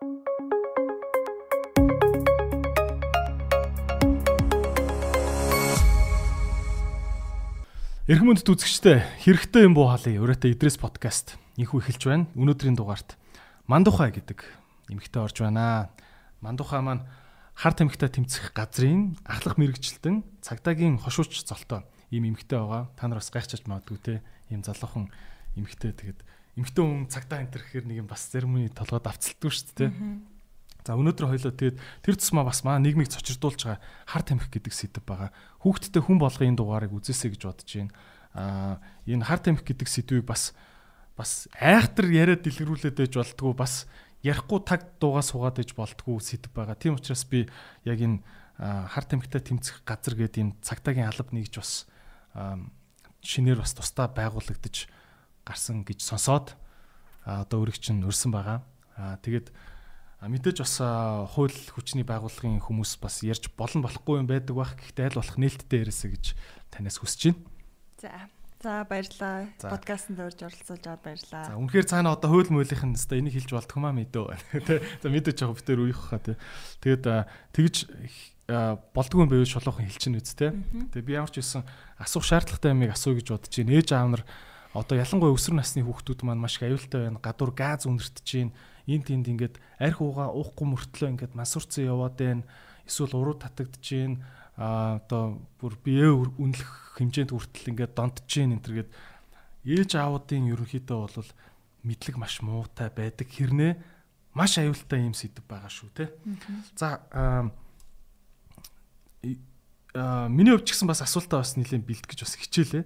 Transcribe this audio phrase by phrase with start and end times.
[0.00, 0.16] Эрхэм
[8.32, 12.32] үндэт үзэгчдээ хэрэгтэй юм буу хаалын өрөөтэй Идрээс подкаст инхүү эхэлж байна.
[12.32, 13.20] Өнөөдрийн дугаарт
[13.68, 14.40] Мандухай гэдэг
[14.88, 15.92] эмэгтэй орж байна.
[16.40, 17.04] Мандухай маань
[17.52, 22.88] харт эмэгтэй тэмцэх газрын ахлах мэрэгчлэн цагдаагийн хошууч золтой ийм эмэгтэй байгаа.
[22.96, 24.24] Та нар бас гайхчихж магадгүй те.
[24.48, 25.12] Ийм залуухан
[25.60, 26.24] эмэгтэй тэгээд
[26.60, 29.90] эмэгтэй хүн цагдаа энэ гэхээр нэг юм бас церемони толгойд авцалдгүй шүү дээ.
[30.84, 35.04] За өнөөдөр хоёлоо тэгээд тэр тусмаа бас маа нийгмийг цочирдуулж байгаа хар тамхи гэдэг сэдв
[35.04, 35.32] байгаа.
[35.60, 37.92] Хүүхдтэй хүн болгоо энэ дугаарыг үзээсэй гэж бодож байна.
[38.32, 40.56] Аа энэ хар тамхи гэдэг сэдвийг бас
[41.16, 43.84] бас айхтар яриад дэлгэрүүлээд байж болтгоо бас
[44.24, 46.76] ярихгүй таг дуугаа суугаад байж болтгоо сэдв байгаа.
[46.80, 47.44] Тийм учраас би
[47.84, 48.24] яг энэ
[48.60, 51.88] хар тамхитай тэмцэх газар гэдэг энэ цагтаагийн алба нэгж бас
[53.20, 54.88] шинээр бас тусдаа байгуулагдаж
[55.44, 56.56] гарсан гэж сонсоод
[57.24, 58.64] одоо өөрийг чинь өрсөн байгаа.
[58.96, 59.52] Аа тэгээд
[60.20, 60.76] мэдээж бас
[61.32, 65.80] хууль хүчний байгууллагын хүмүүс бас ярьж болон болохгүй юм байдаг бах гэхдээ аль болох нээлттэй
[65.84, 66.24] яриасаа гэж
[66.68, 67.40] танаас хүсэж байна.
[68.00, 68.12] За.
[68.60, 69.48] За баярлалаа.
[69.56, 71.44] Подкастт урьж оролцуулж аваад баярлалаа.
[71.48, 74.36] За үнэхээр цаана одоо хууль мөөлийнх нь өстой энийг хэлж болдгоо маа мэдөө.
[74.68, 74.84] Тэ.
[75.00, 76.36] За мэдээж яг битэр үеих хаа тэ.
[76.84, 77.04] Тэгээд
[77.56, 77.88] тэгж
[78.92, 80.52] болдгүй юм байвал шулуухан хэлчихнэ үст тэ.
[80.92, 81.64] Тэгээд би ямар ч байсан
[81.96, 83.72] асуух шаардлагатай юмыг асуу гэж бодож байна.
[83.80, 84.22] Ээж аав нар
[84.74, 87.18] одоо ялангуяа өсвөр насны хүүхдүүд маань маш их аюултай байна.
[87.18, 88.52] Гадуур газ үнэртэж байна
[88.86, 92.42] энд тэнд ингээд арх уугаа уухгүй мөртлөө ингээд масурцсан яваад байна.
[92.86, 94.18] Эсвэл уруу татагдж байна.
[94.60, 98.90] А одоо бүр бие үнэлэх хэмжээнд хүртэл ингээд донтж байна энэ төргээд
[99.64, 101.30] ээж аавуудын ерөнхийдөө бол
[101.86, 103.72] мэдлэг маш муутай байдаг хэрнээ
[104.34, 106.12] маш аюултай юм сэдв байгаа шүү те.
[106.76, 107.50] За а
[110.28, 112.84] миний хувьд ч гэсэн бас асуултаа бас нэлээд бэлтгэж бас хичээлээ.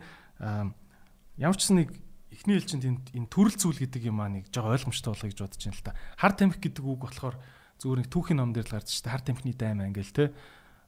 [1.34, 1.90] Ямар ч нэг
[2.30, 5.62] эхний ээлжинд энэ энэ төрөл зүйл гэдэг юм аа нэг жоо ойлгомжтой болгоё гэж бодож
[5.66, 5.98] байна л та.
[6.14, 7.36] Хар тамхи гэдэг үг болохоор
[7.82, 10.30] зүгээр нэг түүхийн ном дээр л гарч штэ хар тамхины дайм ангил те.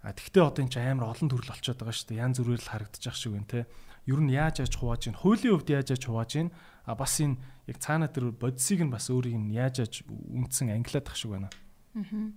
[0.06, 2.18] А тэгтээ одоо энэ ч амар олон төрөл болчиход байгаа штэ.
[2.22, 3.60] Ян зүрээр л харагдчих шиг байна те.
[4.06, 6.48] Ер нь яаж яаж хувааж ийн хуулийн хувьд яаж яаж хувааж ийн
[6.86, 11.10] а бас энэ яг цаана дээр бодисыг нь бас өөрийг нь яаж яаж үндсэн ангилаад
[11.10, 11.50] ах шиг байна.
[11.98, 12.30] Аа.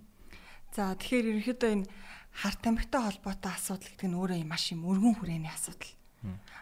[0.74, 1.86] За тэгэхээр ерөнхийдөө энэ
[2.42, 5.94] хар тамхитай холбоотой асуудал гэдэг нь өөрөө маш юм өргөн хүрээний асуудал.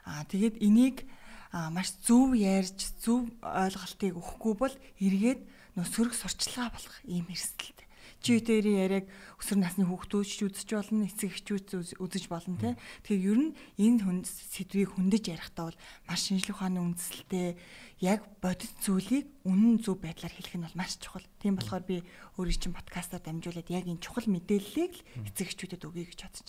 [0.04, 1.08] Аа тэгээд энийг
[1.53, 5.41] маш зөв ярьж зөв ойлголтыг өгөхгүй бол эргээд
[5.76, 7.88] нөө сөрөг сурчлагаа болох ийм эрсдэлтэй.
[8.19, 9.06] Чи үдэрийн яриаг
[9.38, 12.75] өсвөр насны хүүхдүүд ч үзэж болно, эцэг эхчүүд үзэж болно те.
[13.06, 15.78] Тэгэхээр ер нь энэ хүн сэдвийг хөндөж ярихдаа бол
[16.10, 17.54] маш шинжлэх ухааны үндсэлтэй
[18.03, 21.22] яг бодит зүйлийг үнэн зөв байдлаар хэлэх нь бол маш чухал.
[21.38, 22.03] Тийм болохоор би
[22.42, 26.42] өөрийн чинь подкастаар дамжуулаад яг энэ чухал мэдээллийг л эцэг эхчүүдэд өгье гэж байна.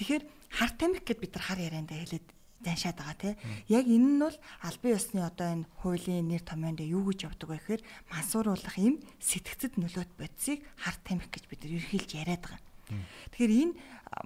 [0.00, 0.24] Тэгэхээр
[0.56, 3.34] хар тамхи гэд бид нар хар яриандаа хэлээд даншаад байгаа тий.
[3.68, 7.58] Яг энэ нь бол албан ёсны одоо энэ хуулийн нэр томьёонд юу гэж явдаг вэ
[7.60, 12.62] гэхээр мансууруулах юм сэтгцэд нөлөөт бодисыг харт тамхи гэж бид ерхийлж яриад байгаа.
[13.34, 13.74] Тэгэхээр энэ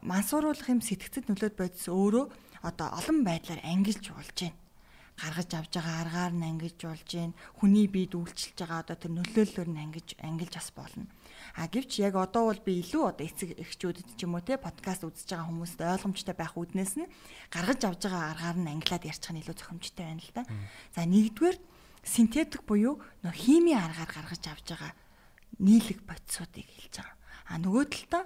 [0.06, 2.24] мансууруулах юм сэтгцэд нөлөөт бодис өөрөө
[2.62, 4.58] одоо олон байдлаар ангилж болж байна
[5.20, 7.36] гаргаж авж байгаа аргаар нь ангиж болж байна.
[7.60, 11.04] Хүний биед үйлчилж байгаа одоо тэр нөлөөллөөр нь ангиж ангилж бас болно.
[11.56, 15.02] А гэвч яг одоо бол би илүү одоо эцэг эхчүүдэд ч юм уу те подкаст
[15.02, 17.10] үзэж байгаа хүмүүст ойлгомжтой байх үүднээс нь
[17.50, 20.42] гаргаж авж байгаа аргаар нь ангилаад ярьчих нь илүү зохимжтой байна л да.
[20.94, 21.58] За нэгдүгээр
[22.06, 24.92] синтетик буюу нөх химийн аргаар гаргаж авж байгаа
[25.58, 27.16] нийлэг бодисуудыг хэлж байгаа.
[27.50, 28.24] А нөгөө талдаа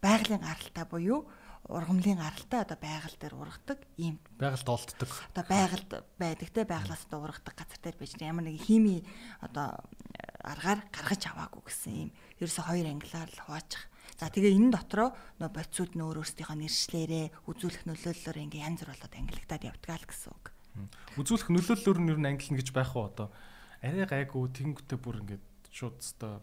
[0.00, 1.26] байгалийн гаралтай буюу
[1.68, 5.10] ургамлын гаралтай одоо байгаль дээр ургадаг ийм байгальд олддог.
[5.34, 9.04] Одоо байгальд байдаг те байгалаас одоо ургадаг газар дээр байж ямар нэг хими
[9.44, 9.78] одоо
[10.44, 13.82] аргаар гаргаж аваагүй гэсэн ийм ерөөсө хоёр ангилаар л хуваачих.
[14.20, 19.14] За тэгээ энэ дотроо нөө бодисууд нөө өөрсдийнхөө нэршлээрээ үзүүлэх нөлөөллөөр ингээ янз бүр болоод
[19.16, 20.44] ангилагдаад явдгаа л гэсэн үг.
[21.16, 23.28] Үзүүлэх нөлөөллөөр нь ер нь ангилна гэж байх уу одоо
[23.80, 26.36] арай гайгүй тэнгүүтээ бүр ингээд шууд өстой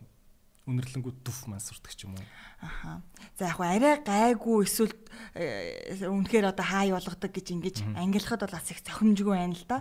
[0.68, 2.26] үнэрлэнгүүд дүф мансурдаг ч юм уу.
[2.60, 3.00] Аха.
[3.40, 4.92] За яг арай гайгүй эсвэл
[5.34, 9.80] э, үнэхээр одоо хай болгодог гэж ингэж ангилахад бол бас их зохимжгүй байна л да.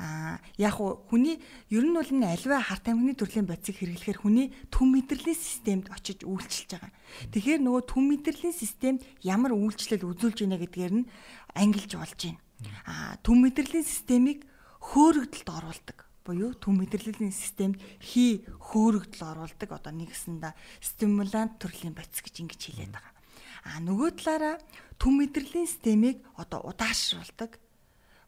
[0.00, 1.36] Аа яг хүний
[1.68, 6.24] ер нь бол энэ альва харт амхны төрлийн бодисыг хэрэглэхээр хүний түн мэдрэлийн системд очиж
[6.24, 6.92] үйлчилж байгаа.
[7.36, 11.08] Тэгэхээр нөгөө түн мэдрэлийн системд ямар үйлчлэл үзүүлж байна гэдгээр нь
[11.52, 12.40] ангилж болж байна.
[12.88, 14.48] Аа түн мэдрэлийн системийг
[14.80, 20.52] хөөрөгдөлд оруулдаг буюу төв мэдрэлийн системд хий хөөрөгдөл оруулдаг одоо нэгсэндээ
[20.82, 23.14] стимулянт төрлийн бодис гэж ингэж хэлээд байгаа.
[23.62, 24.56] А нөгөө талаараа
[24.98, 27.61] төв мэдрэлийн системийг одоо удаашруулдаг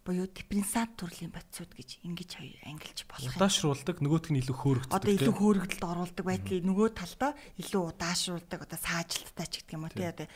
[0.05, 2.31] буюу дифференциат төрлийн бодисууд гэж ингэж
[2.69, 3.41] ангилж болох юм.
[3.41, 4.93] Удаашруулдаг нөгөөтг нь илүү хөөрөгддөг.
[4.93, 9.97] Одоо илүү хөөрөгдөлд оруулдаг байдлыг нөгөө талдаа илүү удаашруулдаг одоо саажилттай ч гэх юм уу
[9.97, 10.29] тий одоо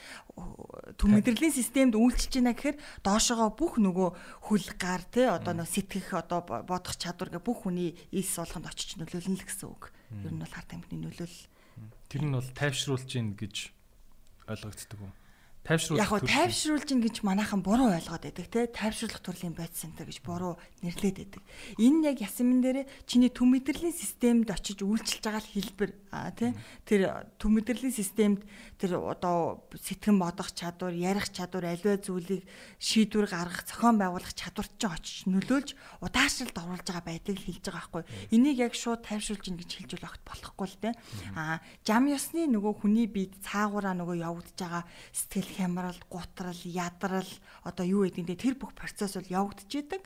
[0.96, 4.08] төв мэдрэлийн системд үйлчилж байна гэхээр доошогоо бүх нөгөө
[4.48, 8.96] хүл гар тий одоо нөгөө сэтгэх одоо бодох чадвар гэ бүх хүний ис болгонд очиж
[8.96, 9.92] нөлөөлнө л гэсэн үг.
[10.24, 11.38] ер нь бол харт амьтны нөлөөлөл
[12.08, 13.56] тэр нь бол тайвшруулж гин гэж
[14.48, 15.12] ойлгогддог юм
[15.68, 20.24] тайвшруулах яг тайвшруулж ин гэж манайхан буруу ойлгоод байдаг те тайвшруулах төрлийн бодис центр гэж
[20.24, 21.42] буруу нэрлээд байдаг.
[21.76, 26.54] Энэ яг ясмин дээр чиний төв мэдрэлийн системд очиж үйлчилж байгаа хэлбэр а те
[26.88, 28.44] тэр төв мэдрэлийн системд
[28.78, 32.46] тэр одоо сэтгэн бодох чадвар, ярих чадвар, аливаа зүйлийг
[32.78, 38.04] шийдвэр гаргах, зохион байгуулах чадварт ч очиж нөлөөлж удаашралд оруулж байгаа байдлыг хэлж байгаа байхгүй.
[38.32, 40.90] Энийг яг шууд тайвшруулж ин гэж хэлж болох болохгүй л те.
[41.34, 47.30] А жам ёсны нөгөө хүний биед цаагаараа нөгөө явагдаж байгаа сэтгэл хямрал, гутрал, ядрал
[47.66, 50.02] одоо юу гэдэг нь тэр бүх процесс бол явагдаж идэг.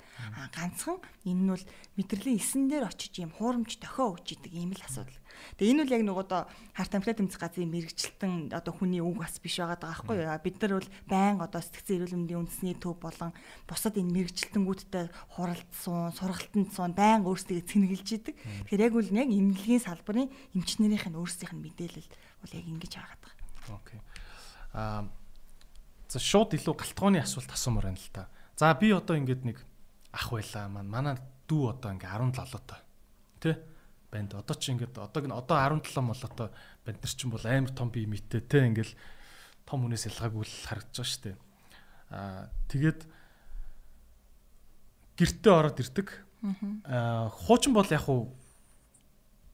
[0.57, 1.65] Ганцхан энэ нь бол
[1.97, 5.22] мэдрэлийн эсэн дээр очиж юм хуурамч дохио өгч идэг ийм л асуудал.
[5.57, 6.43] Тэгээ энэ бол яг нөгөө одоо
[6.77, 10.33] харт амплаа тэмцэх газрын мэрэгчлэлтэн одоо хүний үг бас биш байгаа байхгүй юу?
[10.43, 13.33] Бид нар бол байн одоо сэтгцэн эрүүл мэндийн үндэсний төв болон
[13.69, 15.07] бусад энэ мэрэгчлэлтэнгүүдтэй
[15.39, 18.37] хуралдсан, сургалтанд суун байн өөрсдөө цэнгэлж идэг.
[18.69, 22.09] Тэгэхээр яг үл яг эмнэлгийн салбарын эмчнэрийнх нь өөрсдийнх нь мэдээлэл
[22.45, 23.35] бол яг ингэж байгаа даа.
[23.77, 24.01] Окей.
[24.77, 25.09] Аа
[26.13, 28.29] За шууд илүү галтгооны асуулт асуумаар байна л та.
[28.61, 29.65] За би одоо ингээд нэг
[30.13, 31.17] ах байла маань манай
[31.49, 32.81] дүү одоо ингээ 17 лоотой.
[33.41, 33.57] Тэ?
[34.13, 36.53] Банд одоо ч ингээд одоо одоо 17 молоотой
[36.85, 38.93] банд нар чинь бол амар том бие мэттэй тэ ингээл
[39.65, 41.37] том хүнээс ялгаагүй л харагдаж байгаа шүү дээ.
[42.13, 43.01] Аа тэгээд
[45.17, 46.09] гэртээ ороод ирдэг.
[46.85, 48.37] Аа хуучин бол яг уу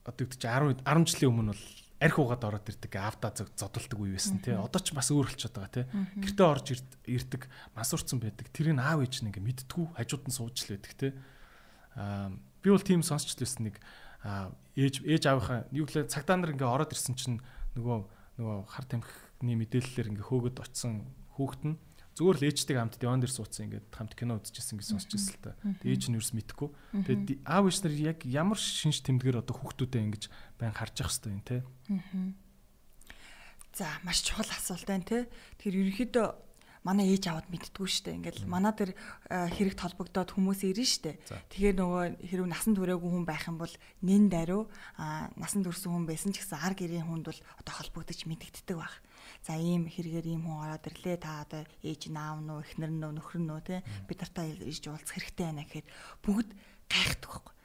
[0.03, 1.65] одоо гэдэг чинь 10 10 жилийн өмнө бол
[1.99, 4.55] арх угаад ороод ирдэг авда зодтолдог үе байсан тий.
[4.55, 5.85] Одоо ч бас өөр болчиход байгаа тий.
[6.23, 6.67] Гэртээ орж
[7.07, 8.47] ирдэг мансуурцсан байдаг.
[8.55, 11.11] Тэрийг аав ээж нь ингээ мэдтгүү хажууд нь сууж л байдаг тий.
[11.99, 12.31] Аа
[12.63, 13.83] би бол тийм сонсч л байсан нэг
[14.23, 17.39] ээж ээж аавынхаа юу гэлээ цагтаа нар ингээ ороод ирсэн чинь
[17.79, 17.97] нөгөө
[18.39, 21.75] нөгөө хар тамхины мэдээллээр ингээ хөөгд очсон хүүхэд нь
[22.19, 25.43] зүгээр л ээжтэйг хамт диван дээр суудсан ингээд хамт кино үзчихсэн гэж сонсч ирсэн л
[25.43, 25.55] та.
[25.87, 26.67] Ээж нь юус мэдхгүй.
[27.07, 30.23] Тэгээд аав ээж нар яг ямар шинж тэмдгээр одоо хүүхдүүдэд ингэж
[30.59, 31.63] байн харж явах хэрэгтэй юм те.
[33.71, 35.31] За маш чухал асуулт байна те.
[35.63, 36.27] Тэгэхээр ерөнхийдөө
[36.83, 38.15] манай ээж аваад мэддгүү штэ.
[38.15, 38.95] Ингээл манай тэр
[39.29, 41.11] хэрэгт холбогдоод хүмүүс ирнэ штэ.
[41.51, 43.73] Тэгэхээр нөгөө хэрв насан туршаагүй хүн байх юм бол
[44.03, 48.19] нэн даруй а насан туршсан хүн байсан ч гэсэн ар гэрийн хүнд бол одоо холбогдож
[48.23, 48.93] мэдэгддэг баг
[49.43, 53.41] за ийм хэрэгээр ийм хүн ороод ирлээ та одоо ээж наав нь эхнэр нь нөхөр
[53.43, 55.87] нь те бид нартай ирж уулзах хэрэгтэй байна гэхэд
[56.23, 56.49] бүгд
[56.87, 57.55] гайхдаг байхгүй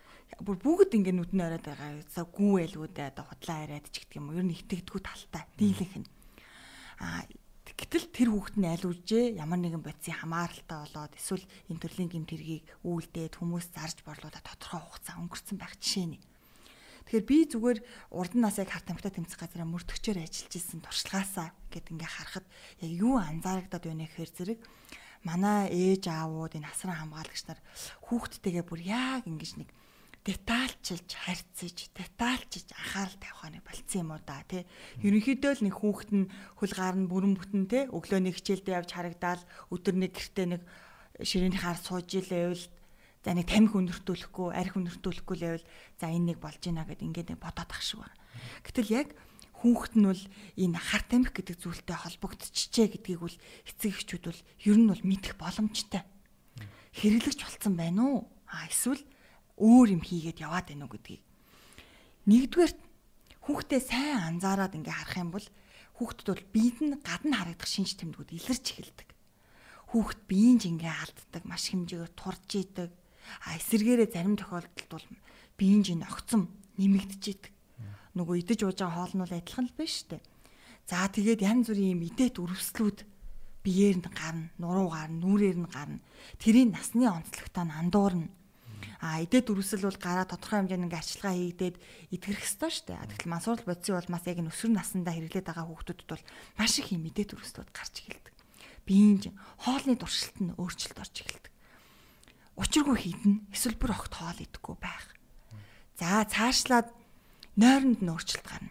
[0.43, 2.03] бүр бүгд ингэ нүдэн ороод байгаа.
[2.11, 4.35] За гүү байлгуудаа одоо худлаа яриад ч гэдэг юм.
[4.35, 6.09] Ер нь итгэдэггүй талтай дийлэнх нь.
[6.99, 7.23] Аа
[7.75, 12.31] гэтэл тэр хүүхэд нь аль үжээ ямар нэгэн бодисын хамааралтай болоод эсвэл энэ төрлийн гэмт
[12.31, 16.23] хэргийг үйлдээд хүмүүс зарж борлуулаад тодорхой хугацаа өнгөрцөн байх жишээ нь.
[17.05, 17.79] Тэгэхээр би зүгээр
[18.15, 22.47] урд нь нас яг харт амтаа тэмцэх газараа мөрдөгчөөр ажиллаж исэн туршлагаасаа гэд ингээ харахад
[22.81, 24.61] яг юу анзаарагдаад байна гэхээр зэрэг
[25.27, 27.61] манай ээж аавууд энэ асран хамгаалагч нар
[28.09, 29.69] хүүхдтэйгээ бүр яг ингэж нэг
[30.25, 34.65] детальчилж харьцаж детальчилж анхаарал тавих хань болцсон юм уу да тий
[35.05, 39.43] ерөнхийдөө л нэг хүүхэд нь хулгаар нь бүрэн бүтэн тий өглөө нэг хичээлдээ явж харагдаал
[39.69, 40.63] өдөр нэг гэртээ нэг
[41.21, 42.65] ширээний хаар сууж илээвэл
[43.25, 45.67] За нэг тамхи өнөртүүлэхгүй, арх өнөртүүлэхгүй л байвал
[45.97, 48.21] за энэ нэг болж гинэ гэд ингээд бодоод ах шиг байна.
[48.61, 49.09] Гэтэл яг
[49.65, 50.23] хүүхэд нь бол
[50.61, 55.41] энэ хар тамхи гэдэг зүйлтэй холбогдчихжээ гэдгийг бол эцэг эхчүүд бол ер нь бол мэдэх
[55.41, 56.05] боломжтой.
[57.01, 58.29] Хэрэглэгч болцсон байна уу?
[58.45, 59.01] А эсвэл
[59.59, 61.23] өөр юм хийгээд яваад байна уу гэдгийг.
[62.31, 62.73] Нэгдүгээр
[63.45, 65.47] хүүхдээ сайн анзаараад ингээ харах юм бол
[66.01, 69.09] хүүхдэд бол биед нь гадна харагдах шинж тэмдгүүд илэрч эхэлдэг.
[69.95, 72.91] Хүүхэд биеинж ингээ алддаг, маш хэмжээгээр турж идэг,
[73.43, 75.07] А эсэргээрээ зарим тохиолдолд бол
[75.57, 77.53] биеийн жин огцом нэмэгдэж идэг.
[78.15, 80.23] Нөгөө идэж ууж байгаа хоол нь бол адилхан л шүү дээ.
[80.87, 82.99] За тэгээд янз бүрийн юм идэт өрөвслүүд
[83.65, 86.05] биеэр нь гарна, нуруу гарна, нүрээр нь гарна.
[86.39, 88.29] Тэрийн насны онцлогтой нь андуурна.
[89.05, 91.77] А идэт өрөвсөл бол гараа тодорхой хэмжээний арчилгаа хийгдээд
[92.17, 93.21] идгэрэх ёстой шүү дээ.
[93.21, 96.25] Тэгтэл мансуурал бодисын бол бас яг энэ өсвөр насндаа хэрэглээд байгаа хүүхдүүдэд бол
[96.57, 98.35] маш их юм идэт өрөвслүүд гарч эхэлдэг.
[98.89, 101.53] Биеийн хоолны туршилт нь өөрчлөлт орж эхэлдэг
[102.57, 105.11] учиргүй хийдэн эсвэл бүр огт хоол идэхгүй байх.
[105.99, 106.95] За цаашлаад
[107.59, 108.71] нойронд нь өөрчлөлт гарна.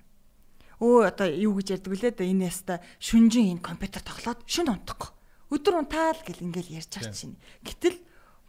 [0.79, 5.11] Өө одоо юу гэж ярьдаг вүлээ да энэ яста шүнжин энэ компьютер тоглоод шүн унтахгүй.
[5.51, 7.39] Өдөр унтаал гэл ингээл ярьж байгаа чинь.
[7.63, 7.97] Гэтэл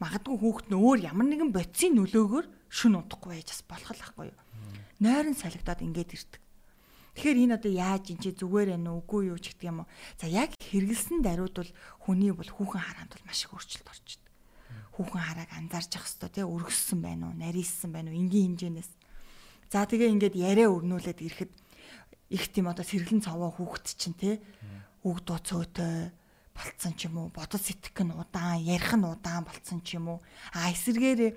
[0.04, 4.26] магадгүй хүүхэд нь өөр ямар нэгэн бодисын нөлөөгөөр шүн унтахгүй байж бас болох л ахгүй
[4.28, 4.40] юу.
[5.00, 6.42] Нойрон салгидаад ингээд ирдэг.
[7.16, 9.88] Тэгэхээр энэ одоо яаж энэ чи зүгээр байна уу үгүй юу ч гэдэг юм уу.
[10.20, 11.72] За яг хэрэгэлсэн даруйд бол
[12.04, 14.20] хүний бол хүүхэн хараанд бол маш их өөрчлөлт орж
[14.94, 18.90] хүүхэн харааг анзаарч явах хэвээр тий өргөссөн байна уу, нарийссан байна уу, энгийн хэмжээнээс.
[19.70, 21.52] За тэгээ ингээд яриа өрнүүлээд ирэхэд
[22.30, 24.34] их тийм одоо сэргэлэн цаваа хүүхэд чинь тий
[25.02, 26.14] үг дуу цөөтэй
[26.54, 30.18] болцсон ч юм уу, бодол сэтгэх нь удаан, ярих нь удаан болцсон ч юм уу.
[30.54, 31.34] А эсэргээр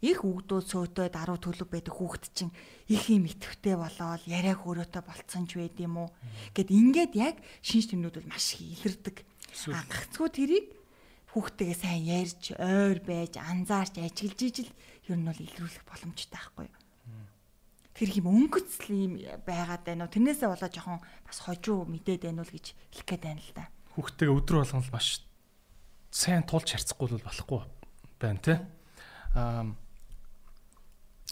[0.00, 2.54] их үгдүүд сөөтөө даруй төлөв байдаг хүүхэд чинь
[2.88, 6.08] их юм итгэвтэй болоод яриаг өөрөөтэй болцсон ч байд юм уу
[6.56, 9.16] гэд ингээд яг шинж тэмнүүд бол маш их илэрдэг.
[9.76, 10.66] А гагцгүй тэрийг
[11.36, 14.70] хүүхдтэйгээ сайн ярьж, ойр байж, анзаарч, ажиглаж ижил
[15.04, 16.68] ер нь бол илрүүлэх боломжтой байхгүй?
[17.92, 19.12] Тэр их юм өнгөцл юм
[19.44, 20.14] байгаад байна уу?
[20.16, 20.98] Тэрнээсээ болоо жоохон
[21.28, 23.68] бас хожуу мэдээд байна уу гэж хэлэх гээд байна л да.
[23.94, 25.22] Хүүхдтэйгээ өдрө болгон л маш
[26.10, 27.60] сайн тулж харьцахгүй бол болохгүй
[28.20, 28.54] байна те.
[29.34, 29.66] Аа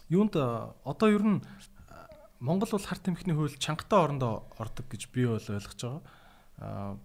[0.09, 1.39] юунд одоо ер нь
[2.41, 6.03] Монгол бол харт эмхний хууль чангатай орондоо ордог гэж би бол ойлгож байгаа.
[6.59, 6.99] Аа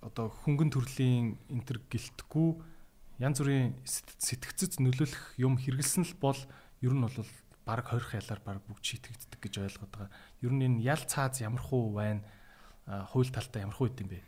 [0.00, 2.50] одоо хөнгөн төрлийн энтер гэлтгүү
[3.20, 6.40] янз бүрийн сэтгцэд нөлөөлөх юм хэрэгэлсэн л бол
[6.80, 7.28] ер нь бол
[7.68, 10.10] баг 20 ялаар баг бүгд шийтгэгддэг гэж ойлгоод байгаа.
[10.40, 12.24] Ер нь энэ ял цааз ямар хуу байна?
[13.10, 14.20] Хууль талтай ямар хуу идэм бэ?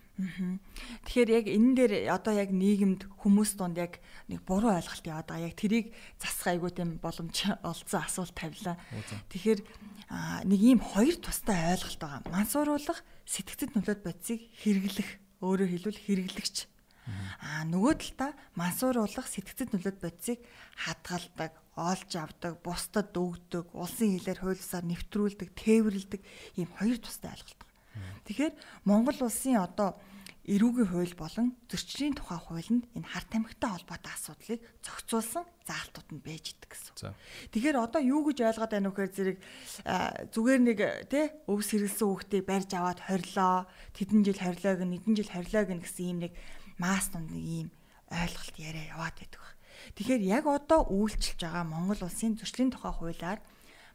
[1.09, 5.49] Тэгэхээр яг энэ дээр одоо яг нийгэмд хүмүүс донд яг нэг буруу ойлголт яваад байгаа.
[5.49, 5.87] Яг тэрийг
[6.21, 8.76] засах айгуу тийм боломж олцсон асуулт тавилаа.
[9.33, 9.61] Тэгэхээр
[10.45, 12.28] нэг ийм хоёр тустай ойлголт байгаа.
[12.28, 15.09] Мансууруулах сэтгцэд нөлөөд бодисыг хэрэглэх
[15.40, 16.69] өөрөөр хэлбэл хэрэглэгч.
[17.42, 20.38] Аа нөгөө талдаа мансууруулах сэтгцэд нөлөөд бодисыг
[20.76, 26.21] хадгалдаг, олж авдаг, бусдад өгдөг, улсын хилээр хуулиусаар нэвтрүүлдэг, тээвэрлэдэг
[26.61, 27.72] ийм хоёр тустай ойлголт.
[28.27, 29.99] Тэгэхээр Монгол улсын одоо
[30.43, 36.51] эрүүгийн хууль болон зөрчлийн тухай хуулинд энэ харт тамхитай холбоотой асуудлыг зохицуулсан заалтууд нь байж
[36.51, 37.15] идэг гэсэн.
[37.55, 39.39] Тэгэхээр одоо юу гэж ойлгоод байна вэ гэхээр зэрэг
[40.35, 45.69] зүгээр нэг тий өвс хэрэгэлсэн хүүхдийг барьж аваад хорилоо, тэдэн жил хорилоог, нэгэн жил хорилоог
[45.79, 46.33] гэсэн ийм нэг
[46.75, 47.69] маас тунд нэг ийм
[48.11, 49.47] ойлголт яриа яваад байдаг.
[49.95, 53.39] Тэгэхээр яг одоо үйлчилж байгаа Монгол улсын зөрчлийн тухай хуулиар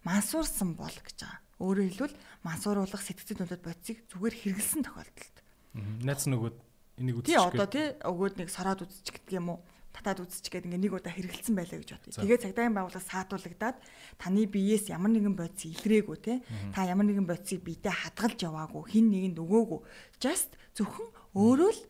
[0.07, 1.46] мансуурсан бол гэж байгаа.
[1.57, 5.37] Өөрөөр хэлбэл мансууруулах сэтгцэд нөлөөд бодисыг зүгээр хэрэгэлсэн тохиолдолд
[5.77, 6.57] Найз нөгөөд
[7.01, 7.33] энийг үзчих.
[7.33, 9.59] Тий одоо тий өгөөд нэг сороод үзчих гэдэг юм уу?
[9.97, 12.21] татаад үзчих гээд ингээ нэг удаа хэрэгэлсэн байлаа гэж бодъё.
[12.21, 13.77] Тэгээд цагдаагийн байгууллага саатуулагдаад
[14.21, 16.33] таны биеэс ямар нэгэн бодис илрээгүй те
[16.69, 19.79] та ямар нэгэн бодисыг биедээ хадгалж яваагүй хин нэгэнд өгөөгүй.
[20.21, 21.81] Just зөвхөн өөрөө л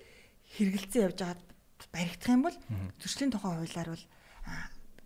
[0.56, 1.42] хэрэгэлцэн явж байгаад
[1.92, 2.58] баригдах юм бол
[3.04, 4.06] зөрчлийн тухай хуулиар бол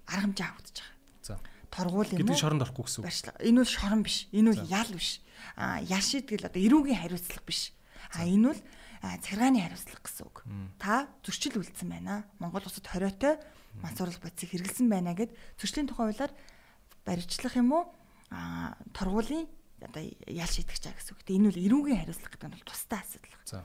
[0.05, 1.00] арга хэмжээ авагдаж байгаа.
[1.71, 2.35] Торгуул юм уу?
[2.35, 3.39] Гэдэг шоронд орохгүй гэсэн үг.
[3.39, 4.27] Энэ бол шорон биш.
[4.35, 5.23] Энэ бол ял биш.
[5.55, 7.71] А ял шийдгэл одоо эрүүгийн хариуцлага биш
[8.13, 8.61] А энэ бол
[9.23, 10.43] цагааны хариуцлага гэсэн үг.
[10.77, 12.25] Та зөрчил үлдсэн байна.
[12.39, 13.39] Монгол улсад хориотой
[13.79, 16.33] мансуурлах бодисыг хэрэгэлсэн байна гэд зөрчлийн тухай хуулиар
[17.07, 17.83] баримтлах юм уу?
[18.29, 19.47] А торгуулийн
[19.79, 21.23] одоо ял шийдэх чаа гэсэн үг.
[21.23, 23.39] Энэ бол эрүүгийн хариуцлага гэдэг нь бол тустай асуудал.
[23.47, 23.63] За.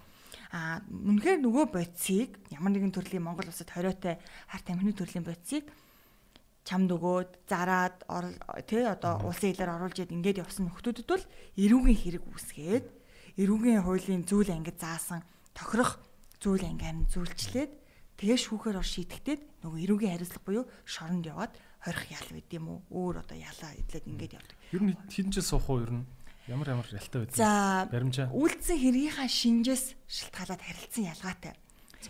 [0.55, 5.67] А үнэхээр нөгөө бодисыг ямар нэгэн төрлийн Монгол улсад хориотой харт амхны төрлийн бодисыг
[6.67, 8.03] чамд өгөөд зараад
[8.67, 12.87] тий одоо улсын хилээр оруулж яд ингээд явсан нөхдүүдэд бол эрүүгийн хэрэг үүсгээд
[13.39, 15.23] эрүүгийн хуулийн зүйл ангид заасан
[15.55, 16.03] тохирох
[16.43, 17.73] зүйл ангиар нь зүйлчлээд
[18.19, 21.55] тэгээ шүүхээр ор шийтгэхэд нөгөө эрүүгийн хариуцлага буюу шоронд яваад
[21.87, 24.57] хорих ял байд юм уу өөр одоо ялаа идлээд ингээд явдаг.
[24.75, 26.05] Ер нь хэдэн жил суух уу ер нь
[26.51, 27.37] ямар ямар ялтай байдаг.
[27.37, 28.33] За баримжаа.
[28.33, 31.53] Үйлдсэн хэргийнхаа шинжээс шалтгаалаад харилцан ялгаатай.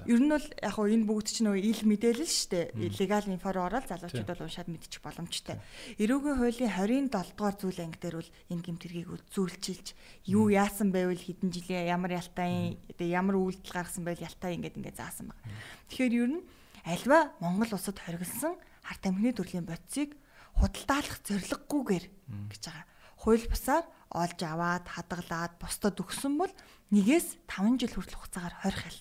[0.05, 2.93] Ер нь бол яг хоо энэ бүгд чинь ил мэдээлэл шүү дээ.
[3.01, 5.57] Легал инфор ороод залуучууд бол уншаад мэдчих боломжтой.
[5.97, 9.87] Эрүүгийн хуулийн 27 дугаар зүйл анги дээр бол энэ гэмтэргийг үзүүлчилж
[10.29, 15.33] юу яасан байвал хэдэн жилийн ямар ялтай ямар үйлдэл гаргасан байвал ялтай ингээд ингээд заасан
[15.33, 15.41] баг.
[15.89, 16.43] Тэгэхээр ер нь
[16.85, 20.15] альва Монгол улсад хоригдсан харт амхны төрлийн бодисыг
[20.61, 22.05] худалдаалах зорилгогүйгээр
[22.53, 22.87] гэж байгаа.
[23.17, 26.53] Хууль бусаар олж аваад хадгалаад бусдад өгсөн бол
[26.95, 29.01] нэгээс 5 жил хүртэл хугацаагаар хорих хэл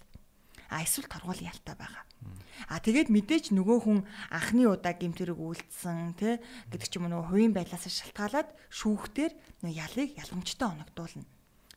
[0.69, 2.03] а эсвэл торгуул ялтай байгаа.
[2.71, 3.99] А тэгээд мэдээж нөгөө хүн
[4.31, 6.39] анхны удаа гимтэрэг үйлдсэн тий
[6.71, 9.31] гэдэг ч юм уу нөгөө хувийн байдлаас шалтгаалаад шүүхтэр
[9.61, 11.27] нөгөө ялыг ялгамжтай оногдуулна.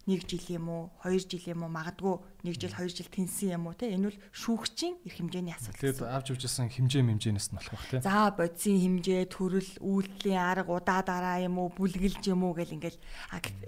[0.09, 3.69] 1 жил юм уу 2 жил юм уу магадгүй 1 жил 2 жил тэнсэн юм
[3.69, 5.85] уу те энэ бол шүүгчийн эрх хэмжээний асуудал.
[5.85, 8.01] Тэгээд авч явжсэн хэмжээ хэмжээнээс нь болох бах те.
[8.01, 12.97] За бодисын хэмжээ, төрөл, үйлдэлийн арга, удаа дараа юм уу, бүлгэлж юм уу гэл ингээл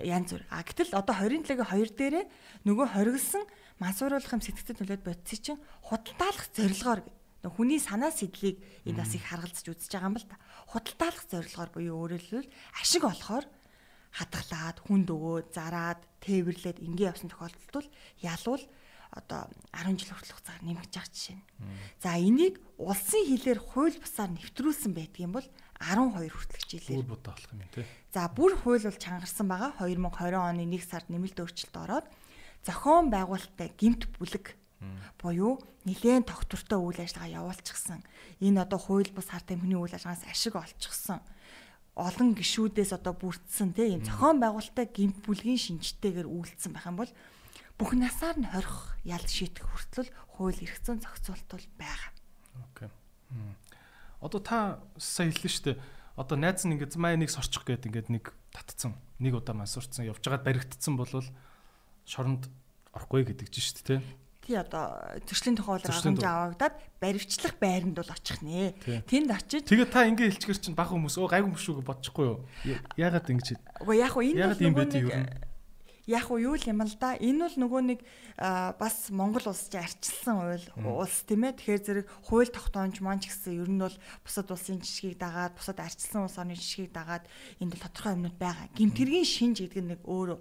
[0.00, 0.49] янз бүр.
[0.49, 2.25] А гэтэл одоо 27-гийн 2 дээрээ
[2.65, 3.45] нөгөө хоригдсан
[3.81, 7.01] мансууруулах юм сэтгцэд нөлөөд бодисыг чинь худалдаалах зорилгоор
[7.49, 10.37] хүний санаа сэдлийг энэ бас их харгалзаж үзэж байгаа юм бол та.
[10.69, 13.47] Худалдаалах зорилгоор буюу өөрөөр хэлбэл ашиг олохоор
[14.13, 17.89] хатгалаад хүнд өгөө зараад тээвэрлээд ингээ явсан тохиолдолд бол
[18.21, 18.65] ялуул
[19.11, 21.45] одоо 10 жил хүртэл хугацаар нэмэгдэж байгаа жишээ нь.
[21.99, 25.49] За энийг улсын хилээр хууль бусаар нэвтрүүлсэн байдаг юм бол
[25.83, 27.03] 12 хүртэлх жилээр.
[27.03, 27.87] Бүр будаа болох юм тий.
[28.15, 32.07] За бүр хууль бол чангарсан байгаа 2020 оны 1 сард нэмэлт өөрчлөлт ороод
[32.67, 34.57] зохион байгуулалттай гимт бүлэг
[35.21, 38.00] буюу нэгэн тогтвортой үйл ажиллагаа явуулчихсан.
[38.40, 41.21] Энэ одоо хууль бус харт амхны үйл ажиллагаанаас ашиг олчихсан
[42.00, 47.12] олон гişүүдээс одоо бүрдсэн тийм зохион байгуулалттай гимт бүлгийн шинжтэйгээр үйлдсэн байх юм бол
[47.76, 52.11] бүх насаар нь хорих ял шийтгэх хүртэл хууль эрх зүйн зохицуулт бол байгаа.
[52.73, 52.90] Окей.
[54.25, 54.57] Одоо та
[54.97, 55.83] сая хэллээ шүү дээ.
[56.17, 58.97] Одоо найз нь ингээд маа нэг сорчих гээд ингээд нэг татцсан.
[59.19, 61.29] Нэг удаа мансурцсан явж байгаад баригдсан болвол
[62.11, 62.50] шоронд
[62.90, 64.02] орохгүй гэдэг чинь шүү дээ,
[64.43, 64.99] тий одоо
[65.31, 68.75] төршлийн тухай бол хангамж авагдаад баривчлах байранд бол очих нэ.
[69.07, 72.26] Тэнд очиж Тэгээ та ингээ хэлчихэр чинь баг хүмүүс өө гайгүй юм шүү гэж бодчихгүй
[72.26, 72.43] юу?
[72.99, 73.47] Яагаад ингэж
[73.87, 75.50] Уу яг уу энэ нэг
[76.11, 77.14] яг уу юу юм л да.
[77.14, 78.00] Энэ бол нөгөө нэг
[78.83, 81.55] бас Монгол улс чинь арчилсан уйл улс тийм ээ.
[81.55, 83.95] Тэгэхээр зэрэг хууль тогтоомж маань ч гэсэн ер нь бол
[84.26, 87.23] бусад улсын жишгийг дагаад, бусад арчилсан улс орны жишгийг дагаад
[87.62, 88.67] энд бол тодорхой юмнууд байгаа.
[88.75, 90.38] Гимтэргийн шинж гэдэг нь нэг өөрөө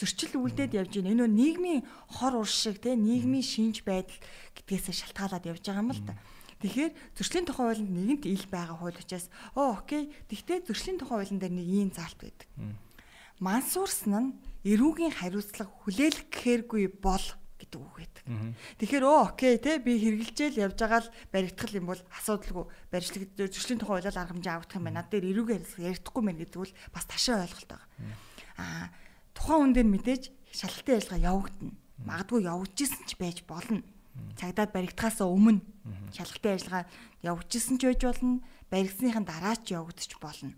[0.00, 1.12] зөрчил үлдээд явж байна.
[1.12, 4.16] Энэ нь нийгмийн хор уршиг тийм нийгмийн шинж байдал
[4.56, 6.16] гэдгээс шалтгаалаад явж байгаа юм л да.
[6.60, 10.12] Тэгэхээр зөрчлийн тухай хуулинд нэгэнт ил байгаа хууль учраас оо окей.
[10.28, 12.48] Тэгтээ зөрчлийн тухай хуулийн дээр нэг ийм заалт байдаг.
[13.40, 14.28] Мансуурсан нь
[14.64, 17.26] эрүүгийн хариуцлага хүлээлгэхээргүй бол
[17.60, 18.24] гэдэг үг байдаг.
[18.76, 23.80] Тэгэхээр өө окей те би хэрглэжэл явж байгаа л баригдах юм бол асуудалгүй барьчлаг зөрчлийн
[23.80, 25.00] тухай хуулиар арга хэмжээ авах юм байна.
[25.00, 27.88] Над дээр эрүүгийн хариуцлага ярихгүй мэн гэдэг бол бас ташаа ойлголт байгаа.
[28.60, 28.84] Аа
[29.32, 30.22] тухайн хүн дээр мэдээж
[30.56, 31.72] шалгалтын ажиллагаа явагдана.
[32.04, 33.80] Магадгүй явагдажсэн ч байж болно.
[34.36, 35.60] Цагдаад баригдахаас өмнө
[36.12, 36.84] шалгалтын ажиллагаа
[37.24, 38.40] явагдажсэн ч байж болно.
[38.68, 40.52] Баригдсныхаа дараа ч явагдаж болно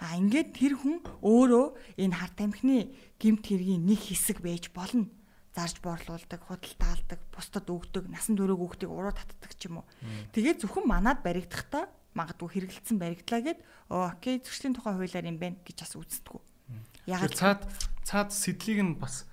[0.00, 5.08] А ингээд тэр хүн өөрөө энэ харт амхны гимт хэргийн нэг хэсэг байж болно.
[5.56, 9.88] Зарж борлуулдаг, худалдаалдаг, бусдад өгдөг, насан туршиг өгдөг, уруу татдаг ч юм уу.
[10.36, 15.76] Тэгээд зөвхөн манад баригдахдаа магадгүй хэрэгэлсэн баригдлаа гэд окей зөрчлийн тухай хуулиар юм байна гэж
[15.80, 16.40] бас үздэггүй.
[17.08, 17.64] Яг цаад
[18.04, 19.24] цаад сэдлийг нь бас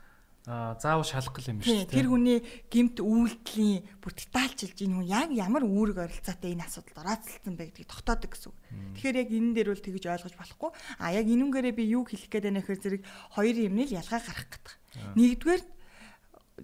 [0.44, 2.04] заавал шалгах юм шүү дээ.
[2.04, 7.56] Тэр хүний гемт үйлдэлийн бүр детальчилж энэ хүн яг ямар үүрэг оролцоотой энэ асуудалд орооцолсон
[7.56, 8.58] бэ гэдгийг тогтоодог гэсэн үг.
[9.00, 10.72] Тэгэхээр яг энэ дээр бол тэгж ойлгож болохгүй.
[11.00, 13.04] А яг энүүгээрээ би юу хэлэх гээд байна гэхээр зэрэг
[13.40, 14.74] хоёр юмны л ялгаа гарах гэдэг.
[15.16, 15.64] Нэгдүгээр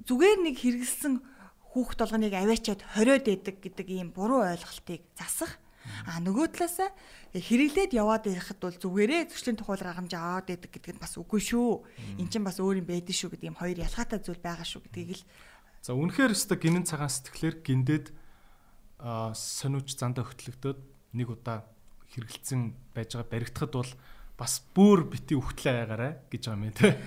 [0.03, 1.13] зүгээр нэг хэрэгэлсэн
[1.71, 5.55] хүүхд толгоныг аваачаад хориод идэг гэдэг ийм буруу ойлголтыг засах
[6.05, 6.89] А нөгөө талаасаа
[7.33, 11.69] хэрэглээд яваад байхад бол зүгээрээ зөрчлийн тухайлаар хангамж аваад байдаг гэдэг нь бас үгүй шүү.
[12.21, 15.19] Эн чинь бас өөр юм байдэн шүү гэдэг юм хоёр ялгаатай зүйл байгаа шүү гэдгийг
[15.19, 15.23] л
[15.79, 18.05] За үнэхээр өстө гинэн цагаан сэтгэлээр гиндээд
[18.99, 20.75] а сониуч зандаа хөтлөгдөд
[21.15, 21.63] нэг удаа
[22.11, 23.91] хэрэгэлцэн байж байгаа баригдахад бол
[24.35, 26.99] бас бүр бити үхтлээ байгаарэ гэж байгаа юм те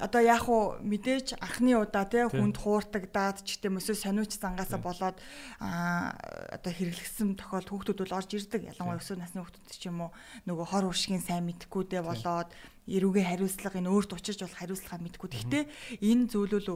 [0.00, 2.26] одоо яг уу мэдээж анхны удаа тий.
[2.26, 5.16] хүнд хууртагдаад ч гэдэм өсөө сониуч зангаасаа болоод
[5.62, 6.14] аа
[6.50, 8.74] одоо хэрэглэсэн тохиолд хүүхдүүд бол орж ирдэг.
[8.74, 10.10] Ялангуяа өсөө насны хүүхдүүд ч юм уу
[10.50, 12.50] нөгөө хор уршигын сайн мэдхгүйдээ болоод
[12.90, 15.28] эрүүгийн хариуцлага энэ өөрт учирч болох хариуцлага мэдгүй.
[15.30, 15.64] Гэхдээ
[16.02, 16.68] энэ зүйлүүл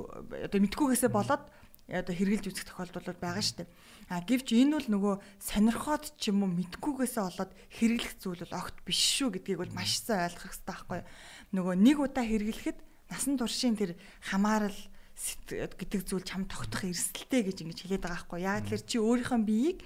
[0.47, 1.43] одоо мэдхгүйгээсээ болоод
[1.89, 3.69] одоо хэрэгжилж үзэх тохиолдол бол байгаа шүү дээ.
[4.13, 8.77] А гэвч энэ бол нөгөө сонирхоод ч юм уу мэдгүйгээсээ болоод хэрэглэх зүйл бол огт
[8.85, 11.09] биш шүү гэдгийг бол маш сайн ойлгох хэрэгтэй байхгүй юу.
[11.57, 12.79] Нөгөө нэг удаа хэрэглэхэд
[13.11, 14.81] насан туршийн тэр хамаарал
[15.19, 19.83] гэдэг зүйл чам тогтох эрсдэлтэй гэж ингэж хэлээд байгаа байхгүй яг тэр чи өөрийнхөө биеийг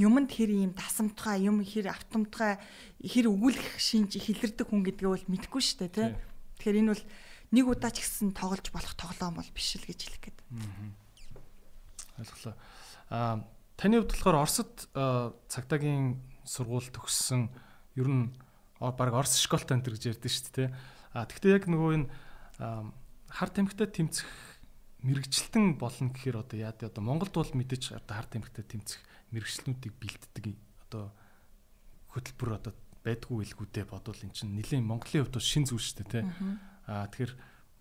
[0.00, 2.56] юмд хэр ийм дасамтгай юм хэр автомтгай
[3.04, 6.08] хэр өгүүлэх шинж хилэрдэг хүн гэдгээ бол мэдэхгүй шүү дээ тий
[6.60, 7.04] Тэгэхээр энэ бол
[7.56, 10.38] нэг удаа ч гэсэн тоглож болох тоглоом бол биш л гэж хэлэх гээд.
[12.20, 12.54] Ойлголоо.
[13.08, 13.40] Аа
[13.80, 14.92] таны хувьд болохоор Оросд
[15.48, 17.48] цагдаагийн сургууль төгссөн
[17.96, 18.28] ер нь
[18.76, 20.68] баг Орос школтой энэ гэж ярьдэн шүү дээ.
[21.16, 22.12] А тэгвэл яг нөгөө энэ
[22.60, 24.28] хар тамхитай тэмцэх
[25.00, 29.00] мэрэгчлэлтэн болно гэхээр одоо яа одоо Монголд бол мэдээж одоо хар тамхитай тэмцэх
[29.32, 30.44] мэрэгчлэнүүдийг бэлддэг
[30.84, 31.14] одоо
[32.12, 36.24] хөтөлбөр одоо байдгүй илгүүдээ бодвол эн чинь нэлийн Монголын хувьд шин зүйл шүү дээ тий.
[36.84, 37.32] Аа тэгэхээр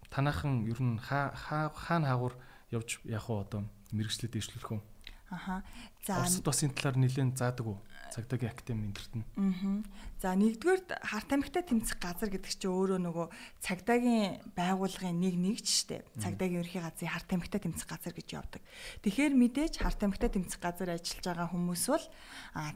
[0.07, 2.39] танаахан ер нь хаана хаагур
[2.71, 4.81] явж яг уу одоо мэрэгчлэлд дэвшлүүлэх үү?
[5.29, 5.61] Аха.
[6.05, 7.79] За Оросд бас энэ талаар нэлээд заадаг уу?
[8.09, 9.25] Цагдаагийн академи энтерт нь.
[9.37, 9.81] Аа.
[10.21, 13.27] За нэгдүгээр харт амигтай тэмцэх газар гэдэг чинь өөрөө нөгөө
[13.61, 16.03] цагдаагийн байгууллагын нэг нэгч штэ.
[16.19, 18.61] Цагдаагийн ерхий газрын харт амигтай тэмцэх газар гэж явдаг.
[19.05, 22.05] Тэгэхээр мэдээж харт амигтай тэмцэх газар ажиллаж байгаа хүмүүс бол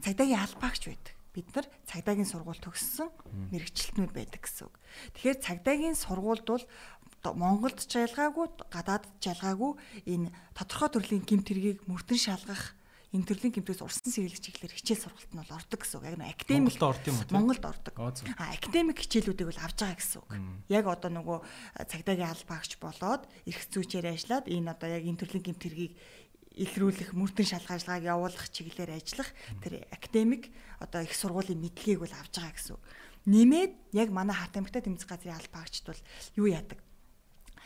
[0.00, 3.10] цагдаагийн албаагч байдаг бид нар цагдаагийн сургууль төгссөн
[3.50, 4.74] мэрэгчлэтнүүд байдаг гэсэн үг.
[5.18, 6.64] Тэгэхээр цагдаагийн сургуульд бол
[7.34, 9.72] Монголд ч ялгаагүй гадаадд ч ялгаагүй
[10.06, 12.78] энэ тодорхой төрлийн гимт хэргийг мөрдөн шалгах
[13.14, 16.06] энэ төрлийн гимтээс урсан сэргийлэх чиглэлээр хичээл сургалт нь бол ордог гэсэн үг.
[16.10, 17.30] Яг нэг академик Монголд орд юм уу?
[17.30, 17.94] Монголд ордог.
[18.34, 20.30] А академик хичээлүүдийг бол авч байгаа гэсэн үг.
[20.66, 21.38] Яг одоо нөгөө
[21.94, 25.94] цагдаагийн албаагч болоод эрх зүйчээр ажиллаад энэ одоо яг энэ төрлийн гимт хэргийг
[26.54, 29.30] илрүүлэх мөрдөн шалгаажлагыг явуулах чиглэлээр ажиллах
[29.62, 32.82] тэр академик одоо их сургуулийн мэдлэгийг бол авч байгаа гэсэн үг.
[33.26, 36.00] Нэмээд яг манай хат амигтай тэмцэх газрын албаагчд бол
[36.38, 36.78] юу яадаг?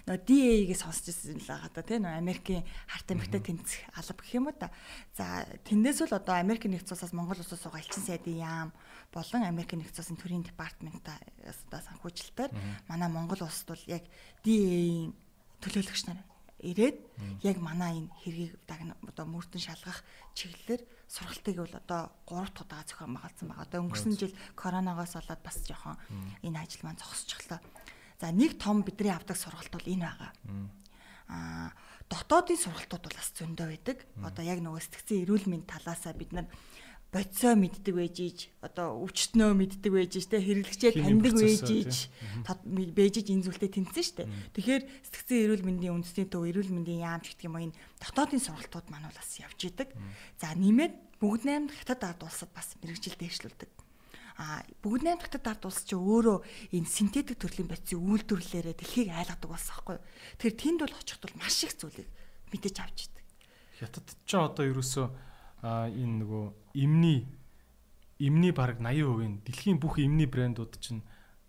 [0.08, 4.36] Нөгөө DA-гээ сонсч ирсэн л байгаа да тийм нөгөө Америкийн харт амигтай тэмцэх алба гэх
[4.40, 4.72] юм уу та.
[5.12, 8.68] За тэндээс бол одоо Америк нэгдсэн улсаас Монгол улсаас байгаа элчин сайдын яам
[9.12, 12.50] болон Америк нэгдсэн улсын төрийн департаментаа одоо санхүүжилтээр
[12.88, 14.08] манай Монгол улсд бол яг
[14.40, 15.12] DA-ийн
[15.60, 16.24] төлөөлөгч нар
[16.64, 16.96] ирээд
[17.44, 20.00] яг манай энэ хэргийг одоо мөрдөн шалгах
[20.32, 23.66] чиглэлээр сургалтыг бол одоо 3 дахь удаа зохион байгуулсан байгаа.
[23.68, 25.96] Одоо өнгөрсөн жил коронавигоос болоод бас жоохон
[26.42, 27.60] энэ ажил маань зогсчихлоо.
[28.18, 30.30] За нэг том бидний авдаг сургалт бол энэ байгаа.
[31.30, 31.70] Аа
[32.10, 33.98] дотоодын сургалтууд бол бас зөндөө байдаг.
[34.24, 36.46] Одоо яг нөгөө сэтгцэн эрүүл мэнд талаасаа бид нар
[37.12, 41.96] бодисоо мэддэг байж ич одоо өвчтнөө мэддэг байж ич те хэрэглэгчээ таньдаг байж ич
[42.92, 44.28] байж ич энэ зүйлтэй тэнцсэн штэ.
[44.52, 49.08] Тэгэхээр сэтгцэн эрүүл мэндийн үндэсний төв эрүүл мэндийн яамч гэх юм энэ дотоодын сургалтууд маань
[49.08, 49.88] бас явж идэг.
[50.36, 53.87] За нэмээд бүгд найрамд хятад ард улсад бас мэрэгжил дээшлүүлдэг
[54.38, 56.38] а бүгд найрамд хятад ард улс чи өөрөө
[56.72, 59.98] энэ синтетик төрлийн бодисын үйлдвэрлэлээрээ дэлхийг айлгадаг болсон байхгүй
[60.38, 62.08] тэгэхээр тэнд бол очихд бол маш их зүйлийг
[62.54, 63.24] мэдэж авч идэг
[63.82, 65.06] хятад ч одоо ерөөсөө
[65.66, 66.44] энэ нөгөө
[66.78, 67.26] эмний
[68.22, 71.02] эмний бараг 80% нь дэлхийн бүх эмний брэндүүд чинь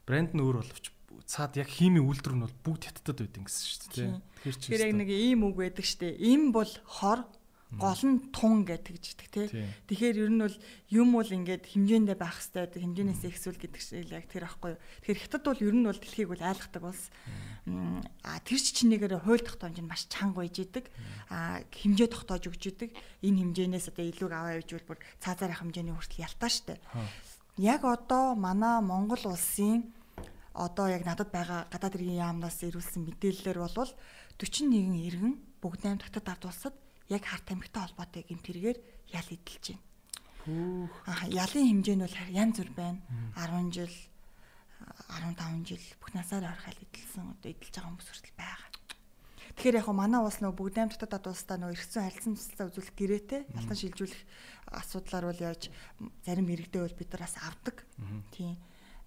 [0.10, 0.86] брэнд нь өөр боловч
[1.26, 4.10] цаад яг химийн үйлдвэр нь бол бүгд хятадд байдаг гэсэн шүү дээ.
[4.42, 6.14] Тэгэхээр чи яг нэг ийм үг байдаг шүү дээ.
[6.26, 7.26] Им бол хор,
[7.78, 9.48] гол нь тун гэдэг жигдэг тий.
[9.86, 10.58] Тэгэхээр ер нь бол
[10.90, 14.82] юм бол ингээд хэмжээндээ байх хэрэгтэй хэмжээнээс ихсүүл гэдэг шиг яг тэр аахгүй юу.
[15.06, 17.14] Тэгэхээр хятад бол ер нь бол дэлхийг бол айлгадаг улс.
[18.26, 20.90] А тэр чинээгээр хууль тогтоомж нь маш чанга байж идэг.
[21.30, 22.90] А хэмжээ тогтоож өгч идэг.
[23.22, 26.82] Энэ хэмжээнээс одоо илүү аваа бүр цаазаарах хэмжээний хүртэл ялтаа штэ.
[27.62, 29.94] Яг одоо манай Монгол улсын
[30.58, 33.92] одоо яг надад байгаа гадаад иргэн яамнаас ирүүлсэн мэдээлэлээр бол
[34.42, 34.74] 41
[35.08, 36.76] иргэн бүгд 8 татад ард улсад
[37.10, 38.78] яг харт тамхитай холбоотой гэмтэргээр
[39.18, 39.84] ял эдэлж байна.
[40.46, 40.94] Хүүх.
[41.10, 43.02] Аа ялын хэмжээ нь бол янз бүр байна.
[43.36, 43.96] 10 жил
[45.12, 48.70] 15 жил бүх насаар орхиал эдэлсэн одоо эдэлж байгаа хүмүүс хүртэл байгаа.
[49.58, 53.42] Тэгэхээр яг манай улс нөгөө бүгд найм дотоод улстай нөгөө эргэцэн харилцан туслалаа үзүүлэх гэрээтэй
[53.60, 54.22] алтан шилжүүлэх
[54.72, 55.62] асуудлаар бол яаж
[56.24, 57.84] зарим иргэдээ бол бид нар бас авдаг.
[58.32, 58.56] Тийм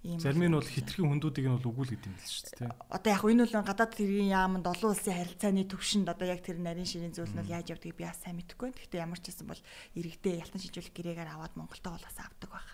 [0.02, 2.74] ийм зарим нь бол хитрхийн хүндүүдийг нь бол өгүүл гэдэг юм л шүү дээ.
[2.90, 6.90] Одоо яг энэ бол гадаад хэргийн яамд олон улсын харилцааны төвшөнд одоо яг тэр нарийн
[6.90, 8.74] ширийн зүйл нь бол яаж явдгийг би бас сайн мэдэхгүй.
[8.74, 9.62] Гэхдээ ямар ч байсан бол
[9.94, 12.68] иргэдээ ялтан шижүүлэх гэрээгээр аваад Монголтоо бол бас авдаг баг.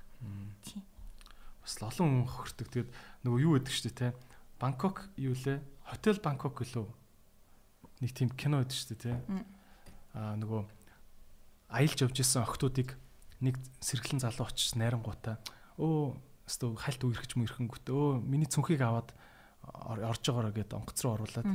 [0.64, 0.80] Тийм.
[1.60, 2.68] Бас олон хүн хохирдог.
[2.72, 2.90] Тэгээд
[3.28, 4.08] нөгөө юу гэдэг шүү дээ те.
[4.56, 5.60] Бангкок юу лээ?
[5.84, 6.88] Хотел Бангкок гэлөө.
[8.08, 9.12] Нэг тийм кино байдаг шүү дээ те.
[10.16, 10.64] Аа нөгөө
[11.68, 12.96] аялж явж исэн охтуудыг
[13.44, 15.36] нэг сэргэлэн залуу очиж найрангуудаа
[15.76, 16.16] өө
[16.48, 19.12] өстө хальт үерхэж мөрхөнгөт өө миний цүнхийг аваад
[19.68, 21.46] орж байгаараа гэд онгоц руу оруулаад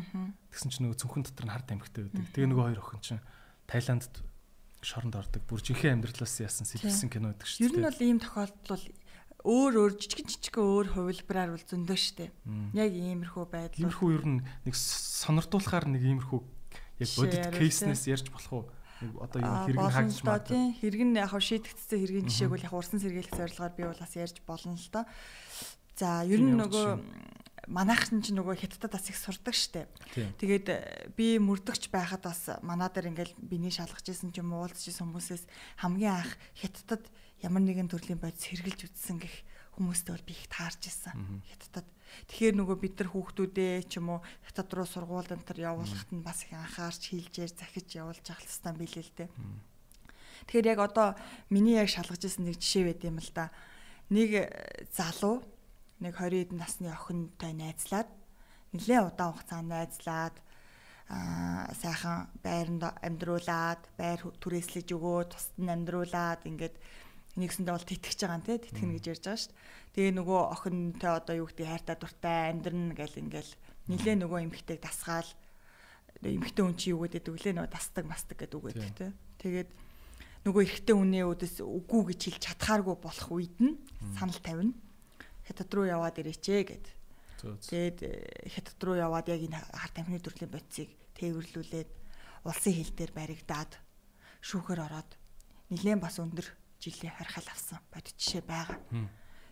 [0.53, 2.29] тэгсэн чинь нөгөө цүнхэн дотор нь хар тамхитай байдаг.
[2.32, 3.23] Тэгээ нөгөө хоёр охин чинь
[3.65, 4.13] Таиландд
[4.84, 5.41] шоронд ордог.
[5.49, 7.69] Бүр жинхэнэ амьдралаас яасан сэлбсэн кино байдаг шүү дээ.
[7.71, 8.86] Ер нь бол ийм тохиолдол
[9.43, 12.32] өөр өөр жижиг жижиг өөр хувилбараар бол зөндөө штэ.
[12.75, 13.82] Яг иймэрхүү байдал.
[13.82, 16.41] Иймэрхүү ер нь нэг сонирдуулахаар нэг иймэрхүү
[17.03, 18.63] яг бодит кейснээс ярьж болох уу?
[19.19, 20.39] Одоо юу хэрэг хаагч маа.
[20.39, 24.13] Тийм хэрэг нь яг шийдэгдсэн хэргийн жишээг бол яг урсан сэргийлэх зорилгоор би бол бас
[24.15, 25.05] ярьж болно л доо.
[25.97, 26.87] За ер нь нөгөө
[27.67, 29.87] манайхан ч нөгөө хятадд бас их сурдаг штэ.
[30.39, 30.79] Тэгээд э,
[31.15, 35.07] би мөрдөгч байхад бас манаа дээр ингээл биний шалгаж исэн ч юм уу уулзж исэн
[35.07, 35.47] хүмүүсээс
[35.79, 37.07] хамгийн анх хятадд
[37.39, 39.35] ямар нэгэн төрлийн бодис хэрглэж үтсэн гэх
[39.79, 41.43] хүмүүстэй бол би их таарч исэн.
[41.47, 41.87] Хятадд
[42.28, 46.26] Тэгэхээр нөгөө бид нар хүүхдүүдээ ч юм уу хятад руу сургууль энэ төр явуулахад нь
[46.26, 49.30] бас их анхаарч хилжээр захиж явуулж авах хэрэгтэй билээ л дээ.
[50.47, 51.08] Тэгэхээр яг одоо
[51.49, 53.52] миний яг шалгаж ирсэн нэг жишээ байт юм л да.
[54.12, 54.47] Нэг э,
[54.91, 55.43] залуу
[56.04, 58.10] нэг 20 эдэн насны охинтой найзлаад
[58.76, 60.36] нэлээд удаан хугацаанд найзлаад
[61.08, 66.76] аа сайхан байранд амьдруулад байр түрээслэж өгөө тусад нь амьдруулад ингээд
[67.38, 69.62] нэгсэндээ бол тэтгэж байгаа юм те тэтгэнэ гэж ярьж байгаа шүү дээ.
[69.93, 73.52] Тэгээ нөгөө охинтой одоо юу гэдэг хайртай дуртай амьдрна гэл ингээл
[73.89, 75.30] нилээ нөгөө эмхтэйг дасгаал
[76.22, 79.08] эмхтэй хүн чи юу гэдэг өглөө нөгөө дасдаг мастаг гэдэг үг гэдэг те.
[79.41, 79.69] Тэгээд
[80.46, 83.80] нөгөө эрэгтэй хүнээ өдөс үгүй гэж хэлж чадхааргүй болох үед нь
[84.19, 84.76] санал тавина.
[85.48, 86.86] Хятад руу яваад ирээчээ гэд.
[87.43, 88.12] Тэгээд э,
[88.52, 91.91] хятад руу яваад яг энэ хар тамхины төрлийн бодисыг тээвэрлүүлээд
[92.48, 93.72] улсын хил дээр баригдаад
[94.43, 95.12] шүүхээр ороод
[95.72, 96.48] нилээн бас өндөр
[96.84, 98.80] жилийн харьхал авсан бодит жишээ байгаа.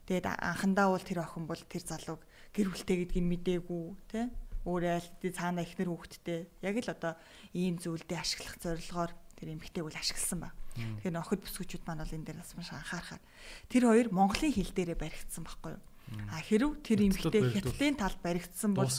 [0.05, 4.25] Тэгээд анхандаа бол тэр охин бол тэр залууг гэр бүлтэй гэдгийг мдээгүй тий
[4.67, 7.13] өөрөө аль цаана ихнэр хүүхэдтэй яг л одоо
[7.55, 10.53] ийм зүйлдээ ашиглах зорилгоор тэр эмэгтэйг бол ашигласан ба.
[10.77, 13.23] Тэгэхээр охид бүсгүүчүүд маань бол энэ дээр бас маш анхаарахаар.
[13.71, 15.81] Тэр хоёр Монголын хил дээрээ баригдсан байхгүй юу?
[16.29, 18.91] А хэрв тэр эмэгтэй хятадын талд баригдсан бол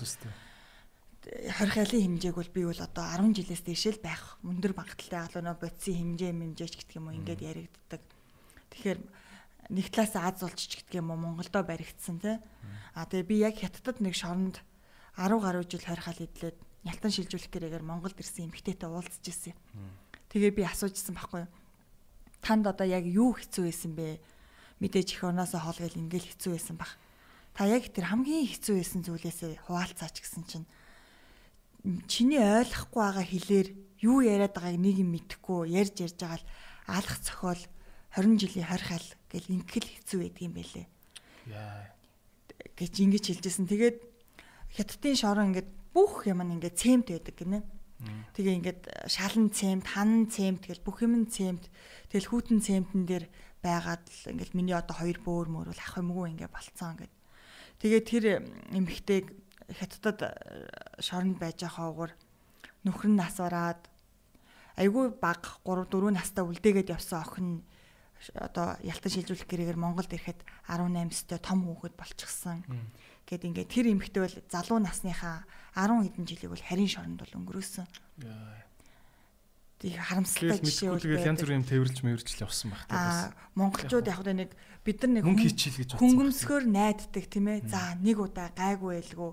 [1.22, 6.18] хорхайлын хэмжээг бол би бол одоо 10 жилээс дээшэл байх мөндөр багталтай алуу нөө бодисын
[6.18, 8.02] хэмжээ мэмжээч гэдэг юм уу ингээд яригддаг.
[8.72, 9.00] Тэгэхээр
[9.70, 12.36] нэг талаас Аз улчч гэдэг юм уу Монголдо баригдсан тий.
[12.96, 14.60] А тэгээ би яг хятадд нэг шоронд
[15.16, 19.54] 10 гаруй жил хорхол идлээд нялтан шилжүүлэх гэрээгээр Монголд ирсэн эмэгтэйтэй уулзж ирсэн.
[20.32, 21.52] Тэгээ би асуужсэн байхгүй юу?
[22.42, 24.18] Танд одоо яг юу хэцүү байсан бэ?
[24.82, 26.90] Мэдээж их оноосоо хоолгол ингээл хэцүү байсан баг.
[27.54, 30.66] Та яг тэр хамгийн хэцүү байсан зүйлээсээ хуваалцаач гэсэн чинь
[32.10, 33.68] чиний ойлгохгүй байгаа хэлээр
[34.02, 36.46] юу яриад байгааг нэг юм мэдэхгүй ярьж ярьж байгаа л
[36.88, 37.62] алах цохол
[38.16, 40.86] 20 жилийн хорхол гэл ингээл хэцүү байдаг юм байлээ.
[41.48, 41.88] Яа.
[42.76, 43.66] гэж ингэж хэлжсэн.
[43.66, 43.98] Тэгээд
[44.76, 47.60] хятадын шорон ингээд бүх юм нь ингээд цемт байдаг гинэ.
[48.34, 51.70] Тэгээ ингээд шалан цемт, ханан цемт гэл бүх юм цемт.
[52.10, 53.24] Тэгэл хүүтэн цемтэн дээр
[53.62, 57.14] байгаад л ингээд миний одоо хоёр бөөр мөр бол ах юмгүй ингээд болцсон ингээд.
[57.78, 58.24] Тэгээд тэр
[58.74, 59.26] эмэгтэйг
[59.70, 60.30] хятадд э,
[60.98, 62.12] шоронд байж байхаагаар
[62.82, 63.86] нөхөр нь нас бараад
[64.74, 67.48] айгүй баг 3 4 настай үлдээгээд явсан охин
[68.38, 72.62] одоо ялтан шилжүүлэх гэрээгээр Монголд ирэхэд 18 өстэй том хүүхэд болчихсон.
[73.26, 75.42] Гэт ингээд тэр эмэгтэй бол залуу насныхаа
[75.74, 77.86] 10 хэдэн жилиг бол харийн шоронд бол өнгөрөөсөн.
[79.82, 83.18] Тэг харамсалтай жишээ бол тэгэл янз бүрийн тээвэрлж мэвэрчл явсан баг та бас.
[83.58, 84.54] Монголчууд яг нэг
[84.86, 87.66] бид нар нэг хүн хийчихэл гэж хөнгөмсгөр найддаг тийм ээ.
[87.66, 89.30] За нэг удаа гайгүй байлгүй.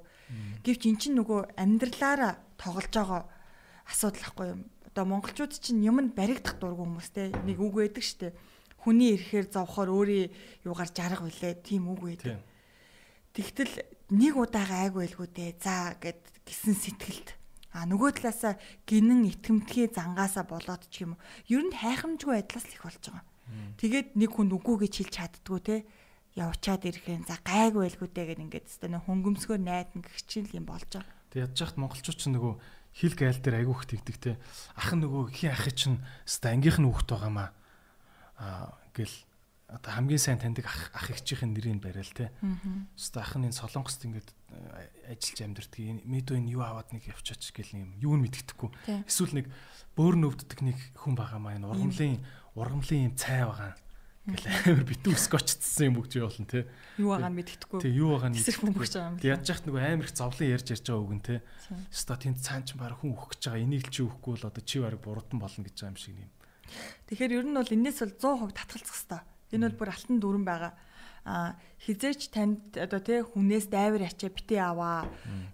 [0.66, 3.22] Гэвч эн чинь нөгөө амьдралаараа тоглож байгаа
[3.86, 4.62] асуудал ахгүй юм.
[4.90, 8.34] Одоо монголчууд чинь юмд баригдах дургүй хүмүүс те нэг үг байдаг штэ
[8.84, 10.32] хүний ирэхээр зовхоор өөрийн
[10.64, 12.40] юугаар жарга билээ тийм үг байдаг.
[13.36, 13.74] Тэгтэл
[14.16, 15.52] нэг удаа гайгүй байлгүй дээ.
[15.62, 17.40] За гэд гисэн сэтгэлд
[17.70, 18.58] А нөгөө талаасаа
[18.90, 21.22] гинэн итгэмтгий зангаасаа болоод ч юм уу.
[21.46, 23.26] Ер нь хайхамжгүй байдлаас л их болж байгаа.
[23.78, 25.76] Тэгээд нэг хүн үгүй гэж хэлж чаддгүй те
[26.34, 30.66] явчаад ирэхэн за гайгүй байлгүй дээ гэд ингээд өстө нэг хөнгөмсгөр найдна гэх чинь юм
[30.66, 31.14] болж байгаа.
[31.30, 32.54] Тэг ядж яхад монголчууд ч нөгөө
[32.98, 34.32] хил гайл дээр айгүйх тэгдэг те.
[34.74, 37.50] Ах нөгөө хин ахыг чинь өстө ангийнх нь хүүхд байгаамаа
[38.40, 39.12] а гэл
[39.70, 42.34] одоо хамгийн сайн таньдаг ах ах эгчийн нэрийг барайл те.
[42.98, 46.10] Өстө ах нь энэ солонгост ингээд э, ажиллаж амьдэрдэг.
[46.10, 48.70] Мэдөө энэ юу аваад нэг явчаач гэл юм юу нь мэддэхгүй.
[49.06, 49.48] Эсвэл нэг
[49.94, 52.18] бөөр нөвддөг нэг хүн байгаамаа энэ ургамлын
[52.58, 53.78] ургамлын юм цай байгаа
[54.34, 56.66] гэл амар битүү скотчдсан юм бүгд явуулна те.
[56.98, 57.80] Юу байгаа нь мэддэхгүй.
[57.82, 59.18] Тэг юу байгаа нь мэддэхгүй гэж байгаа юм.
[59.26, 61.36] Яаж яхад нөгөө амар их зовлон ярьж ярьж байгаа үг нь те.
[61.90, 63.64] Өстө тэнд цаан ч баг хүн өөх гэж байгаа.
[63.64, 66.32] Энийг л чи өөхгүй бол одоо чи барыг буруудан болно гэж байгаа юм шиг юм.
[67.08, 69.22] Тэгэхээр ер нь бол энэс бол 100% татгалзах хэрэгтэй.
[69.56, 70.74] Энэ бол бүр алтан дүрэн байгаа.
[71.26, 75.06] А хизээч танд одоо тий хүнээс дайвар ячаа бити аваа.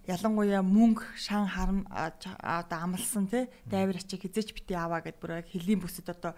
[0.06, 5.82] Ялангуяа мөнгө шан харам одоо амлсан тий дайвар ячаа хизээч бити аваа гэд бүр хэлийн
[5.82, 6.32] бүсэд одоо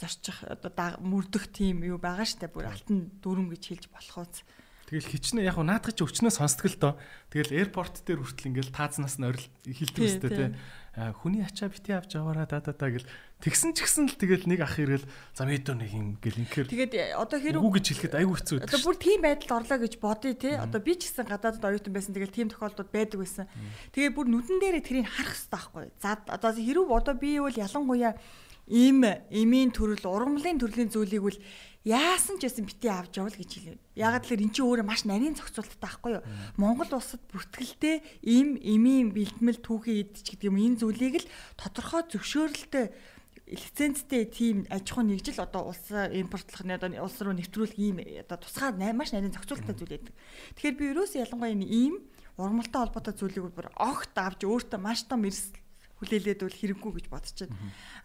[0.00, 4.42] зорчих одоо мөрдөх тийм юу байгаа штэ бүр алтан дүрм гэж хэлж болох үз.
[4.90, 6.94] Тэгэл хичнээн яг наадах чи өчнөө сонсдог л доо.
[7.30, 10.46] Тэгэл аirport дээр хүртэл ингээл таазнаас нь орил хилдэг үстэй те.
[11.22, 13.06] Хүний ачаа бити авч аваараа да да да гэл
[13.40, 16.68] тэгсэн ч гэсэн л тэгэл нэг ах ирэл за мэдөө нэг юм гэл инхээр.
[16.68, 18.70] Тэгээд э, одоо хэрэг үг гэж хэлэхэд айгүй хэцүү байдаг.
[18.70, 20.50] Одоо бүр тийм байдалд орлоо гэж бодъё те.
[20.60, 23.46] Одоо би ч гэсэн гадаадд оюутан байсан тэгэл тийм тохиолдод байдаг байсан.
[23.96, 25.84] Тэгээд бүр нүдэн дээрээ тэрийг харах хэрэгтэй байхгүй.
[25.98, 28.12] За одоо хэрэг одоо би бол ялангуяа
[28.70, 29.02] ийм
[29.34, 31.38] эмийн төрөл ургамлын төрлийн зүйлийг үл
[31.82, 33.76] яасан ч байсан бити авч явал гэж хэлээ.
[33.98, 36.24] Ягаад гэхээр эн чинь өөрөө маш нарийн зохицуулттай байхгүй юу?
[36.60, 42.86] Монгол улсад бүртгэлтэй ийм эмийн бэлтгэл түүхий идэж гэдэг юм энэ зүйлийг л тодорхой зөвшөөрөлтэй
[43.50, 48.38] лицензтэй тийм аж ахуй нэгжил одоо улс импортлох нь одоо улс руу нэвтрүүлэх ийм одоо
[48.38, 50.14] тусгай маш нарийн зохицуулттай зүйл байдаг.
[50.54, 51.94] Тэгэхээр би ерөөсөө ялангуяа ийм
[52.38, 55.58] ургамалтай холбоотой зүйлийг бүр огт авч өөртөө маш том эрсдэл
[56.00, 57.52] хүлээлээд бол хэрэггүй гэж байна.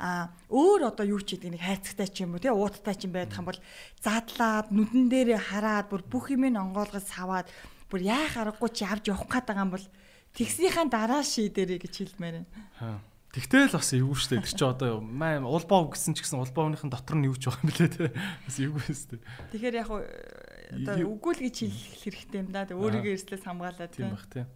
[0.04, 3.16] Аа өөр одоо юу ч гэдэг нэг хайцагтай ч юм уу тий ууттай ч юм
[3.16, 3.62] байх юм бол
[4.04, 7.48] задлаад нүдэн дээрээ хараад бүр бүх юм онгоолгож саваад
[7.88, 9.88] бүр яах аргагүй чи авч явах гээд байгаа юм бол
[10.36, 13.00] тэгснийхаа дараа шийдэрэй гэж хэлмээр байна.
[13.36, 14.44] Тэгтэл бас эвгүй шүү дээ.
[14.48, 17.72] Тэр чи одоо маа улбаа гэсэн ч гэсэн улбааны дотор нь юу ч байгаа юм
[17.76, 18.08] блэ те.
[18.48, 19.22] Бас эвгүй шүү дээ.
[19.52, 22.64] Тэгэхээр яг одоо үгүй л гэж хэлэх хэрэгтэй юм да.
[22.64, 24.48] Өөрийгөө эрслээс хамгаалаад тийм бах те.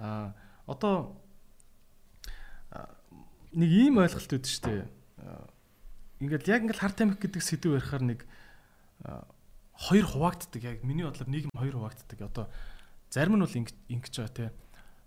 [0.00, 0.32] Аа
[0.64, 1.20] одоо
[3.52, 4.88] нэг ийм ойлголт үүд шүү дээ.
[6.24, 8.20] Ингээд яг ингээд хар тамхи гэдэг сэдв ярихаар нэг
[9.04, 10.62] хоёр хуваагддаг.
[10.64, 12.18] Яг миний бодлоор нийгэм хоёр хуваагддаг.
[12.24, 12.48] Одоо
[13.12, 14.48] зарим нь бол ингэж байгаа те.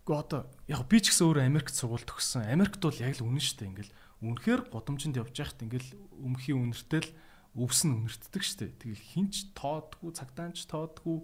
[0.03, 2.43] Гэхдээ одоо яг би ч гэсэн өөрөө Америкт сургууль төгссөн.
[2.51, 3.71] Америкт бол яг л үнэн шүү дээ.
[3.71, 5.89] Ингээл үнэхээр годомжинд явж байхад ингээл
[6.19, 7.09] өмхийн үнэртэл
[7.55, 8.71] өвс нь үнэртдэг шүү дээ.
[8.83, 11.23] Тэгэл хинч тоодгүй, цагдаанч тоодгүй.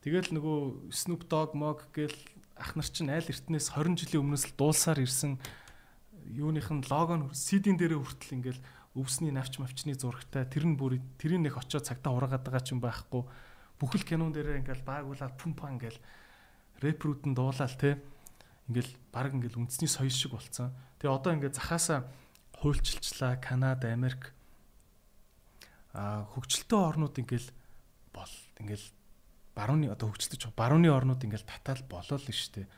[0.00, 2.16] Тэгэл нөгөө Snoop Dogg мог гэл
[2.56, 5.36] ах нар чинь айл эртнээс 20 жилийн өмнөөс л дуулсаар ирсэн
[6.28, 8.60] юуных нь лого нь CD-н дээрээ хүртэл ингээл
[8.96, 12.80] өвсний навч мавчны зурагтай тэр нь бүр тэрийн нэг очиод цагтаа ураагаад байгаа ч юм
[12.80, 13.22] байхгүй
[13.80, 16.00] бүхэл кинон дээрээ ингээл баагуулаад пумпа ингээл
[16.80, 18.00] рэпрүүд нь дуулаал те
[18.68, 20.74] ингээл баг ингээл үндэсний соёл шиг болцсон.
[21.00, 22.08] Тэгээ одоо ингээд захаасаа
[22.60, 24.32] хуульчилчлаа Канада, Америк
[25.92, 27.48] а хөгжилтэй орнууд ингээл
[28.12, 28.86] бол ингээл
[29.54, 32.68] барууны одоо хөгжилтэй барууны орнууд ингээл татаал болол нь штэ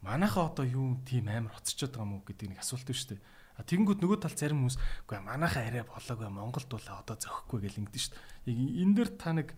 [0.00, 3.20] манайхаа одоо юу тийм амар хоцчод байгаа мó гэдэг нэг асуулт шүү дээ.
[3.60, 7.80] А тэгэнгүүт нөгөө тал зарим хүмүүс үгүй манайхаа арай болоогүй Монголд бол одоо зөхгүй гэл
[7.84, 8.20] ингэдэж дээ.
[8.48, 9.52] Яг энэ дэр та нэг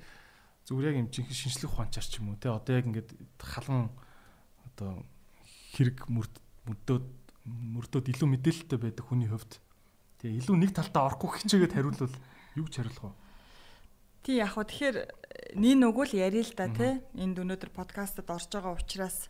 [0.66, 3.90] зүгээр яг юм чинь шинжлэх ухаанчаар ч юм уу те одоо яг ингээд халан
[4.72, 5.02] одоо
[5.74, 7.06] хэрэг мөрдөөд
[7.44, 9.58] мөрдөөд илүү мэдээлэлтэй байдаг хүний хувьд.
[10.22, 12.14] Тэгээ илүү нэг талтаа орохгүй хичээгээд хариулвал
[12.54, 13.18] юу ч хариулах вэ?
[14.22, 14.96] Тий яг хөө тэгэхээр
[15.58, 17.02] нин өгвөл ярил л да тий.
[17.18, 19.26] Энд өнөөдөр подкастад орж байгаа учраас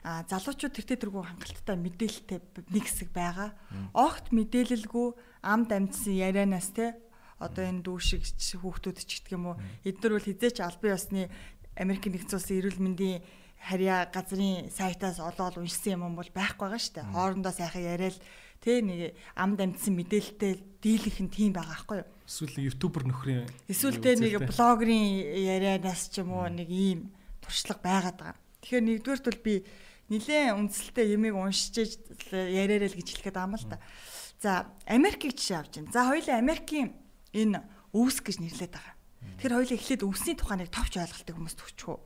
[0.00, 2.40] а залуучууд тэр тэргүй хангалттай мэдээлэлтэй
[2.72, 3.52] нэг хэсэг байгаа.
[3.92, 5.08] Огт мэдээлэлгүй
[5.44, 6.96] амд амжсан ярианаас те
[7.40, 8.22] одоо энэ дүүшиг
[8.60, 9.56] хүүхдүүд ч гэх юм уу
[9.88, 11.32] эдгээр бол хизээч албан ёсны
[11.80, 13.18] Америкийн нэгдсэн улсын эрүүл мэндийн
[13.60, 17.12] харьяа газрын сайтаас олоод уншсан юм бол байхгүй байгаа шүү дээ.
[17.12, 18.16] Хоорондоо сайхан яриад
[18.60, 22.08] тэ нэг амд амжсан мэдээлэлтэй дийлэх нь тийм байгаа байхгүй юу?
[22.28, 25.04] Эсвэл ютубер нөхрийн эсвэл тэ нэг блогерын
[25.56, 28.40] ярианаас ч юм уу нэг ийм туршлага байгаад байгаа.
[28.64, 29.54] Тэгэхээр нэгдүгээрт бол би
[30.12, 32.00] нилээн үндсэлтэй ямиг уншиж
[32.32, 33.78] яриараа л гэж хэлэхэд байгаа юм л да.
[34.40, 34.52] За
[34.88, 35.92] Америкийг жишээ авч байна.
[35.92, 36.88] За хоёулаа Америкийн
[37.34, 37.62] энэ
[37.94, 38.96] өвс гэж нэрлэдэг байгаа.
[39.40, 41.98] Тэр хоёулаа эхлээд өвсний тухайныг товч ойлголтыг хүмүүс төвчхөө.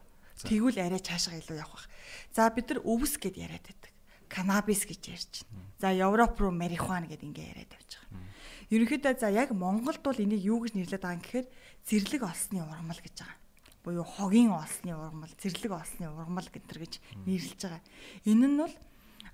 [0.42, 1.88] Тэгвэл арай цаашаа илүү явах бах.
[2.34, 3.92] За бид нар өвс гэд яриад байдаг.
[4.26, 5.62] Канабис гэж ярьж байна.
[5.78, 8.34] За Европ руу марихуана гэд ингээ яриад явж байгаа.
[8.74, 11.46] Ерөнхийдөө за яг Монголд бол энийг юу гэж нэрлэдэг байгаа юм гэхээр
[11.86, 13.38] зэрлэг олсны ургамал гэж байгаа.
[13.84, 16.94] Буюу хогийн олсны ургамал, зэрлэг олсны ургамал гэдэр гэж
[17.28, 17.82] нэрлэж байгаа.
[18.26, 18.74] Энэ нь бол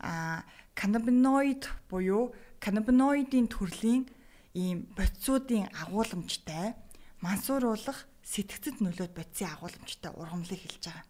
[0.00, 4.04] а каннабиноид буюу каннабиноидын төрлийн
[4.54, 6.74] ийм бодисуудын агуулмжтай
[7.22, 11.06] мансууруулах сэтгцэд нөлөөд бодисын агуулмжтай ургамлыг хэлж байгаа.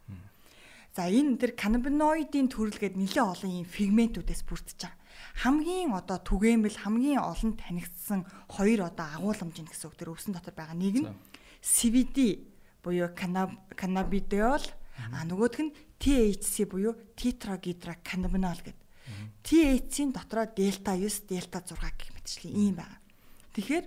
[0.96, 4.98] За энэ тэр каннабиноидын төрөл гээд нэлээд олон ийм фигментүүдээс бүрдэж байгаа.
[5.46, 10.55] Хамгийн одоо түгээмэл хамгийн олон танигдсан хоёр одоо агуулмж нь гэсэн үг тэр өвсөн дотор
[10.59, 11.09] байгаа нэг нь
[11.62, 12.44] CBD
[12.83, 14.64] буюу каннабидиол
[15.14, 18.88] а нөгөөх нь THC буюу тетрагидроканнабинол гэдэг.
[19.44, 22.99] THC-ийн дотроо дельта 9, дельта 6 гэх мэтчлэн ийм байна.
[23.61, 23.87] Тэгэхээр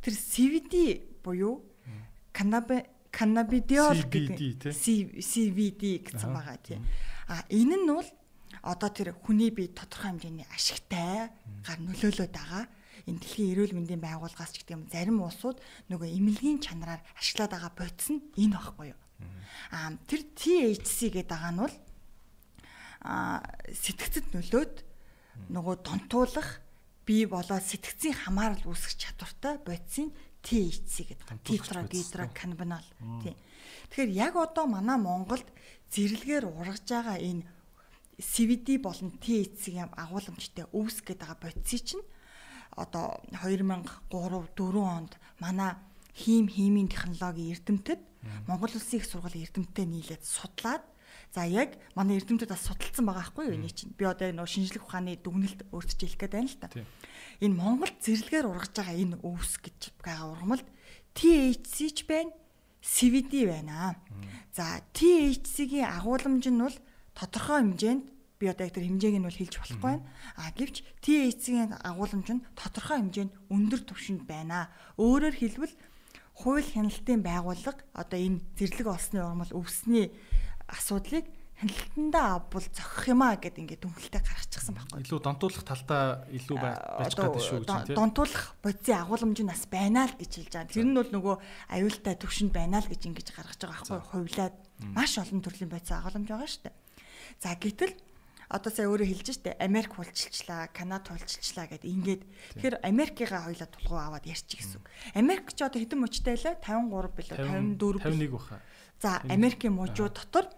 [0.00, 0.74] тэр CBD
[1.20, 1.60] буюу
[2.32, 6.80] каннаби каннабидиол гэдэг CBD гэсэн байгаа тийм.
[7.28, 8.08] А энэ нь бол
[8.64, 11.28] одоо тэр хүний бие тодорхой хэмжээний ашигтай
[11.68, 12.64] гар нөлөөлөд байгаа.
[13.04, 15.60] Энэ дэлхийн эрүүл мэндийн байгууллагаас ч гэдэг юм зарим улсууд
[15.92, 19.00] нөгөө эмнэлгийн чанараар ашиглаад байгаа бодис нь энэ багхгүй юу.
[19.76, 21.76] А тэр THC гэдэг байгаа нь бол
[23.04, 24.74] а сэтгцэд нөлөөд
[25.52, 26.64] нөгөө донтуулах
[27.10, 30.14] бие болоод сэтгцийн хамаарал үүсгэх чадвартай бодисын
[30.46, 31.26] THC гэдэг.
[31.42, 32.86] Тетрагидроканнабинол.
[33.26, 33.34] Тийм.
[33.90, 35.42] Тэгэхээр яг одоо манай Монголд
[35.90, 37.42] зэрлэгээр ургаж байгаа энэ
[38.22, 42.06] CBD болон THC-ийн агуулмжтай өвс гэдэг байгаа бодисыг чинь
[42.78, 45.74] одоо 2003 4 онд манай
[46.14, 48.00] хим химийн технологийн эрдэмтэд
[48.46, 50.84] Монгол Улсын их сургуулийн эрдэмтдээ нийлээд судлаад
[51.30, 53.94] За яг манай эрдэмтэд бас судалсан байгаа байхгүй юу энийг чинь.
[53.94, 56.68] Би одоо энэ шинжлэх ухааны дүгнэлт өөрчилж хэлэх гээд байна л та.
[57.38, 60.66] Энэ Монгол зэрлэгээр ургаж байгаа энэ өвс гэж байгаа ургамалд
[61.14, 62.34] THC ч байна,
[62.82, 63.94] CBD байна.
[64.50, 66.76] За THC-гийн агуулмж нь бол
[67.14, 68.04] тодорхой хэмжээнд
[68.40, 70.06] би одоо яг тэр хэмжээг нь бол хэлж болохгүй байна.
[70.34, 74.72] А гэвч THC-гийн агуулмж нь тодорхой хэмжээнд өндөр түвшинд байна.
[74.98, 75.74] Өөрөөр хэлбэл
[76.40, 80.08] хууль хяналтын байгууллага одоо энэ зэрлэг олсны урмал өвсний
[80.70, 81.26] асуудлыг
[81.60, 85.04] хяналтандаа авбал зохих юм а гэд ингээд дүнхэлтэй гаргачихсан байхгүй.
[85.04, 87.96] Илүү донтуулах талдаа илүү байж гадаг шүү гэж тийм.
[88.00, 90.72] Донтуулах бодисын агуулмж нь бас байна л гэж хэлж байгаа.
[90.72, 91.36] Тэр нь бол нөгөө
[91.76, 94.08] аюултай төвшөнд байна л гэж ингэж гаргаж байгаа байхгүй.
[94.08, 94.56] Хувлаад
[94.96, 96.76] маш олон төрлийн бодисын агуулмж байгаа шүү дээ.
[97.44, 97.94] За гэтэл
[98.50, 102.22] одоо сая өөрөө хэлж штэ Америк хулчилчлаа, Канад хулчилчлаа гэд ингээд
[102.58, 104.82] тэгэхээр Америкийнхаа хоёлаа тулгуу аваад ярьчих гэсэн.
[105.14, 108.58] Америк ч одоо хэдэн мөчтэй лээ 53 билүү 54 51 баха.
[108.98, 110.50] За Америкийн мужууд дотор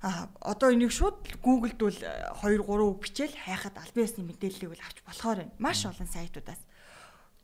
[0.00, 4.80] А одоо энийг шууд Google-д бол 2 3 үг бичээл хайхад албан ёсны мэдээллийг бол
[4.80, 5.52] авч болохоор байна.
[5.60, 6.62] Маш олон сайтуудаас.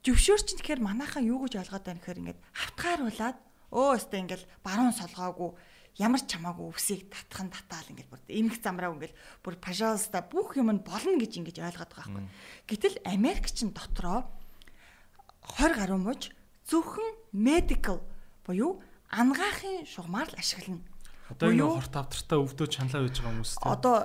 [0.01, 3.37] Зөвшөөр чинь тэгэхээр манайхан юу гэж ойлгоод байна гэхээр ингээд хавтгааруулад
[3.77, 5.53] өө өстэй ингээд баруун солгоогүй
[6.01, 9.13] ямар ч чамаагүй өвсийг татхан татаал ингээд бүр эмх замраа ингээд
[9.45, 12.25] бүр пажалста бүх юм нь болно гэж ингэж ойлгоод байгаа байхгүй.
[12.73, 14.25] Гэтэл Америк чинь дотроо
[15.61, 16.33] 20 гаруй мууч
[16.69, 18.01] зөвхөн medical
[18.49, 18.81] буюу
[19.13, 20.81] ангаахын шугамар л ашиглана
[21.31, 23.73] Одоо энэ хорт авдартай өвдөө чанлаа байж байгаа хүмүүс тийм.
[23.75, 23.97] Одоо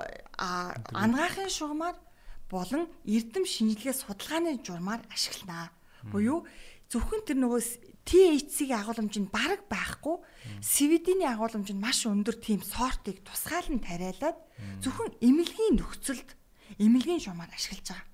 [0.90, 1.96] ангаахын шугамар
[2.50, 5.70] болон эрдэм шинжилгээ судалгааны журмаар ашигланаа.
[6.10, 6.42] Буюу
[6.90, 7.62] зөвхөн тэр нөгөө
[8.02, 10.18] THC-ийн агуулмж нь бараг байхгүй,
[10.58, 14.36] CBD-ний агуулмж нь маш өндөр тийм сортыг тусгаалan тариалаад
[14.82, 16.34] зөвхөн эмнэлгийн нөхцөлд
[16.82, 18.10] эмнэлгийн шугамар ашиглаж байгаа.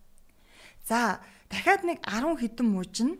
[0.85, 0.99] За
[1.49, 3.16] дахиад нэг 10 хэдэн мууж нь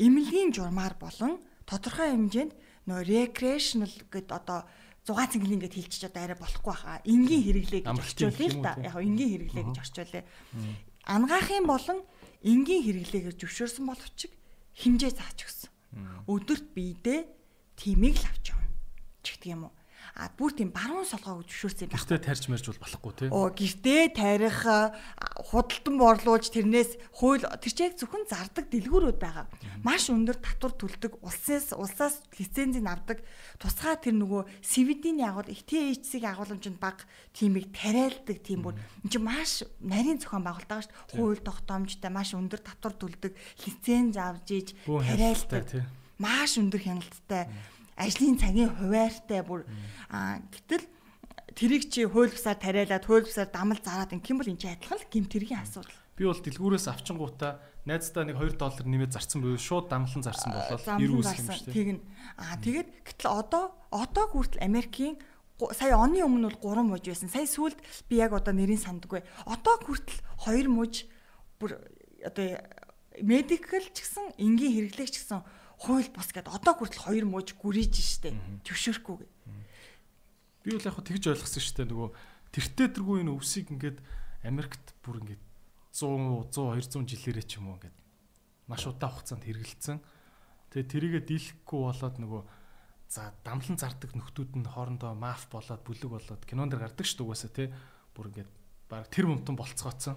[0.00, 2.52] эмнэлгийн журмаар болон тодорхой хэмжээнд
[2.88, 4.64] нөө recreational гэд одоо
[5.02, 7.02] 6 цэнгэлэн гэд хэлчих одоо арай болохгүй хаа.
[7.02, 8.72] Энгийн хэрэглээ гэж орчуулъя л та.
[8.78, 10.24] Яг энгийн хэрэглээ гэж орчуулъя.
[11.10, 11.98] Ангаахын болон
[12.46, 14.18] энгийн хэрэглээгээр зөвшөөрсөн боловч
[14.78, 15.70] хэмжээ заач өгсөн.
[16.30, 17.20] Өдөрт биедээ
[17.74, 18.70] тимийг л авч явна.
[19.26, 19.74] ч гэх юм уу.
[20.12, 21.96] А бүр тийм баруун солгоог зөвшөөрсөн байна.
[21.96, 23.28] Гэртээ тарьж мэрж бол болохгүй тий.
[23.32, 24.60] Оо гэртээ тарих
[25.48, 29.48] худалдан борлуулж тэрнээс хууль тэр чинь яг зөвхөн зардаг дэлгүүрүүд байгаа.
[29.80, 33.24] Маш өндөр татвар төлдөг улсаас улсаас лицензийг авдаг
[33.56, 39.64] тусгай тэр нөгөө CVD-ний агуул THC-ийн агуулмжинд баг тиймийг тариалдаг тийм бүр энэ чинь маш
[39.80, 41.16] нарийн зохион байгуулалт байгаа шүү дээ.
[41.16, 43.32] Хууль тогтоомжтой маш өндөр татвар төлдөг
[43.64, 45.88] лиценз авж иж тариалдаг.
[46.20, 47.48] Маш өндөр хяналттай
[47.96, 49.66] ажлын цагийн хуваартай бүр
[50.08, 50.84] гэтэл
[51.54, 55.62] тэрийг чи хууль бусаар тариалаад хууль бусаар дамал зараад ингэм бол энэ адилхан л гимтэргийн
[55.62, 55.98] асуудал.
[56.16, 60.84] Би бол дэлгүүрээс авчингуудаа найздаа нэг 2 доллар нэмээд зарцсан буюу шууд дамлан зарсан болоод
[60.86, 61.74] 90 үсэх юм шүү дээ.
[61.74, 62.02] Тэг нь
[62.38, 65.18] аа тэгээд гэтэл одоо одоо хүртэл Америкийн
[65.74, 67.28] сая оны өмнө бол 3 мужи байсан.
[67.28, 69.26] Сая сүүлд би яг одоо нэрийн сандгүй.
[69.46, 71.10] Одоо хүртэл 2 мужи
[71.58, 71.82] бүр
[72.22, 72.60] одоо
[73.18, 75.42] медикал ч гэсэн энгийн хэрэглэгч гэсэн
[75.82, 78.30] хууль бус гэдэг одоо хүртэл хоёр мууж гүрийж штэ
[78.62, 79.26] төвшөрөхгүй.
[80.62, 82.10] Би бол яг тэгж ойлгосон штэ нөгөө
[82.54, 83.98] тэртээ тэргүй энэ өвсийг ингээд
[84.46, 85.42] Америкт бүр ингээд
[85.90, 87.98] 100 100 200 жилээрээ ч юм уу ингээд
[88.70, 89.98] маш удаан хугацаанд хэрэгэлсэн.
[90.70, 92.42] Тэгээ тэрийгэ дийлэхгүй болоод нөгөө
[93.12, 97.28] за дамлан зардаг нөхдүүд нь хоорондоо маф болоод бүлэг болоод кинон дэр гардаг шүү дээ
[97.28, 97.68] угаасаа тий
[98.16, 98.50] бүр ингээд
[98.88, 100.16] баг тэр мөнтөн болцгооцсон.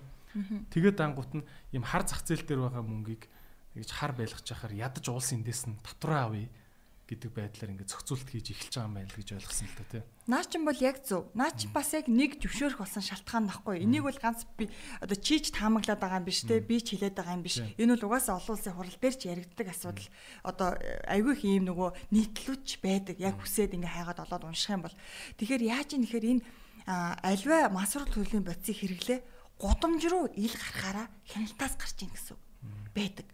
[0.72, 1.44] Тэгээд ангуут нь
[1.76, 3.28] ийм хар зах зээл дээр байгаа мөнгийг
[3.76, 6.48] ингэж хар байлгаж яхаар ядаж уулс эндээс нь татвараа авъя
[7.06, 10.04] гэдэг байдлаар ингээд зохицуулт хийж эхэлж байгаа юм байна л гэж ойлгосон л та тий.
[10.26, 11.30] Наа чин бол яг зөв.
[11.38, 13.86] Наа чин бас яг нэг зөвшөөрөх болсон шалтгаан нахгүй.
[13.86, 16.58] Энийг бол ганц би одоо чийж таамаглаад байгаа юм биш те.
[16.66, 17.62] Би ч хэлээд байгаа юм биш.
[17.62, 20.10] Энэ бол угаасаа олон улсын хурал дээр ч яригддаг асуудал.
[20.42, 20.70] Одоо
[21.06, 23.22] айгүй их ийм нөгөө нийтлүүч байдаг.
[23.22, 24.98] Яг хүсээд ингээ хайгаад олоод унших юм бол.
[25.38, 26.44] Тэгэхээр яаж юм нэхэр энэ
[26.90, 29.20] альва масрал төлөвийн бодисыг хэрэглээ
[29.62, 32.38] гудамж руу ил гарахаараа хяналтаас гарч ийн гэсэн
[32.98, 33.30] байдаг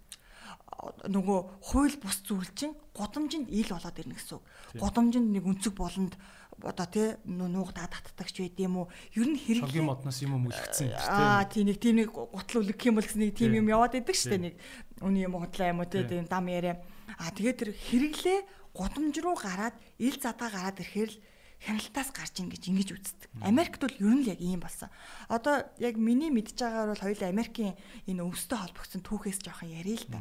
[0.82, 4.46] нөгөө хууль бус зүйл чинь гудамжинд ил болоод ирнэ гэсэн үг.
[4.82, 6.18] Гудамжинд нэг өнцөг болонд
[6.62, 8.88] одоо тий нуугдаа татдагч байд юм уу?
[9.14, 11.10] Ер нь хэрэг Шогийн модноос юм үлгцсэн юм тий.
[11.10, 14.18] Аа тий нэг тийм нэг гутал үлгэх юм бол гэсэн нэг тийм юм яваад идэг
[14.18, 14.54] штэ нэг
[15.02, 16.82] үний юм худлаа юм уу тий дам яриа.
[17.18, 18.40] Аа тэгээд тэр хэрэглээ
[18.74, 21.20] гудамж руу гараад ил задгаа гараад ирэхээр л
[21.62, 23.30] хяналтаас гарч ийн гэж ингэж үздэг.
[23.46, 24.90] Америкт бол ер нь л яг ийм болсон.
[25.30, 27.78] Одоо яг миний мэдж байгаагаар бол хоёул Америкийн
[28.10, 30.20] энэ өвстэй холбогдсон түүхээс жоохон ярил л та.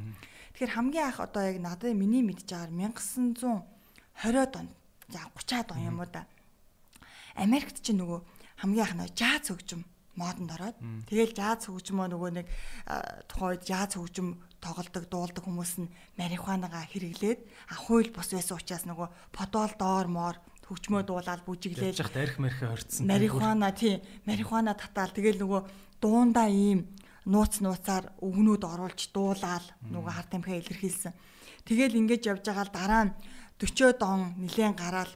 [0.55, 2.93] Тэгэхээр хамгийн анх одоо яг надад миний мэдж байгаагаар
[4.21, 4.69] 1920-од он
[5.09, 6.27] за 30-аад он юм уу да.
[7.37, 8.21] Америкт чи нөгөө
[8.61, 9.83] хамгийн анх нөгөө жаз хөгжим
[10.19, 10.77] модонд ороод
[11.09, 12.47] тэгэл жаз хөгжмөө нөгөө нэг
[13.31, 17.41] тухайн үед жаз хөгжим тоглодог дуулдаг хүмүүс нь марихуанагаа хэрэглээд
[17.89, 20.37] хууль бос байсан учраас нөгөө подол доор моор
[20.69, 23.09] хөгжмөө дуулаад бүжиглээд явж хат арх мархи хорцсон.
[23.09, 25.61] Марихуана тий марихуана татаал тэгэл нөгөө
[26.03, 26.85] дундаа ийм
[27.31, 31.15] нууц нууцаар өвгнүүд оруулж дуулаад нөгөө хар тамхиа илэрхийлсэн.
[31.65, 33.13] Тэгэл ингэж явж байгаа л дараа нь
[33.63, 35.13] 40 он нилээн гараад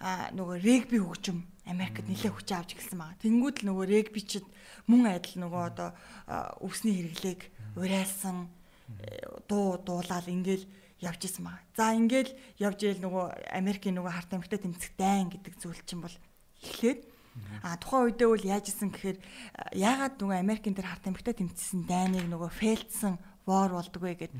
[0.00, 3.20] а нөгөө регби хөгжим Америкт нэлээд хүч авч эхэлсэн байгаа.
[3.20, 4.44] Тэнгүүд л нөгөө регбичд
[4.88, 5.90] мөн адил нөгөө одоо
[6.64, 7.40] өвсний хэрэглээг
[7.76, 8.48] уриалсан
[9.48, 10.64] дуу дуулаад ингээл
[11.04, 11.64] явж исэн байгаа.
[11.76, 16.16] За ингээл явж ийл нөгөө Америкийн нөгөө харт амигтай тэмцэх дайн гэдэг зүйл чинь бол
[16.64, 17.00] эхлээд
[17.62, 19.18] А тухайн үедээ бол яаж исэн гэхээр
[19.74, 24.32] яагаад нөгөө Америкийн тэр харт амигтай тэмцсэн дайныг нөгөө фейлдсэн вор болдог вэ гэд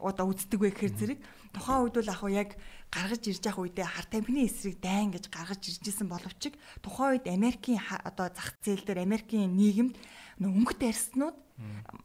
[0.00, 1.20] одоо үздэг вэ гэхээр зэрэг.
[1.56, 2.56] Тухайн үед бол яг
[2.92, 6.52] гаргаж ирж явах үедээ харт амхны эсрэг дайн гэж гаргаж ирж исэн боловч
[6.84, 9.96] тухайн үед Америкийн одоо зах зээл дээр Америкийн нийгэмд
[10.44, 11.36] өнгөт арснууд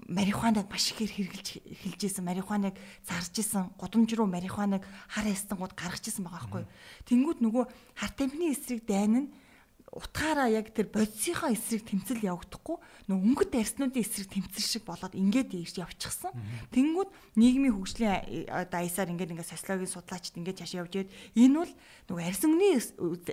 [0.07, 6.07] марихуаныг маш ихээр хэрглэж эхэлж исэн марихуаныг зарж исэн гудамж руу марихуаныг хар ястангууд гаргаж
[6.07, 6.63] исэн байгаа байхгүй.
[7.09, 7.65] Тэнгүүд нөгөө
[7.99, 9.27] харт амхны эсрэг дайн нь
[9.97, 12.77] утгаараа яг тэр бодисынхаа эсрэг тэмцэл явагдахгүй
[13.09, 16.31] нөө өнгөт арснуудын эсрэг тэмцэл шиг болоод ингээд ийж явчихсан.
[16.69, 21.73] Тэнгүүд нийгмийн хөгжлийн даясаар ингээд ингээд социологийн судлаачид ингээд чаш явж байд энэ бол
[22.13, 22.53] нөгөө арсны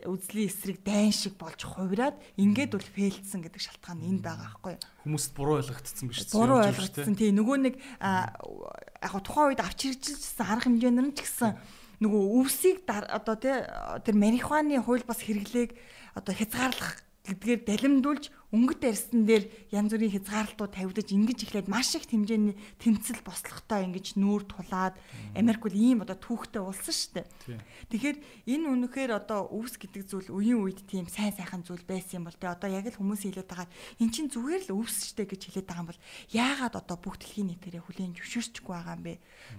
[0.08, 5.32] үзлийн эсрэг дайн шиг болж хувираад ингээд бол фейлдсэн гэдэг шалтгаан энэ байгаа байхгүй хүмүүст
[5.36, 6.40] буруу ойлгогдсон биш үү?
[6.40, 11.52] Буруу ойлгогдсон тий нөгөө нэг яг тухайн үед авч хэрэгжилсэн арга хэмжээнд нь ч гэсэн
[12.00, 13.52] нөгөө өвсийг одоо тий
[14.00, 15.76] тэр марихуаны хууль бас хэрэглээг
[16.14, 22.04] одоо хязгаарлах гэдгээр далимдуулж өнгөт арьсан дээр янз бүрийн хязгаарлалтууд тавигдаж ингэж эхлээд маш их
[22.04, 24.92] хэмжээний тэмцэл бослоготой ингэж нүүр тулаад
[25.32, 27.64] Америк бол ийм одоо түүхтэй улсан шүү дээ.
[27.88, 32.28] Тэгэхээр энэ үнэхээр одоо өвс гэдэг зүйл үеийн үед тийм сайн сайхан зүйл байсан юм
[32.28, 33.72] бол тэ одоо яг л хүмүүс хэлээд байгаа
[34.04, 37.16] эн чинь зүгээр л өвс шүү дээ гэж хэлээд байгаа юм бол яагаад одоо бүх
[37.24, 39.14] дэлхийн нийтээрээ хүлээн зөвшөөрчихгүй байгаа юм бэ?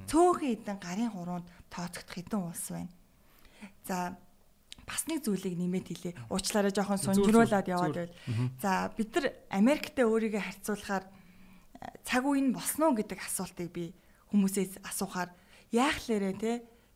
[0.06, 2.94] Цөөхөн эдэн гарын хуруунд тооцогдох хэдэн улс байна.
[3.90, 4.14] За
[4.86, 6.14] бас нэг зүйлийг нэмээд хэлье.
[6.30, 8.14] Уучлаарай жоохон сунжруулад яваад байл.
[8.62, 11.06] За бид нар Америктэй өөрийгөө харьцуулахаар
[12.06, 13.94] цаг үе нь босноо гэдэг асуултыг би
[14.30, 15.34] хүмүүсээс асуухаар
[15.74, 16.52] яах лээрэ те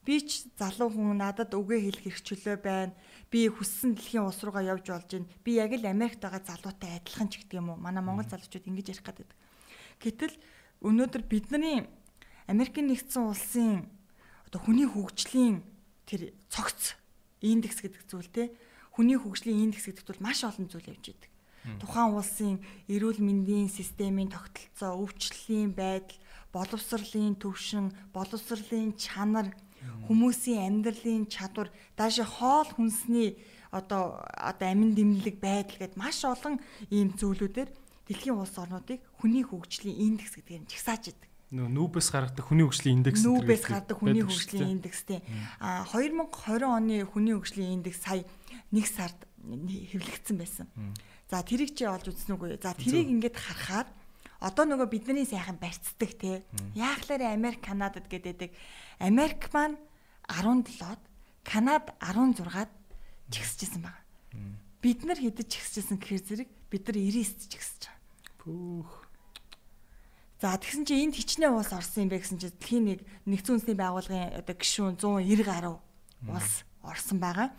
[0.05, 2.93] би ч залуу хүн надад үгээ хэлэх хэрэгчлөө байна.
[3.29, 5.29] Би хүссэн дэлхийн улс руугаа явж болж байна.
[5.45, 7.77] Би яг л Америкт байгаа залуутай адилхан ч гэдэг юм уу.
[7.77, 9.29] Манай монгол залуучууд ингэж ярих гэдэг.
[10.01, 10.35] Гэтэл
[10.81, 11.85] өнөөдөр бидний
[12.49, 13.85] Америкийн нэгдсэн улсын
[14.49, 15.61] одоо хүний хөгжлийн
[16.09, 16.97] тэр цогц
[17.41, 18.51] индекс гэдэг зүйл те.
[18.95, 21.31] Хүний хөгжлийн индекс гэдэгт бол маш олон зүйл явж идэг.
[21.79, 22.55] Тухайн улсын
[22.87, 26.17] эрүүл мэндийн системийн тогтолцоо, өвчлөлийн байдал,
[26.55, 29.51] боловсролын төвшин, боловсролын чанар,
[30.07, 31.69] хүмүүсийн амьдралын чадвар,
[31.99, 33.37] даашаа хоол хүнсний
[33.71, 36.57] одоо одоо амин дэмнэлэг байдал гэд маш олон
[36.89, 37.69] ийм зүйлүүдээр
[38.09, 41.13] дэлхийн улс орнуудыг хүний хөгжлийн индекс гэдгээр нь жагсааж
[41.49, 45.19] идэг нүүбээс гаргадаг хүний хөгжлийн индекс нүүбээс гаргадаг хүний хөгжлийн индекстэй
[45.57, 48.21] а 2020 оны хүний хөгжлийн индекс сая
[48.69, 50.67] 1 сард хэвлэгдсэн байсан.
[51.29, 52.57] За тэрийг чи олж үзсэн үгүй.
[52.61, 53.87] За тэрийг ингээд харахаар
[54.39, 56.43] одоо нөгөө бидний сайхан барьцдаг те.
[56.73, 58.49] Яахлаар Америк, Канадад гэдэг.
[58.99, 59.77] Америк маань
[60.25, 61.01] 17-д,
[61.43, 62.69] Канад 16-д
[63.29, 64.01] чигсэжсэн байна.
[64.81, 67.99] Бид нар хэдэж чигсэжсэн гэхээр зэрэг бид нар 99-д чигсэж байгаа.
[68.39, 68.98] Пүүх.
[70.39, 73.75] За тэгсэн чи энд хичнээн уус орсон юм бэ гэсэн чи дэлхийн нэг нэгдсэн үндэсний
[73.75, 75.75] байгууллагын одоо гишүүн 190 гаруй
[76.31, 77.51] улс орсон байгаа.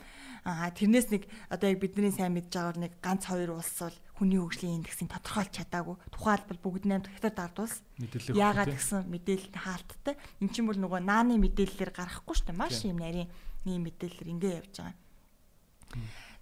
[0.49, 4.41] Аа тэрнээс нэг одоо яг бидний сайн мэдж байгаагаар нэг ганц хоёр улс бол хүний
[4.41, 5.97] хөгжлийн индексийг тодорхойлж чадаагүй.
[6.09, 7.85] Тухайлбал бүгд 8 дахь дард улс.
[8.33, 10.17] Яагаад гэсэн мэдээлэл хаалттай.
[10.41, 12.57] Эн чинь бол нөгөө нааны мэдээллээр гарахгүй шүү дээ.
[12.65, 13.29] Маш юм нарийн
[13.69, 14.97] ийм мэдээлэлээр ингэ явж байгаа.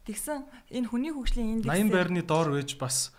[0.07, 0.39] Тэгсэн
[0.71, 3.11] энэ хүний хөгжлийн индекс 80 байрны доор байж бас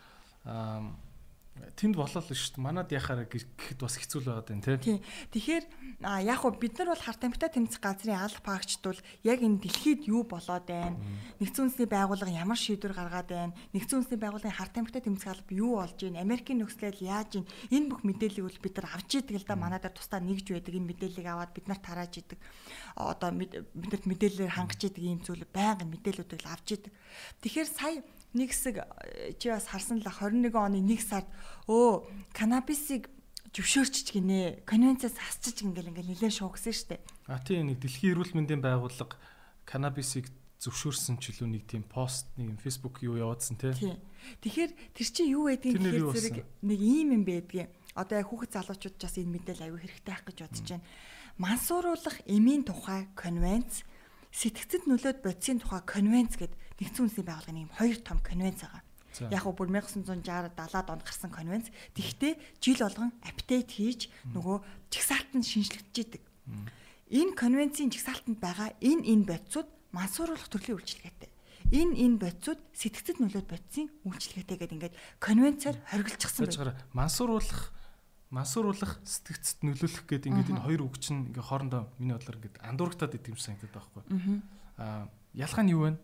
[1.76, 2.64] тэнд болол шүү дээ.
[2.64, 5.00] Манад яхаараа гэхэд бас хэцүү л байгаад байна тий.
[5.32, 5.66] Тэгэхээр
[6.00, 10.08] яг хөө бид нар бол харт амттай тэмцэх газрын алба паагчд бол яг энэ дэлхийд
[10.08, 10.98] юу болоод байна?
[11.40, 13.54] Нэгдсэн үндэсний байгууллага ямар шийдвэр гаргаад байна?
[13.76, 16.24] Нэгдсэн үндэсний байгууллагын харт амттай тэмцэх алба юу болж байна?
[16.24, 17.52] Америкийн нөхцөлөд яаж байна?
[17.72, 20.74] Энэ бүх мэдээллийг бол бид нар авч идэг л да манадаар тусдаа нэгж байдаг.
[20.76, 22.40] Энэ мэдээллийг аваад бид нар тарааж идэг.
[22.96, 26.94] Одоо бидэрт мэдээлэлээр хангаж идэг ийм зүйл байнгын мэдээллүүдийг л авч идэг.
[27.44, 28.04] Тэгэхээр сая
[28.34, 31.30] нэг хэсэг э, чи бас харсан л 21 оны 1 сард
[31.66, 33.10] өө канабисыг
[33.54, 34.62] зөвшөөрчих гинэ.
[34.70, 37.02] Конвенцээс хасчих ингээл ингээл нэлээд шуугсан штэ.
[37.26, 39.18] А тийм нэг дэлхийн эрүүл мэндийн байгууллага
[39.66, 40.30] канабисыг
[40.62, 43.74] зөвшөөрсөн ч илүү нэг тийм пост нэг фэйсбુક юу явуулсан тий.
[44.44, 47.72] Тэгэхээр тэр чинь юу байдгийг гэхээр зэрэг нэг ийм юм байдгийг.
[47.96, 50.86] Одоо яг хүүхэд залуучууд ч бас энэ мэдээлэл аягүй хэрэгтэй байх гэж бодож байна.
[51.40, 53.88] Мансууруулах эмийн тухай конвенц
[54.36, 58.84] сэтгцэд нөлөөд бодисын тухай конвенц гэдэг нэгдсэн үндэсний байгууллагын юм хоёр том конвенц байгаа.
[59.28, 60.24] Яг го бүр 1960
[60.56, 61.68] 70-ад онд гарсан конвенц.
[61.94, 64.58] Тэгвэл жил болгон апдейт хийж нөгөө
[64.94, 66.24] чагсаалтанд шинжлэгдэж идэг.
[67.10, 71.32] Энэ конвенцийн чагсаалтанд байгаа энэ энэ бодисууд мансууруулах төрлийн үйлчилгээтэй.
[71.74, 76.78] Энэ энэ бодисууд сэтгцэд нөлөөд бодисын үйлчилгээтэй гэдэг ингээд конвенцаар хориглочихсон байна.
[76.94, 77.74] Мансууруулах
[78.30, 83.18] мансууруулах сэтгцэд нөлөөлөх гэдэг ингээд энэ хоёр үг чинь ингээ хоорондоо миний бодлоор ингээд андуурагтаад
[83.18, 84.42] идэв юм санагдаад байгаа байхгүй.
[84.78, 85.98] Аа ялгаа нь юу вэ?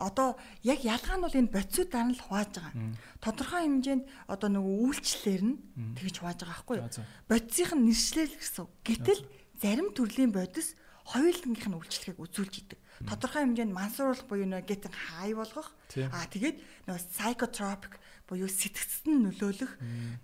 [0.00, 2.74] Одоо яг ялгаа нь бол энэ боцууд дараа нь л хувааж байгаа.
[3.20, 5.56] Тодорхой хэмжээнд одоо нөгөө үйлчлэлээр нь
[6.00, 6.88] тэгж хувааж байгаа байхгүй юу?
[7.28, 8.66] Бодисынх нь нэршлэл гэсэн.
[8.80, 9.20] Гэтэл
[9.60, 10.74] зарим төрлийн бодис
[11.04, 12.78] хоёулангийнх нь үйлчлэгийг үзүүлж идэг.
[13.04, 15.68] Тодорхой хэмжээнд мансууруулах буюу нөгөө getting high болгох.
[16.12, 16.56] Аа тэгээд
[16.88, 17.92] нөгөө psychotropic
[18.28, 19.72] буюу сэтгцэд нь нөлөөлөх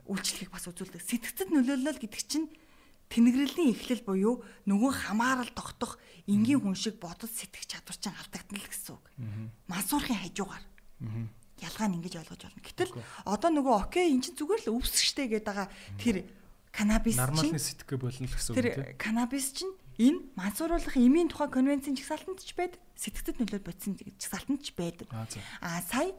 [0.07, 1.03] үйлчлэгийг бас үзүүлдэг.
[1.03, 2.49] Сэтгцэд нөлөөлөл гэдэг чинь
[3.11, 4.35] тэнэгрэлийн эхлэл буюу
[4.67, 9.05] нөгөө хамаарал тогтох энгийн хүн шиг бодож сэтгэх чадвар чинь алдагдана л гэсэн үг.
[9.71, 10.65] Мансуурхын хажуугаар.
[11.63, 12.61] Ялгаа нь ингэж ойлгож байна.
[12.61, 12.93] Гэтэл
[13.25, 16.17] одоо нөгөө окей эн чинь зүгээр л өвсгчтэй гэдэг байгаа тэр
[16.75, 18.75] канабис чинь нормалны сэтгэх болно л гэсэн үг тийм.
[18.77, 22.81] Тэр канабис чинь энэ мансууруулах эмийн тухай конвенцийн жагсаалтанд ч байдаг.
[23.01, 25.09] Сэтгцэд нөлөөд бодсон жагсаалтанд ч байдаг.
[25.09, 26.13] Аа сая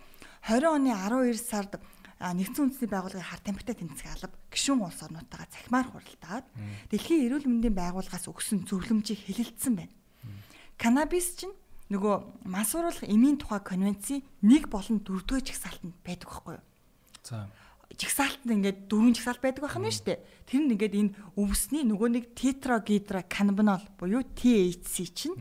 [0.50, 1.78] 20 оны 12 сард
[2.20, 6.46] нэгдсэн үндэсний байгууллагын хар тамхитай тэмцэх алба гишүүн улс орнуудтайгаа цахимаар хуралдаад
[6.90, 9.94] дэлхийн эрүүл мэндийн байгууллагаас өгсөн зөвлөмжийг хэлэлцсэн байна.
[10.82, 11.54] Канабис чинь
[11.94, 16.66] нөгөө мансууруулах эмийн тухай конвенцийн 1 болон 4 дугаар жагсаалтанд байдаг байхгүй юу?
[17.22, 17.46] За
[17.98, 20.20] жигсаалтанд ингээд дөрвөн жигсаалт байдаг байх нь шүү дээ.
[20.46, 25.38] Тэр нь ингээд энэ өвсний нөгөө нэг тетрагидра канабинол буюу THC чинь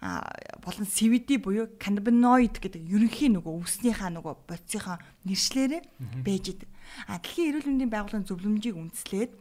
[0.00, 0.24] а
[0.64, 4.96] болон CBD буюу каннабиноид гэдэг ерөнхий нөгөө өвснийхаа нөгөө бодисынхаа
[5.28, 6.68] нэршлэрээ байж идэг.
[7.04, 9.32] А дэлхийн эрүүл мэндийн байгууллагын зөвлөмжийг үндэслээд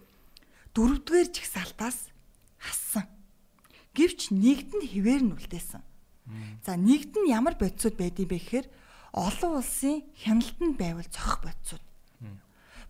[0.75, 2.11] дөрөвдүгээр жигсаалтаас
[2.59, 3.07] хассан.
[3.95, 5.83] Гэвч нэгд нь хിവэр нь үлдээсэн.
[6.67, 8.67] За нэгд нь ямар бодисууд байдгийг бэ гэхээр
[9.15, 11.83] олон улсын хяналтанд байвал цохих бодисууд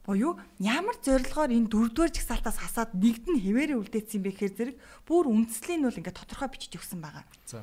[0.09, 5.29] буюу ямар зорилгоор энэ дөрөвдүгээр жагсаалтаас хасаад нэгд нь хэвээрээ үлдээсэн бэ гэхээр зэрэг бүр
[5.29, 7.29] үндслийг нь бол ингээд тодорхой бичиж өгсөн байгаа.
[7.45, 7.61] За.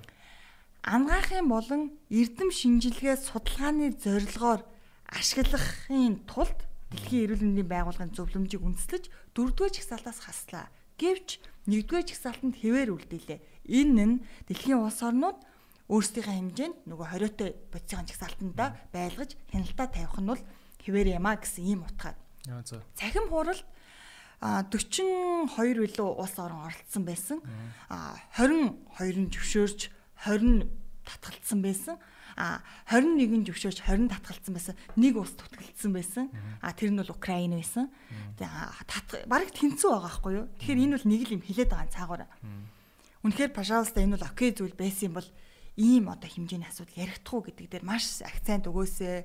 [0.87, 1.83] Ангаахын болон
[2.15, 4.63] эрдэм шинжилгээ судалгааны зорилгоор
[5.11, 10.71] ашиглахын тулд Дэлхийн эрүүл мэндийн байгууллагын зөвлөмжийг үндэслэж дөрөвдүгээр жагсаалтаас хаслаа.
[11.03, 13.39] Гэвч нэгдүгээр жагсаалтанд хэвээр үлдээлээ.
[13.67, 14.15] Энэ нь
[14.47, 15.39] дэлхийн улс орнууд
[15.91, 20.43] өөрсдийнхээ хэмжээнд нөгөө хориотой бодисын жагсаалтандаа байлгаж хяналтаа тавих нь бол
[20.79, 22.15] хэвээр ямаа гэсэн ийм утгаар.
[22.95, 23.65] Цахим хуралд
[24.41, 25.49] а 42
[25.81, 27.41] билүү улс орон оролцсон байсан.
[27.89, 29.91] А 22 нь зөвшөөрч
[30.29, 30.69] 20
[31.09, 31.97] татгалцсан байсан.
[32.37, 32.61] А
[32.93, 34.75] 21 зөвшөөрч 20 татгалцсан байсан.
[34.95, 36.29] Нэг улс тутгалцсан байсан.
[36.61, 37.89] А тэр нь бол Украин байсан.
[38.37, 40.47] Тэгээ бараг тэнцүү байгаа байхгүй юу?
[40.61, 42.31] Тэгэхээр энэ бол нэг л юм хилээд байгаа цаагаараа.
[43.25, 45.29] Үнэхээр пожалуйста энэ бол окей зүйл байсан юм бол
[45.81, 49.25] ийм одоо хэмжээний асуудал ярихдаггүй гэдэг дээр маш акцент өгөөсэй.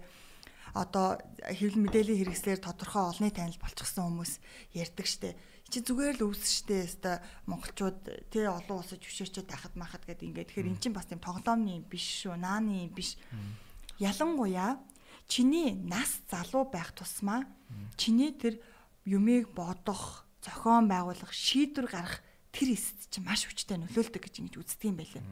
[0.74, 4.34] Одоо хэвлэл мэдээллийн хэрэгслэр тодорхой олонний танил болчихсон хүмүүс
[4.76, 5.36] ярьдаг штэ.
[5.68, 6.88] Чи зүгээр л өвс штэ.
[6.88, 10.50] Өста монголчууд тий олон улсад зөвшөөрчөд байхад махад гэдэг ингээд.
[10.52, 12.40] Тэгэхээр эн чинь бас тийм тоглоомны юм биш шүү.
[12.40, 13.20] Нааны юм биш.
[14.00, 14.80] Ялангуяа
[15.28, 17.48] чиний нас залуу байх тусмаа
[17.96, 18.60] чиний тэр
[19.06, 22.20] юмыг бодох, зохион байгуулах, шийдвэр гаргах
[22.52, 25.24] тэр эсэд чинь маш хүчтэй нөлөөлдөг гэж ингэж үздэг юм байлаа.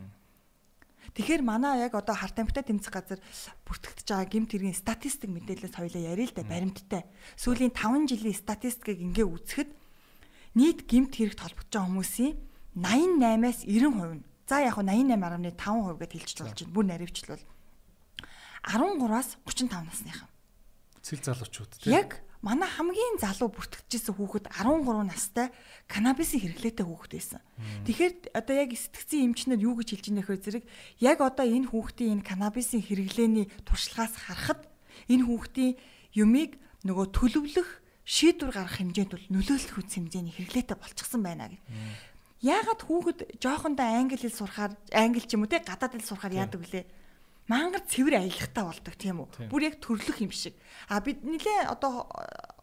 [1.15, 3.19] Тэгэхээр манай яг одоо харт амхтай тэмцэх газар
[3.65, 7.03] бүртгэгдэж байгаа гимт хэргийн статистик мэдээлэлс хоёлаа яриа л да баримттай.
[7.37, 9.69] Сүүлийн 5 жилийн статистикийг ингээ үзэхэд
[10.55, 12.33] нийт гимт хэрэгт холбогдож байгаа хүмүүсийн
[12.77, 16.73] 88-аас 90% нь за яг хөө 88.5% гэдээ хэлж болж байна.
[16.73, 17.43] Бүр наривчлал
[18.65, 20.29] 13-аас 35 насныхан.
[21.01, 21.93] Цэл залуучууд тийм.
[21.95, 25.51] Яг манай хамгийн залуу бүртгэжсэн хүүхэд 13 настай
[25.91, 27.41] канабисын хэрэглээтэй хүүхэд байсан.
[27.83, 30.63] Тэгэхээр одоо яг сэтгцэн эмчнэр юу гэж хэлж байна гэхээр зэрэг
[31.03, 34.63] яг одоо энэ хүүхдийн энэ канабисын хэрэглээний туршлагаас харахад
[35.11, 35.75] энэ хүүхдийн
[36.15, 36.55] юмыг
[36.87, 37.69] нөгөө төлөвлөх
[38.07, 41.61] шийдвэр гаргах хэмжээнд бол нөлөөлөх үс хэмжээний хэрэглээтэй болчихсон байна гэх.
[42.39, 46.63] Яагаад хүүхэд жоохондоо англи хэл сурахаар англи ч юм уу те гадаад хэл сурахаар яадаг
[46.63, 46.85] вүлээ?
[47.49, 49.49] Мангар цэвэр аялахтаа болдог тийм үү.
[49.49, 50.53] Бүр яг төрлөх юм шиг.
[50.87, 52.05] А бид нилээ одоо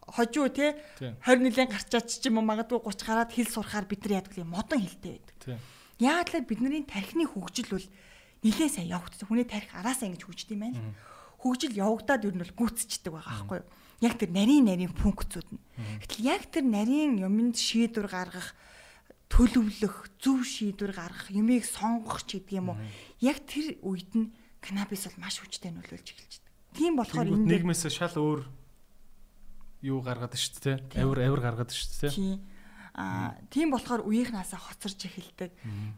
[0.07, 4.23] хожуу те 20 нилийн гарчаач ч юм уу магадгүй 30 гараад хэл сурахаар бид нар
[4.23, 5.59] яадаг юм модон хэлтэй байдаг.
[5.99, 7.87] Яагаад л бидний тархины хөгжил бол
[8.47, 9.27] нилээ сайн явагддаг.
[9.27, 10.79] Хүний тарих араасаа ингэж хөгждөг юм байна.
[11.43, 13.69] Хөгжил явагдаад ер нь бол гүцчихдэг байгаа байхгүй юу?
[13.97, 15.61] Яг тэр нарийн нарийн функцүүд нь.
[16.05, 18.53] Гэтэл яг тэр нарийн юмд шийдвэр гаргах
[19.27, 22.77] төлөвлөх, зөв шийдвэр гаргах, юмыг сонгох ч гэдэг юм уу.
[23.19, 24.31] Яг тэр үед нь
[24.67, 26.75] канабис бол маш хүчтэй нөлөөлж эхэлж байна.
[26.75, 28.41] Тийм болохоор энэ нийгмээс шал өөр
[29.87, 30.77] юу гаргаад шүү дээ.
[30.99, 32.11] Авир авир гаргаад шүү дээ.
[32.11, 32.37] Тийм.
[32.97, 35.51] Аа тийм болохоор үеийнхнаасаа хоцорж эхэлдэг.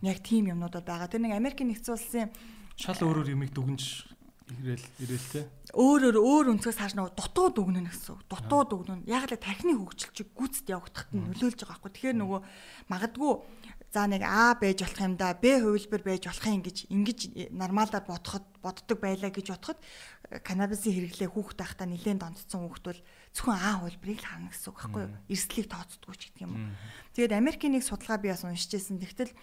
[0.06, 1.10] Яг тийм юмнууд байгаа.
[1.10, 2.30] Тэр нэг Америкийн нэгдсэн улсын
[2.76, 4.08] шал өөрөөр юмыг дүгнж
[4.50, 5.42] ирээл ирээл те.
[5.78, 8.20] Өөрөөр өөр өнцгөөс хааш нэг дутуу дүгнэн гэсэн.
[8.28, 9.06] Дутуу дүгнэн.
[9.06, 11.92] Яг л тархины хөгжил чи гүцэд явагдахад нь нөлөөлж байгаа байхгүй.
[11.94, 12.40] Тэгэхээр нөгөө
[12.90, 13.32] магадгүй
[13.90, 17.20] за нэг А байж болох юм да Б хувилбар байж болох юм гэж ингэж
[17.50, 19.80] нормалаар бодоход боддог байлаа гэж бодоход
[20.46, 23.02] канабисын хэрэглээ хүүхд тахта нэлээд донцсон хүүхд бол
[23.34, 25.18] зөвхөн А хувилбарыг л харна гэсэн үг байхгүй юу?
[25.26, 26.70] Эрсдлийг тооцдгүй ч гэдэг юм уу.
[27.18, 29.02] Тэгээд Америкийн нэг судалгаа би бас уншижсэн.
[29.02, 29.34] Тэгтэл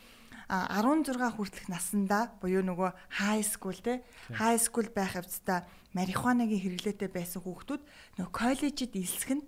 [0.46, 7.42] 16 хүртэлх наснда буюу нөгөө high school те high school байх явцдаа марихуанагийн хэрэглээтэй байсан
[7.42, 7.82] хүүхдүүд
[8.22, 9.46] нөгөө коллежид илсэх нь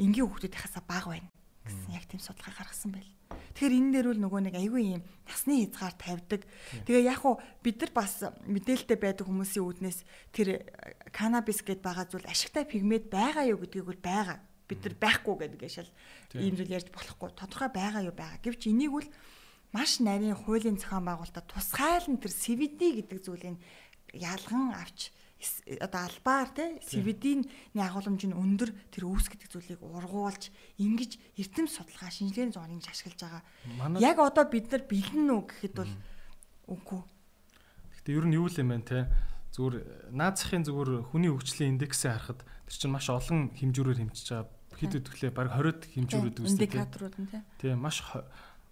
[0.00, 1.28] энгийн хүүхдүүд хасаа бага байна
[1.62, 3.12] гэсэн яг тийм судалгаа гаргасан байл.
[3.54, 6.42] Тэгэхээр энэ дээр бол нөгөө нэг айгүй юм насны хязгаар тавьдаг.
[6.88, 8.12] Тэгээ яг уу бид нар бас
[8.48, 9.98] мэдээлэлтэй байдаг хүмүүсийн үүднээс
[10.34, 10.66] тэр
[11.14, 14.38] канабис гэдээ байгаа зүйл ашигтай пигмент байгаа юу гэдгийг бол байгаа.
[14.66, 15.90] Бид нар байхгүй гэдэг шал
[16.34, 17.30] ийм зүйл ярьж болохгүй.
[17.36, 18.40] Тодорхой байгаа юу байгаа.
[18.42, 19.08] Гэвч энийг бол
[19.72, 23.56] маш нарийн хуулийн зохион байгуулалтад тусгайлан тэр CVD гэдэг зүйлийг
[24.12, 25.12] ялган авч
[25.82, 27.42] одоо албаар те CVD-ийн
[27.74, 33.42] агуулмж нь өндөр тэр үүс гэдэг зүйлийг ургуулж ингэж эрдэм судалгаа шинжилгээний ингэж ашиглаж байгаа.
[33.98, 35.92] Яг одоо бид нар бэлэн үү гэхэд бол
[36.70, 37.02] үгүй.
[37.90, 38.98] Гэхдээ ер нь юу л юм бэ те
[39.52, 44.48] зүгээр наацхийн зүгээр хүний хөгжлийн индексээ харахад тэр чинь маш олон хэмжүүрээр хэмжиж байгаа.
[44.80, 46.72] Хэд өдөглөө баг 20-д хэмжүүрүүд үүсдэг.
[46.72, 47.28] Индикаторууд нь
[47.60, 47.74] тий.
[47.76, 48.00] маш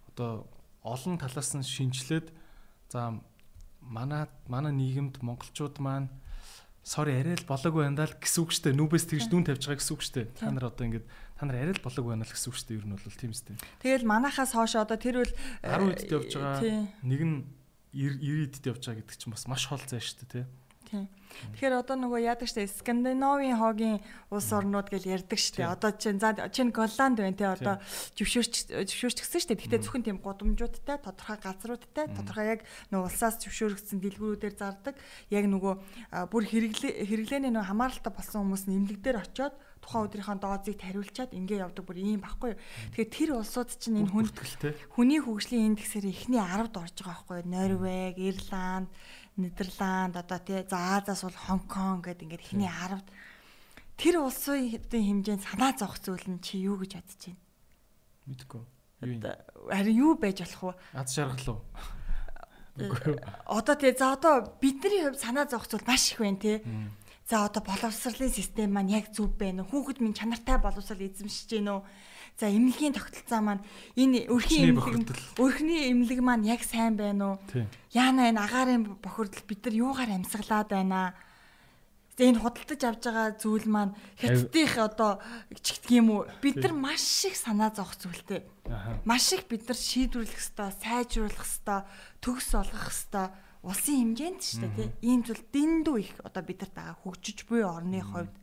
[0.09, 0.49] одоо
[0.81, 2.33] олон талаас нь шинчлээд
[2.89, 3.21] за
[3.81, 6.09] манай манай нийгэмд монголчууд маань
[6.83, 9.93] sorry арай л болоогүй байна даа гэсэн үг штэ нүбэс тэгж дүн тавьж байгаа гэсэн
[9.93, 11.05] үг штэ та нар одоо ингээд
[11.37, 13.55] та нар арай л болоогүй байна л гэсэн үг штэ ер нь бол тийм үстэй
[13.85, 16.89] тэгэл манахаас хойш одоо тэр үл 10 үдд явж байгаа.
[17.05, 17.37] нэг нь
[17.93, 20.43] 90 үдд явж байгаа гэдэг чинь бас маш хол зай штэ тий
[20.91, 21.07] Тийм.
[21.55, 25.63] Тэгэхээр одоо нөгөө яадаг штэ Скандинавын хоогийн улс орнууд гэж ярьдаг штэ.
[25.63, 27.79] Одоо чинь за чинь Голланд байна те одоо
[28.19, 29.55] зөвшөөрч зөвшөөрчихсэн штэ.
[29.55, 32.61] Гэхдээ зөвхөн тийм гудамжуудтай тодорхой газруудтай тодорхой яг
[32.91, 34.99] нөгөө улсаас зөвшөөрөгдсөн дэлгүүрүүдээр зардаг.
[35.31, 35.73] Яг нөгөө
[36.27, 41.83] бүр хэрэглээ хэрэглээний нөгөө хамааралтай болсон хүмүүс нэмлэгдээр очиод тухайн өдрийнхөө доозыг тариулчаад ингээ явдаг
[41.87, 42.53] бүр ийм баггүй.
[42.93, 44.29] Тэгэхээр тэр улсууд чинь энэ хүн
[44.93, 47.39] хүний хөгжлийн индексээр эхний 10-д орж байгаа байхгүй.
[47.49, 48.93] Норвег, Ирланд
[49.37, 53.07] Нидерланд одоо тий за Азаас бол Хонконг гэдэг ингээд ихний 10-д
[53.95, 57.39] тэр улсын хэмжээнд санаа зовх зүйл нь чи юу гэж бодож байна?
[58.27, 58.63] Мэдгүй.
[59.71, 60.99] Харин юу байж болох вэ?
[60.99, 61.61] Аз жаргал уу?
[63.45, 66.57] Одоо тэгээ за одоо бидний хувьд санаа зовхцол маш их байна тий.
[67.29, 69.85] За одоо боловсролын систем маань яг зөв байна уу?
[69.85, 71.81] Хүүхэд минь чанартай боловсрол эзэмшиж гин үү?
[72.41, 73.61] За эмнэлгийн тогтолцоо маань
[73.93, 77.37] энэ өрхийн эмнэлэг өрхний эмнэлэг маань яг сайн байна уу?
[77.93, 81.13] Яана энэ агаарын бохирдол бид нар юугаар амьсгалаад байна?
[81.13, 81.13] Аа?
[82.17, 85.21] энэ худалдаж авж байгаа зүйл маань хятадынх одоо
[85.53, 86.25] чигтг юм уу?
[86.41, 88.41] Бид нар маш их санаа зовх зүйлтэй
[89.05, 91.85] маш их бид нар шийдвэрлэх хэвээр сайжруулах хэвээр
[92.25, 93.29] төгс олгох хэвээр
[93.61, 98.33] улсын хэмжээнд ч тийм ийм зүйл дэндүү их одоо бидэрт байгаа хөгжиж буй орны хувьд.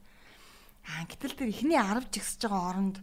[0.86, 2.96] Аа гэтэл тэр ихний 10 жигсэж байгаа оронд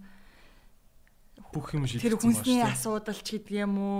[1.54, 4.00] бүх юм шийдэх тэр хүнсний асуудал ч гэдэг юм уу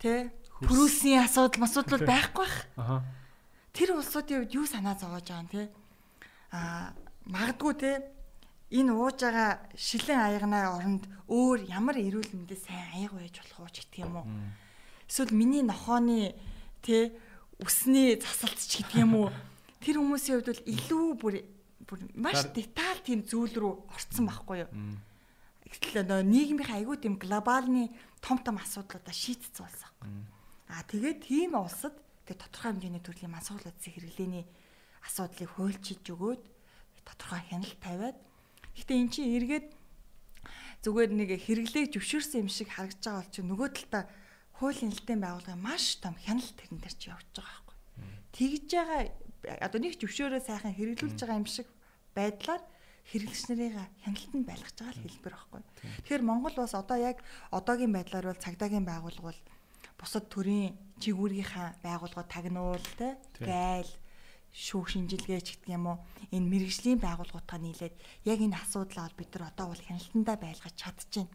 [0.00, 0.30] тий?
[0.60, 3.04] Прүсийн асуудал масуудлал байхгүй бах.
[3.72, 5.62] Тэр улсуудын хувьд юу санаа зовоож байгаа юм те
[6.52, 6.92] а
[7.24, 7.90] магадгүй те
[8.70, 13.70] энэ ууж байгаа шилэн аягнаа оронд өөр ямар эрүүл мэндээ сайн аяг байж болох уу
[13.72, 14.26] ч гэх юм уу.
[15.08, 16.34] Эсвэл миний нохооны
[16.82, 17.14] тэ
[17.58, 19.28] үсний засалт ч гэдэг юм уу.
[19.82, 21.34] Тэр хүмүүсийн хувьд бол илүү бүр
[21.88, 24.70] бүр маш деталь тийм зүйл рүү орцсон байхгүй юу.
[25.70, 29.90] Гэтэл нөө нийгмийн айгүй тийм глобалны том том асуудлуудаа шийдсэн болсон.
[30.70, 31.94] Аа тэгээд тийм улсад
[32.26, 34.44] тэг тодорхой хэмжээний төрлийн мансуулал эзэн хэрэглээний
[35.06, 36.42] асуудлыг хуульчилж өгөөд
[37.06, 38.18] тодорхой хяналт тавиад
[38.76, 39.66] гэхдээ эн чинь эргээд
[40.84, 44.04] зүгээр нэг хэрэглээ зөвшөөрсөн юм шиг харагдаж байгаа бол чи нөгөө талдаа
[44.56, 47.76] хуулийн хэлтийн байгууллагын маш том хяналт тэрэн дээр чи явж байгаа байхгүй.
[48.36, 49.00] Тэгж байгаа
[49.66, 51.68] одоо нэг зөвшөөрөө сайхан хэрэглүүлж байгаа юм шиг
[52.16, 52.62] байдлаар
[53.08, 53.74] хэрэглэгч нарыг
[54.04, 55.62] хяналтанд байлгаж байгаа л хэлбэр байхгүй.
[56.04, 59.40] Тэгэхээр Монгол бас одоо яг одоогийн байдлаар бол цагдаагийн байгууллага бол
[59.96, 63.90] бусад төрийн чигүүргийнхаа байгууллагууд тагнуул те гайл
[64.50, 65.98] шүүх шинжилгээч гэдэг юм уу
[66.34, 67.94] энэ мэрэгжлийн байгууллагуудаа нийлээд
[68.26, 71.28] яг энэ асуудлаа бол бид нар одоо бол хяналтандаа байлгаж чадчихэв.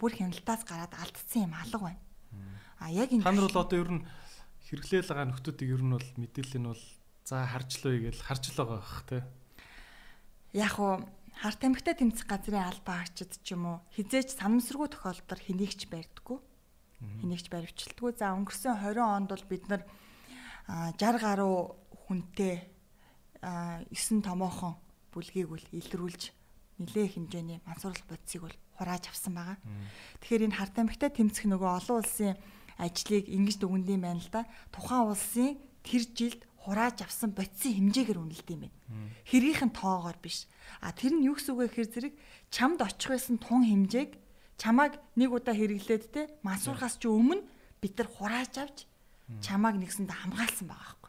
[0.00, 2.00] Бүр хяналтаас гараад алдсан юм алга байна.
[2.80, 4.02] А яг энэ та нар бол одоо ер нь
[4.72, 6.84] хэрэглээл байгаа нөхдүүдийг ер нь бол мэдээлэл нь бол
[7.28, 9.22] за харжлаа гэж харж л байгаа бах тий.
[10.52, 10.98] Яг уу
[11.38, 16.38] харт амигтай тэмцэх газрын албаа агчид ч юм уу хизээч санамсаргүй тохиолдолд хэнийгч барьдаггүй.
[17.22, 18.10] Хэнийгч баривчилдаггүй.
[18.18, 19.82] За өнгөрсөн 20 онд бол бид нар
[20.98, 21.70] 60 гаруй
[22.10, 22.66] хүнтэй
[23.40, 24.74] 9 томоохон
[25.14, 26.34] бүлгийг бол илрүүлж
[26.82, 29.58] нэлээ хэмжээний мансуурал бодисыг бол хурааж авсан байгаа.
[30.18, 32.34] Тэгэхээр энэ харт амигтай тэмцэх нөгөө олон улсын
[32.80, 34.48] ажлыг ингэж дүгнэдэм байна л да.
[34.74, 38.76] Тухайн улсын тэр жилд хурааж авсан бодисын хэмжээгээр үнэлдэм байна.
[39.24, 40.44] Хэргийнхэн тоогоор биш.
[40.84, 42.14] А тэр нь юу гэсэн үг вэ гэхээр зэрэг
[42.52, 44.16] чамд очих байсан тун хэмжээг
[44.60, 47.42] чамааг нэг удаа хэрэглээд те мансуурхаас ч өмнө
[47.80, 48.78] бид нар хурааж авч
[49.40, 51.00] чамааг нэгсэндээ хамгаалсан байгаа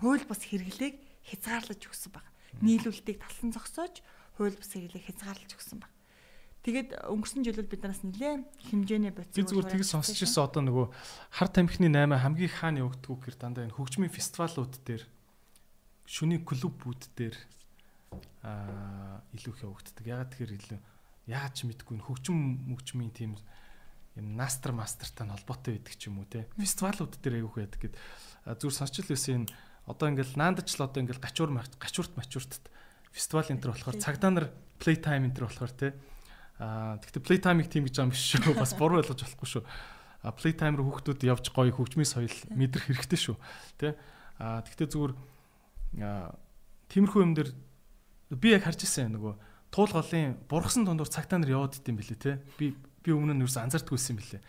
[0.00, 0.94] Хууль бус хэрэглээг
[1.28, 2.24] хязгаарлаж өгсөн баг.
[2.64, 4.00] Нийлүүлэлтийг талсан зогсоож
[4.36, 5.92] хууль бус хэрэглээг хязгаарлаж өгсөн баг.
[6.64, 8.40] Тэгээд өнгөрсөн жилд биднээс нэлээ
[8.72, 9.36] хэмжээний бодис.
[9.36, 10.86] Би зүгээр тэгж сонсч ирсэн одоо нөгөө
[11.36, 15.04] хар тамхины 8 хамгийн хаана явагддаг гэхээр дандаа энэ хөгжмийн фестивалууд дээр
[16.08, 17.36] шүний клубүүд дээр
[18.48, 20.04] аа илүү их явагддаг.
[20.08, 20.80] Ягаад тэгэхээр илүү
[21.28, 22.38] яаж ч мэдгүй энэ хөгжим
[22.72, 23.36] мөгжмийн тийм
[24.16, 26.48] юм настер мастертай холбоотой байдаг ч юм уу те.
[26.56, 27.94] Фестивалууд дээр аявуух байдаг гэд
[28.56, 29.52] зүр сонсч байсан энэ
[29.84, 32.72] одоо ингээл наандч л одоо ингээл гачуур гачуурт мачууртд
[33.12, 34.46] фестивал энэ төр болохоор цагдаа нар
[34.80, 35.92] play time энэ төр болохоор те
[36.58, 38.54] а тэгтээ play time-ыг тийм гэж байгаа юм биш шүү.
[38.54, 39.64] Бас буруу ойлгож болохгүй шүү.
[40.24, 43.36] А play time руу хүүхдүүд явж гоё хөгжмийн соёл мэдрэх хэрэгтэй шүү
[43.76, 43.92] те
[44.38, 45.12] а тэгтээ зүгээр
[46.90, 47.50] тиймэрхүү юм дээр
[48.34, 49.34] би яг харж ирсэн нөгөө
[49.70, 53.60] туул голын бургасан дундуур цагтаа нар яваад идэм билээ те би би өмнө нь ерөөс
[53.62, 54.42] анзаардаггүйсэн билээ.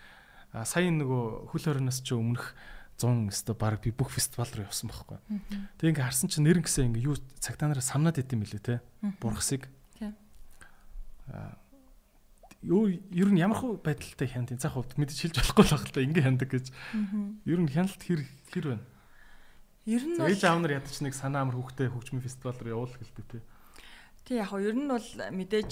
[0.55, 2.55] А сая нөгөө хөл хорноос ч өмнөх
[2.97, 5.19] 100 өстө баг би бүх фестивал руу явсан байхгүй.
[5.75, 8.79] Тэг ингээ харсан чинь нэр гисэн ингээ юу цагтаа нараа самнаад идэм билээ те.
[9.19, 9.67] Бургасыг.
[11.27, 11.59] Аа
[12.65, 16.25] юу ер нь ямар хөө байдалтай энэ цаах хувьд мэдээж хэлж болохгүй л та ингээ
[16.25, 16.65] хяндаг гэж.
[17.45, 18.85] Ер нь хяналт хэр хэр байна?
[19.85, 23.25] Ер нь ээж аав нар ядч нэг санаа амар хүүхдээ хөгжмийн фестивал руу явуулах гэлтэй
[23.29, 23.39] те.
[24.25, 25.69] Тий яг ер нь бол мэдээж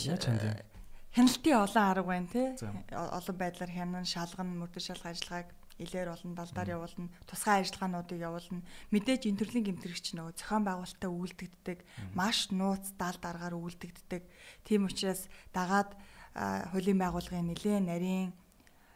[1.17, 2.53] хяналтын олон арга байна те.
[2.93, 5.49] Олон байдлаар хянан шалган мөрдөл шалгах ажиллагааг
[5.81, 8.61] илээр болно, далдаар явуулна, тусгай ажиллагаануудыг явуулна.
[8.93, 11.79] Мэдээж энэ төрлийн гэмтрэгч нөгөө зохион байгуулалтаа үйлдэгддэг,
[12.13, 14.21] маш нууц дал даргаар үйлдэгддэг.
[14.65, 15.97] Тийм учраас дагаад
[16.33, 18.33] хуулийн байгууллагын нэлээд нарийн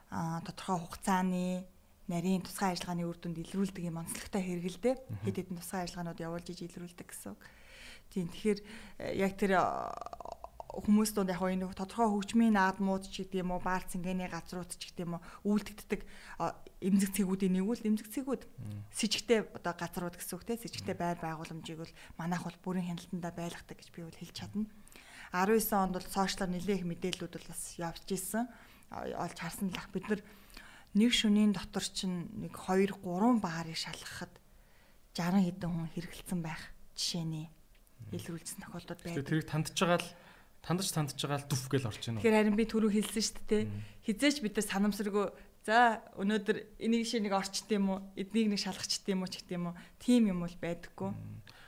[0.09, 1.65] тодорхой хугацааны
[2.07, 4.91] нарийн тусгай ажиллагааны үр дүнд илрүүлдэг юм онцлогтой хэрэгэлдэ
[5.27, 7.35] хэд хэдэн тусгай ажиллагаанууд явуулж иж илрүүлдэг гэсэн.
[8.09, 8.59] Тийм тэгэхээр
[9.19, 9.59] яг тэр
[10.77, 14.93] хүмүүс донд яг энэ тодорхой хөгжмийн наадмууд ч гэдэг юм уу баар цэнгэний газрууд ч
[14.93, 16.01] гэдэг юм уу үйлдэгддэг
[16.83, 18.43] эмзэг цэгүүдийн нэг үл эмзэг цэгүүд
[18.93, 22.45] с ิจ гтэй одоо газрууд гэсэн үг те с ิจ гтэй байр байгууламжийг бол манайх
[22.45, 24.69] бол бүрэн хяналтандаа байлгадаг гэж би бол хэлж чадна.
[25.33, 28.47] 19 онд бол сошиалар нэлээх мэдээллүүд бол бас явж исэн.
[28.93, 30.21] олж харсан л ах бид нар
[30.95, 34.31] нэг шөнийн дотор чинь нэг 2 3 баарыг шалгахад
[35.11, 36.61] 60 хэдэн хүн хэрэгэлсэн байх
[36.95, 37.51] жишээний
[38.15, 39.25] илрүүлсэн тохиолдод байдаг.
[39.27, 40.09] тэрийг тандж байгаа л
[40.63, 42.17] тандж тандж байгаа л дүф гэл орж ийн.
[42.21, 43.63] Тэгэхээр харин би түрүү хэлсэн шүү дээ.
[44.07, 45.25] Хизээч бид нар санамсаргүй
[45.67, 47.99] за өнөөдөр энийг шиг нэг орчт юм уу?
[48.15, 49.79] Эднийг нэг шалгачт юм уу ч гэдэм юм уу?
[49.99, 51.11] Тим юм бол байдаггүй.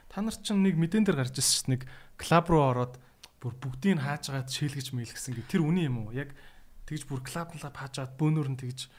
[0.07, 1.83] Та нар чинь нэг мэдэн дээр гарч ирсэн чинь нэг
[2.15, 2.95] клуб руу ороод
[3.39, 5.47] бүр бүгдийг хааж агаад шийлгэж мэйлгсэн гэ.
[5.47, 6.15] Тэр үний юм уу?
[6.15, 6.35] Яг
[6.87, 8.91] тэгж бүр клуб клуб хааж агаад бөөнөр нь тэгж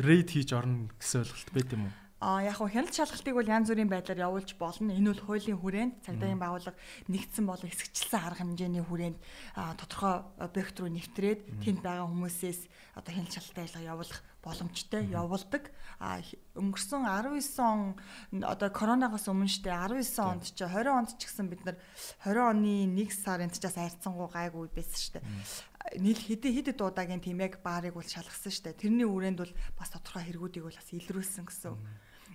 [0.00, 1.94] рейд хийж орно гэсэн ойлголт байд юм уу?
[2.24, 4.96] А яг хуу хяналт шалгалтыг бол янз бүрийн байдлаар явуулж болно.
[4.96, 6.80] Энэ бол хуулийн хүрээнд цагдаагийн байгууллага
[7.12, 9.18] нэгдсэн болон хэсэгчлсэн арга хэмжээний хүрээнд
[9.76, 12.60] тодорхой объект руу нэвтрээд тэнд байгаа хүмүүсээс
[12.96, 15.72] одоо хяналт шалгалтын ажиллагаа явуулах боломжтой явуулдаг.
[15.98, 16.20] А
[16.54, 17.96] өнгөрсөн 19 он
[18.44, 21.80] одоо коронавигоос өмнө штэ 19 онд ч 20 онд ч гэсэн бид нар
[22.28, 25.20] 20 оны 1 сарын цаас айрцсангуу гайгүй байсан штэ
[26.00, 28.72] нийл хэдэ хэдэ дуудагийн яг баарыг бол шалгасан штэ.
[28.72, 31.76] Тэрний үрээнд бол бас тодорхой хэрэгүүдийг бол бас илрүүлсэн гэсэн.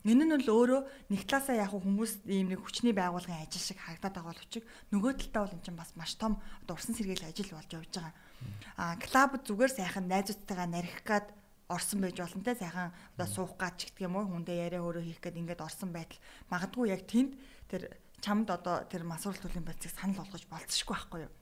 [0.06, 0.82] Энэ нь бол өөрөө
[1.12, 4.54] нэг талаасаа яг хүмүүс ийм нэг хүчний байгууллагын ажил шиг харагдаад байгаа боловч
[4.96, 8.14] нөгөө талдаа бол эн чинь бас маш том одоо урсан сэргийлэх ажил болж явж байгаа.
[8.80, 11.28] Аа клуб зүгээр сайхан найзуудтайгаа нарих гад
[11.70, 12.58] орсон байж болно те.
[12.58, 14.26] Сайхан одоо суух гад ч гэдэг юм уу?
[14.26, 16.18] Хүндээ яриа өөрөө хийх гээд ингээд орсон байтал.
[16.50, 17.38] Магадгүй яг тэнд
[17.70, 21.34] тэр чамд одоо тэр масуурал төлөв байцыг санал болгож болцсохгүй байхгүй юу.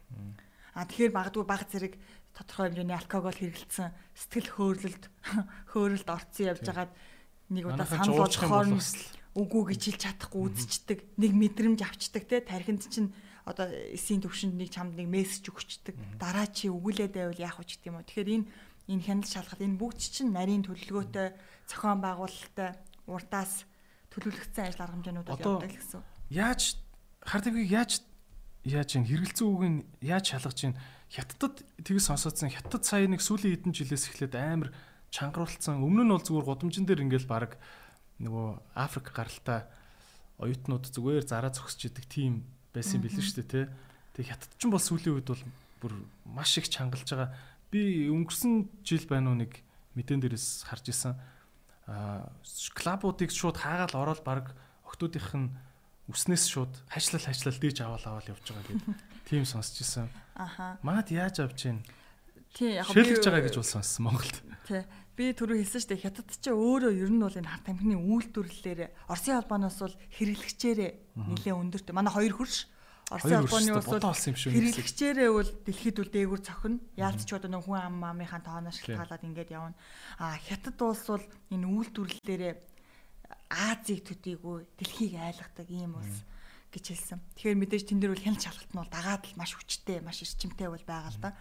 [0.76, 1.94] Аа тэгэхээр магадгүй баг зэрэг
[2.36, 5.04] тодорхой хэмжээний алкогол хэрэглэсэн сэтгэл хөөрөлд
[5.74, 6.94] хөөрөлд орцсон явж байгаад
[7.50, 8.68] нэг удаа санал болгохоор
[9.38, 11.00] үгүй гэж хэлж чадахгүй үзчихдэг.
[11.22, 12.42] Нэг мэдрэмж авчдаг те.
[12.42, 13.14] Тархинд чинь
[13.46, 15.96] одоо эсийн төвшөнд нэг чамд нэг мессеж өгчдөг.
[16.18, 18.08] Дараа чи өгүүлээд байвал яах вэ гэдэг юм уу?
[18.10, 18.50] Тэгэхээр энэ
[18.88, 21.28] энэ хяналт шалгалт энэ бүгд чинь нарийн төлөвлөгөөтэй
[21.68, 23.68] зохион байгуулалттай уртаас
[24.12, 26.02] төлөвлөгдсөн ажил арга хэмжээнүүд явдаг гэсэн.
[26.32, 26.62] Яаж
[27.24, 27.92] хар тамхиг яаж
[28.68, 30.76] яаж ин хэрэгэлцэн үгийг яаж шалгаж ин
[31.12, 34.76] хятадд тгий сонсоодсан хятад сая нэг сүүлийн хэдэн жилээс эхлээд амар
[35.12, 35.80] чангаруулсан.
[35.80, 37.56] Өмнө нь бол зүгээр гудамжин дээр ингээл баг
[38.20, 39.68] нөгөө Африк гаралтай
[40.42, 42.44] оюутнууд зүгээр зараа зогсож идэг тийм
[42.76, 43.66] байсан билээ шүү дээ тий.
[44.20, 45.44] Тэг хятад ч бол сүүлийн үед бол
[45.80, 45.94] бүр
[46.28, 47.32] маш их чангалж байгаа.
[47.72, 49.60] Би өнгөрсөн жил байна уу нэг
[49.98, 51.16] мэдэн дээрээс харж исэн.
[51.88, 52.30] Аа
[52.76, 54.56] клубуудыг шууд хаагаал ороод баг
[54.88, 55.52] октоодынх нь
[56.08, 58.88] үснээс шууд хайчлал хайчлал дээж аваад аваад явж байгаа гэдэг
[59.28, 60.08] тийм сонсч исэн.
[60.36, 60.80] Аха.
[60.80, 61.84] Маад яаж авч ийн?
[62.56, 64.38] Тий яг шилжиж байгаа гэж бол сонссон Монголд.
[64.64, 64.88] Тий.
[65.18, 66.04] Би түрүү хэлсэн шүү дээ.
[66.08, 71.58] Хятад ч өөрөө ер нь бол энэ хар тамхины үйлдвэрлэлээр Оросын холбооноос бол хэрэглэгчээрээ нэлээд
[71.58, 71.94] өндөртэй.
[71.98, 72.70] Манай хоёр хөрш
[73.08, 76.84] Оросын холбооны ус бол хэрэглэгчээрээ бол дэлхийд үл дээгүр цохино.
[77.00, 79.80] Яалт ч одоо нэг хүн ам амынхаа тооноо шилтгаалаад ингээд явна.
[80.20, 82.54] А хятад улс бол энэ үйлдвэрлэлээрээ
[83.48, 86.28] Азийг төдийгүй дэлхийг айлгадаг ийм улс
[86.76, 87.20] гэж хэлсэн.
[87.40, 90.68] Тэгэхээр мэдээж тэн дээр бол хяналт шалгалт нь бол дагаад л маш хүчтэй, маш эрчимтэй
[90.68, 91.32] бол байгаа л да.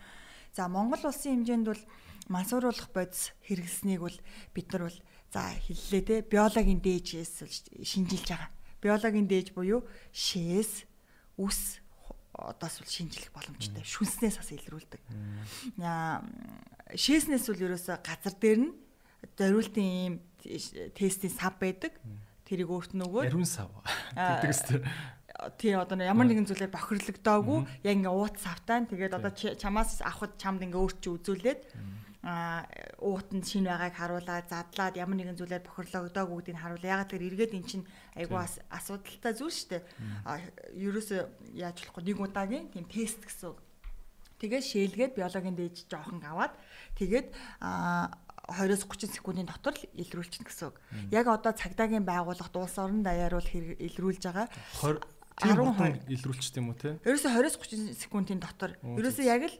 [0.54, 1.82] За Монгол улсын хэмжээнд бол
[2.30, 4.18] мансууруулах бодис хэрэглэснийг бол
[4.54, 4.98] бид нар бол
[5.34, 7.42] за хэллээ те биологийн дээжээс
[7.82, 8.50] шинжилж байгаа.
[8.78, 9.82] Биологийн дээж буюу
[10.14, 10.85] шээс,
[11.36, 11.80] үс
[12.36, 13.84] одоос бол шинжлэх боломжтой.
[13.84, 15.02] Шүнснээс бас илрүүлдэг.
[15.80, 16.20] Аа
[16.92, 18.72] шээснээс бол ерөөсө газар дээр нь
[19.36, 20.14] зориултын ийм
[20.92, 21.96] тестийн сав байдаг.
[22.44, 23.72] Тэрийг өөрт нь өгөөд Ариун сав.
[24.14, 24.80] Гэдэг үстэй
[25.58, 28.88] тий одоо ямар нэгэн зүйлээр бохирлогдоогүй яг ингээ уут савтаа.
[28.88, 31.60] Тэгээд одоо чамаас авахд чамд ингээ өөрт чи үзүүлээд
[32.26, 36.92] уутанд шин байгааг харуулаад задлаад ямар нэгэн зүйлээр бохирлогдоогүй гэдгийг харуулаа.
[36.98, 37.86] Ягаад гэвэл эргээд эн чинь
[38.18, 38.38] айгүй
[38.74, 39.82] асуудалтай зүйл шүү дээ.
[40.26, 40.42] А
[40.74, 41.20] ерөөсөө
[41.54, 43.62] яаж болохгүй нэг удаагийн тийм тест гэсэн үг.
[44.42, 46.52] Тэгээд шээлгээд биологийн дээж жоохон аваад
[46.98, 47.30] тэгээд
[47.62, 48.10] а
[48.46, 50.76] 20-с 30 секундын дотор л илрүүлчихнэ гэсэн үг.
[51.10, 54.46] Яг одоо цагдаагийн байгууллагт улс орон даяар бол илрүүлж байгаа.
[55.36, 56.96] 10 илрүүлчт юм уу те?
[57.04, 58.72] Ерөөсө 20-с 30 секундын дотор.
[58.80, 59.56] Ерөөсө яг л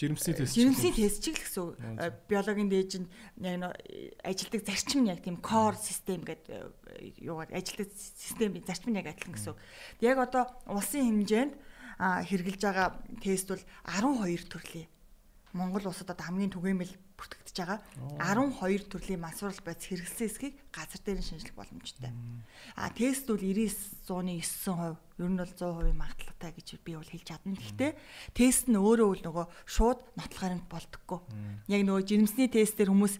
[0.00, 0.56] жирэмсний тест.
[0.56, 2.16] Жирэмсний тест чиг л гэсэн.
[2.24, 3.08] Биологийн дээж нь
[3.44, 3.76] яг
[4.24, 9.36] ажилдаг зарчим нь яг тийм core system гэдэг юугаар ажилдаг систем зарчим нь яг адилхан
[9.36, 9.54] гэсэн.
[10.00, 11.52] Яг одоо улсын хэмжээнд
[12.00, 14.88] хэрэгжилж байгаа тест бол 12 төрлийн.
[15.52, 17.82] Монгол улсад одоо хамгийн түгээмэл бүртгэгдэж байгаа
[18.22, 22.14] 12 төрлийн масурал байц хэрэгэлсэн эсхийг газар дээр нь шинжлэх боломжтой.
[22.78, 27.58] А тест бол 99.9% ер нь бол 100% магадлалтай гэж би бол хэлж чадна.
[27.58, 27.92] Гэхдээ
[28.38, 31.20] тест нь өөрөө бол нөгөө шууд нотлохоор нь болдоггүй.
[31.74, 33.14] Яг нөгөө жирэмсний тестээр хүмүүс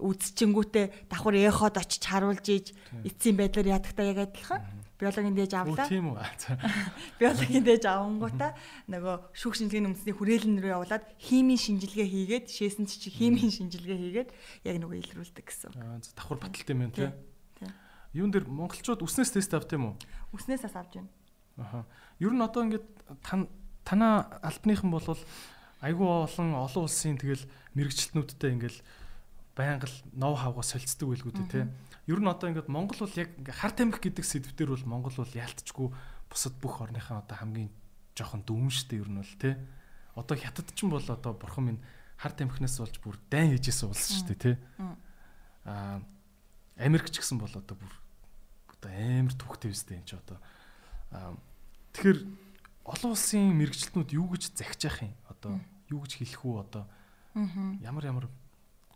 [0.00, 2.66] үзчихэнгүүтээ давхар эход очиж харуулж ийж
[3.04, 4.64] эцсийн байдлаар ядахтаа яг адилхан
[5.02, 5.86] биологийн дээж авлаа.
[5.90, 6.22] Тийм үү.
[7.18, 8.54] Биологийн дээж авангуудаа
[8.86, 14.30] нөгөө шүүх шинжилгээний үндэсний хүрээлэн рүү явуулаад химийн шинжилгээ хийгээд шээсэн чи химийн шинжилгээ хийгээд
[14.62, 15.74] яг нөгөө илрүүлдэг гэсэн.
[15.74, 17.10] Аа давхар баталт юм тий.
[18.14, 19.94] Юун дээр монголчууд үснээс тест авт юм уу?
[20.36, 21.10] Үснээс бас авч байна.
[21.56, 21.82] Аха.
[22.20, 22.86] Ер нь одоо ингээд
[23.82, 25.18] танаа албаныхан болвол
[25.80, 28.78] айгүй олон олон улсын тэгэл мэрэгчлэтнүүдтэй ингээл
[29.56, 31.64] байнга л нов хавга солилцдог байлгүй тий.
[32.12, 35.88] Ер нь одоо ингээд Монгол бол яг хар тамхи гэдэг сэдвээр бол Монгол бол яалтчгүй
[36.28, 37.72] бусад бүх орныхаа одоо хамгийн
[38.12, 39.56] жоохон дүн штэ ер нь бол тий.
[40.12, 41.80] Одоо хятад ч юм бол одоо бурхан минь
[42.20, 44.54] хар тамхинаас болж бүр дайн хийжсэн улс штэ тий.
[45.64, 46.04] Аа
[46.76, 47.94] Америк ч гэсэн бол одоо бүр
[48.68, 50.36] одоо амар төвхтэй үстэй энэ ч одоо.
[51.96, 52.18] Тэгэхээр
[52.84, 55.16] олон улсын мэрэгчлэтнүүд юу гэж захиж яах юм?
[55.32, 55.56] Одоо
[55.88, 56.84] юу гэж хэлэх үү одоо?
[57.80, 58.26] Ямар ямар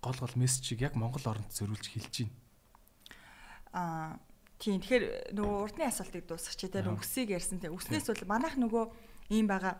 [0.04, 2.34] гол гол мессежийг яг Монгол оронд зориулж хэлж байна.
[3.76, 4.16] Аа
[4.56, 4.80] тийм.
[4.80, 7.68] Тэгэхээр нөгөө урдны асуултыг дуусгачих те үгсийг ярьсан те.
[7.68, 8.84] Үснээс бол манайх нөгөө
[9.36, 9.76] ийм байгаа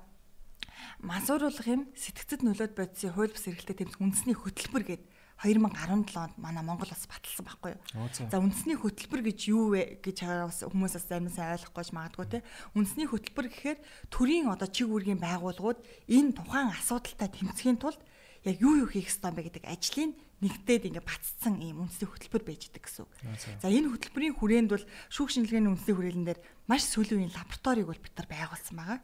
[1.01, 6.65] мансууруулах юм сэтгцэд нөлөөд бодисын хууль бус эрхлэлтэй тэмцэх үндэсний хөтөлбөр гэдэг 2017 онд манай
[6.65, 8.09] Монгол бас баталсан байхгүй юу.
[8.33, 12.27] За үндэсний хөтөлбөр гэж юу вэ гэж бас хүмүүс бас зарим сайн ойлгохгүй ч магадгүй
[12.33, 12.39] те.
[12.73, 13.79] Үндэсний хөтөлбөр гэхээр
[14.09, 18.01] төрийн одоо чиг үүргийн байгууллагууд энэ тухайн асуудалтай тэмцэхийн тулд
[18.49, 22.69] яг юу юу хийх ёстой бэ гэдэг ажлыг нэгтээд ингээ батцсан ийм үндэсний хөтөлбөр байж
[22.69, 23.13] идэг гэсэн үг.
[23.63, 28.15] За энэ хөтөлбөрийн хүрээнд бол шүүх шинжилгээний үндэсний хүрээлэн дээр маш сүүлийн лабораторийг бол бид
[28.21, 29.01] нар байгуулсан байгаа.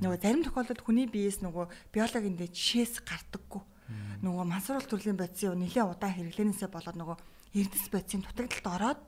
[0.00, 3.60] Нөгөө зарим тохиолдолд хүний биеэс нөгөө биологийн дэ жишээс гардаггүй
[4.22, 7.18] нөгөө мансууруулах төрлийн бодисын нэлээд удаан хэрэглэнээсээ болоод нөгөө
[7.58, 9.00] эрдэс бодисын дутагдлалд ороод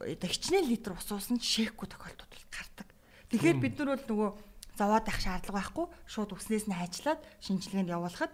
[0.00, 2.88] хичнээн литр ус уусан ч шээхгүй тохиолдол гардаг.
[3.28, 4.30] Тэгэхээр бид нар бол нөгөө
[4.78, 8.32] зовоод авах шаардлага байхгүй шууд үснээс нь хайчлаад шинжилгээнд явуулахад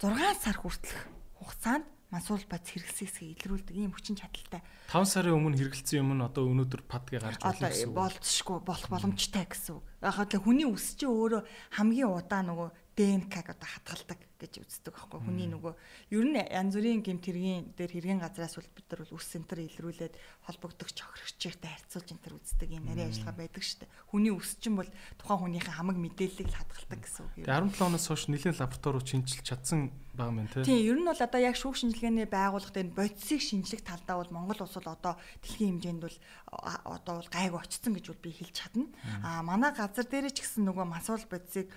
[0.00, 1.00] 6 сар хүртэлх
[1.38, 4.62] хугацаанд мансуул бац хэрэглэсэн хэсгийг илрүүлдэг ийм хүчин чадалтай.
[4.90, 7.98] 5 сарын өмнө хэрэглэсэн юм нь одоо өнөөдөр падгийг гарч ирсэн гэсэн үг.
[7.98, 9.84] Болцшгүй болох боломжтой гэсэн үг.
[10.02, 11.42] Яг хаа хүний үс чи өөрөө
[11.78, 15.74] хамгийн удаа нөгөө ДНК-г одоо хатгалдаг гэж үздэг байхгүй хүний нөгөө
[16.16, 19.60] ер нь янз бүрийн гэмт хэргийн дээр хэргийн газраас бол бид нар бол үс центр
[19.60, 20.14] илрүүлээд
[20.48, 23.94] холбогдох чохирогчтой харьцуулж энэ төр үздэг юм нарийн ажиллагаа байдаг шүү дээ.
[24.08, 24.88] Хүний үс чинь бол
[25.20, 27.32] тухайн хүнийхээ хамаг мэдээллийг л хадгалдаг гэсэн үг.
[27.44, 29.80] Тэгээ 17 оноос хойш нэлээд лабораториуд шинжилж чадсан
[30.16, 30.64] байгаа юм тийм.
[30.64, 34.64] Тийм ер нь бол одоо яг шүүх шинжилгээний байгууллагад энэ бодисыг шинжлэх талдаа бол Монгол
[34.64, 35.14] улс бол одоо
[35.44, 36.16] дэлхийн хэмжээнд бол
[36.50, 38.88] одоо бол гайг очсон гэж бол би хэлж чадна.
[39.22, 41.70] Аа манай газар дээрээ ч гэсэн нөгөө масуул бодисыг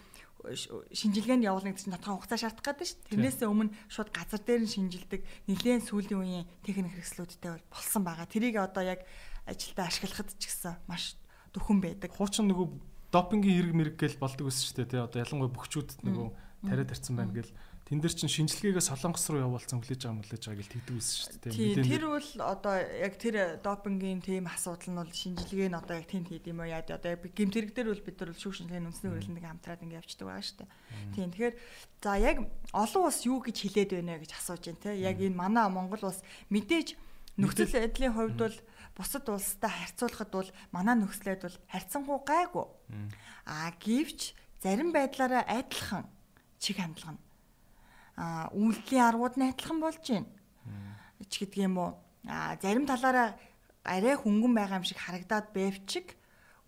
[0.43, 2.99] шинжилгээнд явуулна гэдэг чинь тодорхой хугацаа шаардах гэдэг шүү.
[3.15, 8.27] Тэрнээсээ өмнө шууд газар дээр нь шинжилдэг нэлээд сүүлийн үеийн техник хэрэгслүүдтэй бол болсон байгаа.
[8.27, 9.07] Тэрийг одоо яг
[9.47, 11.15] ажилдаа ашиглахад ч гэсэн маш
[11.55, 12.11] дөхөн байдаг.
[12.11, 12.67] Хуучин нөгөө
[13.13, 14.91] допингийн хэрэг мэрэг гэл болдог байсан шүү дээ.
[14.91, 16.27] Тэ одоо ялангуяа бөхчүүдэд нөгөө
[16.67, 17.51] тариад тарцсан байна гэл
[17.83, 21.35] тэн дээр чин шинжилгээгээ солонгос руу явуулсан хүлээж байгаа мүлээж байгаа гэж тэгдэг байсан шүү
[21.43, 21.51] дээ.
[21.51, 26.07] Тийм тэр бол одоо яг тэр допингийн тийм асуудал нь бол шинжилгээ нь одоо яг
[26.07, 29.43] тэнд хийд юм уу яа одоо хэрэг дээр бол бид нар шүүх шинжилгээний үндэсний хөрөлтөнд
[29.43, 30.71] хамтраад ингэ явчихдаг байгаа шүү дээ.
[31.11, 31.55] Тийм тэгэхээр
[31.99, 32.37] за яг
[32.71, 34.91] олон улс юу гэж хэлээд байна гэж асууж байна те.
[35.03, 36.23] Яг энэ манай Монгол улс
[36.55, 36.95] мэдээж
[37.35, 38.57] нөхцөл байдлын хувьд бол
[38.95, 42.67] бусад улстай харьцуулахад бол манай нөхцөлөд бол харьцангуй гайгүй.
[43.43, 46.07] Аа гэвч зарим байдлаараа адилхан
[46.63, 47.32] чиг хандлага нь
[48.17, 50.29] үйлдэлийн аргууд нь адилхан болж байна.
[51.25, 51.91] ч гэдэг юм уу.
[52.61, 53.35] Зарим талаараа
[53.83, 56.15] арай хөнгөн байгаа юм шиг харагдаад байвчиг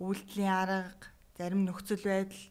[0.02, 2.43] үйлдэлийн арга, зарим нөхцөл байдал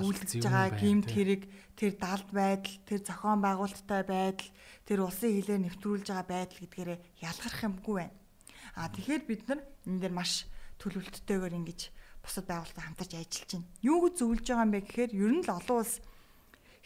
[0.00, 1.42] үйлдэж байгаа гимт хэрэг,
[1.76, 4.50] тэр далд байдал, тэр зохион байгуулалттай байдал,
[4.86, 8.16] тэр улсын хилээр нэвтрүүлж байгаа байдал гэдгээрээ ялгарх юмгүй байна.
[8.78, 10.46] А тэгэхээр бид нар энэ дээр маш
[10.80, 11.80] төлөвлөлттэйгээр ингэж
[12.22, 13.68] бусад байгууллагатай хамтарч ажиллаж байна.
[13.82, 15.94] Юу гэж зөвлөж байгаа юм бэ гэхээр ер нь л олон улс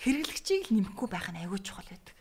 [0.01, 2.17] хэрэглэгчийг л нэмэхгүй байх нь аюул чухал байдаг.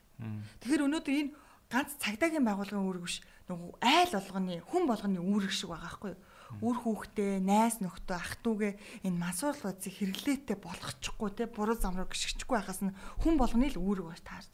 [0.64, 1.32] Тэгэхээр өнөөдөр энэ
[1.68, 3.18] ганц цагдаагийн байгууллагын үүрэг биш
[3.52, 6.24] нөгөө айл болгоны хүн болгоны үүрэг шиг байгаа байхгүй юу?
[6.62, 8.74] Үр хүүхдээ, найз нөхдөө, ах дүүгээ
[9.10, 12.96] энэ масуур луудсыг хэрэглээтэй болгочихгүй те буруу зам руу гიშгчихгүй байхаас нь
[13.26, 14.52] хүн болгоны л үүрэг бач таарч.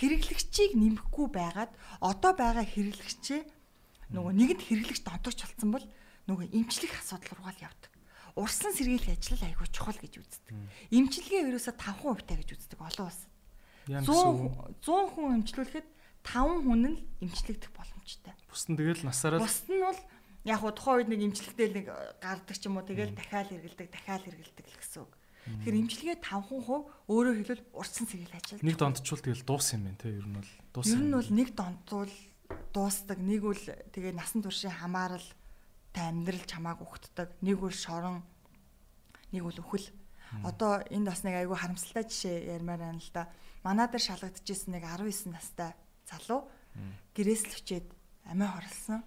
[0.00, 3.40] Хэрэглэгчийг нэмэхгүй байгаад одоо байгаа хэрэглэгчээ
[4.16, 5.86] нөгөө нэгэнд хэрэглэгч донтогч болсон бол
[6.26, 7.92] нөгөө эмчлэх асуудал руугаа л явдаг
[8.36, 10.52] урсан сэргийлэх ажил айгүй чухал гэж үздэг.
[10.92, 13.22] Имчилгээ ерөөсө 5% таа гэж үздэг олон улс.
[13.88, 15.88] 100 100 хүн имчлүүлэхэд
[16.20, 18.34] 5 хүн нь имчлэгдэх боломжтой.
[18.50, 20.00] Бус нь тэгэл насаараа Бус нь бол
[20.44, 21.86] яг хуу тухайн үед нэг имчлэгтэй нэг
[22.20, 25.12] гардаг ч юм уу тэгэл дахиад хэрэгэлдэг, дахиад хэрэгэлдэг л гэсэн үг.
[25.46, 28.66] Тэгэхээр имчилгээ 5% өөрөөр хэлбэл урсан сэргийлэх ажил.
[28.66, 30.90] Нэг дондчул тэгэл дуус юм байна те ер нь бол дуус.
[30.90, 32.12] Ер нь бол нэг дондчул
[32.74, 33.62] дуустдаг, нэг үл
[33.94, 35.22] тэгээ насан туршийн хамаарал
[35.96, 37.40] та амьдрал чамааг өгтдөг.
[37.40, 38.20] Нэг үл шорон,
[39.32, 39.88] нэг үл өхөл.
[40.44, 43.32] Одоо энд бас нэг айгүй харамсалтай жишээ ярмаар байна л да.
[43.64, 45.72] Манай дээр шалгагдчихсэн нэг 19 настай
[46.04, 46.44] залуу
[47.16, 47.86] гэрээс л өчээд
[48.28, 49.00] амиа хорлсон.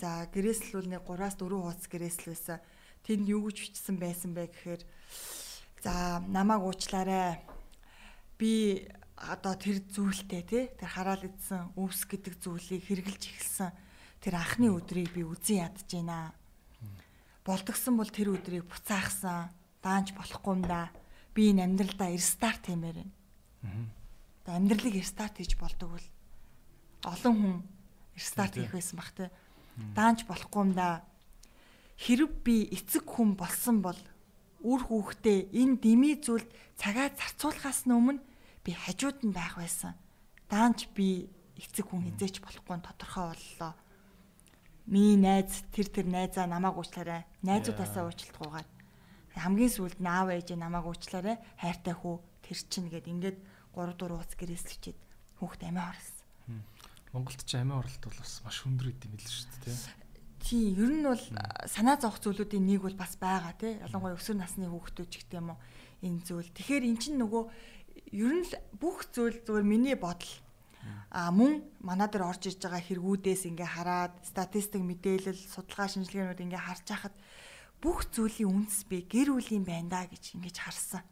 [0.00, 2.58] За гэрээс л нэг 3-аас 4 хуудас гэрээс л байсан.
[3.04, 4.82] Тэнд юу гэж бичсэн байсан бэ гэхээр
[5.84, 7.44] за намайг уучлаарай.
[8.40, 8.88] Би
[9.18, 13.70] одоо тэр зүйлтэй тий тэр хараал идсэн өвс гэдэг зүйлийг хэрглэж эхэлсэн
[14.22, 16.32] тэр анхны өдрийг би үзэн ядж байна.
[17.44, 19.50] Болдгсон бол тэр өдрийг буцаахсан.
[19.82, 20.90] Даанч болохгүй юм да.
[21.34, 23.16] Би энэ амьдралдаа рестарт хиймээр байна
[24.48, 26.06] Одоо амьдралыг рестарт хийж болдог бол
[27.04, 27.56] олон хүн
[28.16, 29.28] рестарт хийх байсан бах те.
[29.92, 31.04] Даанч болохгүй юм да.
[32.00, 34.00] Хэрв би эцэг хүн болсон бол
[34.64, 36.48] үр хүүхдээ энэ дими зүйлд
[36.80, 38.24] цагаа зарцуулахаас өмнө
[38.64, 39.92] би хажууд нь байх байсан.
[40.48, 41.28] Даанч би
[41.60, 43.76] эцэг хүн хизээч болохгүй тодорхой боллоо.
[44.88, 47.28] Миний найз тэр тэр найзаа намайг уучлаарай.
[47.44, 48.68] Найзуудаасаа уучлалтгүйгээр
[49.38, 51.36] хамгийн сүүлд наав ээж намайг уучлаарай.
[51.60, 53.38] Хайртай хүү тэр чинь гэд ингээд
[53.76, 54.98] 3 4 уц гэрээслчихэд
[55.38, 56.18] хүүхд амиа орлоо.
[57.12, 59.76] Монголд ч амиа орлолт бол бас маш өндөр идэм билээ шүү дээ.
[60.42, 61.24] Тий, ер нь бол
[61.68, 63.78] санаа зовх зүйлүүдийн нэг бол бас байгаа тий.
[63.78, 65.58] Ялангуяа өсвөр насны хүүхдүүд ч гэдэг юм уу
[66.02, 66.50] энэ зүйл.
[66.56, 67.44] Тэгэхээр эн чинь нөгөө
[68.16, 68.46] ер нь
[68.80, 70.32] бүх зүйл зүгээр миний бодол
[71.10, 76.62] А мөн манай дээр орж иж байгаа хэрэгүүдээс ингээ хараад статистик мэдээлэл судалгаа шинжилгээнүүд ингээ
[76.68, 77.16] харж хахад
[77.80, 81.02] бүх зүйлийн үндэс би гэр бүлийн байна да гэж ингэж харсан.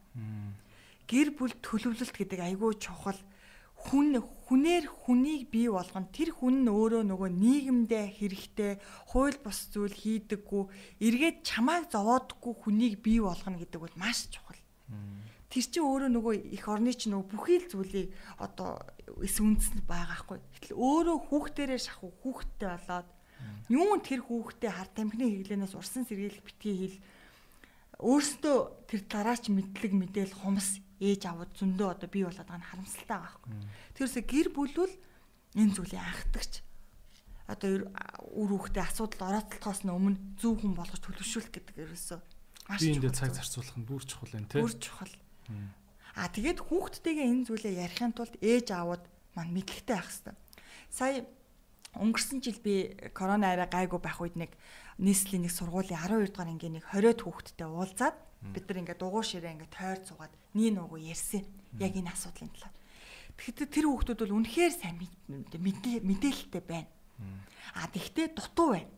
[1.06, 3.20] Гэр бүл төлөвлөлт гэдэг айгүй чухал
[3.76, 8.72] хүн хүнээр хүнийг бий болгоно тэр хүн нь өөрөө нөгөө нийгэмдээ хэрэгтэй
[9.12, 10.64] хууль бус зүйл хийдэггүй
[11.06, 14.58] эргээд чамааг зовоодгүй хүнийг бий болгоно гэдэг бол маш чухал.
[15.52, 18.08] Тэр чинь өөрөө нөгөө их орны чинь нөгөө бүхий л зүйлийг
[18.42, 18.82] одоо
[19.22, 20.38] эс үндэс байгаа хгүй.
[20.59, 23.09] Гэтэл өөрөө хүүхдэрээ шахуу хүүхдтэй болоод
[23.70, 26.98] юун тэр хүүхдээ хар тамхины хэглэнээс урсан сэргийлэх битгий хэл
[28.02, 28.57] өөрсдөө
[28.90, 33.34] тэр дараач мэдлэг мэдээл хумс ээж аваад зөндөө одоо бий болоод байгаа нь харамсалтай байгаа
[33.40, 33.52] хгүй.
[33.96, 34.94] Тэрсээ гэр бүлвэл
[35.57, 36.52] энэ зүйлийг анхдагч
[37.46, 37.70] одоо
[38.34, 42.18] үр хүүхдээ асуудал орооцолтохоос өмнө зөв хүн болгож төлөвшүүлэх гэдэг ерөөсөө
[42.68, 42.90] маш чухал.
[42.90, 44.61] Биэндээ цаг зарцуулах нь бүр чухал юм тий.
[44.61, 45.14] Бүр чухал.
[46.16, 49.04] А тэгээд хүүхдтэйгээ энэ зүйлээ ярихын тулд ээж аавууд
[49.36, 50.34] маань мэдлэгтэй байх хэрэгтэй.
[50.88, 51.28] Сая
[51.92, 54.56] өнгөрсөн жил би корона арай гайгүй байх үед нэг
[54.96, 58.16] нийслэлийн нэг сургуулийн 12 дугаар нэг 20-од хүүхдтэй уулзаад
[58.48, 61.44] бид нар ингээд дугуй ширээ ингээд тойр цугаад nii нүгөө ярьсан.
[61.76, 62.74] Яг энэ асуудлын талаар.
[63.36, 66.88] Тэгэхээр тэр хүүхдүүд бол үнэхээр сайн мэдээлэлтэй байна.
[67.76, 68.88] А тэгтээ дутуу байна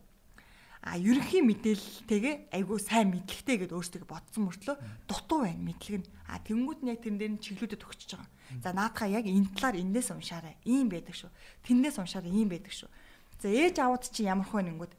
[0.83, 4.77] а ерөнхий мэдээлэлтэйгээ айгүй сайн мэдлэгтэй гэдээ өөрсдөө бодсон мөртлөө
[5.11, 8.31] дутуу байна мэдлэг нь а тэнгууд нь яг тэрэн дээр нь чиглүүдэд өгчөж байгаа.
[8.63, 10.55] За наадхаа яг энэ талаар эндээс уншаарай.
[10.63, 11.31] Ийм байдаг шүү.
[11.67, 12.91] Тэндээс уншаарай ийм байдаг шүү.
[13.43, 14.93] За ээж аауд чи ямар хөө нэнгүүд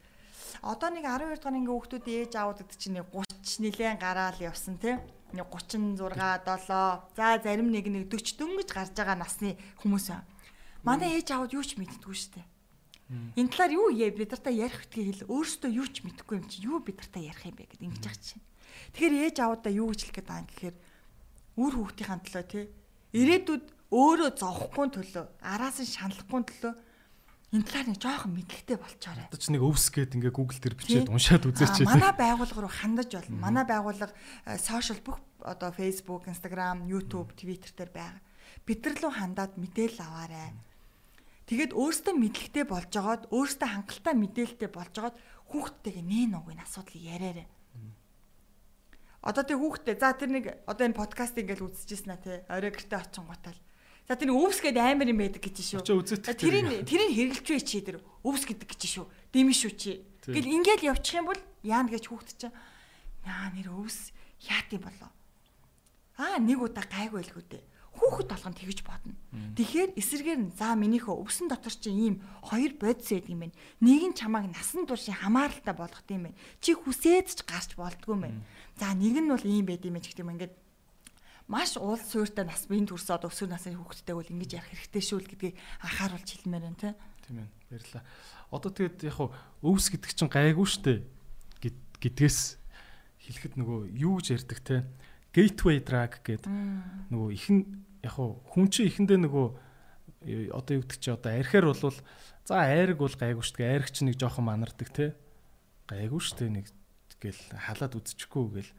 [0.68, 5.00] одоо нэг 12 дахь ангийн хүүхдүүд ээж гэдэг чинь 30 нилээн гараал явсан те.
[5.32, 6.68] Нэг 36 7
[7.16, 10.28] за зарим нэг нэг 40 дөнгөж гарч байгаа насны хүмүүс аа.
[10.84, 12.59] Манай ээж аауд юу ч мэддэггүй шүү дээ
[13.10, 16.62] Энэ талаар юу яа бид нартай ярих гэдгийг л өөрөөсөө юу ч мэдэхгүй юм чи
[16.62, 18.44] юу бид нартай ярих юм бэ гэд ингэж ах чинь.
[18.94, 20.78] Тэгэхээр ээж аавдаа юу гэж хэлэх гээд байгаа юм гэхээр
[21.58, 22.66] үр хүүхдийн төлөө тий
[23.18, 26.74] ирээдүйд өөрөө зовхгүй төлөө араас нь шаналхгүй төлөө
[27.50, 29.26] энэ талаар нэг жоохон мэдлэгтэй болчоорой.
[29.26, 31.90] Одоо ч нэг өвс гээд ингээ Google дээр бичээд уншаад үзээч.
[31.90, 33.42] Манай байгууллага руу хандаж болно.
[33.42, 34.14] Манай байгууллага
[34.62, 38.22] сошиал бүх одоо Facebook, Instagram, YouTube, Twitter дээр байгаа.
[38.70, 40.54] Бид нар руу хандаад мэдээлэл аваарай
[41.50, 45.18] Тэгээд өөртөө мэдлэгтэй болж жагаад өөртөө хангалттай мэдээлэлтэй болж жагаад
[45.50, 47.50] хүүхдтэйгээ нээ нүгийн асуудлыг яриараа.
[49.26, 53.02] Одоо тэг хүүхдтэй за тэр нэг одоо энэ подкаст ингээл үзчихсэн аа тий орой гэртээ
[53.02, 53.58] очин гутал.
[54.06, 55.82] За тэр өвс гэдэг амар юм байдаг гэж шүү.
[56.38, 59.06] Тэрийг тэрийг хэрэгэлж бай чи тэр өвс гэдэг гэж шүү.
[59.34, 60.06] Дэми шүү чи.
[60.30, 62.54] Гэл ингээл явчих юм бол яана гэж хүүхд чинь
[63.26, 64.14] яа нэр өвс
[64.46, 65.10] яат юм болоо.
[66.22, 67.64] Аа нэг удаа гайгүй л хүүдээ
[67.96, 69.14] хүүхэд болгонд тэгж бодно.
[69.58, 73.58] Тэгэхээр эсэргээр нь за минийхөө өвсөн дотор чи ийм хоёр бодис байдаг юм байна.
[73.82, 76.40] Нэг нь чамааг насан туршийн хамааралтай болгох юм байна.
[76.62, 78.42] Чи хүсээд ч гарч болдгүй юм байна.
[78.78, 80.54] За нэг нь бол ийм байд юм гэдэг юм ингээд
[81.50, 85.30] маш уул суурьтай нас биеийн төрсөд өсвөр насны хүүхэдтэй бол ингэж ярих хэрэгтэй шүү л
[85.34, 86.90] гэдгийг анхааруулж хэлмээр байна те.
[87.26, 87.50] Тийм ээ.
[87.74, 88.04] Баярлалаа.
[88.54, 89.30] Одоо тэгээд яг хуу
[89.66, 90.94] өвс гэдэг чинь гайгүй штэ
[92.00, 92.40] гэдгээс
[93.26, 94.78] хэлэхэд нөгөө юу гэж ярьдаг те
[95.34, 96.50] gateway drug гэдэг
[97.14, 97.60] нөгөө ихэн
[98.04, 99.48] яг хүн чинь ихэндээ нөгөө
[100.24, 101.98] э, одоо юу гэдэг чи одоо архиар болвол
[102.48, 103.72] за айраг бол гайгүй шүү дээ.
[103.76, 105.16] Айраг чи нэг жоохон манардаг те.
[105.88, 106.66] Гайгүй шүү дээ нэг
[107.20, 108.72] гэл халаад үзчихгүй гэл.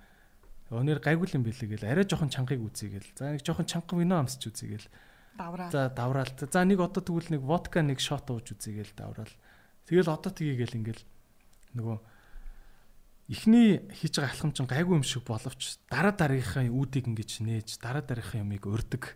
[0.71, 3.11] Өнөр гайгүй юм билээ гэл арай жоохон чангыг үзье гэл.
[3.19, 4.89] За нэг жоохон чанга вино амсч үзье гэл.
[5.37, 5.69] Давраа.
[5.71, 6.33] За давраал.
[6.39, 9.35] За нэг одоо тэгвэл нэг водка нэг шот ууж үзье гэл давраал.
[9.85, 11.03] Тэгэл одоо тгийгээл ингээл
[11.75, 11.97] нөгөө
[13.31, 18.03] эхний хийж байгаа алхам чинь гайгүй юм шиг боловч дараа дараагийнхаа үүдийг ингэж нээж дараа
[18.03, 19.15] дараагийнхаа юмыг өрдөг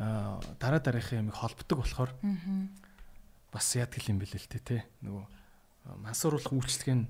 [0.00, 2.10] аа дараа дараагийнхаа юмыг холбдог болохоор
[3.52, 5.24] бас яадаг юм бэлээ л те нөгөө
[6.00, 7.04] мансууруулах үйлчлэг нь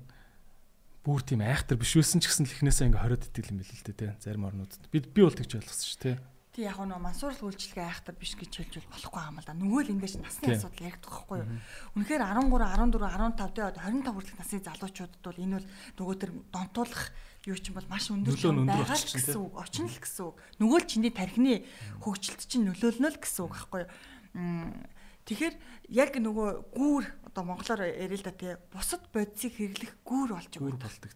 [1.07, 3.95] бүр тийм айхтар биш үлсэн ч гэсэн л эхнээсээ ингээ хориод итгэл юм бэлээ л
[3.95, 4.83] те зарим орнуудад.
[4.91, 6.11] Би би бол тэгж ойлгосон шүү те
[6.57, 9.53] Тий яг нөө мансуурлах үйлчлэгээ айхтар биш гэж хэлж болохгүй юм л да.
[9.53, 11.49] Нөгөө л ингэж насны асуудал яригдах байхгүй юу.
[11.93, 15.67] Үнэхээр 13, 14, 15 дэх одоо 25 хүртэлх насны залуучуудад бол энэ бол
[16.01, 17.03] нөгөө төр донтуулах
[17.45, 18.33] юу ч юм бол маш өндөр
[18.65, 19.53] байгаа л гэсэн үг.
[19.53, 20.35] Очно л гэсэн үг.
[20.57, 21.53] Нөгөө л чиний тархины
[22.01, 24.81] хөгжилт чинь нөлөөлнө л гэсэн үг байхгүй юу?
[25.29, 25.55] Тэгэхээр
[25.93, 30.49] яг нөгөө гүүр одоо монголоор ярил л да тий бусад бодисыг хэрэглэх гүүр болж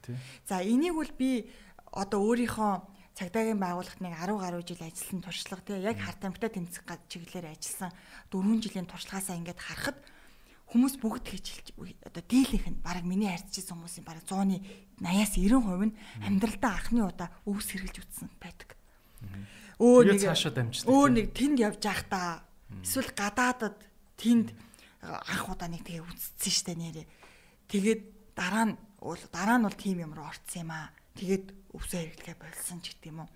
[0.06, 0.14] тий.
[0.46, 1.50] За энийг бол би
[1.90, 6.82] одоо өөрийнхөө цагдаагийн байгууллагт нэг 10 гаруй жил ажилласан туршлага тий яг харт амттай тэмцэх
[6.90, 7.94] гад чиглэлээр ажилласан
[8.34, 9.98] 4 жилийн туршлагаасаа ингээд харахад
[10.74, 11.68] хүмүүс бүгд хийжилж
[12.02, 14.58] одоо дийлийнх нь баг миний харьцажсэн хүмүүсийн баг 100-ны
[15.04, 18.74] 80-аас 90% нь амьдралдаа анхны удаа өвс хэрглэж үтсэн байдаг.
[19.78, 20.88] Өөр Тэгээд цаашаа дамждаг.
[20.88, 22.48] өөр нэг тэнд явж байхдаа
[22.80, 23.78] эсвэл гадаадад
[24.16, 24.56] тэнд
[25.04, 27.08] анх удаа нэг тэгээ үтцсэн штэ нэрээ.
[27.68, 28.02] Тэгээд
[28.34, 28.76] дараа нь
[29.28, 30.90] дараа нь бол тим юм руу орцсон юм аа.
[31.16, 33.30] Тэгээд өвсөө хэрэглэхэ болсон ч гэдэг юм уу.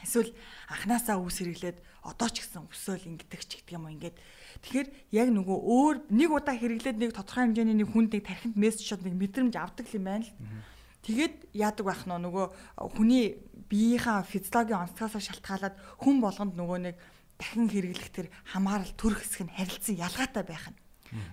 [0.00, 0.32] Эсвэл
[0.72, 4.16] анханасаа өвс хэрэглээд одоо ч гэсэн өвсөөл ингэдэг ч гэдэг юм уу ингээд.
[4.64, 8.88] Тэгэхээр яг нөгөө өөр нэг удаа хэрэглээд нэг тодорхой хэмжээний нэг хүнд нэг тархинд мессеж
[8.88, 10.32] шууд нэг мэдрэмж авдаг юм байна л.
[11.04, 12.46] Тэгээд яадаг байх нь нөгөө
[12.96, 16.96] хүний биеийнхаа физиологийн онцгоосоо шалтгаалаад хүн болгонд нөгөө нэг
[17.40, 20.78] дахин хэрэглэх тэр хамаарал төр хэсэг нь харилцан ялгаатай байх нь.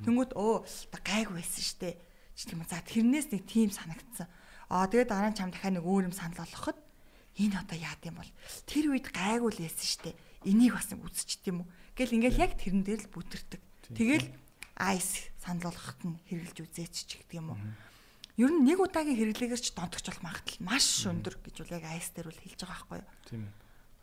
[0.08, 0.64] Тэнгүүт оо
[1.04, 1.99] гайг байсан штэ.
[2.38, 2.72] Чи тийм үү.
[2.72, 4.28] За тэрнээс нэг тийм санагдсан.
[4.68, 6.77] Аа тэгээд дараа нь чам дахиад нэг өөр юм санал болгоход
[7.38, 8.31] энэ одоо яад юм бол
[8.68, 10.18] тэр үед гайгүй л байсан штэ.
[10.44, 11.68] Энийг бас нэг үзчихд юм уу.
[11.95, 13.61] Гэл ингээл яг тэрэн дээр л бүтэрдэг.
[13.95, 14.27] Тэгэл
[14.76, 17.60] айс санал болгоход нь хэрэгжилж үзээч ч гэдэг юм уу.
[18.38, 22.14] Ер нь нэг удаагийн хэрэглээгээр ч донтогч болох магадлал маш өндөр гэж бол яг айс
[22.14, 23.10] дээр бол хэлж байгаа байхгүй юу.
[23.26, 23.53] Тийм ээ.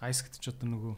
[0.03, 0.95] Айс гэдэг ч одоо нөгөө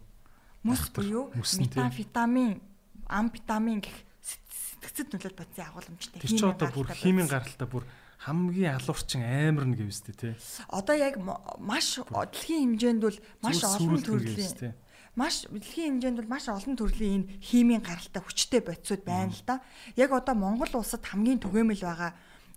[0.66, 2.58] Мөс буюу метамфетамин,
[3.06, 6.18] амфетамин гэх сэтгцэд нөлөөлт бодисын агуулмжтай.
[6.18, 7.84] тэр чи одоо бүр химийн гаралтай бүр
[8.18, 10.34] хамгийн алуурчин амар нь гэвстэй тий.
[10.72, 11.20] Одоо яг
[11.60, 14.74] маш дэлхийн хэмжээнд бол маш олон төрлийн
[15.16, 19.60] маш дэлхийн хэмжээнд бол маш олон төрлийн энэ химийн гаралтай хүчтэй бодисууд байна л да.
[19.96, 22.12] Яг одоо Монгол улсад хамгийн түгээмэл байгаа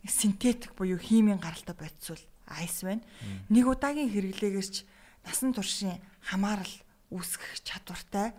[0.07, 3.03] синтетик буюу химийн гаралтай бодис бол айс байна.
[3.52, 4.76] Нэг удаагийн хэрэглээгээрч
[5.27, 6.76] насан туршийн хамаарал
[7.11, 8.34] үүсгэх чадвартай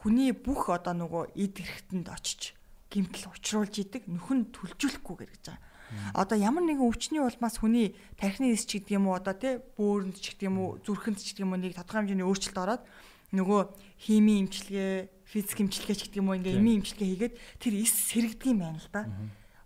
[0.00, 2.56] хүний бүх одоо нөгөө эд хэрэгтэнд очиж
[2.88, 5.69] гимтэл учруулж идэг нөхөн төлжүүлэхгүйгээр гэж байгаа.
[6.14, 10.16] Одоо ямар нэгэн өвчний улмаас хүний тархины эс ч гэдэг юм уу одоо тий бөөрөнд
[10.18, 12.82] ч гэдэг юм уу зүрхэнд ч гэдэг юм уу нэг тодорхой хэмжээний өөрчлөлт ороод
[13.30, 13.60] нөгөө
[14.02, 16.62] химийн эмчилгээ, физик эмчилгээ ч гэдэг юм уу ингээ Тийм.
[16.62, 19.02] эмийн эмчилгээ хийгээд тэр эс сэрэгдэг юм байна л да.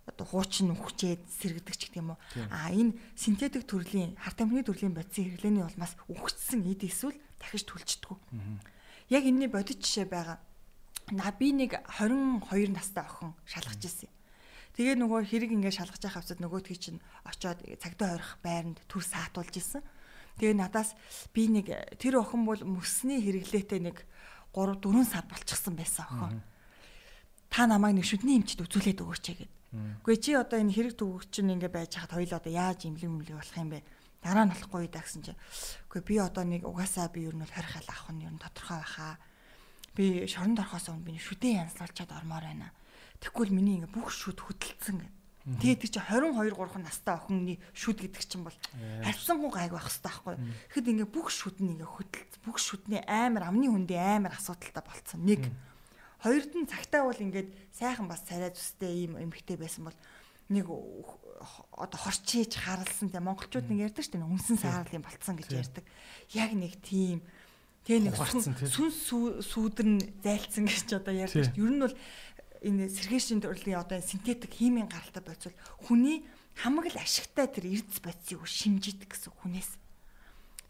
[0.05, 2.19] Одоо хуучин үхчээд сэрэгдэг ч гэдэг юм уу.
[2.53, 8.17] А энэ синтетик төрлийн харт амхны төрлийн бодисын хэрэглээний улмаас үхчихсэн эд эсвэл дахиж төлждгүү.
[9.09, 10.37] Яг энэний бодит жишээ байгаа.
[11.09, 14.09] На би нэг 22 настай охин шалгаж ирсэн.
[14.75, 19.55] Тэгээ нөгөө хэрэг ингээ шалгаж явах хавцад нөгөөдгий чинь очоод цагдаа ойрох байранд төр саатуулж
[19.55, 19.79] исэн.
[20.35, 20.99] Тэгээ надаас
[21.31, 24.03] би нэг тэр охин бол мөсний хэрэглээтэй нэг
[24.51, 26.43] 3 4 сар болчихсон байсан охин.
[27.47, 29.53] Та намайг нэг шүдний эмчд үзүүлээд өгөөч гэгээд.
[30.03, 33.35] Үгүй чи одоо энэ хэрэг төгөг чинь ингээ байж хаад хоёул одоо яаж имлэг имлэг
[33.39, 33.83] болох юм бэ?
[34.23, 35.39] Дараа нь болохгүй даа гэсэн чинь.
[35.87, 38.43] Үгүй би одоо нэг угаасаа би ер нь бол хорих хаал авах нь ер нь
[38.43, 39.15] тодорхой байхаа.
[39.95, 42.71] Би шоронд орохоос өмнө би шүдэн янзлуулчаад ормоор байна.
[43.25, 45.11] Тэгвэл миний ингээ бүх шүд хөдөлсөн гэв.
[45.61, 48.57] Тэгээд чи 22 3 настай охины шүд гэдэг чинь бол
[49.05, 50.35] харьцангуй гайг байх хэрэгтэй байхгүй.
[50.73, 55.21] Тэгэхэд ингээ бүх шүд нь ингээ хөдөл бүх шүдний амар амны хүндээ амар асуудалтай болцсон.
[55.25, 55.45] Нэг
[56.25, 59.97] Хоёрд нь цагтаа бол ингээд сайхан бас царай зүстэй ийм эмхтэй байсан бол
[60.49, 60.65] нэг
[61.77, 65.59] одоо хорчиж харалсан те монголчууд нэг ярьдаг шүү дээ үнсэн саарал юм болцсон гэж Тийм.
[65.61, 65.83] ярьдаг.
[66.33, 67.21] Яг нэг тийм
[67.85, 68.69] тэгээ нэг Ухаарцсан, тийм.
[68.73, 71.53] сүн сүү- сүүдэр нь зайлцсан гэж одоо ярьдаг Тийм.
[71.53, 71.61] шүү.
[71.61, 71.95] Ер нь бол
[72.65, 75.55] энэ сэргээшин төрлийн одоо синтетик химийн гаралтай бодвол
[75.85, 76.25] хүний
[76.57, 79.77] хамаг л ашигтай тэр эрдэс бодисыг шимжидэг гэсэн хүнээс.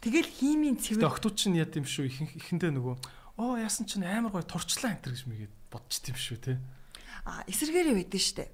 [0.03, 2.95] Тэгэл химийн цэвэр октод чинь яа гэм шүү ихэнх ихэндээ нөгөө
[3.39, 6.53] оо яасан чинь амар гой турчлаа энэ төр гэж мэгээд бодчих тийм шүү те.
[7.25, 8.45] а эсэргээрээ байдэн штэ.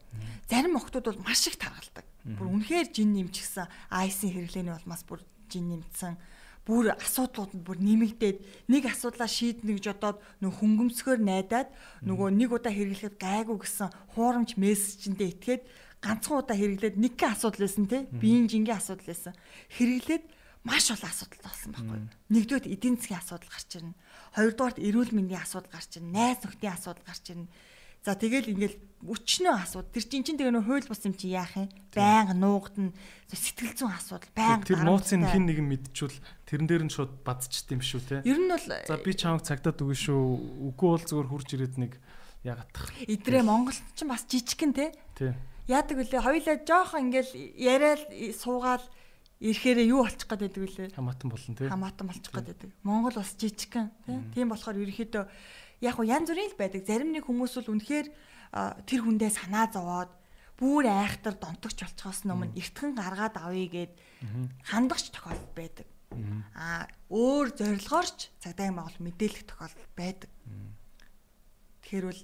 [0.47, 2.07] Зарим охтууд бол маш их таргалдаг.
[2.23, 5.19] Бүр үнэхээр жин нэмчихсэн айсын хэрэглээний улмаас бүр
[5.51, 6.15] жин нэмсэн.
[6.61, 8.37] Бүр асуудлууд нь бүр нэмэгдээд
[8.69, 11.73] нэг асуудлаа шийднэ гэж бодоод нөх хөнгөмсгөр найдаад
[12.05, 15.63] нөгөө нэг удаа хэрэглэхэд гайгүй гэсэн хуурамч мессежэндээ итгээд
[16.05, 19.33] ганцхан удаа хэрэглээд нэг гэн асуудал байсан те биеийн жингийн асуудал байсан.
[19.73, 20.25] Хэрэглээд
[20.61, 21.99] маш олон асуудал болсон байхгүй.
[22.29, 23.97] Нэгдүгээр эдийн засгийн асуудал гарч ирнэ.
[24.37, 26.13] Хоёрдугаарт эрүүл мэндийн асуудал гарч ирнэ.
[26.13, 27.49] Найз нөхдийн асуудал гарч ирнэ.
[28.05, 29.89] За тэгэл ингээл өчнөө асууд.
[29.89, 31.69] Тэр чин чин тэгээ нөө хууль бус юм чи яах юм?
[31.89, 32.93] Байнга нуугдана.
[33.33, 34.69] Сэтгэл зүйн асуудал байнга.
[34.69, 38.21] Тэр нууцын хин нэгэн мэдчихвэл тэрэн дээр нь шууд бадчихдээ юм шүү те.
[38.23, 40.21] Ер нь бол За би чамайг цагтаад өгнө шүү.
[40.69, 41.93] Үгүй бол зүгээр хурж ирээд нэг
[42.45, 42.93] яагаадах.
[43.09, 44.93] эдрээ Монгол ч бас жижигхэн те.
[45.17, 45.33] Тий.
[45.65, 48.01] Яадаг үлээ хоёлаа жоохон ингээл яриад
[48.37, 48.85] суугаал
[49.41, 50.89] ирэхээрээ юу болчих гээд байдаг үлээ.
[50.93, 51.67] Хамаатан болон тий.
[51.69, 52.69] хамаатан болчих гээд байдаг.
[52.85, 55.25] Монгол бас жижигхэн тийм тийм болохоор ерөөхдөө
[55.81, 56.81] яг уу янз бүрийн л байдаг.
[56.85, 58.07] Зарим нэг хүмүүс бол үнэхээр
[58.51, 60.11] тэр хүндээ санаа зовоод
[60.59, 63.93] бүр айхтар донтогч болчихоос өмнө эртхэн гаргаад авъя гэд
[64.67, 65.87] хандагч тохиолдол байдаг.
[66.53, 70.29] Аа өөр зорилгоорч цагдаагийн байгуул мэдээлэх тохиолдол байдаг.
[71.81, 72.23] Тэгэхээр бол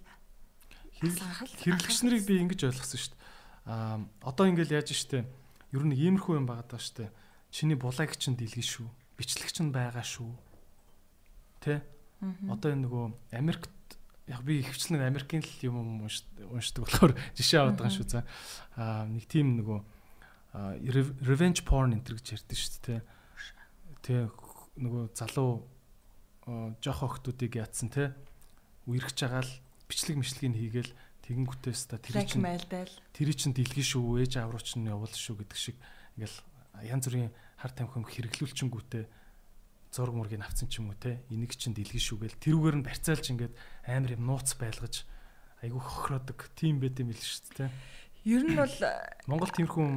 [1.01, 3.23] хэрэглэгч нарыг би ингэж ойлгосон шүү дээ.
[3.71, 5.25] Аа одоо ингээл яаж штэ
[5.71, 7.11] ер нь иймэрхүү юм байгаа даа штэ.
[7.51, 8.87] Чиний булайг чинь дэлгэн шүү.
[9.17, 10.31] Бичлэгч нь байгаа шүү.
[11.63, 11.83] Тэ?
[12.49, 13.05] Одоо энэ нөгөө
[13.35, 13.71] Америкт
[14.27, 18.27] яг би ихвчлэн Америкийн л юм уншдаг болохоор жишээ аваад байгаа шүү за.
[18.75, 19.79] Аа нэг тийм нөгөө
[21.23, 23.01] revenge porn энэ гэж ярьдэн шүү дээ.
[24.03, 24.27] Тэ
[24.77, 25.63] нөгөө залуу
[26.83, 28.15] жоох охтуудыг яатсан те
[28.87, 29.53] үерхэж байгаа л
[29.87, 30.91] бичлэг мишлэгийг хийгээл
[31.27, 32.43] тэгэнгүүтээс та тэр чинь
[33.11, 35.75] тэр чинь дэлгэн шүү ээж аав руу чинь явуул шүү гэдэг шиг
[36.15, 36.39] ингээл
[36.87, 39.03] янз бүрийн хар тамхи хэрэглүүлчингүүтээ
[39.97, 43.53] зург мургийг авцсан ч юм уу те энийг чинь дэлгэн шүүгээл тэрүүгээр нь барьцаалж ингээд
[43.89, 45.09] амар юм нууц байлгаж
[45.65, 47.69] айгүй хохироодаг тийм байт юм л шүү дээ
[48.29, 48.77] ер нь бол
[49.25, 49.87] Монгол тиймэрхүү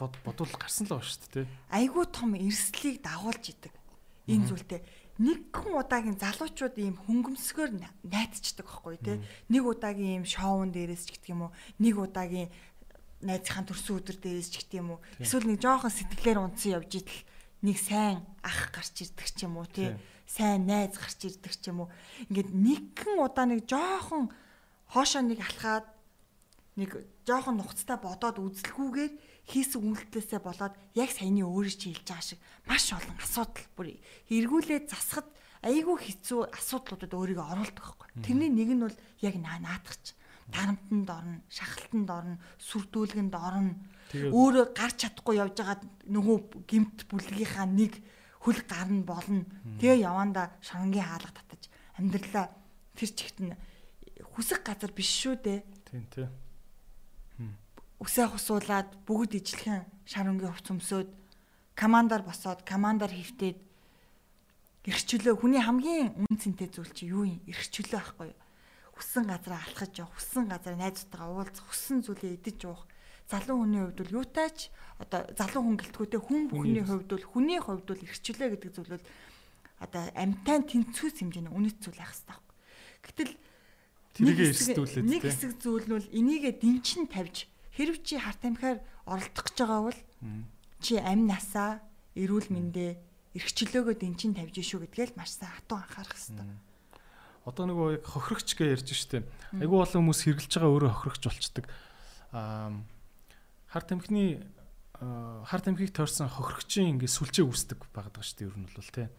[0.00, 3.76] бодвол гарсан л ба шүү дээ айгүй том эрсдлийг дагуулж идэг
[4.26, 4.82] энэ зүйлтэй.
[5.16, 7.70] Нэгэн удаагийн залуучууд ийм хөнгөмсгөр
[8.04, 9.16] найдчихдаг байхгүй тий
[9.48, 12.52] нэг удаагийн ийм шоун дээрээс ч гэдэг юм уу нэг удаагийн
[13.24, 15.00] найзынхаа төрсөн өдөр дээрээс ч гэдэг юм уу.
[15.16, 17.20] Эсвэл нэг жоохон сэтгэлээр унтсан явж идэл
[17.62, 19.94] нэг сайн ах гарч ирдэг ч юм уу тий.
[20.26, 21.90] Сайн найз гарч ирдэг ч юм уу.
[22.28, 24.32] Ингээд нэгэн удаа нэг жоохон
[24.90, 25.86] хоошоо нэг алхаад
[26.76, 26.90] нэг
[27.24, 29.12] жоохон нухацтай бодоод үзэлгүйгээр
[29.48, 33.86] хийсэн үйлдэлээсээ болоод яг саяны өөрөө чи хэлж байгаа шиг маш олон асуудал бүр
[34.28, 35.28] эргүүлээд засахад
[35.64, 38.08] айгүй хэцүү асуудлуудад өөрийгөө оруулдаг байхгүй.
[38.26, 40.14] Тэрний нэг нь бол яг наадахч
[40.50, 43.74] дарамтанд орно, шахалтанд орно, сүрдүүлгэнд орно.
[44.14, 46.36] Өөрөө гарч чадахгүй явж байгаа нөгөө
[46.70, 47.98] гимт бүлгийнхаа нэг
[48.38, 49.42] хөл гарна болно.
[49.82, 51.62] Тэгээ яванда шоронгийн хаалга татаж
[51.98, 52.46] амьдралаа
[52.94, 53.54] тэр чигт нь
[54.36, 55.60] хүсэх газар биш шүү дээ.
[55.90, 56.30] Тийм тийм.
[57.98, 61.10] Үсээ хусуулаад бүгд ижлэхэн шарангийн хувц өмсөөд
[61.74, 63.58] командаар босоод командаар хөвтөөд
[64.86, 67.40] эрхчлөө хүний хамгийн үнцэнтэй зүйл чи юу юм?
[67.48, 68.46] Эрхчлөө байхгүй юу?
[68.96, 72.88] хүссэн газараа алхаж явах, хүссэн газараа найзтайгаа уулзах, хүссэн зүйлээ идэж уух.
[73.26, 74.70] Залуу хүний хувьд бол юутайч
[75.02, 79.06] одоо залуу хүн гэлтгүүтэй хүн бүхний хувьд бол хүний хувьд бол эрхчлээ гэдэг зүйл бол
[79.82, 82.54] одоо амтай тэнцвэс хэмжээний үнэт зүйл байх хэрэгтэй байхгүй.
[83.02, 83.32] Гэтэл
[84.14, 89.44] тэрийг эрсдүүлээд нэг хэсэг зүйл нь бол энийгээ дэнчин тавьж хэрв чи харт амхаар оролдох
[89.50, 90.00] гэж байгаа бол
[90.78, 91.82] чи амь насаа
[92.14, 92.96] эрүүл мэндэ
[93.36, 96.46] эрхчлөөгөө дэнчин тавьж шүү гэдгээл маш сайн хатуу анхаарах хэрэгтэй
[97.46, 99.22] одоо нөгөө яг хохирогч гэж ярьж штэ.
[99.54, 101.64] Айгүй олон хүмүүс хэрглэж байгаа өөрөө хохирогч болчдөг.
[102.34, 102.74] Аа
[103.76, 104.40] хар тамхины
[104.96, 109.12] хар тамхиг тойрсон хохирогчийн ингээ сүлжээ үүсдэг байгаа штэ ер нь бол тэ.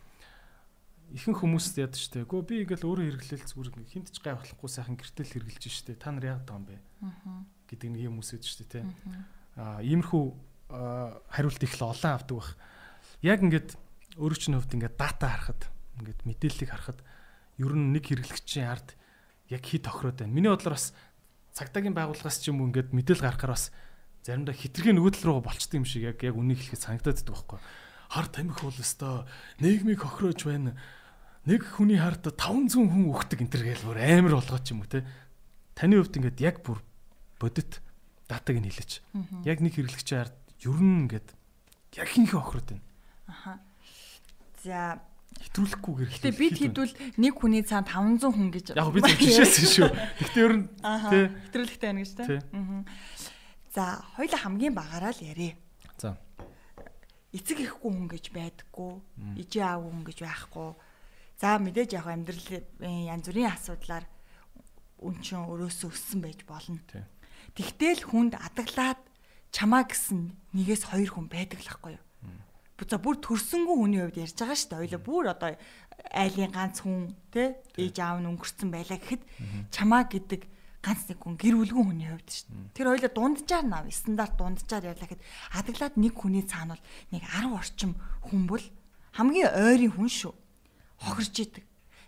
[1.14, 2.26] Ихэнх хүмүүс яд штэ.
[2.26, 6.02] Гөө би ингээл өөрөө хэрэглээл зүгээр хинт ч гайхахгүй сайхан гэртэл хэрэглэж штэ.
[6.02, 6.78] Та нар байгаа юм бэ?
[7.70, 8.90] гэдэг нэг юм үсэж штэ тэ.
[9.54, 10.24] Аа иймэрхүү
[11.30, 12.52] хариулт их л олон авдаг бах.
[13.22, 13.78] Яг ингээд
[14.18, 15.62] өөрөө чинь хувьд ингээд дата харахад
[16.02, 17.00] ингээд мэдээллийг харахад
[17.62, 18.98] ер нь нэг хэрэглэгчийн ард
[19.54, 20.34] яг хит тохироод байна.
[20.34, 20.92] Миний бодлоор бас
[21.54, 23.70] цагдаагийн байгууллагаас ч юм уу ингээд мэдээлэл гаргахаар бас
[24.28, 27.60] заримдаа хитрхийн нөгөөдөл рүү болчтой юм шиг яг яг үнийг хэлэхэд санагдаад байдаг байхгүй.
[28.12, 29.24] Хар тамхи бол өстой
[29.64, 30.76] нийгмийг хохироож байна.
[31.48, 34.92] Нэг хүний хард 500 хүн өгдөг энэ төр гээл бүр амар болгоо ч юм уу
[34.92, 35.08] те.
[35.80, 36.84] Таны хувьд ингээд яг бүр
[37.40, 37.80] бодит
[38.28, 39.00] датаг нь хэлээч.
[39.48, 41.28] Яг нэг хэрэглэгчийн ард ер нь ингээд
[41.96, 42.84] яг хинхээ хохироод байна.
[43.32, 43.54] Аха.
[44.60, 45.00] За
[45.40, 49.90] хэтрүүлэхгүйгээр Гэтэ бид хэдвэл нэг хүний цаанд 500 хүн гэж Яг бид жишээсэн шүү.
[50.28, 52.40] Гэтэ ер нь тий хэтрүүлэхтэй байна гэж тий.
[53.78, 55.54] За хоёул хамгийн багаараа л ярив.
[56.02, 56.18] За.
[57.30, 58.94] Эцэг ихгүй хүн гэж байдаггүй.
[59.38, 60.74] Ижээ аав хүн гэж байхгүй.
[61.38, 64.10] За мэдээж яг амьдрал янз бүрийн асуудлаар
[64.98, 66.82] үн чин өрөөсөө өссөн байж болно.
[67.54, 68.98] Тэгтэл хүнд адаглаад
[69.54, 72.06] чамаа гэсэн нэгээс хоёр хүн байдаг л байхгүй юу?
[72.82, 74.82] за бүр төрсөнгөө хүний хувьд ярьж байгаа шүү дээ.
[74.82, 75.52] Хоёлаа бүр одоо
[76.14, 79.22] айлын ганц хүн те ээж аав нь өнгөрцөн байлаа гэхэд
[79.74, 80.42] чамаа гэдэг
[80.88, 82.72] ганц нэг хүн гэр бүлгэн хүний хувьд шүү дээ.
[82.80, 87.60] Тэр хоёлаа дунджаар нав стандарт дунджаар ярьлаа гэхэд адаглаад нэг хүний цаана бол нэг 10
[87.60, 87.92] орчим
[88.24, 88.66] хүн бол
[89.20, 90.34] хамгийн ойрын хүн шүү.
[91.04, 91.66] Хохирж идэг.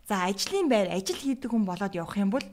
[0.08, 2.48] За ажлын байр ажил хийдэг хүн болоод явах юм бол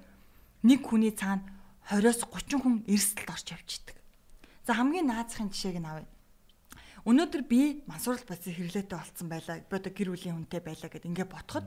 [0.67, 1.47] нэг хүний цаана
[1.87, 3.97] 20-оос 30 хүн эрсдэлд орж явж идэг.
[4.67, 6.11] За хамгийн наазахын жишээг нь авъя
[7.07, 9.63] Өнөөдөр би мансуурал бацын хэрэглээтэй болцсон байлаа.
[9.63, 11.63] Би одоо гэр бүлийн хүнтэй байлаа гэд ингээд ботход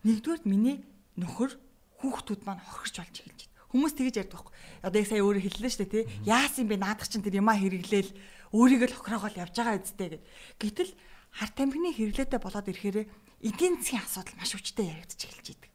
[0.00, 0.80] нэгдүгээр миний
[1.20, 1.52] нөхөр
[2.00, 3.57] хүүхдүүд маань хохирч болж эхэлж байна.
[3.68, 4.54] Хүмүүс тэгэж ярьдаг байхгүй.
[4.80, 6.04] Одоо яг сая өөрөө хэллээ шүү дээ тий.
[6.24, 8.12] Яасан бэ наадах чинь тэр юмаа хэрэглээл
[8.56, 10.24] өөрийгөө л хохироогоол явж байгаа үсттэй гэд.
[10.56, 10.90] Гэтэл
[11.36, 12.98] хар тамхины хэрэглээтэй болоод ирэхээр
[13.44, 15.72] эдийн засгийн асуудал маш хүчтэй яригдчих эхэлж идэг.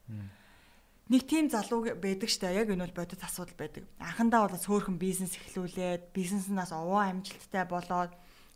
[1.14, 3.84] Нэг тийм залуу байдаг штэ яг энэ бол бодит асуудал байдаг.
[4.02, 8.12] Анхандаа бол сөөхөн бизнес эхлүүлээд бизнеснаас овоо амжилттай болоод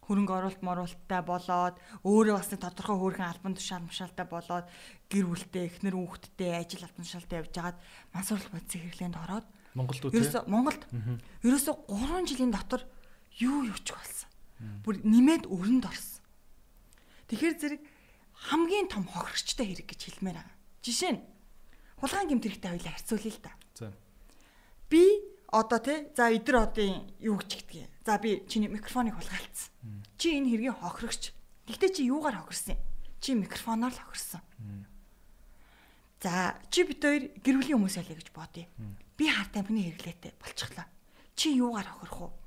[0.08, 1.76] хөрөнгө оруулалт моруулалттай болоод
[2.08, 4.66] өөрөө бас тодорхой хөөрхөн албан тушаал мушаалтай болоод
[5.08, 7.78] гэр бүлтэй эхнэр хүүхэдтэй ажил албан тушаалтай явж хагаад
[8.12, 9.48] мансуурлах бодисын хэрэглээнд ороод
[9.78, 10.12] Монголд үү?
[10.18, 10.82] ерөөсө Монголд
[11.46, 12.82] ерөөсө 3 жилийн дотор
[13.38, 14.30] юу юуч болсон.
[14.82, 16.26] Бүр нэмээд өрөнд орсон.
[17.30, 17.82] Тэгэхээр зэрэг
[18.50, 20.58] хамгийн том хохирогчтой хэрэг гэж хэлмээр байгаа.
[20.82, 21.22] Жишээ нь
[22.02, 23.54] хулгайн гэмт хэрэгтэй хоёлаа харьцуулъя л да.
[23.78, 23.88] За.
[24.90, 25.04] Би
[25.52, 27.90] одоо тий за эдэр одын юу гэж гэдгийг.
[28.06, 29.70] За би чиний микрофоныг хулгайлцсан.
[30.18, 31.34] Чи энэ хэргийн хохирогч.
[31.70, 32.82] Гэхдээ чи юугаар хохирсон юм?
[33.22, 34.42] Чи микрофоноор л хохирсон.
[36.22, 38.66] За чи бид хоёр гэр бүлийн хүмүүс ялээ гэж бодъё.
[39.18, 40.86] Би хар тамхины хэрэглээтэй болчихлоо.
[41.38, 42.38] Чи юугаар хохирох вэ?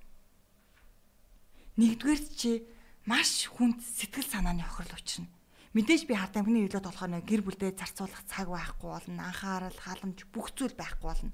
[1.79, 2.67] Нэгдүгээр чи
[3.07, 5.31] маш хүнд сэтгэл санааны хохирол учрна.
[5.75, 9.23] Мэдээж би хар тамхины хэрэглээд болохоор гэр бүлдээ зарцуулах цаг байхгүй болно.
[9.31, 11.33] Анхаарал, халамж бүх зүйл байхгүй болно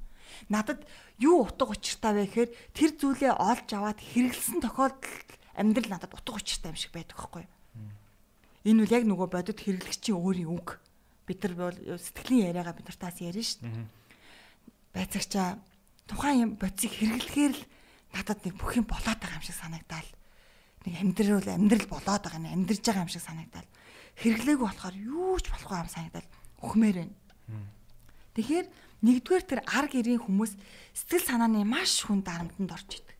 [0.48, 0.86] надад
[1.18, 6.70] юу утга учиртай вэ гэхээр тэр зүйлээ олж аваад хэрэгэлсэн тохиолдолд амьдрал надад утга учиртай
[6.74, 7.46] юм шиг байдаг юу?
[8.66, 10.82] Энэ үл яг нөгөө бодит хэрэглэгчийн өөрийн үг.
[11.26, 13.86] Бид нар бол сэтгэлийн яриагаа бид нартаас ярина шүү дээ.
[14.94, 15.48] Байцаагчаа
[16.06, 17.62] тухайн юм бодисыг хэрэглэхээр л
[18.14, 20.10] надад нэг бүх юм болоод байгаа юм шиг санагдал.
[20.86, 23.68] Нэг амьдрал амьдрал болоод байгаа нэг амьдарч байгаа юм шиг санагдал.
[24.22, 26.28] Хэрэглээгүй болохоор юу ч болохгүй юм санагдал.
[26.62, 27.14] Өхмээр байна.
[28.38, 28.66] Тэгэхээр
[29.04, 30.56] Нэгдүгээр тэр ар гэрийн хүмүүс
[30.96, 33.16] сэтгэл санааны маш хүн дарамтанд орж идэг.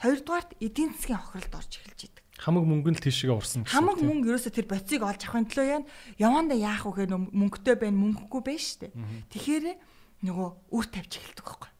[0.00, 2.24] Хоёрдугаарт эдийн засгийн хохиролд орж эхэлж идэг.
[2.38, 3.74] Хамаг мөнгө нь тийшээ урсан гэсэн.
[3.74, 5.82] Хамаг мөнгө ерөөсө тэр боцыг олж авахын төлөө яа
[6.22, 8.94] явандаа яах вэ гэх мөнгөтэй байна мөнгөгүй байна штэ.
[9.34, 9.64] Тэгэхээр
[10.22, 11.70] нөгөө үр тавьж эхэлдэг байхгүй.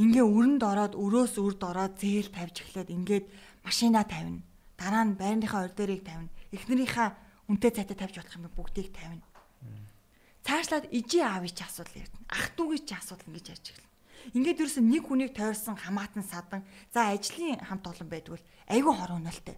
[0.00, 3.26] Ингээ өрөнд ороод өрөөс үрд ороод зээл тавьж эхлээд ингээд
[3.62, 4.40] машина тавина.
[4.80, 6.32] Дараа нь байрныхаа орь дээрийг тавина.
[6.50, 7.14] Эхнэрийнхаа
[7.52, 9.22] үнтэй цайтаа тавьж болох юм бүгдийг тавина
[10.44, 12.28] цаашлаад ижи аавыг ч асуудал ярьдана.
[12.28, 13.92] Ах дүүгийн ч асуудал ингэж ярьж эхэлнэ.
[14.36, 16.62] Ингээд ерөөсө нэг хүнийг тойрсон хамаатан садан
[16.92, 19.56] за ажлын хамт олон байдгүй айгүй хор өнөлтэй.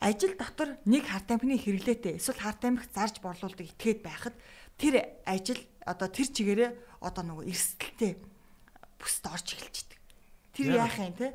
[0.00, 4.36] Ажил дотор нэг хар тамхины хэрэглээтэй эсвэл хар тамхи зарж борлуулдаг этгээд байхад
[4.76, 6.70] тэр ажил одоо тэр чигээрээ
[7.00, 8.12] одоо нөгөө эрсдэлтэй
[9.00, 10.00] бүст орж эхэлж идэг.
[10.52, 11.32] Тэр яах юм те?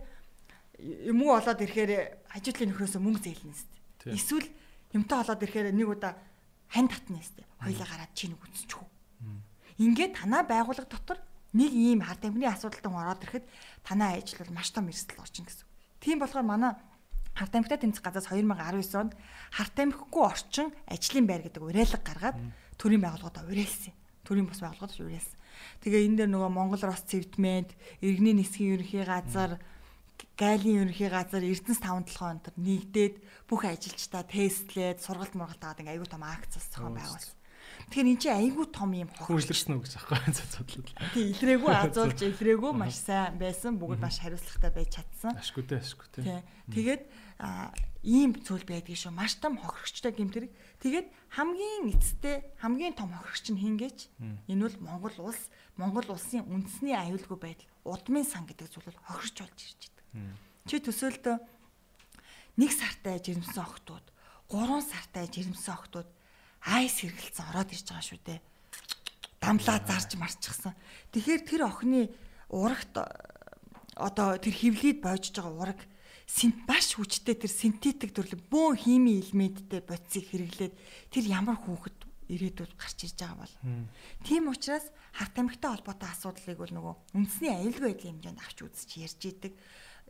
[1.09, 1.91] Мөнгө олоод ирэхээр
[2.29, 3.77] хажуудлын нөхрөөсөө мөнгө зээлнэ сте.
[4.13, 4.47] Эсвэл
[4.93, 6.13] юмтай олоод ирэхээр нэг удаа
[6.69, 7.45] хань татна сте.
[7.61, 8.85] Хоёлаа гараад чи нэг үзчихв.
[9.81, 11.17] Ингээд танаа байгууллага дотор
[11.53, 13.45] нэг ийм хар тамхины асуудалтан ороод ирэхэд
[13.85, 15.65] танаа ажил бол маш том эрсдэл орчин гэсэн.
[16.01, 16.73] Тийм болохоор манай
[17.41, 19.18] хар тамхитай тэмцэх газраас 2019 онд
[19.49, 22.38] хар тамхигүй орчин ажлын байр гэдэг уриалга гаргаад
[22.77, 23.97] төрийн байгууллагуудаа уриалсан.
[24.22, 25.38] Төрийн бус байгууллагууд уриалсан.
[25.81, 27.73] Тэгээ энэ дээр нөгөө Монгол Рос цэвтмент,
[28.05, 29.57] иргэний нисхийн ерөнхий газар,
[30.38, 33.15] гайлын ерөнхий газар Эрдэнэс 5 толгой өнтер нэгдээд
[33.49, 37.38] бүх ажилчдаа тестлээд сургалт мургалт аваад ингээ аягүй том акц зохион байгуулсан.
[37.91, 41.11] Тэгэхээр эн чинь айгүй том юм хөгжлөрсөн үү гэж аахгүй цацуудлаа.
[41.11, 43.76] Тий, илрээгүй азуулж илрээгүй маш сайн байсан.
[43.81, 45.35] Бүгд маш хариуцлагатай байж чадсан.
[45.35, 46.23] Ашгүй дээ, ашгүй тий.
[46.72, 47.03] Тэгээд
[48.01, 49.13] ийм зүйл байдгийг шүү.
[49.13, 50.51] Маш том хохирогчтой гэмтэрэг.
[50.81, 51.07] Тэгээд
[51.38, 53.99] хамгийн эцэстээ хамгийн том хохирогч нь хингээч.
[54.49, 55.41] Энэ бол Монгол улс,
[55.77, 59.81] Монгол улсын үндэсний аюулгүй байдал, удмын сан гэдэг зүйл бол хохирч болж ирж
[60.13, 60.38] байна.
[60.65, 61.35] Чи төсөөлтөө
[62.57, 64.05] нэг сартай жирэмсэн охтууд,
[64.49, 66.09] гурван сартай жирэмсэн охтууд
[66.61, 68.39] айс хэргэлцэн ороод ирж байгаа шүү дээ.
[69.41, 70.73] Дамлаа зарж марчихсан.
[71.13, 72.13] Тэгэхээр тэр охины
[72.49, 72.93] урагт
[73.97, 75.80] одоо тэр хөвлөд боожж байгаа ураг
[76.31, 80.73] синт маш хүчтэй тэр синтетик төрлийн бөөн хими элементтэй бодисыг хэрэглээд
[81.11, 83.55] тэр ямар хүүхэд ирээдүйд гарч ирж байгаа бол.
[84.23, 89.21] Тийм учраас харт амигтай холбоотой асуудлыг бол нөгөө үндэсний аюулгүй байдлын хэмжээнд авч үзэж ярьж
[89.27, 89.53] идэг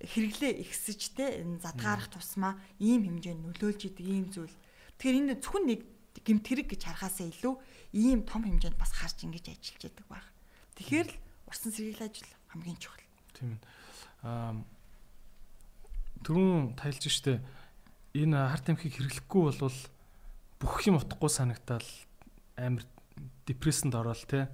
[0.05, 4.53] хэрэглээ ихсэжтэй задгаарах тусмаа ийм хэмжээнд нөлөөлж идэг ийм зүйл.
[5.01, 5.81] Тэгэхээр энэ зөвхөн нэг
[6.21, 7.53] гимт хэрэг гэж харахаасаа илүү
[7.97, 10.25] ийм том хэмжээнд бас харж ингэж ажиллаж яадаг баг.
[10.77, 11.17] Тэгэхээр л
[11.49, 13.05] урсан сэргийлэх ажил хамгийн чухал.
[13.33, 14.80] Тийм ээ.
[16.21, 17.41] Аа түрүүн тайлж штэ.
[18.13, 19.77] Энэ харт амхийг хэрэглэхгүй бол
[20.61, 21.87] бүх юм утгагүй санагдал
[22.61, 22.85] амар
[23.49, 24.45] депрессэнд ороод те.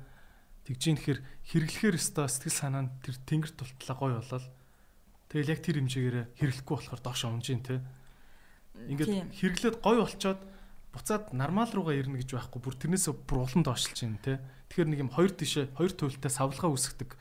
[0.63, 1.19] Тэгж юм тэгэхээр
[1.51, 4.47] хэрэглэхээр өстой сэтгэл санаа нь тэр тэнгэр тултлаа гоё болол.
[5.27, 7.83] Тэгэл яг тэр хэмжээгээр хэрэглэхгүй болохоор доош унж ин те.
[8.87, 10.39] Ингээд хэрэглээд гоё болчоод
[10.95, 12.63] буцаад нормал руугаа ирнэ гэж байхгүй.
[12.63, 14.39] Бүр тэрнээсээ бүр улам доошлж байна те.
[14.71, 17.11] Тэгэхээр нэг юм хоёр тишээ хоёр туйлтай савлгаа үүсгдэг.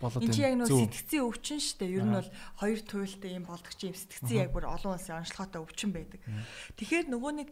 [0.00, 0.28] Болоод байна.
[0.28, 1.96] Энд яг нөө сэтгцийн өвчин шүү дээ.
[1.96, 2.30] Ер нь бол
[2.60, 6.20] хоёр туйлтай юм болдог чи юм сэтгцийн яг бүр олон улсын онцлогоотой өвчин байдаг.
[6.76, 7.48] Тэгэхээр нөгөө нэг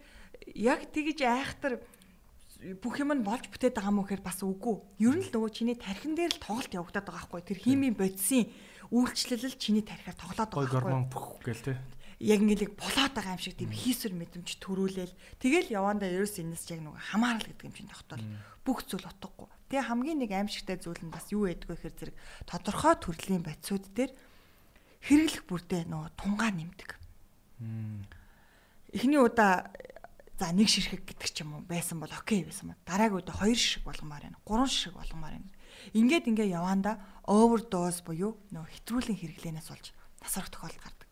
[0.58, 1.80] яг тэгж айхтар
[2.80, 4.76] бүх юм нь болж бүтээд байгаа мó гэхээр бас үгүй.
[5.00, 7.42] Ер нь л нөгөө чиний тархин дээр л тоглолт явагдаад байгаа байхгүй.
[7.44, 8.48] Тэр химийн бодисын
[8.88, 10.80] үйлчлэл л чиний тархиар тоглоод байгаа байхгүй.
[10.80, 11.74] Гормон бүх гээл те
[12.24, 16.80] яг ингээл болоод байгаа юм шиг тийм хийсвэр мэдрэмж төрүүлээл тэгэл явандаа ерөөс энэс яг
[16.80, 18.24] нэг хамаарал гэдэг юм чинь тогтвол
[18.62, 19.48] бүх зүйл утгагүй.
[19.74, 24.14] Тэгээ хамгийн нэг аимшигтай зүйл нь бас юу вэ гэхээр зэрэг тодорхой төрлийн бодисууд дээр
[25.02, 26.90] хэрэглэх бүрдээ нөгөө тунгаа нэмдэг.
[28.94, 29.74] Эхний удаа
[30.38, 33.58] за нэг ширхэг гэдэг ч юм уу байсан бол окей байсан ба дараагийн удаа хоёр
[33.58, 34.38] ширхэг болгомоор байна.
[34.46, 35.50] Гурван ширхэг болгомоор байна.
[35.90, 39.90] Ингээд ингээ яваанда овердоз буюу нөө хэтрүүлэн хэрэглэнээс болж
[40.22, 41.10] насрах тохиолдол гардаг.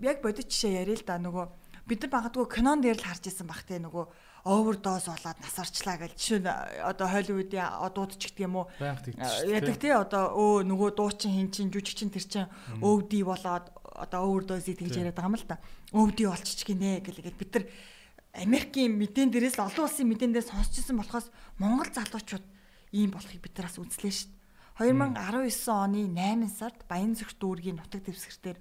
[0.00, 1.44] Яг бодит жишээ яриа л да нөгөө
[1.84, 4.08] бид нар магадгүй кинон дээр л харж исэн бах те нөгөө
[4.44, 6.50] овердоз болоод насарчлаа гэж жишээ нь
[6.82, 7.62] одоо Холливуудын
[7.94, 8.66] дуудч гэдэг юм уу?
[8.78, 12.46] Ядаг тий одоо өө нөгөө дуучин хин чин жүжигчин тэр чин
[12.82, 15.62] өвди болоод одоо овердозыг тэгж яриад байгаа юм л да.
[15.94, 17.64] Өвди болчих гинэ гэлгээд бид нар
[18.34, 21.30] Америкийн мэдэн дээрээс олон улсын мэдэн дээр сонсчихсан болохоос
[21.62, 22.42] Монгол залуучууд
[22.96, 24.42] ийм болохыг бид нараас үзлээ шүү дээ.
[24.80, 28.58] 2019 оны 8 сард Баянзүрх дүүргийн нутаг дэвсгэртээр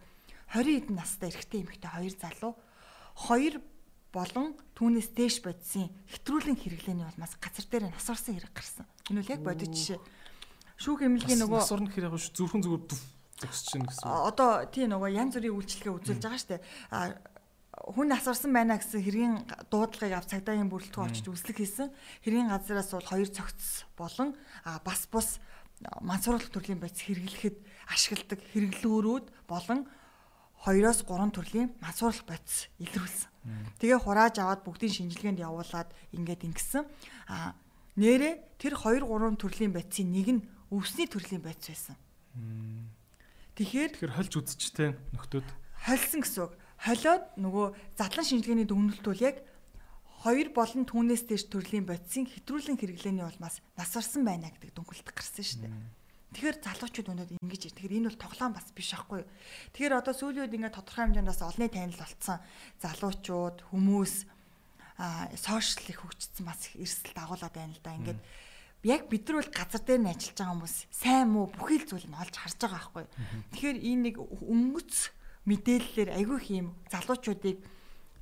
[0.51, 2.53] 20 хэдэн настай эрэгтэй эмэгтэй хоёр залуу
[3.15, 3.53] хоёр
[4.11, 8.85] болон түүнээс дээш бодисын хэтрүүлэн хэрэглээний улмаас газар дээр насварсан хэрэг гарсан.
[9.09, 9.99] Энэ үл яг бодит жишээ.
[10.77, 12.83] Шүүх эмнэлгийн нөгөө насварна гэхээр яг зүрхэн зүгээр
[13.39, 14.05] зогсож чинь гэсэн.
[14.05, 16.59] Одоо тий нөгөө янз бүрийн үйлчлэгээ үзүүлж байгаа штэ
[17.71, 19.33] хүн асарсан байна гэсэн хэргийн
[19.71, 21.89] дуудлагыг ав цагдаагийн бүрэлдэхүүн очиж үслэг хийсэн.
[22.21, 24.35] Хэргийн газараас бол хоёр цогц болон
[24.85, 25.39] бас бус
[26.03, 27.57] мансууруулах төрлийн байц хэрэглэхэд
[27.89, 29.87] ашигладаг хэрэглүүрүүд болон
[30.67, 33.30] 2-оос 3 төрлийн мансууруулах байц илрүүлсэн.
[33.81, 36.85] Тэгээ хурааж аваад бүгдийн шинжилгээнд явуулаад ингээд ингэсэн.
[37.27, 37.57] А
[37.97, 41.97] нэрэ тэр 2 3 төрлийн байцын нэг нь өвсний төрлийн байц байсан.
[43.57, 45.47] Тэгэхээр тэгэхээр хольж үзчихтэй нөхдөөд
[45.83, 47.65] хольсон гэсэн үг холиод нөгөө
[47.99, 49.43] задлан шинжилгээний дүгнэлт бол яг
[50.23, 55.59] хоёр болон түүнээс дээш төрлийн бодисын хэтрүүлэн хэрэглээний улмаас насварсан байна гэдэг дүнхэлт гарсан шүү
[55.65, 55.73] дээ.
[56.31, 57.73] Тэгэхээр залуучууд өнөөдөр ингэж ир.
[57.75, 59.27] Тэгэхээр энэ бол тоглоом бас биш аахгүй.
[59.75, 62.39] Тэгэхээр одоо сүүлийн үед ингээд тодорхой хэмжээнд бас олонний танил болцсон
[62.79, 64.13] залуучууд хүмүүс
[64.95, 67.99] аа сошиал их хөгжсөн бас эрсдэл дагуулад байна л да.
[67.99, 68.19] Ингээд
[68.87, 72.07] яг бид нар бол газар дээр нь ажиллаж байгаа хүмүүс сайн муу бүхий л зүйл
[72.07, 73.05] нь олж харж байгаа аахгүй.
[73.51, 74.93] Тэгэхээр энэ нэг өнгөц
[75.45, 77.57] мэдээллээр айгүй их юм залуучуудыг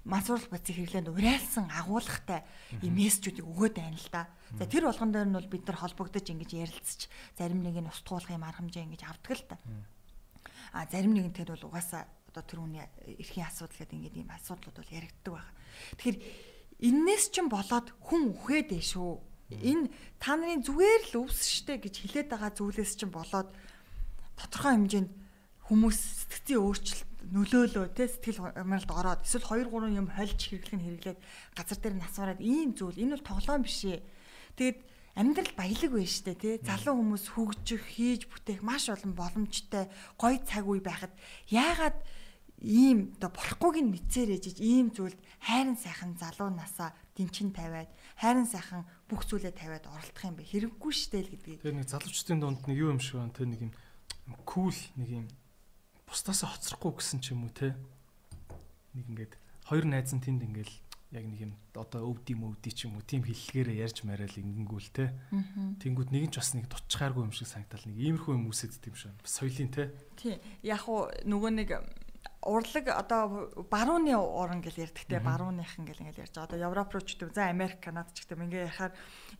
[0.07, 2.43] мансуурлах бацыг хэрэглээнд уриалсан агуулгатай
[2.79, 4.31] ийм мессежүүдийг өгөөд байна л да.
[4.55, 7.01] За тэр болгон дээр нь бол бид нар холбогдож ингэж ярилцж
[7.35, 9.57] зарим нэг нь устгуулах юм арга хэмжээ ингэж авдаг л да.
[10.71, 12.85] А зарим нэг нь тэр бол угаасаа одоо тэр хүний
[13.19, 15.53] эрхийн асуудал гэдэг ингээд ийм асуудлууд бол яригддаг байна.
[15.99, 16.17] Тэгэхээр
[16.79, 19.11] энээс ч болоод хүн үхээд ээ шүү.
[19.49, 19.89] Энэ
[20.21, 23.49] та нарын зүгээр л өвс штэ гэж хэлээд байгаа зүйлээс ч болоод
[24.37, 25.11] тодорхой хэмжээнд
[25.67, 30.85] хүмүүс сэтгцийн өөрчлөлт нөлөөлөө те сэтгэл амралт ороод эсвэл 2 3 юм хольж хэрэглэх нь
[30.87, 31.19] хэрэглээд
[31.55, 32.95] газар дээр насвараад ийм зүйл.
[32.95, 33.99] Энэ бол тоглоом биш ээ.
[34.55, 34.79] Тэгээд
[35.19, 40.63] амьдрал баялаг байна штэ тий залуу хүмүүс хөгжих хийж бүтээх маш олон боломжтой гоё цаг
[40.63, 41.11] үе байхад
[41.51, 41.97] яагаад
[42.63, 48.47] ийм оо болохгүйг нь мэдсээр ээжиж ийм зүйлд хайрын сайхан залуу насаа дэнчин тавиад хайрын
[48.47, 50.47] сайхан бүх зүйлээ тавиад оролдох юм бэ?
[50.47, 51.63] Хэрэггүй штэ л гэдгийг.
[51.63, 53.35] Тэгээ нэг залуучдын дунд нэг юу юм шиг байна?
[53.35, 53.71] Те нэг юм
[54.43, 55.27] кул нэг юм
[56.09, 57.77] бусдаас хоцрохгүй гэсэн ч юм уу те?
[58.97, 59.33] Нэг ингээд
[59.69, 60.75] хоёр найз нь тэнд ингээл
[61.13, 65.13] яг нэг юм одоо өвди мөвди ч юм уу тийм хиллэгээрээ ярьж мараал ингэнгүүл те?
[65.81, 67.85] Тэнгүүд нэг нь ч бас нэг дутчгааргүй юм шиг санагдал.
[67.85, 69.13] Нэг иймэрхүү юм үсэд тийм шээ.
[69.25, 69.89] Соёлын те?
[70.17, 70.37] Тий.
[70.61, 71.69] Яг уу нөгөө нэг
[72.41, 76.47] урлаг одоо барууны уран гэл ярьдаг те барууныхан гэл ингээл ярьж байгаа.
[76.47, 78.93] Одоо Европ руу ч гэдэг за Америк, Канада ч гэдэг ингээ яхаар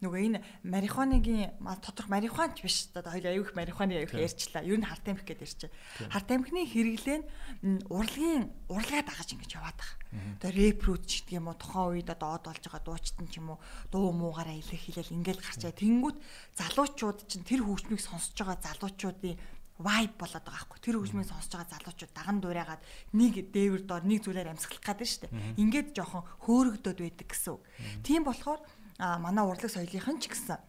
[0.03, 4.67] нөгөө энэ марихуаныгийн тодорх марихуанч биш одоо хоёул аюух марихуаны аюух ярьчлаа.
[4.67, 5.71] Ер нь харт амх гэдээ ярьчих.
[6.11, 7.17] Харт амхны хэрэглээ
[7.63, 9.95] нь урлагийн урлагаа дагаж ингэж яваад байгаа.
[10.43, 13.55] Одоо репрут ч гэдэг юм уу тухайн үед одоо од болж байгаа дуучтан ч юм
[13.55, 13.59] уу
[13.95, 15.71] дуу муугаараа илэрх хэлэл ингээл гарчаа.
[15.71, 16.17] Тэнгүүд
[16.59, 19.39] залуучууд чинь тэр хөгжмийг сонсож байгаа залуучуудын
[19.79, 20.79] vibe болоод байгаа байхгүй.
[20.83, 22.81] Тэр хөгжмийг сонсож байгаа залуучууд даган дуурайгаад
[23.15, 25.33] нэг дээвэр доор нэг зүйлээр амьсгалах гэдэг нь шүү дээ.
[25.63, 27.63] Ингээд жоохон хөөрөгдөд байдаг гэсэн үг.
[28.03, 28.59] Тийм болохоор
[28.99, 30.59] манай урлаг соёлынхан ч гэсэн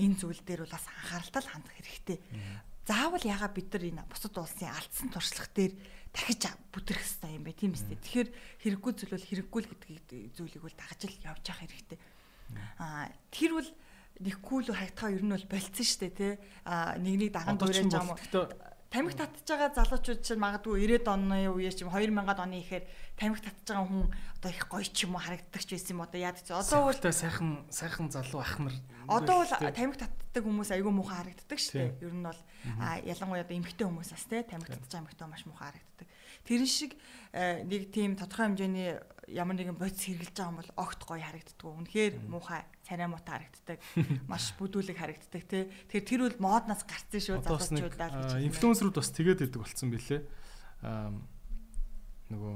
[0.00, 2.18] энэ зүйл дээр бол бас анхааралтай хандах хэрэгтэй.
[2.88, 5.72] Заавал ягаа бид нар энэ бусад улсын алдсан туршлага дээр
[6.10, 6.42] дахиж
[6.72, 8.00] бүтрэх хэрэгтэй юм бэ тийм үстэй.
[8.00, 8.28] Тэгэхээр
[8.64, 11.98] хэрэггүй зүйл бол хэрэггүй л гэдэг зүйлийг бол дагаж л явж явах хэрэгтэй.
[12.80, 13.68] Аа тэр бол
[14.20, 16.32] нэхгүй л хайтгаа ер нь бол болцсон шүү дээ тий.
[16.68, 18.70] А нэг нэг даган дуурайж байгаа юм.
[18.90, 22.84] Тамхи татж байгаа залуучууд чинь магадгүй 90-ад оны үеэс ч юм 2000-ад оны ихээр
[23.14, 26.18] тамхи татж байгаа хүн одоо их гоё ч юм уу харагддаг ч байсан юм одоо
[26.18, 28.74] яадаг ч одоо бол сайхан сайхан залуу ах нар
[29.06, 32.02] одоо бол тамхи татдаг хүмүүс айгүй муухай харагддаг шүү дээ.
[32.02, 32.40] Ер нь бол
[33.06, 36.06] ялангуяа одоо эмэгтэй хүмүүс бас тий тамхи татж байгаа эмэгтэй маш муухай харагддаг.
[36.50, 36.92] Тэрэн шиг
[37.30, 38.98] нэг тийм тодорхой хэмжээний
[39.30, 41.62] ямар нэгэн бодис хэрглэж байгаа юм бол огт гоё харагддаг.
[41.62, 43.78] Үнэхээр муухай царай муутай харагддаг.
[44.26, 45.70] Маш бүдүүлэг харагддаг тий.
[45.86, 48.42] Тэгэхээр тэр бол моднаас гарцсан шүү залуучуудаа гэж.
[48.50, 50.20] Инфлюенсерүүд бас тэгээд идэг болсон билээ.
[50.82, 51.14] Аа
[52.34, 52.54] нөгөө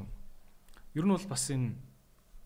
[0.98, 1.78] ер нь бол бас энэ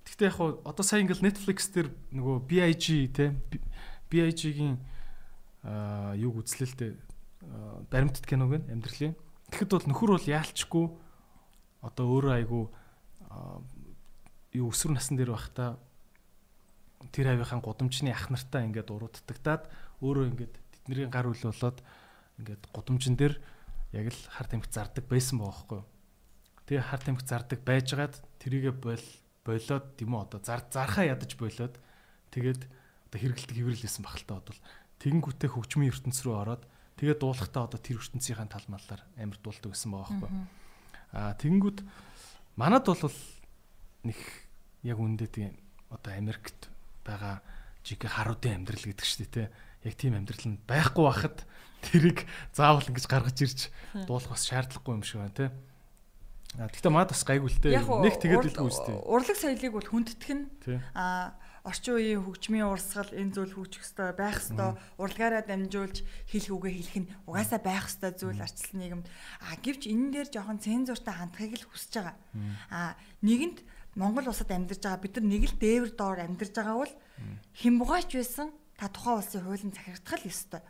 [0.09, 3.37] Гэхдээ яг одоо сайн ингээл Netflix дээр нөгөө BIG те
[4.09, 4.81] BIG-ийн
[5.65, 6.93] аа юг үзлээ л дээ
[7.93, 9.13] баримтат киног нь амьдралын.
[9.53, 10.87] Тэгэхэд бол нөхөр бол яалчгүй
[11.85, 12.73] одоо өөрөө айгу
[14.57, 15.77] юу өсвөр насн дээр байхдаа
[17.13, 19.69] тэр авийнхаа гудамжны ах нартаа ингээд уруудтагдаад
[20.05, 20.55] өөрөө ингээд
[20.87, 21.79] тэдний гар үл болоод
[22.39, 23.35] ингээд гудамжин дээр
[23.93, 25.83] яг л хар тамхи зардаг байсан баахгүй.
[26.69, 29.07] Тэгээ хар тамхи зардаг байжгаад тэрийгэ бол
[29.45, 31.75] болоод тийм үү одоо зар зархаа ядаж болоод
[32.31, 32.63] тэгээд
[33.09, 34.61] одоо хэрэгэлдэг хэврэлсэн багталтаа бодвол
[35.01, 36.63] тэгэнгүүтээ хөгжмийн ертөнц рүү ороод
[37.01, 40.31] тэгээд дуулахтаа одоо тэр ертөнцийн тал маллаар амар дуулдаг гэсэн байгаа байхгүй.
[41.17, 41.79] Аа тэгэнгүүт
[42.61, 43.19] манад бол
[44.05, 44.19] нэг
[44.85, 45.57] яг үндэ тийм
[45.89, 46.69] одоо Америкт
[47.09, 47.37] байгаа
[47.83, 49.45] жиг харуудын амьдрал гэдэг шүү дээ те.
[49.89, 51.39] Яг тийм амьдрал нь байхгүй байхад
[51.81, 53.61] тэрийг заавал ингэж гаргаж ирж
[54.05, 55.47] дуулах бас шаардлагагүй юм шиг байна те.
[56.57, 57.77] Тэгтээ маад бас гайгүй л те.
[57.81, 58.97] Нэг тэгээд л үүстэй.
[59.05, 60.45] Урлаг соёлыг бол хүндэтгэх нь
[60.93, 61.37] а
[61.69, 66.01] орчин үеийн хөгжмийн урсгал энэ зүйл хөгжих ёстой байх ёстой урлагаараа дамжуулж
[66.33, 69.07] хэлэх үгээ хэлэх нь угаасаа байх ёстой зүйл арчилсан нийгэмд
[69.45, 72.17] а гэвч энэ дээр жоохон цензуртай хандхыг л хүсэж байгаа
[72.73, 73.59] а нэгэнт
[73.95, 76.95] Монгол улсад амьдарч байгаа бид нар нэг л дээвэр доор амьдарч байгаа бол
[77.57, 80.63] хэн бугаач байсан та тухайн улсын хуулийн захирагдах л ёстой.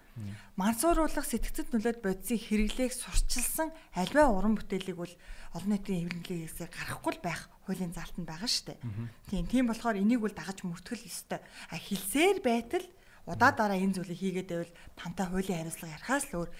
[0.57, 5.15] Мансууруулах сэтгцэд нөлөөд бодисын хэрэглээг сурчилсан альва уран бүтээлийг бол
[5.53, 8.81] олон нийтийн хэвлэлээс гарахгүй л байх хуулийн заалтанд байгаа шүү дээ.
[9.29, 11.45] Тийм тийм болохоор энийг бол дагаж мөртгөл ёстой.
[11.69, 12.87] А хэлсээр байтал
[13.29, 16.51] удаа дараа энэ зүйлийг хийгээд байвал тантай хуулийн хариуцлага ярихаас л өөр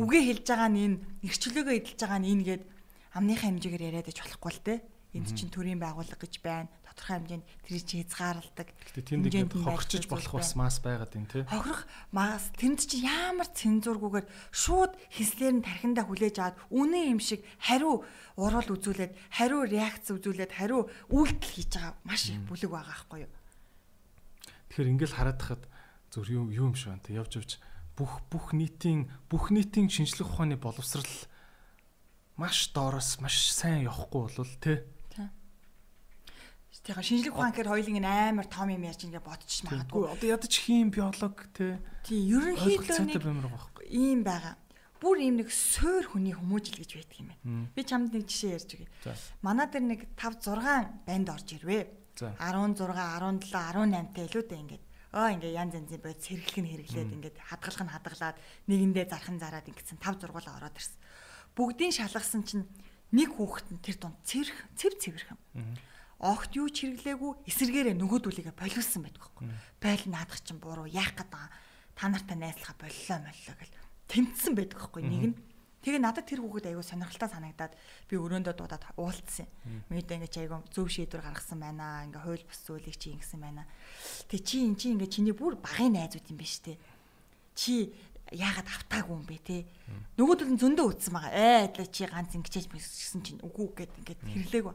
[0.00, 0.96] үгээ хэлж байгаа нь энэ
[1.28, 2.62] эрхчлөөгөө эдэлж байгаа нь энэ гээд
[3.12, 4.78] амныхаа хэмжээгээр яриад иж болохгүй л дээ
[5.14, 6.66] энд чинь төрийн байгууллага гэж байна.
[6.82, 8.68] Тодорхой хэмжээнд тэр чинь хязгаарлалдаг.
[8.74, 11.42] Гэтэ тэнд ингээд хохирчиж болох бас мас байгаад байна тий.
[11.46, 17.46] Хохирох мас тэнд чинь ямар цензургүйгээр шууд хэслэр нь тархиндаа хүлээж аваад үнэн юм шиг
[17.62, 18.02] хариу
[18.34, 23.32] урал үзүүлээд хариу реакц үзүүлээд хариу үйлдэл хийж байгаа маш их бүлэг байгаа байхгүй юу.
[24.74, 25.62] Тэгэхээр ингээл хараад хахад
[26.10, 27.14] зөв юу юм шиг байна тий.
[27.14, 27.50] Явж явж
[27.94, 31.06] бүх бүх нийтийн бүх нийтийн шинжлэх ухааны боловсрал
[32.34, 34.82] маш доороос маш сайн явахгүй болвол тий
[36.84, 40.04] Тэгээ шинжлэх ухаан гэхээр хоёулын амар том юм яаж ингэ бодчих магадгүй.
[40.04, 41.80] Одоо ядаж хим биолог те.
[42.04, 43.24] Тий, ерөнхийдөө нэг
[43.88, 44.60] ийм байгаа.
[45.00, 47.72] Бүр ийм нэг суур хүний хүмүүжил гэж байдаг юм байна.
[47.72, 48.88] Би чамд нэг жишээ ярьж өгье.
[49.40, 51.88] Манай дээр нэг 5 6 банд орж ирвэ.
[52.20, 54.84] 16, 17, 18 та илүүтэй ингээд
[55.16, 58.36] оо ингээ янз янзын бод сэргэлэх нь хэрэглээд ингээд хадгалах нь хадгалаад
[58.68, 61.00] нэгэндээ зархан зараад ингэсэн 5 6 ороод ирсэн.
[61.56, 62.68] Бүгдийн шалгасан чинь
[63.14, 65.38] нэг хүүхэд нь тэр дунд цэвэр цэв цэвэрхэн
[66.24, 69.46] огт юу ч хэрэглээгүй эсэргээрээ нөгөөдүүлгээ болиулсан байдаг хөөхгүй.
[69.76, 71.52] Бойл наадах чинь буруу яах гээд байгаа.
[71.92, 73.76] Та нартай найзлахаа боллоо моллоо гэл
[74.08, 75.36] тэмцсэн байдаг хөөхгүй нэг нь.
[75.84, 77.76] Тэгээ надад тэр хүүхэд аягүй сонирхолтой санагдаад
[78.08, 79.44] би өрөөндөө дуудаад уулцсан.
[79.92, 82.08] Мэдээ ингээ чи аягүй зөв шийдвэр гаргасан байна.
[82.08, 83.68] Ингээ хууль бус зүйлийг чи ингэсэн байна.
[84.24, 86.80] Тэг чи эн чи ингээ чиний бүр багын найзууд юм биш үү?
[87.52, 87.92] Чи
[88.32, 89.68] яагаад автаагүй юм бэ те?
[90.16, 91.68] Нөгөөдөл нь зөндөө үтсэн байгаа.
[91.68, 94.74] Ээ чи ганц ингэчээж мэгсэн чинь үгүй гэд ингээд хэрэглээг ба.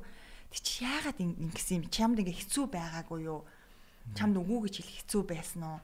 [0.50, 1.94] Тэг чи яагаад ингэсэн юм?
[1.94, 3.46] Чамд ингээ хэцүү байгаагүй юу?
[4.18, 5.80] Чамд үгүй гэж хэлэх хэцүү байсан уу?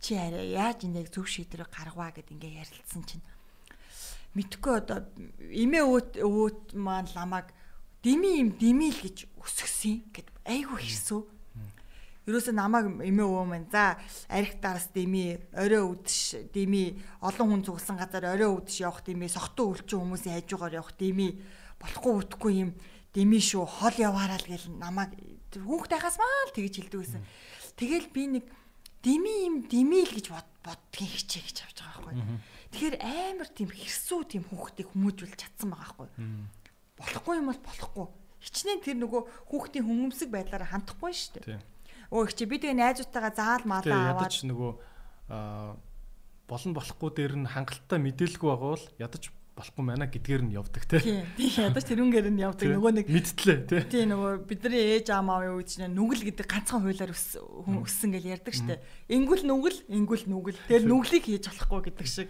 [0.00, 3.24] Чи арай яаж энийг зөв шийдвэр гаргаваа гэд ингээ ярилцсан чинь
[4.36, 5.08] мэдхгүй одоо
[5.40, 7.52] эмээ өөт өөт маань ламаг
[8.04, 11.20] дими юм димил гэж өсгсөн гэд айгүй хэрсүү.
[12.26, 13.96] Ерөөсөө намайг эмээ өвөө маань за
[14.28, 19.72] арх дараас дими орой үдэш дими олон хүн зүгсэн газар орой үдэш явах дими сохтуу
[19.72, 21.38] өлчин хүмүүсийн хажуугаар явах дими
[21.78, 22.70] болохгүй үтгэхгүй юм
[23.16, 25.16] дэмий шүү хол яваараа л гэл намайг
[25.56, 27.24] хүүхдтэйгаас маа л тэгж хэлдэг байсан.
[27.80, 28.44] Тэгэл би нэг
[29.00, 30.28] дими юм дими л гэж
[30.60, 32.38] боддгийн хичээ гэж авч байгаа байхгүй.
[32.76, 36.08] Тэгэхээр амар тийм хэрсүү тийм хүүхдийг хүмүүжүүлж чадсан байгаа байхгүй.
[37.00, 38.06] Болохгүй юм бол болохгүй.
[38.44, 41.60] Хичнээн тэр нөгөө хүүхдийн хүмүүмсэг байдлаараа хандахгүй шүү дээ.
[42.12, 44.72] Өө их чи би тэгээ найзуудтайгаа заал маалаа аваад ядаж нөгөө
[46.46, 49.24] болон болохгүй дээр нь хангалттай мэдээлгүй байгаа бол ядаж
[49.56, 51.00] болохгүй байна гэдгээр нь явдаг те.
[51.00, 51.24] Тийм.
[51.40, 52.68] Ядаж тэрүүнгээр нь явдаг.
[52.76, 53.78] Нөгөө нэг мэдтлээ те.
[53.88, 58.84] Тийм нөгөө бидний ээж аамаа юу гэж нүгэл гэдэг ганцхан хуулиар өссөн гэж ярьдаг штэ.
[59.08, 60.60] Ингүүл нүгэл, ингүүл нүгэл.
[60.68, 62.28] Тэр нүглийг хийж болохгүй гэдэг шиг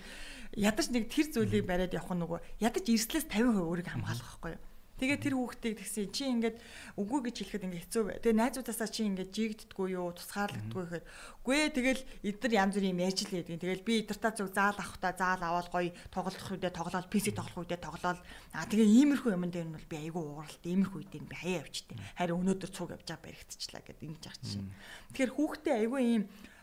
[0.55, 4.63] ядаж нэг тэр зүйлийг бариад явах нь нөгөө ядаж эрслээс 50% өөрийг хамгаалах байхгүй юу?
[4.97, 6.57] Тэгээ тэр хүүхдийг тэгсэн чи ингээд
[6.97, 8.17] үгүй гэж хэлэхэд ингээд хэцүү бай.
[8.25, 11.07] Тэгээ найзуудаасаа чи ингээд жигддэггүй юу, тусгаарлагддаггүй гэхэд
[11.45, 13.61] үгүй тэгэл эдгээр янз бүрийн юм ярьж л байдаг.
[13.61, 17.81] Тэгэл би эдэртаа зүг заал авахта заал аваад гоё тоглох үедээ тоглоод PC тоглох үедээ
[17.85, 18.21] тоглоод
[18.57, 21.97] аа тэгээ иймэрхүү юм дээр нь бол би айгүй ууралт иймэрхүү үедээ би хаяа явчихдээ.
[22.17, 24.73] Харин өнөөдөр цуг явж байгаа баригдчихлаа гэд ингэж ах чинь.
[25.13, 26.23] Тэгэхээр хүүхдээ айгүй ийм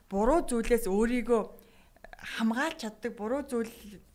[0.10, 1.42] буруу зүйлээс өөрийгөө
[2.42, 3.74] хамгаалж чаддаг буруу зүйл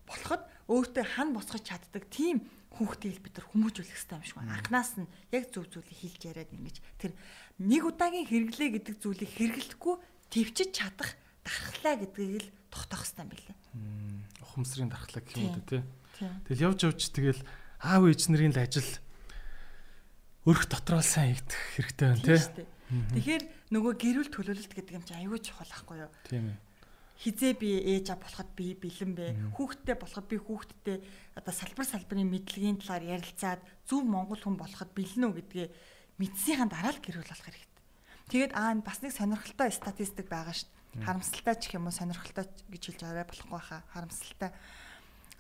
[0.09, 2.45] болоход өөртөө хан босгож чаддаг тийм
[2.79, 4.55] хүүхдийг бид нар хүмүүжүүлэх хэрэгтэй юм шиг байна.
[4.55, 7.13] Анханаас нь яг зөв зүйлийг хэлж яриад ингэж тэр
[7.59, 9.95] нэг удаагийн хэрэглээ гэдэг зүйлийг хэрэглэхгүй
[10.31, 13.57] твчиж чадах дархлаа гэдгийг л тогтоох хэрэгтэй юм билээ.
[14.47, 15.79] Ухамсарын дархлаа гэх юм үү те.
[16.47, 17.43] Тэгэл явж явж тэгэл
[17.83, 18.91] аав ээж нарын л ажил
[20.47, 22.67] өрх дотроо сайн хийгдэх хэрэгтэй байна тий.
[22.89, 23.43] Тэгэхээр
[23.75, 26.11] нөгөө гэрүүл төлөвлөлт гэдэг юм чинь аюул чухал байхгүй юу?
[26.25, 26.68] Тийм ээ.
[27.19, 29.27] Хизээ би ээж аа болоход би бэлэн бэ.
[29.59, 31.03] Хүүхдтэй болоход би хүүхдтэй
[31.35, 33.59] одоо салбар салбарын мэдлэгийн талаар ярилцаад
[33.91, 35.67] зөв монгол хүн болоход бэлэн үү гэдгээ
[36.23, 37.83] мэдсийнхэн дараа л гэрүүл болох хэрэгтэй.
[38.31, 41.05] Тэгээд аа бас нэг сонирхолтой статистик байгаа шүү дээ.
[41.11, 43.83] Харамсалтай ч юм уу сонирхолтой гэж хэлж аваа болохгүй хаа.
[43.91, 44.51] Харамсалтай.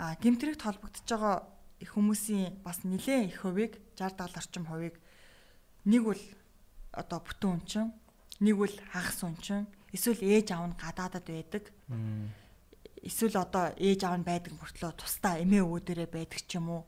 [0.03, 1.47] Аа гимтрэгт холбогдож байгаа
[1.79, 4.99] хүмүүсийн бас нэлээд их хувийг 60 70 орчим хувийг
[5.87, 6.23] нэг бол
[6.91, 7.87] одоо бүтэн үнчин,
[8.43, 11.65] нэг бол хагас үнчин, эсвэл ээж аав нь гадаадад байдаг.
[13.02, 16.82] Эсвэл одоо ээж аав нь байдаг мөртлөө тусдаа эмээ өвөө дээрээ байдаг ч юм уу.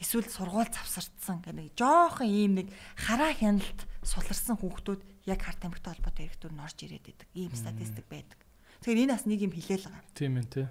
[0.00, 6.24] Эсвэл сургууль завсардсан гэх жоохон ийм нэг хараа хяналт суларсан хүүхдүүд яг харт тамхитай холбоотой
[6.24, 7.28] хэрэгтүүд нь орж ирээд байдаг.
[7.36, 8.40] Ийм статистик байдаг.
[8.80, 10.16] Тэгэхээр энэ бас нэг юм хилээл байгаа.
[10.16, 10.66] Тийм ээ тий.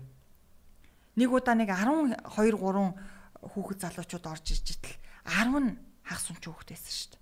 [1.14, 4.98] Нэг удаа нэг 12 3 хүүхэд залуучууд орж ирж итэл
[5.30, 5.78] 10 нь
[6.10, 7.22] хагас унч хүүхэд байсан шүү дээ.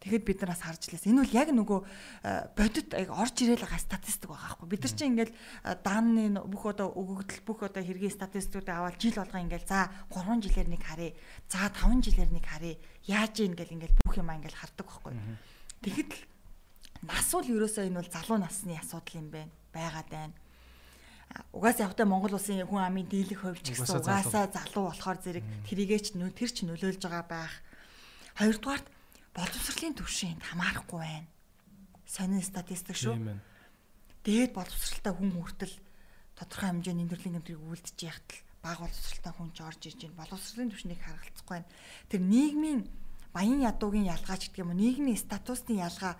[0.00, 1.04] Тэгэхэд бид нараас харж лээс.
[1.04, 1.80] Энэ бол яг нөгөө
[2.24, 4.68] э, бодит яг орж ирээл байгаа статистик байгаа байхгүй.
[4.72, 9.20] Бид нар чинь ингээл э, дааны бүх одоо өгөгдөл бүх одоо хэргийн статистикуудыг аваад жил
[9.20, 11.12] болгоо ингээл за 3 жилээр нэг харъя.
[11.52, 12.80] За 5 жилээр нэг харъя.
[13.04, 15.12] Яаж ийн ингээл ингээл бүх юм ингээл хардаг байхгүй.
[15.84, 16.20] Тэгэхэд л
[17.04, 19.52] нас бол ерөөсөө энэ бол залуу насны асуудал юм байна.
[19.68, 20.32] Байгаад байна
[21.52, 26.18] угаасаа явахтай Монгол улсын хүн амын дийлэх хувь ч гэсэн угаасаа залуу болохоор зэрэг тэрийгээч
[26.18, 27.54] нөө тэр ч нөлөөлж байгаа байх.
[28.34, 28.86] Хоёрдугаарт
[29.34, 31.28] боловсролын төвшөнд хамаарахгүй байна.
[32.06, 33.16] Сонин статистик шүү.
[34.26, 35.74] Дээд боловсралтай хүн хүртэл
[36.34, 40.20] тодорхой хэмжээний нэрлэн гэмтрийг үлдэж яхад л бага боловсралтай хүн ч орж иж байна.
[40.26, 41.70] Боловсролын төвшнийг харгалцахгүй байна.
[42.10, 42.80] Тэр нийгмийн
[43.32, 44.80] баян ядуугийн ялгаач гэдэг юм уу?
[44.82, 46.18] Нийгмийн статусны ялгаа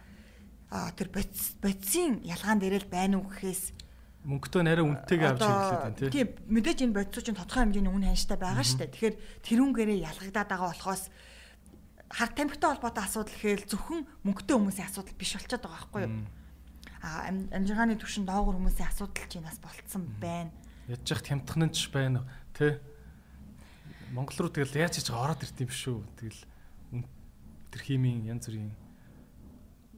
[0.94, 3.74] тэр бодисын ялгаан дээр л байна уу гэхээс
[4.22, 6.10] мөнгөтэй нарай үнэтэйг авч тань тий.
[6.12, 8.92] Тийм мэдээж энэ бодисуу чинь тодорхой хэмжээний үн ханштай байгаа шүү дээ.
[8.92, 9.16] Тэгэхээр
[9.48, 11.02] тэрүүнгээрээ ялгагдаад байгаа болохоос
[12.10, 16.26] хар тамхитай холбоотой асуудал гэхэл зөвхөн мөнгөтэй хүмүүсийн асуудал биш болчиход байгаа байхгүй юу?
[17.00, 20.50] А амжиргааны түвшин доогор хүмүүсийн асуудал чинь бас болцсон байна.
[20.90, 22.82] Ядж яхад хямдхан ч байна тий.
[24.10, 25.98] Монгол руу тэгэл яаж хийж ороод ирд юм шүү.
[26.18, 26.40] Тэгэл
[27.70, 28.74] тэр химийн янз бүрийн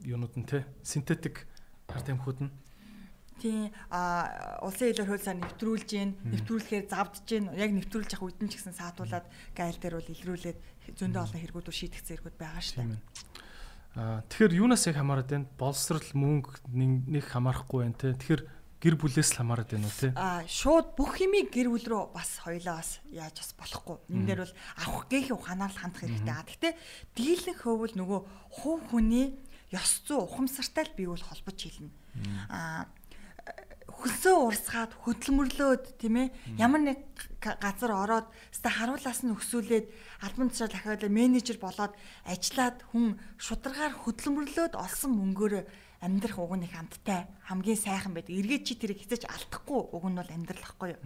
[0.04, 0.68] юунууд нь тий.
[0.84, 1.48] Синтетик
[1.88, 2.52] хар тамхиуд нь
[3.42, 8.50] Тийм а улсын хэлээр хуулиар нэвтрүүлж гин нэвтрүүлэхээр завдж гин яг нэвтрүүлж явах үед нь
[8.52, 9.26] ч гэсэн саатуулаад
[9.56, 10.58] гайл дээр бол илрүүлээд
[10.90, 13.00] зөндөө олон хэрэгүүдүүд шийдэх зэрэгүүд байгаа шүү дээ.
[13.92, 15.46] А тэгэхээр юунаас яг хамаарат байна?
[15.60, 18.16] Боловсрал мөнгө нэг хамаарахгүй байна те.
[18.16, 18.42] Тэгэхээр
[18.80, 20.08] гэр бүлээс л хамаарат байна уу те?
[20.16, 23.96] А шууд бүх юмыг гэр бүл рүү бас хоёлаа бас яаж бас болохгүй.
[24.10, 26.34] Энэ дээр бол авах гээхийн ухаанаар л хандах хэрэгтэй.
[26.34, 26.72] А гэхдээ
[27.14, 28.20] дийлэн хөвөл нөгөө
[28.58, 29.36] хувь хүний
[29.76, 31.92] ёс зүй ухамсартай л бий бол холбож хэлнэ.
[32.48, 32.88] А
[33.98, 37.00] хөлсөө урсгаад хөдөлмөрлөөд тийм ээ ямар нэг
[37.42, 39.86] газар ороод өста харуулаас нь өксүүлээд
[40.24, 41.92] албан тушаал дахиад менежер болоод
[42.24, 45.54] ажиллаад хүн шударгаар хөдөлмөрлөөд олсон мөнгөөр
[46.02, 48.34] амьдрах уг нь их амттай хамгийн сайхан байдаг.
[48.34, 51.02] Эргээд чи тэрийг хязгаарч алдахгүй уг нь бол амьдрал ахгүй юу.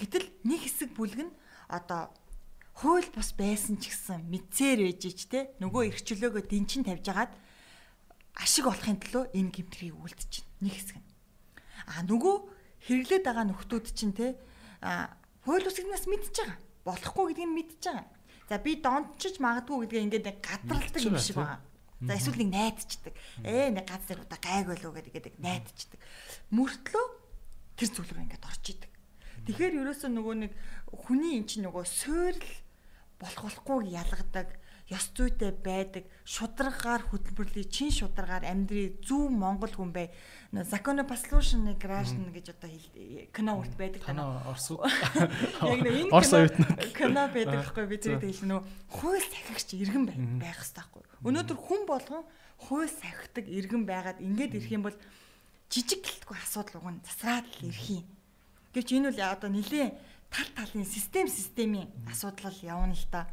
[0.00, 1.32] Гэтэл нэг хэсэг бүлэг нь
[1.68, 2.08] одоо
[2.72, 7.32] хууль бус байсан ч гэсэн мэдсээр ээж ич те нөгөө эрхчлөөгөө дэнчин тавьж агаад
[8.40, 10.16] ашиг олохын төлөө энэ гимтрийг байна.
[10.64, 11.09] Нэг хэсэг нь.
[11.90, 12.36] А нөгөө
[12.86, 14.38] хэрэглээд байгаа нөхдүүд чинь те
[15.42, 16.58] хууль үсгнээс мэдчихэж байгаа.
[16.86, 18.06] Болохгүй гэдгийг мэдчихэж байгаа.
[18.46, 21.60] За би донтчиж магадгүй гэдгээ ингээд нэг гадралдаг юм шиг байгаа.
[22.00, 23.14] За эсвэл нэг найдчихдаг.
[23.44, 26.00] Ээ нэг гац дээр удаа гайг болов гэдэг найдчихдаг.
[26.54, 27.06] Мөртлөө
[27.76, 28.92] тэр зүйл рүү ингээд орж идэг.
[29.44, 30.52] Тэгэхээр ерөөсөө нөгөө нэг
[30.88, 32.50] хүний эн чинь нөгөө суурил
[33.20, 34.48] болох болохгүйг ялгадаг
[34.90, 40.10] ёс зүйтэй байдаг шударгаар хөтөлбөрлөе чин шударгаар амьдрий зөв монгол хүн бай.
[40.50, 42.70] Законо послушны граждан гэж одоо
[43.30, 44.74] кино урт байдаг танаа орс
[45.62, 46.10] яг нэг энэ
[46.90, 50.04] кино байдаг хгүй би зэрэг хэлнэ нөө хууль сахигч иргэн
[50.42, 51.02] байх хэрэгтэй хгүй.
[51.22, 52.26] Өнөөдөр хүн болгон
[52.58, 54.98] хууль сахигдаг иргэн байгаад ингээд ирэх юм бол
[55.70, 58.06] жижиг гэлтгүй асуудал уг нь засраад л ирэх юм.
[58.74, 59.86] Гэвч энэ бол одоо нэлээ
[60.34, 63.30] тал талын систем системийн асуудал явна л та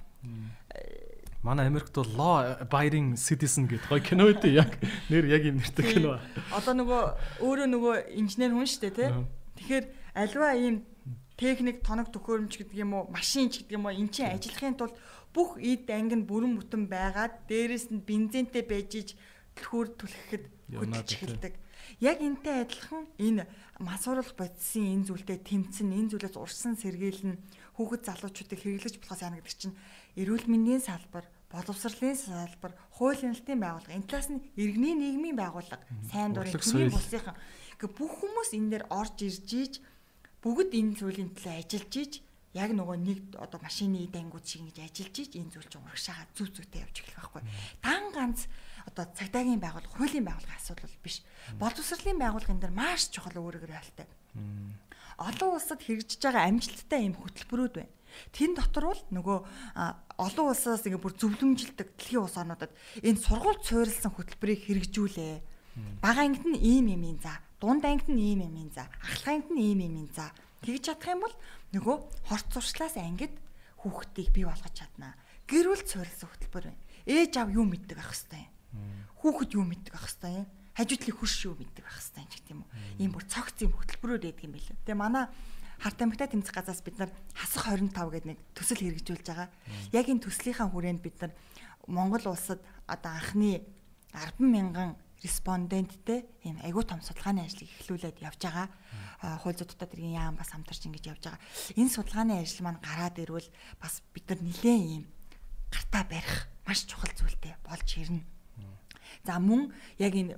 [1.44, 5.86] Манай Америкт бол law abiding citizen гэдэг гоё кино үү яг нэр яг юм нэртэй
[5.94, 6.18] кино.
[6.52, 7.02] Одоо нөгөө
[7.46, 9.10] өөрөө нөгөө инженер хүн шүү дээ тий.
[9.58, 9.86] Тэгэхээр
[10.18, 10.76] альва ийм
[11.38, 14.98] техник тоног төхөөрөмж гэдэг юм уу машин ч гэдэг юм уу эн чинь ажиллахын тулд
[15.30, 19.10] бүх эд анги нь бүрэн бүтэн байгаад дээрэс нь бензинтэй байж иж
[19.54, 20.44] төлхөр түлхэхэд
[20.74, 21.54] хөдөлж эхэлдэг.
[22.02, 23.46] Яг энтэй адилхан энэ
[23.78, 27.38] масууруулах бодисын энэ зүйлтэй тэмцэн энэ зүйлээс урсан сэргийлэн
[27.78, 29.78] хүүхэд залуучуудыг хэрэглэж болохоос яана гэдэг чинь
[30.18, 36.34] эрүүл мэндийн салбар, боловсролын салбар, хууль хяналтын байгууллага, энэ талаас нь иргэний нийгмийн байгууллага, сайн
[36.34, 37.38] дурын төрийн булсынхан.
[37.78, 39.74] Ингээ бүх хүмүүс энэ дээр орж ирж ийж
[40.42, 42.14] бүгд энэ зүйлийн төлөө ажиллаж ийж
[42.58, 46.50] яг нөгөө нэг одоо машины дангууд шиг ингэж ажиллаж иж энэ зүйл чинь урагшаага зүв
[46.58, 47.44] зүйтэй явж эхлэх байхгүй.
[47.86, 48.50] Дан ганц
[48.90, 51.22] одоо цагдаагийн байгууллага, хуулийн байгууллагын асуудал биш.
[51.62, 54.10] Боловсролын байгууллагын дээр маш чухал өөрөөр хэлбэл
[55.18, 57.94] олон улсад хэрэгжиж байгаа амжилттай юм хөтөлбөрүүд байна.
[58.34, 59.38] Тэн дотор бол нөгөө
[60.18, 62.72] олон улсаас ингээ бүр зөвлөмжилдэг дэлхийн улс орнуудад
[63.02, 65.36] энэ сургууль суурилсан хөтөлбөрийг хэрэгжүүлээ.
[66.02, 69.46] Бага ангид нь ийм юм ин за, дунд ангид нь ийм юм ин за, ахлах
[69.46, 70.34] ангид нь ийм юм ин за.
[70.66, 71.36] Тэгж чадах юм бол
[71.74, 71.96] нөгөө
[72.26, 73.34] хорт зуршлаас ангид
[73.78, 75.14] хүүхдийг бий болгож чаднаа.
[75.46, 76.82] Гэр бүл суурилсан хөтөлбөр байна.
[77.06, 78.50] Ээж аав юу мэддэг ах хэвээр.
[79.22, 80.86] Хүүхэд юу мэддэг ах хэвээр юм.
[80.86, 82.70] Хажуудлын хурш юу мэддэг ах хэвээр юм гэх юм уу.
[83.02, 84.78] Ийм бүр цогц юм хөтөлбөрөөр байдаг юм билээ.
[84.86, 85.26] Тэгээ манай
[85.82, 89.50] харт амигтай тэмцэх газраас бид нар хасах 25 гэдэг нэг төсөл хэрэгжүүлж байгаа.
[89.94, 91.34] Яг энэ төслийнхаа хүрээнд бид нар
[91.90, 93.66] Монгол улсад одоо анхны
[94.14, 98.70] 10 мянган респонденттэй ийм айгүй том судалгааны ажлыг эхлүүлээд явж байгаа.
[99.42, 101.42] Хууль дотоод иргэн яам бас хамтарч ингэж явж байгаа.
[101.74, 103.50] Энэ судалгааны ажил маань гараад ирвэл
[103.82, 105.04] бас бид нар нэлээд ийм
[105.74, 108.22] гартаа барих маш чухал зүйлтэй болж ирнэ.
[109.26, 110.38] За мөн яг энэ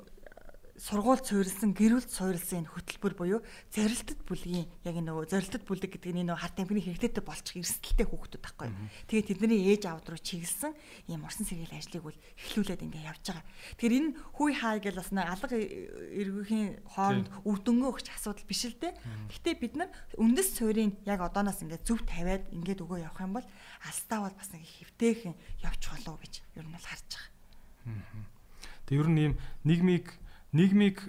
[0.80, 3.40] сургууль суурилсан, гэр бүл суурилсан энэ хөтөлбөр буюу
[3.76, 8.40] зорилттой бүлгийн яг нөгөө зорилттой бүлэг гэдэг нь нөгөө харт амхны хэрэгтэйтэй болчих эрсдэлтэй хүүхдүүд
[8.40, 8.72] байхгүй.
[9.12, 10.72] Тэгээд тэдний ээж аавд руу чиглэсэн
[11.12, 13.44] ийм урсан сэргийл ажлыг бол эхлүүлээд ингээ явж байгаа.
[13.76, 18.80] Тэгэхээр энэ хүй хаа гэж бас алга эргүүхийн хооронд үр дүнгөө өгч асуудал биш л
[18.80, 18.96] дээ.
[19.36, 23.48] Гэхдээ бид нар үндэс суурийг яг одооноос ингээ зөв тавиад ингээд өгөө явах юм бол
[23.84, 27.28] алстаа бол бас нэг хөвтэйхэн явж болов гэж ер нь бол харж байгаа.
[28.88, 29.34] Тэг ер нь ийм
[29.68, 30.08] нийгмийг
[30.54, 31.06] нийгмийг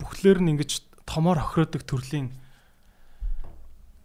[0.00, 0.70] бүхлээр нь ингэж
[1.06, 2.34] томоор охиродог төрлийн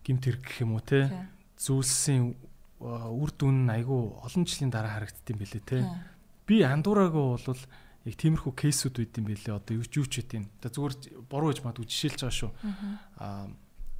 [0.05, 1.09] гимт хэрэг гэх юм уу те
[1.57, 2.37] зүйлсийн
[2.81, 5.85] үр дүн айгүй олон жилийн дараа харагддсан билээ те
[6.45, 7.61] би андуураагүй бол
[8.05, 10.93] яг тиймэрхүү кейсүүд үйд юм билээ одоо юу ч юу ч хэдийн одоо зүгээр
[11.29, 12.51] буруу гэж магадгүй жишээлж байгаа шүү
[13.21, 13.45] аа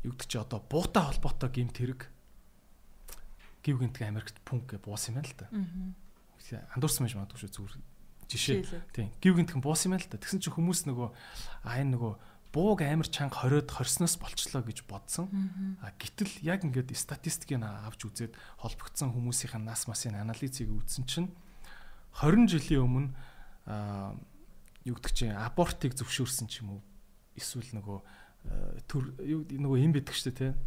[0.02, 2.02] юу гэдэг чи одоо буутай холбоотой гимт хэрэг
[3.62, 5.46] гів гинтг Америкт пунк гэ буус юм байна л да
[6.74, 7.74] андуурсан байж магадгүй шүү зүгээр
[8.32, 8.64] жишээ.
[8.96, 9.12] Тийм.
[9.20, 10.16] Гів гинтхэн буус юм л та.
[10.16, 11.10] Тэгсэн чинь хүмүүс нөгөө
[11.68, 12.14] аа энэ нөгөө
[12.52, 15.28] бууг амар чанга хориод хорсноос болчлоо гэж бодсон.
[15.80, 21.30] А гэтэл яг ингээд статистикийг авч үзээд холбогдсон хүмүүсийн нас масын анализыг үзсэн чинь
[22.20, 23.10] 20 жилийн өмнө
[23.68, 24.16] а
[24.84, 26.82] юу гэдэг чинь абортыг зөвшөөрсөн ч юм уу
[27.40, 28.00] эсвэл нөгөө
[28.90, 29.04] төр
[29.48, 30.04] нөгөө юм дээ
[30.36, 30.58] те.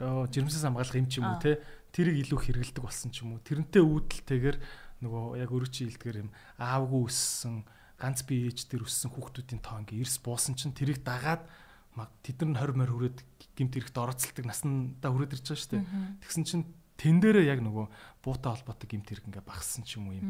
[0.00, 1.60] Аа жирэмсээс хамгаалах юм ч юм уу те.
[1.92, 3.44] Тэрийг илүү хэрэгэлдэг болсон ч юм уу.
[3.44, 4.56] Тэрнтэй үүдэлтэйгээр
[5.00, 7.64] нөгөө яг өрөчийн хилдгэр юм аавгүй өссөн
[8.00, 11.44] ганц бие ээж дээр өссөн хүүхдүүдийн тоо ингээ эрс буусан чинь тэрийг дагаад
[12.24, 13.18] тэд нар 20 морь хүрээд
[13.56, 15.84] гимт эрэхт орооцолдог наснда хүрээд ирж байгаа шүү дээ.
[16.24, 16.64] Тэгсэн чинь
[16.96, 17.86] тэн дээрээ яг нөгөө
[18.24, 20.28] буутай холбоотой гимт хэрэг ингээ багассан ч юм уу юм.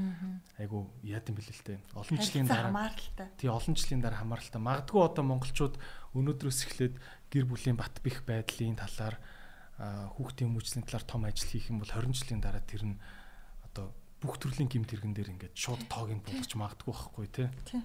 [0.58, 1.78] Айгу яад юм бэл л дээ.
[1.94, 2.90] Олон жилийн дараа
[3.38, 4.62] тий олон жилийн дараа хамааралтай.
[4.62, 5.74] Магадгүй одоо монголчууд
[6.14, 6.94] өнөөдрөөс эхлээд
[7.30, 9.18] гэр бүлийн бат бих байдлын талаар
[9.78, 12.96] хүүхдийн хүмүүжлийн талаар том ажил хийх юм бол 20 жилийн дараа тэр нь
[14.20, 17.48] бүх төрлийн гимт хэрэгэн дээр ингээд шууд тоог нь болгож магадгүй байхгүй тий.
[17.64, 17.82] Тий.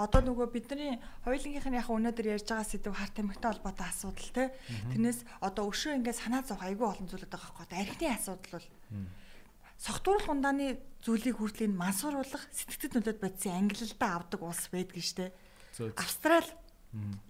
[0.00, 4.48] Одоо нөгөө бидний хоёулынгийнх нь яг өнөөдөр ярьж байгаа сэдв харт тамхитай холбоотой асуудал тий.
[4.92, 7.76] Тэрнээс одоо өшөө ингээд санаа зовх айгүй олон зүйлүүд байгаа байхгүй.
[7.76, 8.68] Архины асуудал бол
[9.76, 15.32] согтууруулах ундааны зүйлийг хүртэл энэ мансууруулах сэтгцэд нөлөөд бодсон ангиллалтаа авдаг улс байдаг штэ.
[16.00, 16.48] Австрал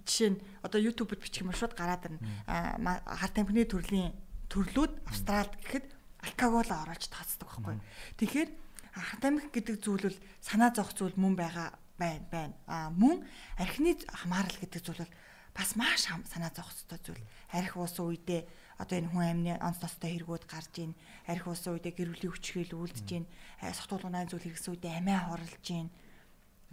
[0.07, 2.23] жишээ нь одоо YouTube-д бичих юм шууд гараад ирнэ.
[2.47, 4.15] Харт тамхины төрлийн
[4.47, 5.87] төрлүүд Австралид гэхэд
[6.27, 7.79] алкогол оруулж тооцдог байхгүй.
[8.19, 8.51] Тэгэхээр
[8.99, 12.55] анх тамхи гэдэг зүйл бол санаа зовх зүйл мөн байгаа байна байна.
[12.67, 13.23] А мөн
[13.57, 15.15] архины хамаарал гэдэг зүйл бол
[15.55, 17.23] бас маш санаа зовх ёстой зүйл.
[17.55, 18.43] Арх уусан үедээ
[18.83, 20.93] одоо энэ хүн амны онц тостой хэрэгүүд гарч ийн.
[21.31, 23.27] Арх уусан үедээ гэр бүлийн хүчгээл үлдэж ийн.
[23.63, 25.89] Согтуулгын зүйл хэрэгсэн үедээ амиа хорлож ийн.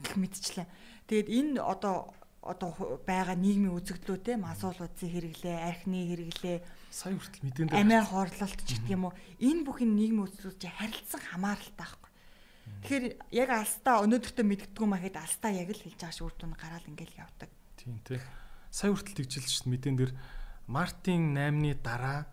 [0.03, 0.67] гэх мэтчлэн.
[1.07, 2.11] Тэгээд энэ одоо
[2.43, 6.57] одоо байгаа нийгмийн үзэгдлүүд те масуулуудын хэрэглээ, архины хэрэглээ
[6.93, 10.69] сая хүртэл мэдэн дээр амиа хорлолт ч гэх юм уу энэ бүхэн нийгмийн үзэгдлүүд чи
[10.69, 12.11] харилцсан хамааралтай байхгүй.
[12.85, 16.85] Тэгэхээр яг алстаа өнөөдөртөө мэддэггүй махад алстаа яг л хэлж байгаа ш үр дүн гараал
[16.85, 17.49] ингээл явдаг.
[17.81, 18.21] Тийм те.
[18.69, 20.13] Сая хүртэл тэгжилж ш мэдэн дээр
[20.69, 22.29] Мартин 8-ны дараа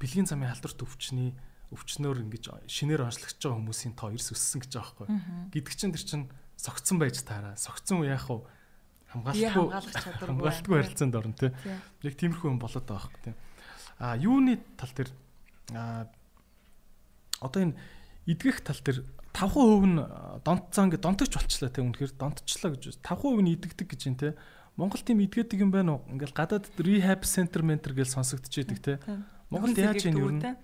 [0.00, 1.36] бэлгийн замын халдварт өвчний
[1.76, 5.08] өвчнөөр ингэж шинээр онцлогч байгаа хүмүүсийн тоо эрс өссөн гэж байгаа байхгүй.
[5.52, 6.26] Гэдэг чинь тэр чинь
[6.56, 7.54] согцсон байж таараа.
[7.60, 8.42] Согцсон уу яах вэ?
[9.12, 9.66] хамгаалтгүй
[10.24, 11.52] хамгаалтгүй харилцаанд орно тий.
[12.02, 13.34] Яг тиймэрхүү юм болоод байгаа хэрэг тий.
[14.02, 15.10] А юуны тал дээр
[15.78, 16.10] а
[17.38, 17.78] одоо энэ
[18.26, 20.02] эдгэх тал дээр 5% нь
[20.42, 21.86] донтцоо ингээ донтогч болчлаа тий.
[21.86, 24.34] Үнэхээр донтчлаа гэж 5% нь эдгдэг гэж юм тий.
[24.74, 26.04] Монгол тийм эдгэдэг юм байна уу?
[26.10, 28.96] Ингээл гадаад rehab center ментер гэж сонсогдчихэдэг тий.
[29.54, 30.58] Монгол яаж юм юу нэ?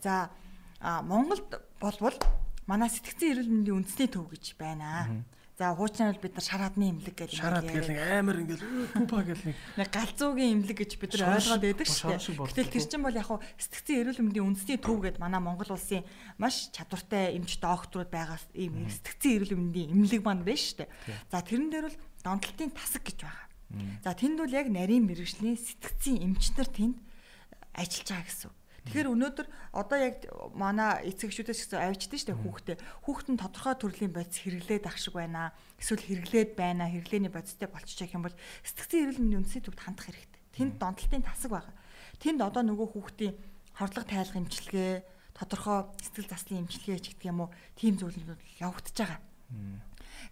[0.00, 0.32] За
[0.80, 2.16] Монголд болвол
[2.64, 5.24] манай сэтгцэн эрүүл мэндийн үндэсний төв гэж байна.
[5.56, 9.40] За хуучнаа бол бид нар шараадны имлэг гэж шараад гэл нэг амар ингээл пупа гэл
[9.40, 12.44] нэг нэг галзуугийн имлэг гэж бид нар ойлгоод байдаг шүү дээ.
[12.44, 16.04] Гэтэл тэр чинь бол яг хуу сэтгцэн эрүүл мэндийн үндэсний төв гэдэг манай Монгол улсын
[16.36, 20.92] маш чадвартай эмч докторууд байгаа ийм сэтгцэн эрүүл мэндийн имлэг маань байна шүү дээ.
[21.32, 23.46] За тэрэн дээр бол донтолтын тасаг гэж байгаа.
[24.04, 27.00] За тэнд бол яг нарийн мэрэгжлийн сэтгцэн эмч нар тэнд
[27.72, 28.52] ажиллаж байгаа гэсэн.
[28.86, 32.76] Тэгэхээр өнөөдөр одоо яг манай эцэг эхчүүдээс гэсэн авчдээ штэ хүүхдээ.
[33.02, 35.50] Хүүхэд нь тодорхой төрлийн бодис хэрэглээд ах шиг байна.
[35.74, 36.86] Эсвэл хэрэглээд байна.
[36.86, 40.42] Хэрэглээний бодистой болчихчих юм бол сэтгцэн эрүүл мэндийн үндэсний төвд хандах хэрэгтэй.
[40.54, 41.74] Тэнд донтолтын тасаг байгаа.
[42.22, 43.34] Тэнд одоо нөгөө хүүхдийн
[43.74, 44.92] хордлого тайлах эмчилгээ,
[45.34, 49.20] тодорхой сэтгэл заслын эмчилгээ ч гэдэг юм уу, тийм зүйлүүд явагдаж байгаа.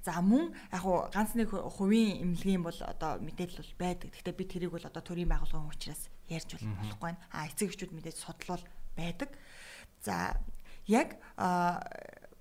[0.06, 4.08] За мөн яг ганц нэг хувийн эмнэлгийн бол одоо мэдээлэл бол байдаг.
[4.14, 7.20] Гэхдээ би тэрийг бол одоо төрийн байгууллагын учраас ярьж болохгүй байна.
[7.32, 8.64] А эцэг эхчүүд мэдээж судлал
[8.96, 9.30] байдаг.
[10.04, 10.38] За
[10.86, 11.16] яг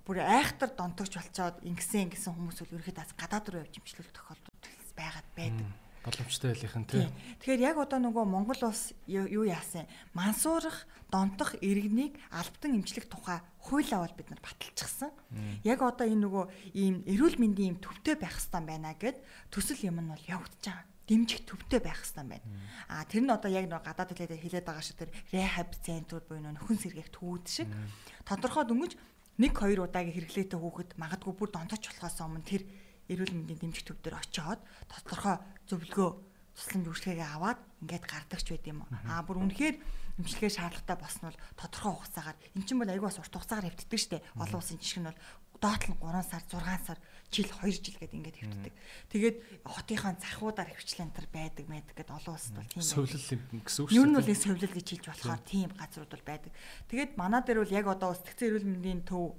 [0.04, 4.52] бүр айхтар донтогч болцоод ингэсэн ингэсэн хүмүүс бол ерөөхдөө гадаад руу явж имчлүүлэх тохиолдол
[4.96, 5.68] байгаад байдаг
[6.04, 7.08] боломжтой байлийнх нь тий.
[7.40, 9.88] Тэгэхээр яг одоо нөгөө Монгол улс юу яасан?
[10.12, 15.10] Мансуурах, донтох иргэнийг албатан эмчлэх тухай хуулиа бол бид нар баталчихсан.
[15.64, 16.44] Яг одоо энэ нөгөө
[16.76, 19.16] ийм эрүүл мэндийн юм төвтэй байх хэрэгтэй байна гэд
[19.48, 22.48] төсөл юм нь бол явагдаж байгаа дэмжих төвтэй байх хэрэгтэй байна.
[22.88, 26.42] А тэр нь одоо яг нэг гадаад хэлээд хэлээд байгаа шиг тэр рехаб центрууд буюу
[26.44, 27.68] нөхөн сэргээх төвүүд шиг.
[28.24, 28.92] Тодорхой дөнгөж
[29.40, 32.62] нэг хоёр удаагийн хэрэглээтэй хүүхэд магадгүй бүр донтож болохоос өмнө тэр
[33.10, 35.36] эрүүл мэндийн дэмжих төв дээр очиод тодорхой
[35.68, 36.08] зөвлөгөө
[36.54, 39.76] тусламж үйлчлэгээ аваад ингээд гардагч байд юм аа бүр үнэхээр
[40.22, 44.22] эмчилгээ шаардлагатай болсон бол тодорхой хугацаагаар эн чинь бол айгүй бас урт хугацаагаар хэвддэг штэ
[44.38, 45.20] олон улсын жишг нь бол
[45.58, 46.98] доотлон 3 сар 6 сар
[47.32, 48.74] жил 2 жил гэдэг ингээд хэвддэг.
[49.12, 53.68] Тэгээд хотынхаа зархуудаар хөвчлэн төр байдаг байдаг гэдэг олон улсад бол тийм совлол гэсэн үг
[53.70, 53.94] шүү.
[53.94, 56.52] Юу нь бол совлол гэж хэлж болохоор тийм газрууд бол байдаг.
[56.90, 59.34] Тэгээд манай дээр бол яг одоо сэтгцэн эрүүл мэндийн төв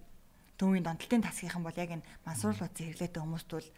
[0.55, 3.69] төвийн донтолтын тасгийнхан бол яг энэ мансуур лууцын хэрэглээтэй хүмүүст бол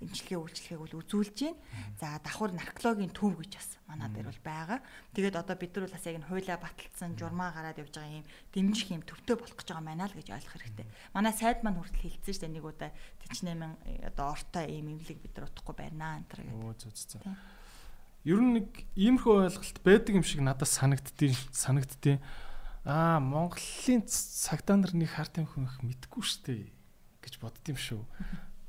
[0.00, 1.60] эмчилгээ үйлчлэгийг бол үзүүлж байна.
[2.00, 4.78] За давхар наркологийн төв гэж бас манай дээр бол байгаа.
[5.12, 8.28] Тэгээд одоо бид нар бол бас яг энэ хуйлаа баталсан журмаа гараад явж байгаа юм
[8.56, 10.86] дэмжих юм төвтэй болох гэж байгаа маа л гэж ойлгох хэрэгтэй.
[11.12, 12.90] Манай сайд маань хүртэл хилцсэн шүү дээ нэг удаа
[13.28, 16.56] 48000 э, одоо ортой ийм имлэг бид нар утахгүй байна энэ төр гэдэг.
[16.64, 17.36] Өө зөө зөө.
[18.24, 22.24] Ер нь нэг иймэрхүү ойлголт байдаг юм шиг надад санагддیں۔ санагддیں۔
[22.84, 26.68] Аа Монголын цагдаа нар нэг харт тамхи мэдгүй штэ
[27.24, 28.04] гэж бодд юм шүү.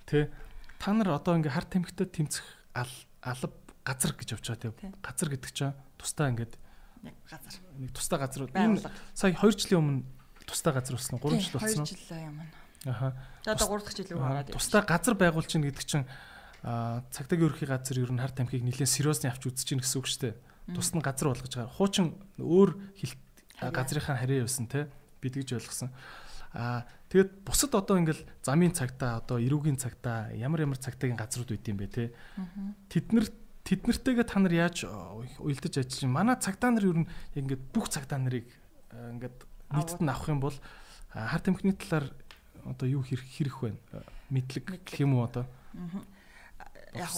[0.08, 0.32] Тэ
[0.80, 3.52] та нар одоо ингээ харт тамхитай тэмцэх алба
[3.84, 4.96] газар гэж явж байгаа тийм.
[5.04, 6.56] Газар гэдэг чинь тусдаа ингээд
[7.04, 7.56] нэг газар.
[7.76, 8.56] Нэг тусдаа газрууд.
[8.56, 8.80] Энэ
[9.12, 10.02] сая 2 жилийн өмнө
[10.48, 11.84] тусдаа газар болсон 3 жил болсон.
[11.84, 12.40] 2 жил юм.
[12.88, 13.20] Аха.
[13.44, 14.56] Одоо 3 дахь жил рүү ороод.
[14.56, 16.08] Тусдаа газар байгуул чинь гэдэг чинь
[16.64, 20.22] цагдаагийн ерхий газар ер нь харт тамхиг нэлээд сериусны авч үзэж гин гэсэн үг шүү
[20.24, 20.36] дээ.
[20.74, 21.76] Тусад нь газар болгож байгаа.
[21.78, 23.22] Хуучин өөр хилт
[23.62, 24.88] газрынхаа харьяа явсан те
[25.22, 25.90] би тэгж ойлгосон.
[26.54, 31.70] Аа тэгэд бусад одоо ингээл замын цагтаа одоо эрүүгийн цагтаа ямар ямар цагтаагийн газрууд үүд
[31.72, 32.04] юм бэ те.
[32.90, 33.28] Тэд нар
[33.64, 34.86] тэд нартэйгээ та нар яаж
[35.40, 36.12] уялдаж ажиллаж?
[36.12, 38.48] Манай цагтаа нар ер нь ингээд бүх цагтаа нарыг
[38.92, 39.38] ингээд
[39.72, 40.58] нийтэд нь авах юм бол
[41.12, 42.12] хар тамхины талаар
[42.66, 43.80] одоо юу хэрэг хэрэг байна?
[44.30, 45.46] Мэдлэг гэх юм уу одоо?
[46.94, 47.10] Яг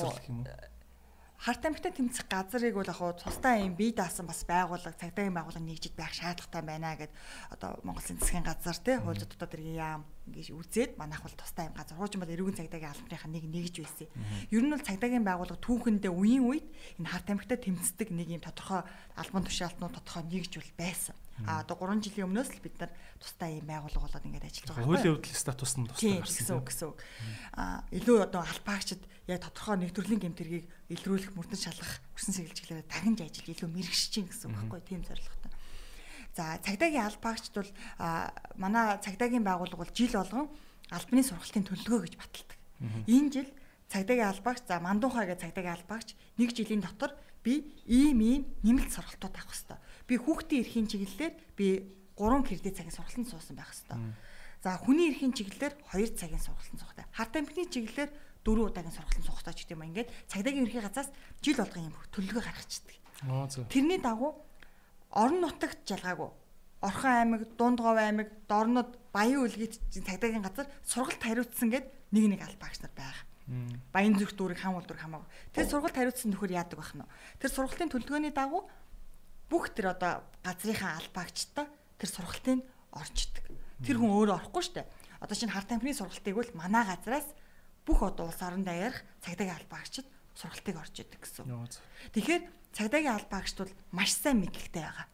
[1.37, 5.95] харт амигтай тэмцэх газрыг бол яг цустай юм бие даасан бас байгууллага цагдаагийн байгууллага нэгжид
[5.95, 7.11] байх шаардлагатай байна гэд
[7.53, 10.01] одоо Монголын засгийн газар тий хууль зүйн дэргийн яам
[10.33, 14.07] гэж үзээд манайх бол тустай юм газар хуучин бол эрүүгийн цагдаагийн албаныхаа нэг нэгж байсан.
[14.51, 16.67] Ер нь бол цагдаагийн байгууллага түүхэндээ үеийн үед
[16.99, 18.81] энэ харт амигтай тэмцдэг нэг юм тодорхой
[19.15, 21.15] албан тушаалтнууд тодорхой нэгж бол байсан.
[21.45, 22.89] А одоо 3 жилийн өмнөөс л бид нар
[23.21, 24.85] тустай юм байгууллага болоод ингээд ажиллаж байгаа.
[24.89, 26.99] Хуулийн явдлын статус нь тустай гарсан гэсэн үг.
[27.53, 33.21] А илүү одоо албаагчид яг тодорхой нэг төрлийн гэмтэргийг илрүүлэх, мөрдөн шалгах, өсөн сэтгүүлчлэрээ дахин
[33.21, 35.36] ажиллаж илүү мэрэгшиж чинь гэсэн үг байхгүй тийм зорилготой.
[36.37, 37.71] За цагдаагийн албаагчд бол
[38.61, 40.47] манай цагдаагийн байгууллага бол жил болгон
[40.93, 42.57] албаны сургалтын төлөвлөгөө гэж баталдаг.
[43.09, 43.49] Энэ жил
[43.89, 49.33] цагдаагийн албаагч за мандуухай гэж цагдаагийн албаагч нэг жилийн дотор би ийм ийм нэмэлт сургалтууд
[49.33, 51.67] авах хэрэгтэй би хүүхдийн эрхийн чиглэлээр би
[52.15, 54.15] 3 кредит цагийн сургалтанд суусан байх хэвээр.
[54.63, 56.93] За хүний эрхийн чиглэлээр 2 цагийн сургалтанд суух.
[57.11, 58.11] Харт амтны чиглэлээр
[58.45, 59.87] 4 удаагийн сургалтанд суух ч гэдэм юм.
[59.91, 61.11] Ингээд цагдаагийн ерхий газраас
[61.43, 62.95] жил болгон юм төлөвлөгөө гаргачихдаг.
[63.67, 64.46] Тэрний дагуу
[65.17, 66.29] орон нутагт жалгаагүй.
[66.85, 72.85] Орхон аймаг, Дундгов аймаг, Дорнод, Баян үлгийт цагдаагийн газар сургалт хариуцсан гэд нэг нэг албаагч
[72.85, 73.25] нар байгаа.
[73.89, 75.25] Баян зүрх дүүрэг хам улдүр хамаагүй.
[75.57, 77.01] Тэр сургалт хариуцсан нөхөр яадаг бах нь.
[77.41, 78.69] Тэр сургалтын төлөвлөгөөний дагуу
[79.49, 81.65] бүх тэр одоо газрынхаа албаагчтай
[81.97, 82.61] тэр сургалтыг
[82.93, 83.45] орчдөг.
[83.81, 84.85] Тэр хүн өөрөө орохгүй дээ.
[85.23, 87.25] Одоо чинь харт тамхины сургалтыг бол манай газраас
[87.87, 91.47] бүх одоо улс орон даяарх цагдаагийн албаагчид сургалтыг орж идэг гэсэн.
[92.13, 95.07] Тэгэхээр цагдаагийн албаагчд бол маш сайн мэдлэгтэй байгаа.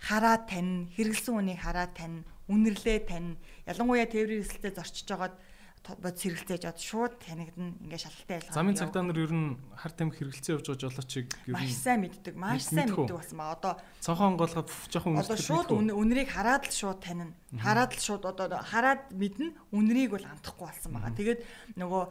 [0.00, 3.36] Хараад тань, хэрэгэлсэн үнийг хараад тань, үнэрлээ тань,
[3.68, 5.36] ялангуяа тээврийн эсэлтэд зорчиж жагаад
[5.80, 8.58] бодис хэрэгцээж од шууд танигдана ингээ шалгалтын ажиллагаа.
[8.60, 12.00] Замын цагдаа нар ер нь хар тамхи хэрэгэлцээ явж байгаа жолоочийг ер маш нь сайн
[12.04, 13.56] мэддэг, маш сайн мэддэг болсон ба.
[13.56, 13.72] Одоо
[14.04, 17.32] цонхон голгоо жоохон одоо шууд үнэрийг хараад л шууд танина.
[17.56, 21.16] Хараад л шууд одоо хараад мэднэ, үнэрийг бол амтахгүй болсон байгаа.
[21.16, 21.40] Тэгээд
[21.80, 22.02] нөгөө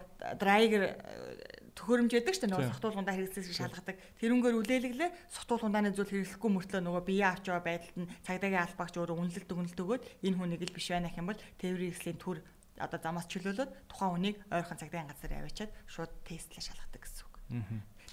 [0.42, 0.84] драйгер
[1.76, 3.98] төхөөрөмж яадаг шүү дээ нөгөө сохтуулгундаа хэрэгцээс шалгадаг.
[4.20, 9.18] Тэрүүнгээр үлээлэглээ сохтуулгундааны зүйл хэрэглэхгүй мөртлөө нөгөө бие авч байгаа байдалд нь цагдаагийн албаагч өөрөө
[9.20, 12.38] үнэлэлт өгнөлт өгөөд энэ хүнийг л биш байна гэх юм бол тээврийн хэрэгслийн төр
[12.80, 17.36] одоо замаас чөлөөлөөд тухайн хүнийг ойрхон цагдаагийн газар аваачаад шууд тестлээ шалгадаг гэсэн үг.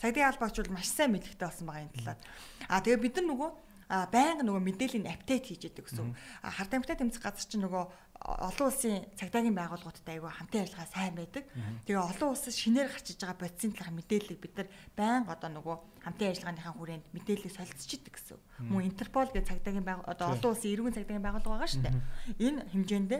[0.02, 2.20] Цагдаагийн албаагч бол маш сайн мэдлэгтэй болсон байгаа энэ талаар.
[2.66, 3.50] Аа тэгээ бид нар нөгөө
[3.86, 6.10] а байнга нөгөө мэдээллийн апдейт хийж яадаг гэсэн.
[6.42, 7.84] Харт амьтаа тэмцэх газар чинь нөгөө
[8.24, 11.44] олон улсын цагдаагийн байгууллагуудтай айгүй хамтын ажиллагаа сайн байдаг.
[11.84, 15.76] Тэгээ олон улсаас шинээр гарч иж байгаа бодисын талаар мэдээллийг бид нар байнга одоо нөгөө
[16.06, 18.38] хамтын ажиллагааныхаа хүрээнд мэдээллийг солилцчихдаг гэсэн.
[18.72, 21.96] Мөн Интерпол гэх цагдаагийн одоо олон улсын иргэн цагдаагийн байгууллага байгаа шүү дээ.
[22.40, 23.12] Энэ хэмжээнд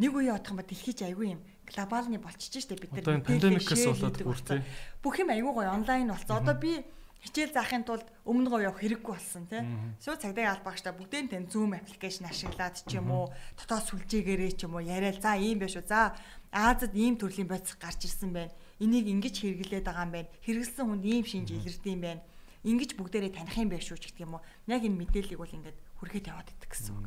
[0.00, 4.16] нэг үе явах юм ба дэлхийч айгүй юм глобалны болчихж штэ бид нар пандемикээс болоод
[4.24, 4.60] бүр тий
[5.04, 6.40] бүх юм айгүй гоё онлайн болсон.
[6.40, 6.80] Одоо би
[7.24, 9.62] хичээл заахын тулд өмнө гоо явах хэрэггүй болсон тий.
[10.02, 14.76] Сүү цагдаагийн албаагчтай бүгдийн тань Zoom аппликейшн ашиглаад ч юм уу дотоод сүлжээгээрээ ч юм
[14.76, 15.88] уу яриад за ийм биш үү.
[15.88, 16.14] За
[16.52, 18.54] Азад ийм төрлийн бодис гарч ирсэн байна.
[18.78, 20.32] Энийг ингэж хэрэглээд байгаа юм байна.
[20.44, 22.22] Хэрэгэлсэн хүнд ийм шинж илэрдэг юм байна.
[22.66, 24.44] Ингэж бүгдээрээ таних юм биш үү ч гэх юм уу.
[24.70, 27.06] Яг энэ мэдээллийг бол ингээд хүргээд яваад идэх гэсэн үг.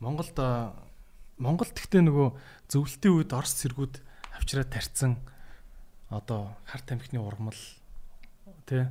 [0.00, 0.36] Монголд
[1.40, 2.28] Монголд гэхдээ нөгөө
[2.68, 3.94] зөвлөлтийн үед Орос цэргүүд
[4.36, 5.16] авчираад тарцсан
[6.12, 7.56] одоо хар тамхины ургамал
[8.70, 8.86] тий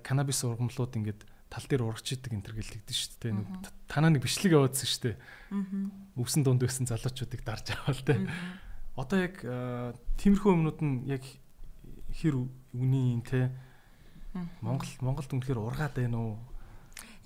[0.00, 1.20] канабис ургамлууд ингээд
[1.50, 3.34] тал дээр урагч идэг энэ төр гэлэгдэн шүү дээ.
[3.34, 3.48] Нэг
[3.90, 5.16] танаа нэг бичлэг яваадсан шүү дээ.
[6.14, 8.18] Өвсөн дунд байсан залуучуудыг дарж аваад тий.
[8.94, 9.36] Одоо яг
[10.22, 11.26] тиймэрхүү юмнууд нь яг
[12.22, 12.46] хэр
[12.78, 13.50] үний юм те
[14.62, 16.38] Монгол Монголд үнэхээр ургаад байна уу?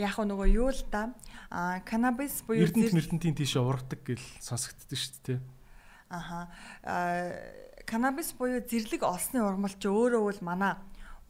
[0.01, 1.13] Яг нөгөө юу л да
[1.53, 5.41] а канабис буюу Эрдэнэт мэрдэнтийн тийш ургадаг гэл сонсогддог шүү дээ.
[6.09, 6.49] Аха.
[7.85, 10.81] Канабис буюу зэрлэг олсны ургамал чи өөрөө бол манай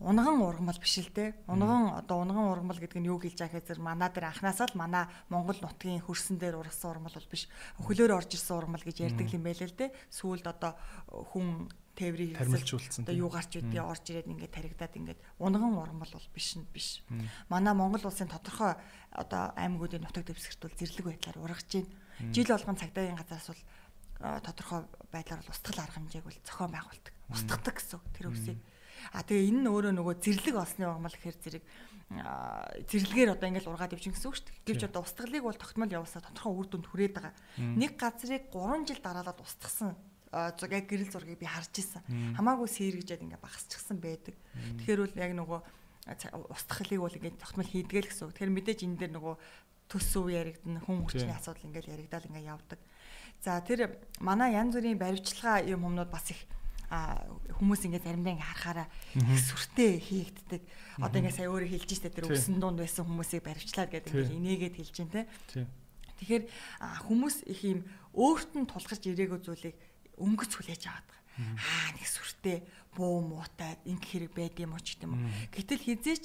[0.00, 1.34] унган ургамал биш л те.
[1.46, 5.06] Унган одоо унган ургамал гэдэг нь юу гэлж байгаа гэхээр манай дээр анханасаа л манай
[5.30, 7.46] Монгол нутгийн хөрсөн дээр ургасан ургамал бол биш.
[7.78, 9.94] Хөлөөр орж ирсэн ургамал гэж ярьдаг юм байл л те.
[10.10, 10.74] Сүүлд одоо
[11.06, 13.06] хүн тээврийг тармилжуулсан.
[13.06, 17.06] Одоо юу гарч үдээ орж ирээд ингээд таригдаад ингээд унган ургамал бол биш нь биш.
[17.46, 18.74] Манай Монгол улсын тодорхой
[19.14, 21.94] одоо аймагуудын нутаг дэвсгэрт бол зэрлэг байдлаар ургаж байна.
[22.34, 23.62] Жил болгон цагдаагийн газраас бол
[24.42, 24.80] тодорхой
[25.14, 27.14] байдлаар бол устгал арга хэмжээг бол зохион байгуулдаг.
[27.30, 28.58] Устгадаг гэсэн тэр үсийг.
[29.12, 31.64] А тэгээ энэ нь өөрөө нөгөө зэрлэг олсны ургамал гэхээр зэрэг
[32.14, 34.64] зэрлэгээр одоо ингээл ургаад явж гэсэн үг шүү дээ.
[34.64, 37.34] Гэвч одоо устгалыг бол тогтмол явуулсаа тодорхой үр дүнд хүрээд байгаа.
[37.58, 39.96] Нэг газрыг 3 жил дараалаад устгасан
[40.34, 42.02] яг гэрэл зургийг би харж исэн.
[42.36, 44.34] Хамаагүй сэргэжээд ингээ багасчихсан байдаг.
[44.82, 45.60] Тэгэхээр бол яг нөгөө
[46.50, 48.34] устгалыг бол ингээ тогтмол хийдгээл гэсэн үг.
[48.34, 49.34] Тэгэхээр мэдээж энэ дээр нөгөө
[49.88, 52.80] төс өв яригдана хүн хүчний асуудал ингээл яригдаал ингээ явдаг.
[53.44, 56.40] За тэр манай янз бүрийн баримтчилгаа юм хүмүүд бас их
[56.90, 60.62] хүмүүс ингээд заримдаа ингээ харахаараа их сүртэй хийгддэг.
[61.00, 64.76] Одоо ингээ сая өөрөө хэлж штэ тэр өсөн дунд байсан хүмүүсийг баримтлаад гэдэг ингээ инээгээд
[64.78, 65.66] хэлж дээ тэ.
[66.20, 66.44] Тэгэхээр
[67.10, 67.80] хүмүүс их юм
[68.14, 69.76] өөрт нь тулгарч ирээгөө зүйлийг
[70.18, 71.58] өнгөц хүлээж аваад байгаа.
[71.58, 72.58] Аа нэг сүртэй
[72.94, 75.22] буу муутай ингээ хэрэг байд юм уу ч гэдэм үү.
[75.50, 76.24] Гэтэл хизээч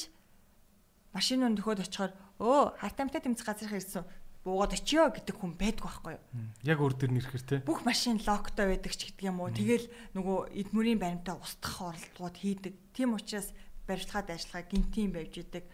[1.13, 4.05] машин өн төхөд очихоор өө хартамтай тэмцэх газрын ирсэн
[4.43, 6.23] буугаад очиё гэдэг хүн байдг байхгүй юу?
[6.63, 7.55] Яг өөр дөр нэрхэр те.
[7.65, 9.51] Бүх машин локтой байдаг ч гэдэг юм уу.
[9.51, 12.73] Тэгэл нөгөө эдмүрийн баримтаа устгах оролдлогууд хийдэг.
[12.95, 13.51] Тийм учраас
[13.83, 15.65] барилгаад ажиллагаа гинтийн байж идэг.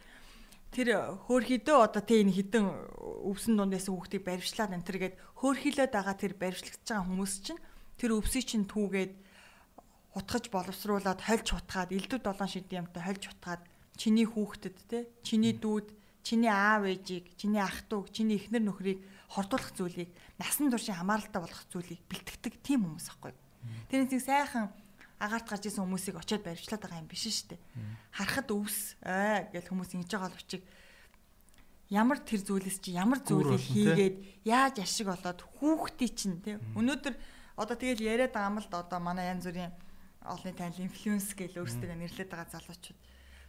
[0.73, 2.65] Тэр хөөрхидөө одоо тэ энэ хідэн
[3.31, 7.61] өвсөн дундаас хүүхдийг баримтлаад энэ төргээд хөөрхилээд байгаа тэр баримтлагдж байгаа хүмүүс чинь
[7.95, 9.13] тэр өвсийг чинь түүгээд
[10.19, 13.63] утгаж боловсруулад хольж утгаад элдв долоон шидийн юмтай хольж утгаад
[13.95, 15.87] чиний хүүхдэд те чиний дүүд
[16.25, 18.99] чиний аав ээжийг, чиний ах トゥ, чиний эхнэр нөхрийг
[19.29, 20.09] хордуулах зүйлийг,
[20.41, 23.37] насан туршийн хамааралтай болгох зүйлийг бэлтгэдэг тийм хүмүүс аахгүй.
[23.93, 24.73] Тэр нэг сайхан
[25.21, 27.61] агаарт гарч исэн хүмүүсийг очиод барьчлаад байгаа юм биш шүү дээ.
[28.17, 30.63] Харахад өвс аа гэж хүмүүс ингэж байгаа л бичиг
[31.89, 34.15] ямар тэр зүйлээс чи ямар зүйлийг хийгээд
[34.45, 37.13] яаж ашиг болоод хүүхдий чинь тий өнөөдөр
[37.61, 38.81] одоо тэгэл яриад байгаа юм л да.
[38.81, 39.71] Одоо манай янз бүрийн
[40.25, 42.97] олонний танил инфлюенс гэж өөрсдөө нэрлэдэг байгаа залуучууд.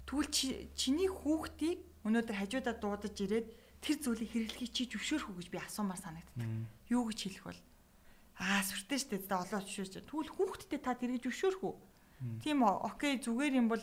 [0.04, 0.30] Тэгвэл
[0.76, 3.48] чиний хүүхдийг өнөөдөр хажуудаа дуудаж ирээд
[3.82, 6.48] тэр зүйлийг хэрэглэхийг чи зөвшөөрөх үү гэж би асуумаар санагддаг.
[6.88, 7.60] Юу гэж хэлэх бол
[8.38, 10.06] аа сүртэй штэ за олоо зөвшөөрч.
[10.06, 11.74] Тэгвэл хүүхдтэй та тэрийг зөвшөөрөх үү?
[12.40, 13.82] Тийм окей зүгээр юм бол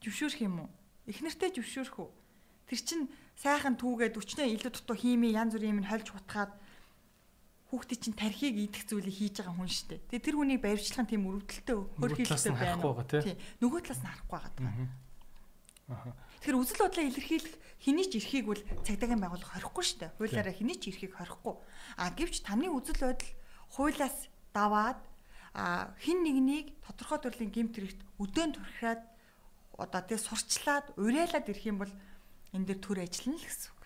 [0.00, 0.70] зөвшөөрөх юм уу?
[1.10, 2.10] Эхнэртэй зөвшөөрөх үү?
[2.70, 3.00] Тэр чин
[3.36, 6.52] сайхан түүгээд өчнөө илүү дутуу хиймээ янз бүрийн юм хольж хутгаад
[7.72, 10.02] хүүхдээ чинь тархийг идэх зүйлийг хийж байгаа хүн штэ.
[10.10, 12.82] Тэгээ тэр хүнийг барьцлах нь тийм өрөвдөлтөө хөрхилтэй байна.
[13.22, 13.38] Тийм.
[13.62, 16.14] Нөгөө талаас нь харахгүй байгаа.
[16.40, 17.54] Тэгэхээр үзэл бодлоо илэрхийлэх
[17.84, 20.16] хэний ч эрхийг бол цагдаагийн байгууллага хорихгүй шүү дээ.
[20.16, 21.54] Хуулиараа хэний ч эрхийг хорихгүй.
[22.00, 23.30] А гэвч таны үзэл бодол
[23.76, 24.16] хуулиас
[24.56, 25.00] даваад
[25.54, 29.02] а хин нэгнийг тодорхой төрлийн гимт хэрэгт өдөөн турхиад
[29.76, 31.92] одоо тий сурчлаад уриалаад ирэх юм бол
[32.52, 33.82] энэ дэр төр ажиллана л гэсэн үг.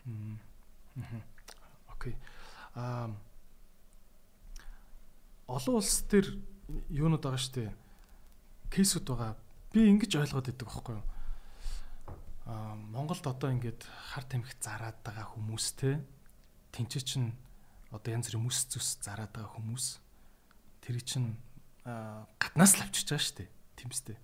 [1.91, 2.15] Окей.
[2.75, 3.11] Аа
[5.49, 6.39] олон улс төр
[6.91, 7.73] юунууд байгаа штэ
[8.73, 9.37] кейсүүд байгаа.
[9.73, 11.05] Би ингэж ойлгоод идэг байхгүй юу?
[12.47, 15.97] Монголд одоо ингээд хар тамхи зараад байгаа хүмүүстэй
[16.77, 17.25] тэнцээ чин
[17.89, 19.87] одоо янз бүрийн мэс зүс зараад байгаа хүмүүс
[20.85, 21.41] тэр чин
[21.85, 23.45] гаднаас л авчиж байгаа штэ
[23.81, 24.17] тэмстэй.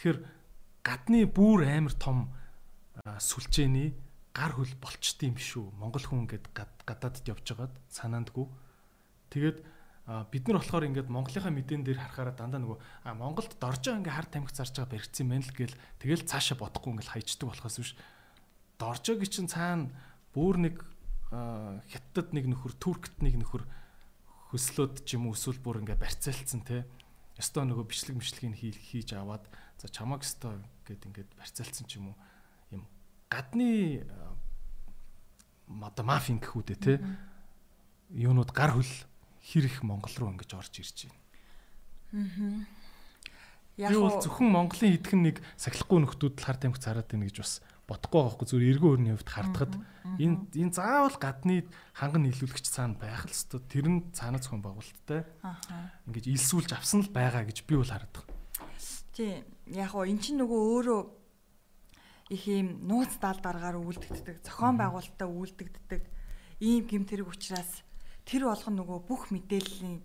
[0.00, 0.18] Тэгэхээр
[0.80, 2.32] гадны бүр амар том
[3.04, 3.92] сүлжээний
[4.32, 5.76] гар хөл болчт юм шүү.
[5.76, 8.48] Монгол хүн ингээд гадаадд явж байгаад санаандгүй.
[9.28, 9.60] Тэгээд
[10.02, 14.26] бид нар болохоор ингээд Монголынхаа мэдэн дээр харахаараа дандаа нөгөө а Монголд доржоо ингээд хар
[14.26, 17.94] тамхи зарж байгаа баригдсан мэн л гээл тэгэл цаашаа бодохгүй ингээд хайчдаг болохоос биш.
[18.82, 19.94] Доржоогийн чинь цаана
[20.34, 20.82] бүр нэг
[21.30, 23.62] хятад нэг нөхөр, туркт нэг нөхөр
[24.50, 26.82] хөслөөд ч юм уу эсвэл бүр ингээд барьцаалцсан те.
[27.38, 29.46] Ёстой нөгөө бичлэг мишлэгийг хийж аваад
[29.78, 32.16] за чамаг ёстой гэд ингээд барьцаалцсан ч юм уу
[32.74, 32.82] юм
[33.30, 34.02] гадны
[35.70, 36.98] одоо мафийн гэхүүдээ те.
[38.12, 38.92] Юунууд гар хөл
[39.42, 41.20] хэр их Монгол руу ингэж орж ирж байна.
[42.14, 42.64] Аа.
[43.76, 47.54] Яг бол зөвхөн Монголын хитгэн нэг сахилахгүй нөхдүүд л хар тамхи цараад байна гэж бас
[47.88, 49.74] бодохгүй байгаа хгүй зүгээр эргэн өрний хувьд хардахад
[50.20, 51.66] энэ энэ заавал гадны
[51.96, 53.60] ханган нийлүүлэгч цаана байх л ёстой.
[53.66, 55.24] Тэр нь цаана зөвхөн байгуулттай.
[55.42, 55.90] Аа.
[56.06, 58.28] Ингэж илсүүлж авсан л байгаа гэж би бол хардаг.
[59.16, 59.42] Тий.
[59.72, 61.00] Яг гоо эн чинь нөгөө өөрөө
[62.32, 66.02] их юм нууц даал дараагаар үйлдэгддэг, зохион байгуулалтаа үйлдэгддэг
[66.64, 67.84] ийм гимтэрэг учраас
[68.28, 70.00] тэр болгон нөгөө бүх мэдээллийн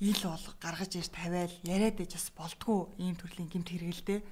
[0.00, 4.24] ил бол гаргаж ирж тавиал яриад иж бас болдгоо ийм төрлийн гэмт хэрэгэлтэй.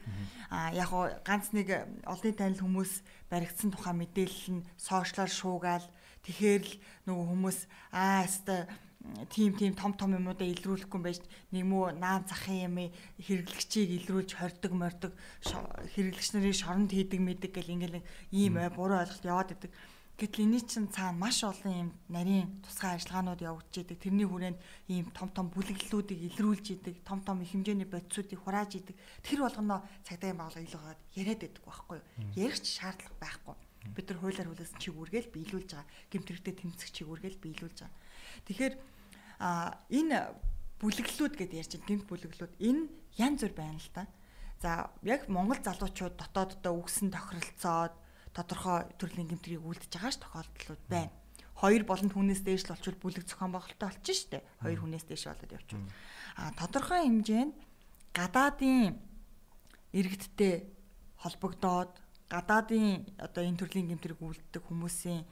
[0.49, 1.69] А яг гоо ганц нэг
[2.09, 5.87] олонний танил хүмүүс баригдсан тухай мэдээлэл нь сошиалар шуугаал
[6.25, 6.75] тэгэхээр л
[7.05, 7.59] нөгөө хүмүүс
[7.93, 8.61] аа хэвээ
[9.29, 11.21] тим тим том том юмудаа илрүүлэхгүй байж
[11.53, 12.77] нэг мөө наан захын юм
[13.21, 15.13] хэрэглэгчийг илрүүлж хордог мордог
[15.45, 18.03] хэрэглэгч нарын шоронд хийдэг мэдэг гэл ингээл
[18.33, 19.73] ийм буруу ойлголт яваад идэг.
[20.19, 24.03] Гэтэл энэ чинь цаана маш олон юм нарийн тусгай ажиллагаанууд явагдаж идэг.
[24.03, 24.59] Тэрний хүрээнд
[24.91, 28.99] ийм том том бүлэглэлүүдийг илрүүлж идэг, том том их хэмжээний бодисуудыг хурааж идэг.
[29.23, 32.07] Тэр болгоно цагдаагийн байгууллага илүүгээд яриад байдаг байхгүй юу?
[32.35, 33.55] Ярих ч шаардлага байхгүй.
[33.95, 35.87] Бид нар хуулиар хүлээсэн чигүүргээл биелүүлж байгаа.
[36.11, 37.99] Гэмтэрэгтэй тэмцэх чигүүргээл биелүүлж байгаа.
[38.43, 38.75] Тэгэхээр
[39.39, 40.19] а энэ
[40.83, 42.83] бүлэглэлүүд гэдээ ярьж байгаа гэмт бүлэглэлүүд энэ
[43.23, 44.11] янз бүр байна л та.
[44.59, 47.95] За яг Монгол залуучууд дотооддоо үгсэн тохиролцоод
[48.39, 51.11] тодорхой төрлийн гэмтрийг үлдэж байгаа ш тохиолдлууд байна.
[51.59, 54.47] Хоёр болон түүнээс дээш л болчвол бүлэг зохион байгуулалттай болчих штэ.
[54.63, 55.91] Хоёр хүнээс дээш болоод явчихвал.
[56.39, 57.55] А тодорхой хэмжээнд
[58.15, 58.95] гадаадын
[59.91, 60.55] иргэдтэй
[61.19, 61.93] холбогдоод
[62.31, 65.27] гадаадын одоо энэ төрлийн гэмтрийг үлддэг хүмүүсийн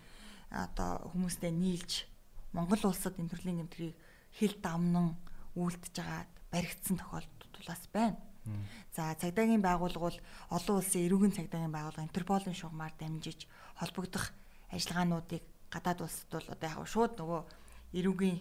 [0.50, 2.10] одоо хүмүүстэй нийлж
[2.50, 3.94] Монгол улсад энэ төрлийн гэмтрийг
[4.34, 5.14] хил дамнан
[5.54, 8.18] үлдэж байгаад баригдсан тохиолдол бас байна.
[8.94, 10.18] За цагдаагийн байгууллага бол
[10.50, 13.46] олон улсын эрүүгийн цагдаагийн байгууллага Интерполын шугамар дамжиж
[13.76, 14.32] холбогдох
[14.72, 17.40] ажиллагаануудыг гадаад улсад бол одоо яг шууд нөгөө
[17.98, 18.38] эрүүгийн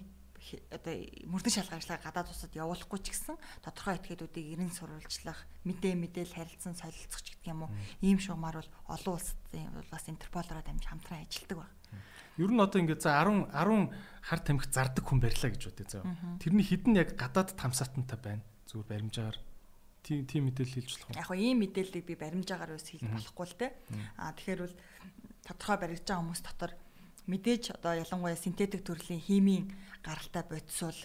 [0.69, 0.94] одоо
[1.26, 6.77] мөрдөн шалгах ажиллагаа гадаад улсад явуулахгүй ч гэсэн тодорхой этгээдүүдийг эрен сурвалжлах, мэдээ мэдээл харилцан
[6.77, 7.73] солилцох ч гэдэг юм уу.
[8.06, 11.73] Ийм шугамар бол олон улсын бас Интерполоор дамжиж хамтран ажилладаг байна.
[12.38, 13.90] Ер нь одоо ингээд за 10 10
[14.22, 16.03] хар тамхи зардаг хүн барьлаа гэж заа.
[16.38, 18.44] Тэрний хідэн яг гадаад тамсаатантай байна.
[18.69, 19.38] Зүгээр баримжаагаар
[20.06, 21.18] тийм тийм мэдээлэл хэлж болох уу?
[21.18, 23.68] Яг нь ийм мэдээллийг би баримжаагаар бас хэлж болохгүй л те.
[24.22, 24.76] Аа тэгэхээр бол
[25.41, 26.72] тодорхой баригдаж байгаа хүмүүс дотор
[27.26, 29.65] мэдээж одоо ялангуяа синтетик төрлийн химийн
[30.06, 30.99] гаралтай бодисвол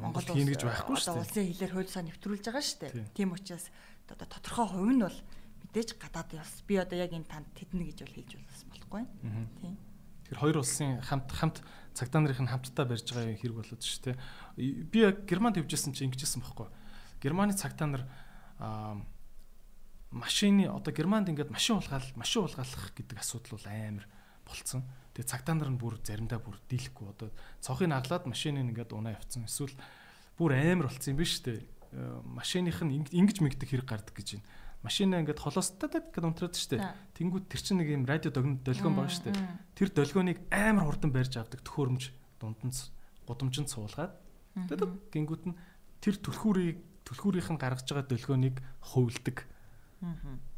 [0.00, 1.22] Монгол улс гэж байхгүй шүү дээ.
[1.26, 2.92] Улсын хилээр хуулиусаа нэвтрүүлж байгаа шүү дээ.
[3.12, 3.66] Тийм учраас
[4.08, 5.18] одоо тодорхой хувь нь бол
[5.66, 6.62] мэдээж гадаад яс.
[6.64, 8.32] Би одоо яг энэ танд тэднэ гэж бол хэлж
[8.70, 9.04] болохгүй.
[9.60, 9.74] Тийм.
[10.30, 11.58] Тэр хоёр улсын хамт хамт
[11.92, 14.16] цагдаа нарын хамтдаа барьж байгаа хэрэг болоод шүү дээ.
[14.86, 16.70] Би яг Германд явжсэн чинь ингэжсэн байхгүй.
[17.26, 18.02] Германы цагтаа нар
[20.14, 24.06] машины одоо Германд ингээд машин улгаал машин улгаалах гэдэг асуудал бол амар
[24.46, 24.86] болцсон.
[25.18, 27.28] Тэгээ цагтаа нар нь бүр заримдаа бүр дийлэхгүй одоо
[27.58, 29.50] цонхыг аглаад машиныг ингээд унаа явцсан.
[29.50, 29.74] Эсвэл
[30.38, 31.66] бүр амар болцсон юм биш үү?
[32.22, 34.46] Машиных нь ингэж мэгдэх хэрэг гардаг гэж байна.
[34.86, 36.78] Машинаа ингээд холоостай гэдэг унтраад штэ.
[37.18, 38.62] Тэнгүүд тэр чинь нэг юм радио долгион
[38.94, 39.34] байгаа штэ.
[39.74, 42.04] Тэр долгионыг амар хурдан барьж авдаг төхөөрөмж
[42.38, 42.74] дунд нь
[43.26, 44.14] гудамжинд суулгаад.
[44.54, 45.58] Тэгээд гингүүд нь
[45.98, 49.46] тэр түлхүүрийг түлхүүрийнх нь гаргаж байгаа долгионыг хувилдаг.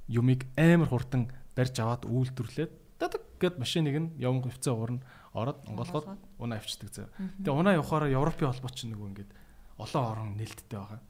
[0.08, 5.04] Юмыг амар хурдан барьж аваад үйлдвэрлээд дадаг гэд машиныг нь явган хөвцөө уурна
[5.36, 6.06] ороод онголгоод
[6.40, 7.12] унаа авчдаг зав.
[7.44, 9.30] Тэгээ унаа явахаараа Европын холбоо ч нөгөө ингээд
[9.76, 11.00] олон орон нээлттэй байгаа.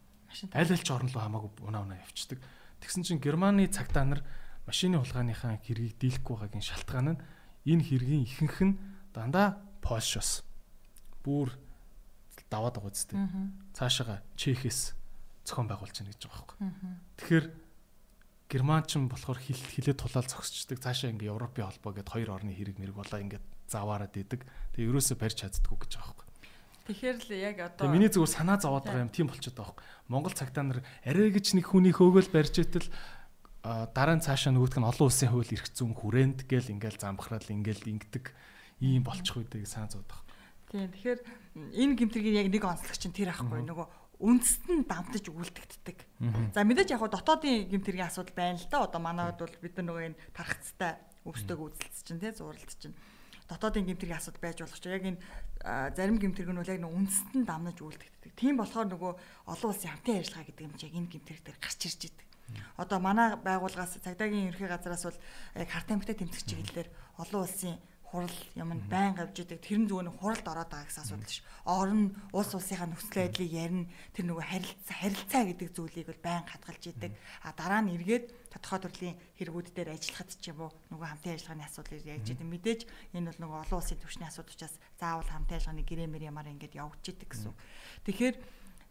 [0.53, 2.43] Аль аль ч орн руу хамаагүй унаа унаа явцдаг.
[2.83, 4.21] Тэгсэн чинь Германы цагтаа нар
[4.67, 7.23] машины хулгайныхаа хэргийг дийлэхгүй байгаагийн шалтгаан нь
[7.65, 8.79] энэ хэргийн ихэнх нь
[9.15, 10.45] дандаа Польшоос
[11.25, 11.57] бүр
[12.53, 13.17] даваад байгаа үстэй.
[13.73, 14.98] Цаашаага Чехэс
[15.49, 16.59] зохион байгуулж байна гэж байгаа байхгүй.
[17.17, 17.47] Тэгэхээр
[18.49, 20.81] германчин болохоор хил хилээ тулаал зогсчдаг.
[20.81, 24.45] Цаашаа ингээ Европын холбоо гэдээ хоёр орны хэрэг мэрэг болоо ингээд заваарад идэг.
[24.77, 26.29] Тэгээ ерөөсөө барьж чаддгүй гэж байгаа байхгүй.
[26.89, 29.85] Тэгэхээр л яг одоо Тэгээ миний зүгээр санаа зовоод байгаа юм тийм болчиход байгаа байхгүй.
[30.09, 32.89] Монгол цагтаа нар арай гэж нэг хүний хөөгөл барьж итэл
[33.93, 37.93] дараа нь цаашаа нөгөөдг нь олон улсын хууль эрх зүйн хүрээнд гээл ингээл замбахрал ингээл
[37.93, 38.33] ингэдэг
[38.81, 40.25] ийм болчих үедээ санаа зовоод байгаа.
[40.73, 41.21] Тийм тэгэхээр
[41.77, 43.87] энэ гимтэргийн яг нэг онцлог чинь тэр ахгүй нөгөө
[44.19, 45.99] үндэст нь дамтаж үлдэгддэг.
[46.55, 48.83] За мэдээж яг дотоодын гимтэргийн асуудал байна л да.
[48.83, 52.99] Одоо манайд бол бид нар нөгөө энэ тархацтай өвсдөг үзэлц чинь тий зуралт чинь
[53.47, 55.23] дотоодын гимтэргийн асуудал байж болох ч яг энэ
[55.95, 58.33] зарим гимтэрэг нь бол яг үндэст нь дамнаж үлдэгддэг.
[58.35, 59.13] Тийм болохоор нөгөө
[59.55, 62.27] олон улсын хамтын ажиллагаа гэдэг юм чи яг энэ гимтэрэг дээр гарч ирж идэг.
[62.77, 65.19] Одоо манай байгууллагаас цагдаагийн ерхий газраас бол
[65.55, 66.89] яг харт амьтаа тэмцэх чиглэлээр
[67.21, 67.77] олон улсын
[68.09, 71.45] хурал юмд байн гавж идэг тэр нь зүгээр хуралд ороод байгаа гэсэн асуудал ш.
[71.69, 73.85] Орон улс улсынхаа нөхцөл байдлыг ярина.
[74.17, 77.13] Тэр нөгөө харилцаа харилцаа гэдэг зүйлийг бол байн хадгалж идэг.
[77.45, 81.65] А дараа нь эргээд тодорхой төрлийн хэрэгүүд дээр ажиллахад ч юм уу нөгөө хамтын ажиллагааны
[81.69, 82.49] асуудлыг яаж идэг.
[82.49, 82.81] Мэдээж
[83.13, 87.05] энэ бол нөгөө олон улсын түвшний асуудал учраас заавал хамтын ажиллагааны гэрээмэр ямар ингээд явж
[87.13, 87.53] идэг гэсэн.
[88.09, 88.37] Тэгэхээр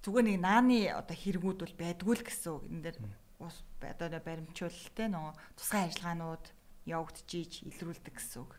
[0.06, 2.70] зүгээр нэг нааны одоо хэрэгүүд бол байдгүй л гэсэн.
[2.70, 2.98] Энэ дээр
[3.42, 6.46] ус одоо баримтжуулалтай нөгөө тусгай ажиллагаанууд
[6.86, 8.54] явагдчихийж илрүүлдэг гэсэн үг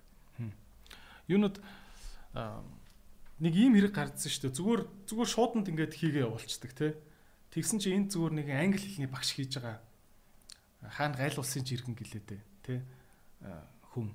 [1.28, 1.60] юунод
[3.38, 4.58] нэг ийм хэрэг гардсан шүү дээ.
[4.58, 6.98] Зүгээр зүгээр шууданд ингээд хийгээ явуулцдаг те.
[7.54, 9.78] Тэгсэн чи энэ зүгээр нэг англи хэлний багш хийж байгаа
[10.82, 12.82] хаана гайл улсын жиргэн гэлээдэ те
[13.94, 14.14] хүн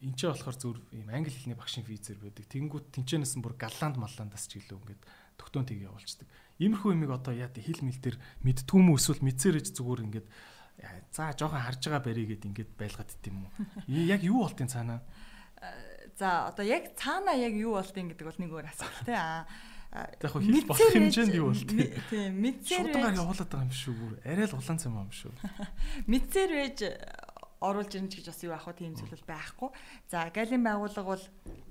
[0.00, 2.48] энэ ч болохоор зүгээр ийм англи хэлний багшийн визээр байдаг.
[2.48, 5.02] Тэнгүүт тэнчэнээс бүр галланд малландас ч гэлөө ингээд
[5.36, 6.24] тогтоон тийг явуулцдаг.
[6.56, 10.26] Иймэрхүү юмыг одоо яа хэл мэл дээр мэдтгүү мүү эсвэл мэдсэрэж зүгээр ингээд
[11.12, 13.52] за жоохон харж байгаа барий гэд ингээд байлгаад дит юм уу.
[13.88, 15.04] Яг юу болтын цаанаа?
[16.16, 19.16] За одоо яг цаана яг юу болдгийг гэдэг бол нэг өөр асуудал тий.
[19.16, 19.44] Аа
[19.90, 21.68] яг хэл болох хэмжээнд юу болт
[22.10, 22.28] тий.
[22.30, 23.96] Мэдсээр шудагаар явуулаад байгаа юм шүү.
[24.24, 25.32] Арай л улаан цам юм шүү.
[26.12, 26.78] Мэдсээр вэж
[27.60, 29.68] оруулж ирнэ гэж бас юу ах вэ тийм зүйл байхгүй.
[30.08, 31.24] За галийн байгууллага бол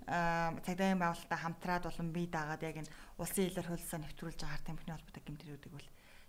[0.06, 5.24] цагдаагийн байгууллагатай хамтраад болон бие даагаад яг энэ улсын илэр хөлсөө нэвтрүүлж байгаа тамхины холбоотой
[5.26, 5.88] гэмтрүүдийг бол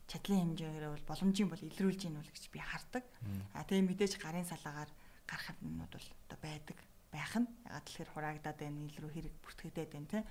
[0.09, 3.05] чадлын хэмжээгээр бол боломжийн бол илрүүлж ийн үл гэж би хардаг.
[3.53, 4.91] А тэгээ мэдээж гарын салаагаар
[5.28, 6.78] гарах юмнууд бол одоо байдаг
[7.12, 10.24] байх нь ягаад тэгэхээр хураагдаад байна ил рүү хэрэг бүртгэгдээд байна тийм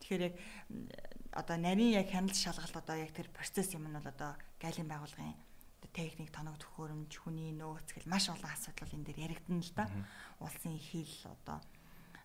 [0.00, 0.34] тэгэхээр яг
[1.32, 5.36] одоо нарийн яг хяналт шалгалт одоо яг тэр процесс юм нь бол одоо гайлын байгууллагын
[5.92, 9.84] техник тоног төхөөрөмж хүний нөөц гэл маш олон асуудал энэ дээр яригдана л да
[10.38, 11.58] улсын хил одоо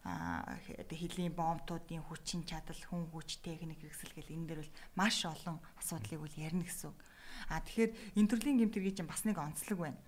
[0.03, 6.19] хэлийн бомбтуудын хүчин чадал хүн хүч техник хэрэгсэл гэл энэ дээр бол маш олон асуудлыг
[6.19, 6.99] бол ярина гэсэн үг.
[7.47, 9.99] А тэгэхээр энэ төрлийн гэмтэргийн чинь бас нэг онцлог байна.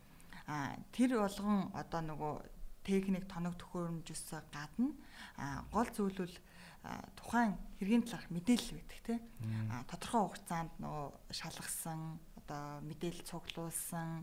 [0.52, 2.34] А тэр болгон одоо нөгөө
[2.86, 4.94] техник тоног төхөөрөмжөөс гадна
[5.74, 6.36] гол зүйл бол
[7.18, 9.22] тухайн хэргийн талаарх мэдээлэл байдаг тийм
[9.90, 12.02] тодорхой хугацаанд нөгөө шалгасан
[12.46, 14.22] одоо мэдээлэл цуглуулсан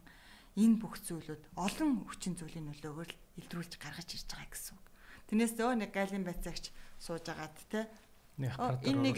[0.56, 3.10] энэ бүх зүйлүүд олон хүчин зүйлийн нөлөөгөөр
[3.40, 4.86] илрүүлж гаргаж ирж байгаа гэсэн үг.
[5.26, 6.70] Тэрнээс өө нэг гайлын байцаагч
[7.01, 7.89] сууж агаад те
[8.39, 9.16] энэ нэг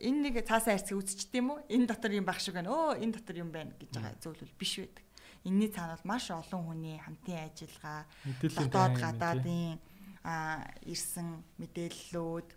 [0.00, 1.64] энэ нэг цаасаа харьцаг үзчихдээ юм уу?
[1.68, 2.70] Энэ дотор юм баг шиг байна.
[2.70, 5.04] Өө энэ дотор юм байна гэж байгаа зүйл бол биш байдаг.
[5.44, 8.04] Энийний цаана бол маш олон хүний хамтын ажиллагаа,
[8.40, 9.80] дотоод гадаадын
[10.84, 12.48] ирсэн мэдээллүүд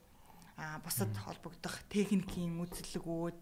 [0.84, 3.39] бусад холбогдох техникийн үзлэгүүд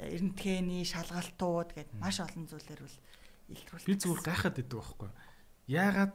[0.00, 2.98] эрдэнэтгэний шалгалтууд гэд маш олон зүйлээр бол
[3.54, 3.86] илрүүлдэг.
[3.86, 5.10] Би зүгээр гайхаад идэг байхгүй.
[5.70, 6.14] Яагаад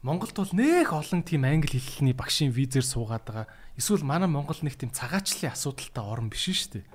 [0.00, 3.46] Монголд бол нэх олон тийм англи хэлний багшийн визээр суугаад байгаа.
[3.74, 6.86] Эсвэл манай Монгол нэг тийм цагаачлалын асуудалтай орн биш шүү дээ.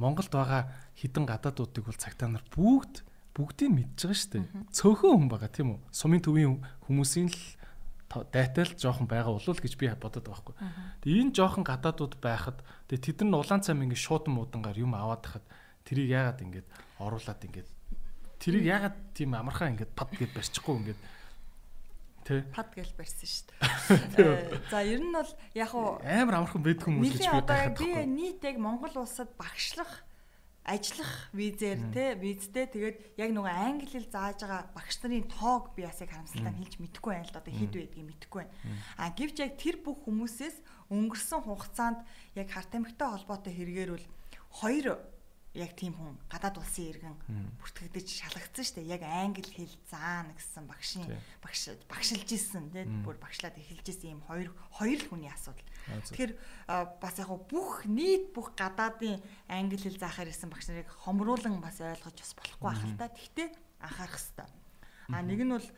[0.00, 3.04] Монголд байгаа хідэн гадаадуудыг бол цагтаа нар бүгд
[3.34, 4.44] бүгдийг мэдж байгаа шүү дээ.
[4.74, 5.80] Цөөхөн хүн байгаа тийм үү?
[5.94, 7.40] Сумын төвийн хүмүүсийн л
[8.10, 10.56] дайтал жоохон байгаа болов гэж би бодод байгаа хгүй.
[11.06, 12.58] Тэгээ энэ жоохон гадаадууд байхад
[12.90, 15.46] тэгээ тэд нар улаан цам ингэ шуудан муудангаар юм аваад тахад
[15.86, 16.66] тэрийг яагаад ингэж
[16.98, 17.68] оруулаад ингэж
[18.42, 20.98] тэрийг яагаад тийм амархаа ингэж пад гэж барьчихгүй ингэж
[22.20, 22.44] Тэ.
[22.52, 23.48] Пад гэж барьсан шүү
[24.12, 24.60] дээ.
[24.72, 27.80] За ер нь бол яг уу амар амархан байдаг хүмүүс гэж би байхад.
[27.80, 30.04] Би нийт яг Монгол улсад багшлах
[30.64, 32.66] ажиллах визээр те визтэй.
[32.68, 37.12] Тэгээд яг нөгөө англи хэл зааж байгаа багш нарын тоог би яг харамсалтай хэлж мэдэхгүй
[37.16, 38.54] байна л одоо хэд байдгийг мэдэхгүй байна.
[39.00, 40.56] А гэвч яг тэр бүх хүмүүсээс
[40.92, 42.00] өнгөрсөн хугацаанд
[42.36, 44.06] яг харт амигтай холбоотой хэрэгээр бол
[44.60, 44.86] хоёр
[45.54, 47.16] яг тийм хүн гадаад улсын иргэн
[47.58, 48.94] бүртгэгдэж шалгагдсан шүү дээ.
[48.94, 51.10] Яг англи хэл заана гэсэн багшийн
[51.42, 55.66] багш багшилж исэн тийм бүр багшлаад эхэлж исэн ийм хоёр хоёр хүний асуудал.
[55.90, 56.32] Тэгэхээр
[57.02, 62.16] бас яг бүх нийт бүх гадаадын англи хэл заахаар исэн багш нарыг хомруулан бас ойлгож
[62.16, 63.08] бас болохгүй байх л та.
[63.10, 63.48] Тэгтээ
[63.82, 64.48] анхаарах хэрэгтэй.
[65.10, 65.68] А нэг нь бол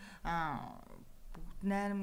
[1.33, 2.03] бүгд найрам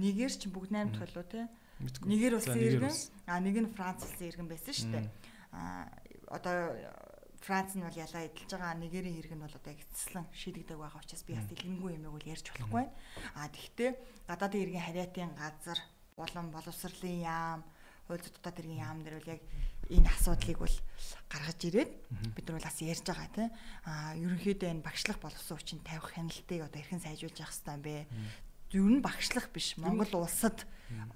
[0.00, 1.48] нэгээр ч бүгд найрамд толоо тийм
[1.80, 2.92] Нэгэр улсын иргэн.
[3.24, 5.06] а нэг нь Франц улсын иргэн байсан шүү дээ.
[5.56, 5.88] А
[6.28, 6.76] одоо
[7.40, 8.76] Франц нь бол ялаа эдэлж байгаа.
[8.76, 12.52] Нэгэрийн хэрэг нь бол одоо эцэслэн шийдэгдэг байгаа учраас би бас дэлгэнгүй юм бол ярьж
[12.52, 12.92] болохгүй байна.
[13.32, 13.96] А тэгвэл
[14.28, 15.80] гадаадын иргэн хариатын газар
[16.20, 17.60] болон боловсролын яам,
[18.06, 19.42] хууль зүйн иргэн яам дээр бол яг
[19.90, 20.76] энэ асуудлыг бол
[21.30, 21.92] гаргаж ирээд
[22.34, 23.50] бид нар бол бас ярьж байгаа тийм.
[23.86, 28.06] А ерөнхийдөө энэ багшлах боловсон хүчин тавих хяналтыг одоо хэрхэн сайжруулж явах хэрэгтэй юм бэ?
[28.70, 29.74] Ер нь багшлах биш.
[29.78, 30.62] Монгол улсад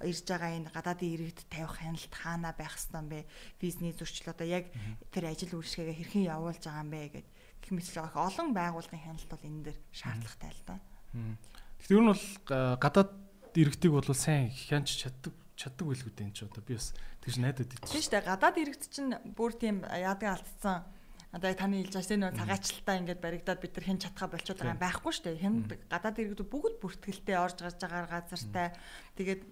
[0.03, 3.21] ирж байгаа энэ гадаадын иргэд тавих хяналт хаана байх хэвээр юм бэ?
[3.63, 4.71] Визний зөрчил одоо яг
[5.15, 7.29] тэр ажил үйлчлэгээ хэрхэн явуулж байгаа юм бэ гэд
[7.63, 10.75] гэх мэт л олон байгууллагын хяналт бол энэ дээр шаардлагатай л да.
[11.79, 12.27] Тэгэхээр ер нь бол
[12.83, 13.11] гадаад
[13.63, 16.91] иргэдийг бол сайн хянч чаддаг чаддаг байлгүй дээ энэ ч одоо би бас
[17.23, 17.91] тэгж найдаад идэж.
[17.91, 18.27] Тийм шүү дээ.
[18.27, 20.83] Гадаад иргэд чинь бүр тийм яадаг алдсан
[21.35, 24.83] одоо таны хэлж байгаа тийм цагаачлалтаа ингээд баригдаад бид нар хэн чадхаа болчиход байгаа юм
[24.87, 25.43] байхгүй шүү дээ.
[25.43, 25.55] Хэн
[25.91, 28.69] гадаад иргэдүүд бүгд бүртгэлтэй орж гарч байгаа газартай.
[29.19, 29.43] Тэгээд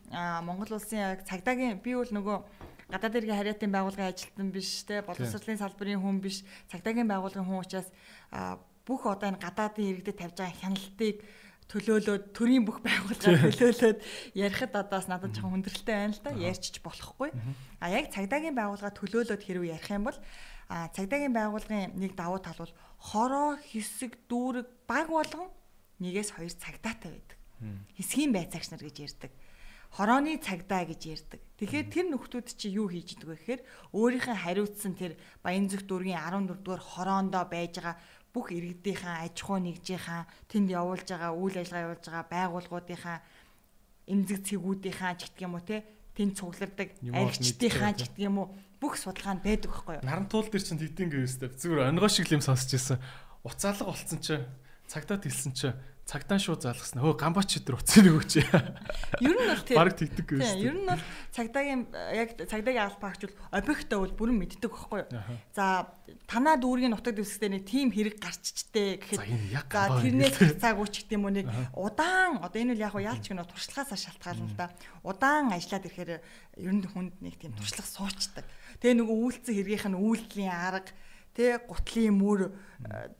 [0.46, 2.38] Монгол улсын яг цагдаагийн би бол нөгөө
[2.86, 7.90] гадаад иргэн хариатын байгууллагын ажилтан биш те боловсролын салбарын хүн биш цагдаагийн байгууллагын хүн учраас
[8.86, 11.16] бүх одоо энэ гадаадын иргэдэд тавьж байгаа хяналтыг
[11.72, 13.98] төлөөлөөд төрийн бүх байгууллага төлөөлөөд
[14.36, 17.32] ярихад одоос надад жоохон хүндрэлтэй байна л да ярьчих болохгүй.
[17.80, 20.18] А яг цагдаагийн байгууллага төлөөлөөд хэрвээ ярих юм бол
[20.72, 25.52] А цагдаагийн байгууллагын нэг давуу тал бол хороо хэсэг дүүрэг баг болгон
[26.00, 27.38] нэгээс хоёр цагдаатай байдаг.
[28.00, 29.32] Хэсгийн байцаагч нар гэж ярьдаг.
[29.92, 31.40] Хорооны цагдаа гэж ярьдаг.
[31.60, 33.60] Тэгэхээр тэр нөхдүүд чи юу хийж идэг вэ гэхээр
[33.92, 38.00] өөрийнхөө хариуцсан тэр Баянзүх дүүргийн 14 дугаар хороондоо байж байгаа
[38.32, 43.18] бүх иргэдийнхаа аж ахуй нэгжийнхаа тэнд явуулж байгаа үйл ажиллагаа явуулж байгаа байгууллагуудынхаа
[44.08, 45.84] эмзэг цэгүүдийнхаа ч гэдэг юм уу те
[46.16, 48.48] тэнд цуглардаг аригчдынхаа ч гэдэг юм уу
[48.80, 50.04] бүх судалгаанд байдаг байхгүй юу.
[50.08, 52.98] Наран туул дээр чинь хэдийн гэвэстэй зүгээр онгоо шиг юм сонсч ирсэн.
[53.46, 54.34] Уцаалга болцсон чи
[54.90, 55.68] цагтаа тэлсэн чи
[56.02, 56.98] цагтаа шууд залгасан.
[56.98, 58.32] Хөө гамбач өдр уцсан өгөөч.
[59.22, 59.76] Ер нь бол тийм.
[59.78, 60.58] Бараг тэгдэг гэсэн.
[60.58, 65.38] Тийм, ер нь бол цагдаагийн яг цагдаагийн албаагч бол объектоо бол бүрэн мэддэг байхгүй юу.
[65.54, 65.86] За
[66.26, 69.22] танаа дүүргийн нутаг дэвсгтээ нэг тим хэрэг гарччтэй гэхэд
[69.70, 73.46] за тэрнээс цааг үуч гэдэг юм уу нэг удаан одоо энэ үл яг яалч гэнэ
[73.46, 74.74] туршлагаасаа шалтгаална л да.
[75.06, 76.12] Удаан ажиллаад ирэхээр
[76.60, 78.44] ер нь хүнд нэг тийм туршлага суучдаг.
[78.82, 80.90] Тэгээ нөгөө үйлцэн хэргийнх нь үйлдэлийн арга
[81.32, 82.40] тэ гутлын мөр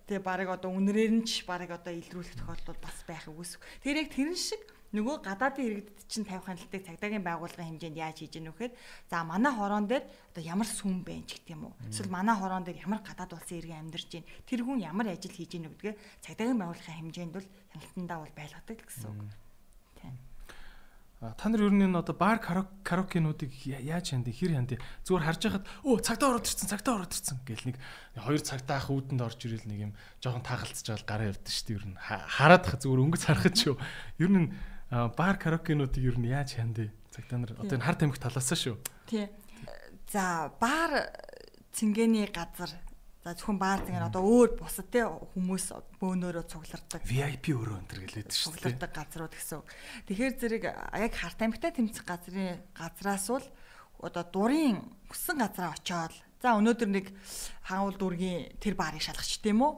[0.09, 3.57] тэ баг одоо үнрээр нь ч баг одоо илрүүлэх тохиолдол бас байх үгүйс.
[3.81, 4.63] Тэр яг тэрэн шиг
[4.93, 8.73] нөгөө гадаадын иргэдэд чинь тавих хяналтыг цагдаагийн байгууллагын хэмжээнд яаж хийж гэнэ вэхээр
[9.09, 11.75] за манай хорон дээр одоо ямар сүм бэ ч юм уу.
[11.89, 14.29] Эсвэл манай хорон дээр ямар гадаад улсын иргэн амьдарч байна.
[14.45, 15.95] Тэр хүн ямар ажил хийж гэнэ гэдгээ
[16.29, 19.21] цагдаагийн байгууллагын хэмжээнд бол хяналтандаа бол байлгадаг гэсэн үг.
[21.23, 25.65] Та нар ер нь энэ одоо бар караокенуудыг яаж хяндаг хэр хяндаг зүгээр харж байхад
[25.87, 27.77] өө цагтаа ороод ирсэн цагтаа ороод ирсэн гэл нэг
[28.19, 31.79] хоёр цагтаа ах үүдэнд орж ирэл нэг юм жоохон тахалцж байгаа гараа явдаг шүү дээ
[31.79, 31.97] ер нь.
[32.03, 33.75] Хараад хаа зүгээр өнгөц харахад шүү.
[34.19, 34.49] Ер нь
[34.91, 38.77] бар караокенуудыг ер нь яаж хяндаг цагтаа нар одоо энэ хар тамхи талаасаа шүү.
[39.07, 39.31] Тий.
[40.11, 41.07] За бар
[41.71, 42.75] цингэний газар
[43.23, 45.67] За зөвхөн баар зингээр одоо өөр бусад те хүмүүс
[46.03, 47.07] бөөнөрөө цуглардаг.
[47.07, 48.83] VIP өрөө өнтер гэлээд шүү дээ.
[48.83, 49.63] Цуглардаг газрууд гэсэн.
[50.11, 53.47] Тэгэхээр зэрэг яг харт амьтаа тэмцэх газрын газраас бол
[54.03, 57.07] одоо дурын хүссэн газараа очоод за өнөөдөр нэг
[57.63, 59.73] хаануул дүүргийн тэр баарыг шалгах ч тийм үү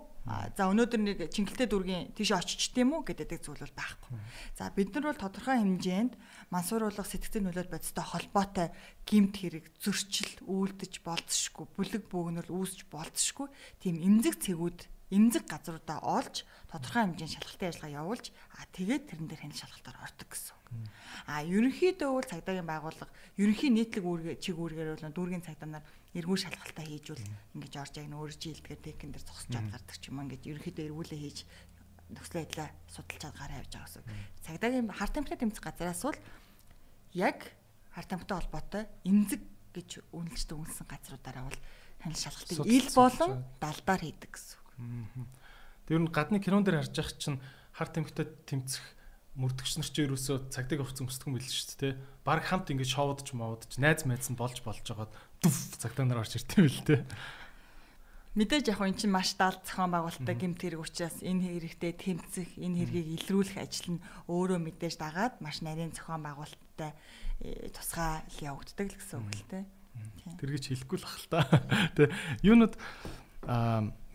[0.57, 4.17] За өнөөдөр нэг чингэлтэй дүүргийн тийш очиж тийм үү гэдэг зүйл бол байхгүй.
[4.57, 6.17] За бид нар бол тодорхой хэмжээнд
[6.53, 8.69] мансууруулах сэтгцийн нөлөөт бодистой холбоотой
[9.09, 13.49] гимт хэрэг зөрчил үйлдэж болцсошгүй, бүлэг бөөгнөл үүсч болцсошгүй
[13.81, 14.81] тийм эмзэг цэгүүд
[15.15, 18.27] эмзэг газруудаа олж тодорхой хэмжээний шалгалтын ажиллагаа явуулж
[18.57, 20.57] а тэгээд тэрэн дээр хяналт шалгалтаар ордог гэсэн.
[21.31, 25.85] А ерөнхийдөө бол цагдаагийн байгууллага ерөнхий нийтлэг үүрэг чиг үүргээр бол дүүргийн цагдаа нар
[26.19, 30.11] эргүү шалгалтаа хийж бол ингэж орж яг нөр жилдгээ текэн дээр зогсож чад гардаг ч
[30.11, 31.39] юм ингэж ерөнхийдөө эргүүлээ хийж
[32.13, 34.05] нөхцөл байдлаа судалж чад гараа явж байгаа гэсэн.
[34.45, 36.19] Цагдаагийн хар тамхи тэмцэх газраас бол
[37.15, 37.39] яг
[37.95, 39.41] хар тамхитай холбоотой эмзэг
[39.73, 41.61] гэж үнэлждэг үнэлсэн газруудаараа бол
[42.03, 43.31] хянал шалгалтыг ил болон
[43.63, 44.59] далдаар хийдэг гэсэн.
[45.87, 47.41] Тэр нь гадны кинон дээр харж байгаа чинь
[47.73, 48.85] хар тамхитай тэмцэх
[49.35, 51.93] мөрдөгч нар ч ерөөсөө цагдаагийн хувцас өмсдөг юм биш шүү дээ.
[52.23, 55.11] Бараг хамт ингэж шоудж мовдж найз майдсан болж болж байгаад
[55.43, 57.03] дүф цагдаа нар орж иртээ бил дээ.
[58.35, 62.83] Мэдээж яг энэ чинь маш даал зохион байгуулалттай гэмт хэрэг учраас энэ хэрэгтэй тэмцэх, энэ
[62.83, 66.99] хэргийг илрүүлэх ажил нь өөрөө мэдээж дагаад маш нарийн зохион байгуулалттай
[67.47, 69.65] э, тусгай явагддаг л гэсэн үг л дээ.
[70.35, 71.41] Тэр гэж хэлэхгүй л бах л та.
[71.95, 72.11] Тэ
[72.43, 72.75] юунууд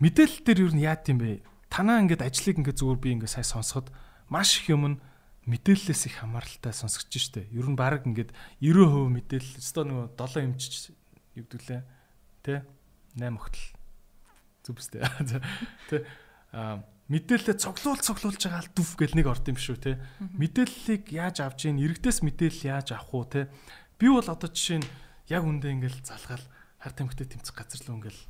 [0.04, 1.40] мэдээлэл дээр юу яат юм бэ?
[1.72, 3.88] Танаа ингээд ажлыг ингээд зүгээр би ингээд сайн сонсоход
[4.28, 4.96] маш их юм нь
[5.48, 7.48] мэдээллээс их хамааралтай сонсогч штэ.
[7.56, 10.92] Ер нь баг ингээд 90% мэдээлэл өстой нөгөө 7 эмчж
[11.40, 11.80] юу гэдүүлээ.
[12.44, 12.68] Тэ
[13.16, 13.79] 8 өгтөл.
[14.70, 15.02] Зүгстэй.
[15.90, 16.06] Тэ
[17.10, 19.98] мэдээлэлээ цоглуул цоглуулж байгаа л дүф гэл нэг орд юм шүү те.
[20.38, 23.50] Мэдээллийг яаж авч ийн, иргэдээс мэдээлэл яаж авах уу те.
[23.98, 24.86] Би бол одоо жишээ нь
[25.26, 26.46] яг үндэ ингээл залгаал
[26.78, 28.22] хар тамхитай тэмцэх газар руу ингээл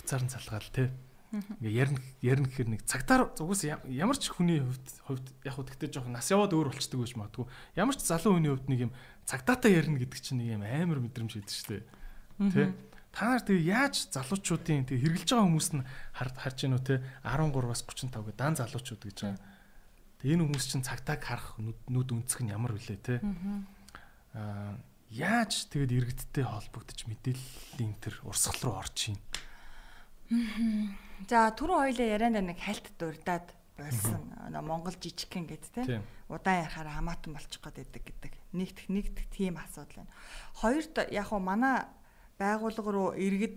[0.00, 0.88] уцаар нь залгаал те.
[1.60, 5.92] Ингээ ярина ярина гэхэр нэг цагтаар угаас ямар ч хүний хувьд хувьд яг хөө тэгтээ
[6.00, 7.46] жоох нас яваад өөр болчдөг байж магадгүй.
[7.76, 8.92] Ямар ч залуу хүний хувьд нэг юм
[9.28, 11.84] цагтаатай ярина гэдэг чинь нэг юм амар мэдрэмж байдаг шүү дээ.
[12.56, 12.72] Тэ?
[13.16, 18.12] Та нар тэгээ яаж залуучуудын тэгээ хэрглэж байгаа хүмүүс нь харж гинүү те 13-аас 35
[18.12, 19.40] гэдэг дан залуучууд гэж байгаа.
[20.20, 23.24] Тэгээ энэ хүмүүс чинь цагтааг харах нүд үнцэх нь ямар вүлээ те.
[24.36, 24.76] Аа
[25.08, 29.18] яаж тэгээд иргэдтэй холбогдож мэдээллийн тэр урсгал руу орж ийн.
[31.24, 33.48] За түрүү хоёлаа ярианд нэг хальт дурдаад
[33.80, 34.28] болсон.
[34.50, 36.04] Монгол жижигхэн гэд те.
[36.28, 38.32] Удаан ярахаар хамаатан болчих гээд байдаг гэдэг.
[38.52, 40.12] Нэгт нэгт тийм асуудал байна.
[40.58, 41.86] Хоёрт яг уу манай
[42.38, 43.56] байгууллага руу иргэд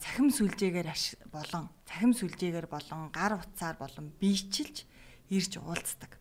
[0.00, 0.88] цахим сүлжээгээр
[1.28, 4.84] болон цахим сүлжээгээр болон гар утсаар болон биечилж
[5.28, 6.16] ирж уулздаг.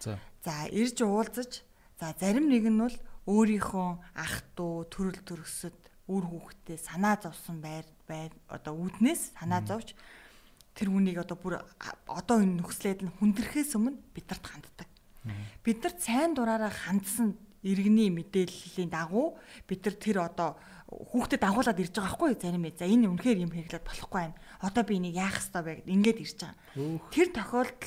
[0.00, 0.18] За.
[0.44, 1.64] За ирж уулзаж
[2.00, 2.96] за зарим нэг нь бол
[3.28, 5.78] өөрийнхөө ах トゥ төрөл төрөсөд
[6.08, 9.92] үр хүүхдээ санаа зовсон байр байр одоо үүднээс санаа зовж
[10.74, 11.54] тэр хүнийг одоо бүр
[12.08, 14.88] одоо энэ нөхслээд нь хүндрэхээс өмнө бидэрт ханддаг.
[15.60, 19.36] Бидэрт сайн дураараа хандсан иргэний мэдээллийн дагуу
[19.68, 20.56] бид нар тэр одоо
[20.90, 22.66] хүүхдэд дагуулад ирж байгаа байхгүй зарим.
[22.74, 24.38] За энэ үнэхээр юм хэрэглээд болохгүй байна.
[24.58, 26.58] Одоо би энийг яах ёстой вэ гэд ингээд ирж байгаа.
[27.14, 27.82] Тэр тохиолдолд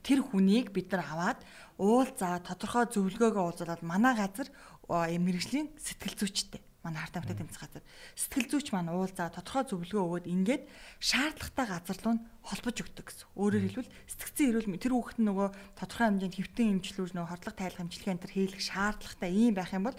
[0.00, 1.40] тэр хүнийг бид нар аваад
[1.76, 4.48] уулзаа тодорхой зөвлөгөөгөө уулзаад манай газар
[4.88, 7.84] мэрэгжлийн сэтгэл зүйчтэй манай харт амттай тэмцэх газар
[8.16, 10.64] сэтгэл зүйч маань уулзаа тодорхой зөвлөгөө өгөөд ингээд
[11.02, 12.16] шаардлагатай газар руу
[12.48, 13.28] холбож өгдөг гэсэн.
[13.36, 17.82] Өөрөөр хэлбэл сэтгцэн эрүүл тэр хүүхэд нь нөгөө тодорхой хэмжээнд хэвтэн эмчлүүр нөгөө хордлого тайлах
[17.84, 19.98] эмчилгээ энэ төр хийлгэх шаардлагатай ийм байх юм бол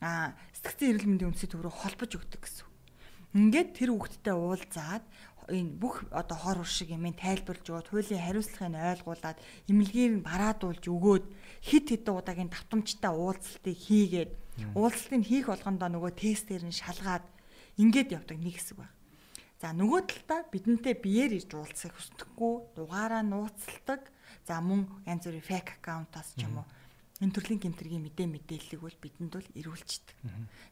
[0.00, 2.68] а сэтгцэн эрүүл мэндийн үндэсний төв рүү холбож өгдөг гэсэн.
[3.32, 5.04] Ингээд тэр хүүхэдтэй уулзаад
[5.48, 11.24] энэ бүх одоо хор уршиг юм тайлбарлаж өгөөд хуулийн хариуцлагыг ойлгуулад эмнэлгээр нь бараадуулж өгөөд
[11.64, 14.32] хит хитэн удаагийн давтамжтай уулзалтыг хийгээд
[14.76, 17.24] уулзалтыг хийх болгондоо нөгөө тестээр нь шалгаад
[17.80, 18.94] ингээд явдаг нэг хэсэг байна.
[19.58, 24.12] За нөгөө талдаа бидэнтэй биеэр ирж уулзах хүсдэггүй дугаараа нууцалдаг.
[24.46, 26.66] За мөн янз бүрийн фейк аккаунтаас ч юм уу
[27.20, 30.16] энэ төрлийн гэмтэргийн мэдээ мэдээллийг бол бидэнд бол ирүүлчихдэг.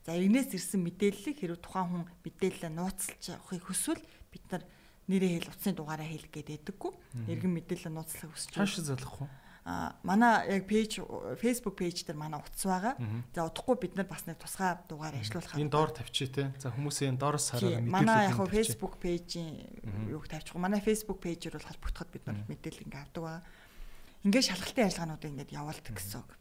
[0.09, 4.03] За энэс ирсэн мэдээллийг хэрвээ тухайн хүн мэдээлэлээ нууцлж авахыг хүсвэл
[4.33, 4.65] бид нар
[5.09, 6.93] нэрээ хэл утасны дугаараа хэлэх гээд байдаггүй.
[7.29, 8.65] Иргэн мэдээлэл нууцлахыг хүсэж байна.
[8.65, 9.29] Хаашаа залах вэ?
[9.69, 11.05] А манай яг пэйж
[11.37, 12.97] Facebook пэйж дээр манай утас байгаа.
[13.37, 15.61] За удахгүй бид нар бас нэг тусгай дугаар ажиллуулах.
[15.61, 16.49] Энэ доор тавьчих те.
[16.57, 17.93] За хүмүүсийн доороос хараад мэдээлэл.
[17.93, 19.69] Манай яг Facebook пэйжийн
[20.09, 20.57] юуг тавьчих.
[20.57, 23.45] Манай Facebook пэйжээр бол холбогдоход бид нар мэдээлэл ингээ авдаг байгаа.
[24.27, 26.33] Ингээд шалгалтын ажиллагаануудыг ингээд явуулдаг гэсэн үг.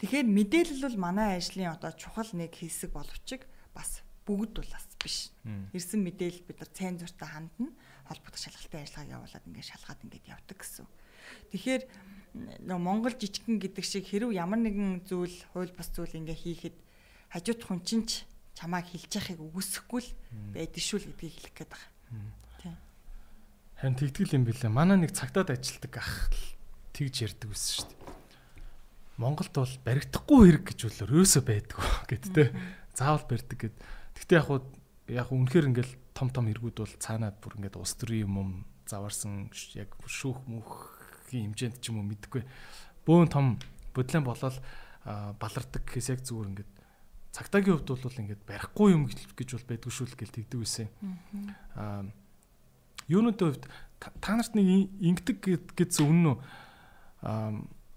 [0.00, 3.44] Тэгэхээр мэдээлэл бол манай ажлын одоо чухал нэг хэсэг боловч
[3.76, 5.30] бас бүгд бол бас биш.
[5.76, 7.70] Ирсэн мэдээлэл бид нар цензуртай хандна,
[8.08, 10.86] холбогдох шалгалтын ажиллагааг явуулаад ингээд шалгаад ингээд явдаг гэсэн.
[11.54, 11.82] Тэгэхээр
[12.66, 16.76] нөө Монгол жижигхэн гэдэг шиг хэрв ямар нэгэн зүйл, хууль бус зүйл ингээ хийхэд
[17.30, 18.06] хажууд хүн чинь
[18.58, 20.10] чамааг хилж яхахыг үгүйсэхгүй л
[20.52, 21.92] байдаг шүү л гэдгийг хэлэх гээд байгаа.
[23.76, 24.72] Харин тэгтгэл юм билээ.
[24.72, 26.32] Манай нэг цагтаад ажилдаг ах
[26.96, 28.00] тэгж ярьдаг байсан шүү дээ.
[29.20, 32.56] Монголд бол баригдахгүй хэрэг гэж бол ерөөсөө байдаг гэд тэ.
[32.96, 33.76] Заавал барьдаг гэд.
[34.16, 34.48] Гэхдээ яг
[35.12, 39.92] яг үнэхээр ингээл том том эргүүд бол цаанаад бүр ингээд ус төрийн юм заварсан яг
[40.08, 42.48] шүүх мөххийн хэмжээнд ч юм уу мэдгүй.
[43.04, 43.60] Бөөн том
[43.92, 44.56] бодлон болол
[45.04, 46.72] балардаг гэхээс яг зүгээр ингээд
[47.36, 50.88] цагтаагийн хувьд бол ингээд барихгүй юм гэж бол байдгүй шүү л гэл тэгдэг байсан.
[51.76, 52.08] Аа
[53.08, 53.64] юунуудын хувьд
[54.20, 56.38] та нарт нэг ингэдэг гэсэн үнэн үү?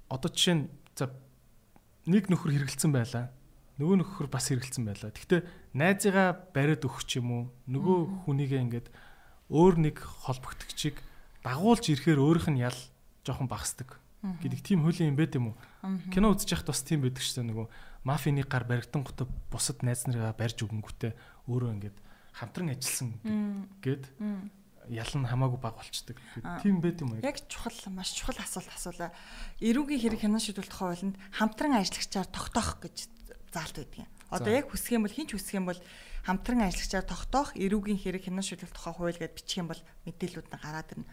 [0.10, 0.65] Одоо жишээ нь
[0.95, 1.11] за
[2.07, 3.30] нэг нөхөр хэрэгэлсэн байлаа
[3.80, 5.15] нөгөө нөхөр бас хэрэгэлсэн байлаа.
[5.15, 5.41] Гэхдээ
[5.72, 8.88] найзыгаа бариад өгөх ч юм уу нөгөө хүнийгээ ингээд
[9.48, 10.99] өөр нэг холбогдөгчийг
[11.48, 12.76] дагуулж ирэхээр өөрийнх нь ял
[13.23, 15.57] жоохон багасдаг гэдэг тийм хуулийн юм байт юм уу?
[16.11, 17.68] Кино үзэж яхад бас тийм байдаг шүү дээ нөгөө
[18.03, 21.15] мафины гар баригдан гутаа бусад найз нарыгаа барьж өгөнгүүтээ
[21.48, 21.98] өөрөө ингээд
[22.36, 23.15] хамтран ажилласан
[23.80, 24.03] гэд
[24.90, 26.18] ял нь хамаагүй баг болчдөг.
[26.61, 27.22] Тийм байт юм уу?
[27.22, 29.14] Яг чухал маш чухал асуулт асуулаа.
[29.61, 33.07] Эрүүгийн хэрэг хянан шийдвэрлэх хуулинд хамтран ажиллагчаар тогтоох гэж
[33.53, 34.10] заалт байдаг юм.
[34.30, 35.82] Одоо яг хүсэх юм бол хинч хүсэх юм бол
[36.26, 40.61] хамтран ажиллагчаар тогтоох эрүүгийн хэрэг хянан шийдвэрлэх тухай хууль гэдээ бичих юм бол мэдээлүүд нь
[40.61, 41.10] гараад ирнэ.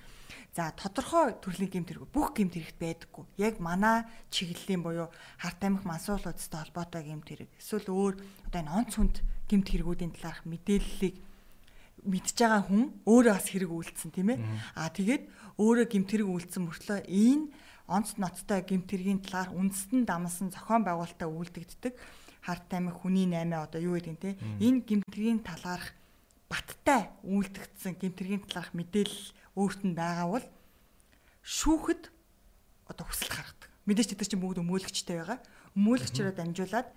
[0.57, 3.25] За тодорхой төрлийн гэмт хэрэг бүх гэмт хэрэгт байдаггүй.
[3.37, 7.51] Яг манай чиглэлийн буюу харт амих мансуул удастай холбоотой гэмт хэрэг.
[7.61, 8.15] Эсвэл өөр
[8.49, 9.17] одоо энэ онц хүнд
[9.53, 11.15] гэмт хэрэгүүдийн талаарх мэдээллийг
[12.07, 14.39] мэдж байгаа хүн өөрөө бас хэрэг үйлдэлсэн тийм ээ.
[14.79, 15.23] Аа тэгээд
[15.59, 17.45] өөрөө гэмт хэрэг үйлдэлсэн мөртлөө энэ
[17.91, 21.95] онц ноцтой гэмт хэргийн талаар үндэстэн дамсан зохион байгуулалтаа үйлдэгддэг
[22.47, 24.31] харт амих хүний 8 одоо юу гэдэг те
[24.63, 25.95] энэ гимтэргийн талаарх
[26.47, 30.47] баттай үйлдэгдсэн гимтэргийн талаарх мэдээлэл өөрт нь байгаа бол
[31.43, 32.03] шүүхэд
[32.91, 33.71] одоо хүсэлт гаргадаг.
[33.87, 35.39] Мэдээж тэд чинь бүгд өмөөлөгчтэй байгаа.
[35.75, 36.89] өмүүлэгчрөө дамжуулаад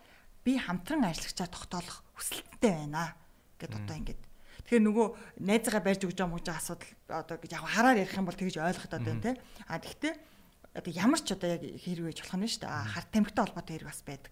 [0.46, 3.18] би хамтран ажиллагчаа тогтоолох хүсэлттэй байна
[3.60, 4.22] гэд одоо ингээд
[4.70, 5.08] Тэгэхээр нөгөө
[5.42, 8.94] найзгаа барьж өгч байгаа мөж асуудал одоо гэж яг хараар ярих юм бол тэгж ойлгоход
[9.02, 9.34] байна те.
[9.66, 10.14] А тэгвэл
[10.78, 12.94] одоо ямар ч одоо яг хэрэг байж болох нь шүү дээ.
[12.94, 14.32] Хар тамхитай холбоотой хэрэг бас байдаг.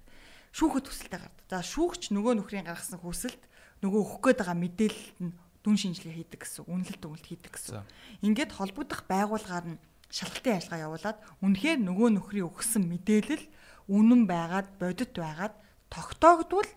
[0.53, 1.45] Шүүхэд хүсэлтэй гардаг.
[1.49, 3.41] За шүүгч нөгөө нөхрийн гаргасан хүсэлт
[3.81, 5.33] нөгөө өгөх гээд байгаа мэдээлэлд нь
[5.65, 7.81] дүн шинжилгээ хийдэг гэсэн, үнэлэлт өгөлт хийдэг гэсэн.
[8.21, 9.81] Ингээд холбогдох байгууллагаар нь
[10.13, 13.45] шалгалтын ажиллагаа явуулаад үнэхээр нөгөө нөхрийн өгсөн мэдээлэл
[13.91, 15.53] үнэн байгаад бодит байгаад
[15.91, 16.69] тогтоогдвол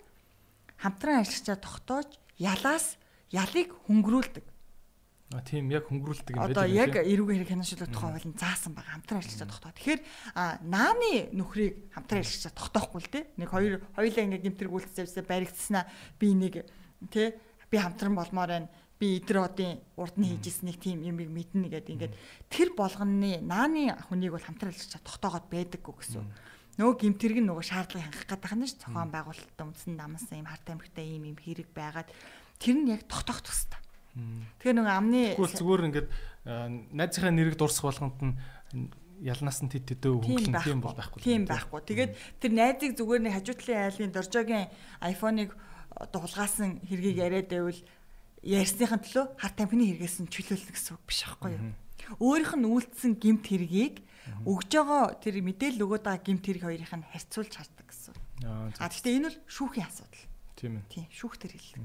[0.82, 2.10] хамтран ажиллагчаа тогтоож
[2.40, 2.98] ялаас
[3.30, 4.44] ялыг хөнгөрүүлдэг.
[5.30, 6.50] А тийм яг хөнгөрүүлдэг юм байна.
[6.50, 9.70] Одоо яг эрүүгийн хэрэг хянашилдаг тухай хууль нь заасан байгаа хамтран ажиллагчаа тогтоо.
[9.78, 10.00] Тэгэхээр
[10.66, 13.24] нааны нөхрийг хамтран ажиллагчаа тогтоохгүй л дээ.
[13.38, 15.86] Нэг хоёр хоёулаа ингээ гимтэрэг үйлчлэжсэн баригдсанаа
[16.18, 16.66] би нэг
[17.14, 17.30] тий
[17.70, 18.68] би хамтран болмоор байна.
[18.98, 22.14] Би эдэр одын урд нь хийжсэн нэг тийм юмыг мэднэ гэдэг ингээд
[22.50, 26.26] тэр болгоны нааны хүнийг бол хамтран ажиллагчаа тогтоогоод байдаггүй гэсэн.
[26.74, 31.06] Нөгөө гимтэрэг нь нөгөө шаардлагыг хангах гэдэг нь зохион байгуулалтад үндсэн намсан юм харт амигтай
[31.06, 32.08] ийм юм хэрэг байгаад
[32.60, 33.80] тэр нь яг тогтоох төстэй.
[34.60, 36.08] Тэгэхээр нөгөө амны Тэгвэл зүгээр ингээд
[36.44, 38.34] найзынхаа нэрийг дурсах болгонд нь
[39.20, 41.20] ялнаас нь тэт тэдөө хөнгөлн тийм бол байхгүй.
[41.20, 41.80] Тийм байхгүй.
[41.84, 44.68] Тэгээд тэр найзыг зүгээр нэг хажуутлын айлын доржогийн
[45.04, 45.50] iPhone-ыг
[45.92, 47.80] одоо хулгаасан хэргийг яриад байвал
[48.40, 51.76] ярьсныхын төлөө хар тамхины хэрэгээс нь чөлөөлнө гэсэн үг биш байхгүй юу?
[52.16, 53.96] Өөрийнх нь үйлдэлсэн гимт хэргийг
[54.48, 58.14] өгж байгаа тэр мэдээлэл өгöd байгаа гимт хэрэг хоёрыг нь харьцуулж хардаг гэсэн.
[58.48, 60.24] Аа гэхдээ энэ бол шүүхийн асуудал.
[60.56, 60.88] Тийм ээ.
[60.88, 61.84] Тийм шүүхтэр хэлдэг.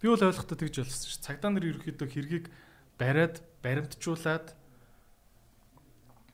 [0.00, 1.20] Би бол ойлгохдоо тэгж болсон ш.
[1.20, 2.48] Цагдаа нар ерөөхдөө хэргийг
[2.96, 4.56] бариад баримтжуулаад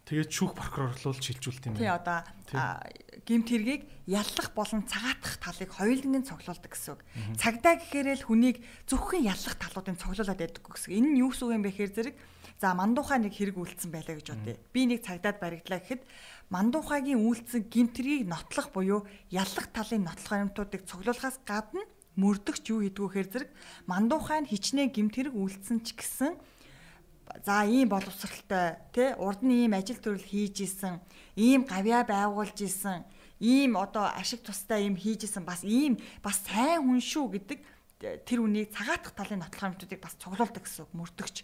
[0.07, 1.83] тэгээд шүүх прокурорлуул шилжүүлт юм байна.
[1.83, 2.23] Тий одоо
[3.27, 7.03] гимт хэргийг яллах болон цагаатах талыг хоёулангийн цоглуулдаг гэсэн үг.
[7.43, 10.95] Цагдаа гэхээрээ л хүнийг зөвхөн яллах талуудын цоглуулад байдаг гэсэн.
[10.95, 12.17] Энэ нь юу гэсэн үг юм бэ гэхээр зэрэг
[12.63, 14.55] за мандуухай нэг хэрэг үйлцсэн байлаа гэж бодъё.
[14.71, 16.03] Би нэг цагдаад баригдлаа гэхэд
[16.55, 21.83] мандуухайгийн үйлцсэн гимт хэргийг нотлох буюу яллах талын нотлох баримтуудыг цоглуулахаас гадна
[22.17, 23.51] мөрдөгч юу хийдгүү хэр зэрэг
[23.87, 26.33] мандуухай нь хичнээн гимт хэрэг үйлдсэн ч гэсэн
[27.45, 31.01] за ийм боловсралтай тий урд нь ийм ажил төрөл хийж исэн
[31.37, 33.05] ийм гавьяа байгуулж исэн
[33.41, 37.61] ийм одоо ашиг тустай ийм хийж исэн бас ийм бас сайн хүн шүү гэдэг
[38.25, 41.37] тэр үнийг цагаатах талын нотлох амьтуудыг бас цуглуулдаг гэсэн үг мөрдөгч.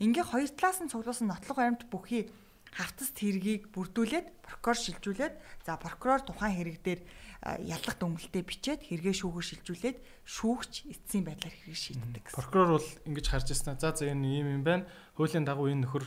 [0.00, 2.32] Ингээ хоёр талаас нь цуглуулсан нотлох амьт бүхий
[2.72, 7.00] хавтас тэргийг бүрдүүлээд прокурор шилжүүлээд за прокурор тухайн хэрэг дээр
[7.42, 12.34] яллах дүнэлтэд бичээд хэрэгээ шүүхөөр шилжүүлээд шүүгч эцсийн байдлаар хэрэг шийддэг гэсэн.
[12.34, 13.78] Прокурор бол ингэж харж ирсэн.
[13.78, 14.90] За за энэ юм юм байна.
[15.14, 16.04] Хуулийн дагуу энэ нөхөр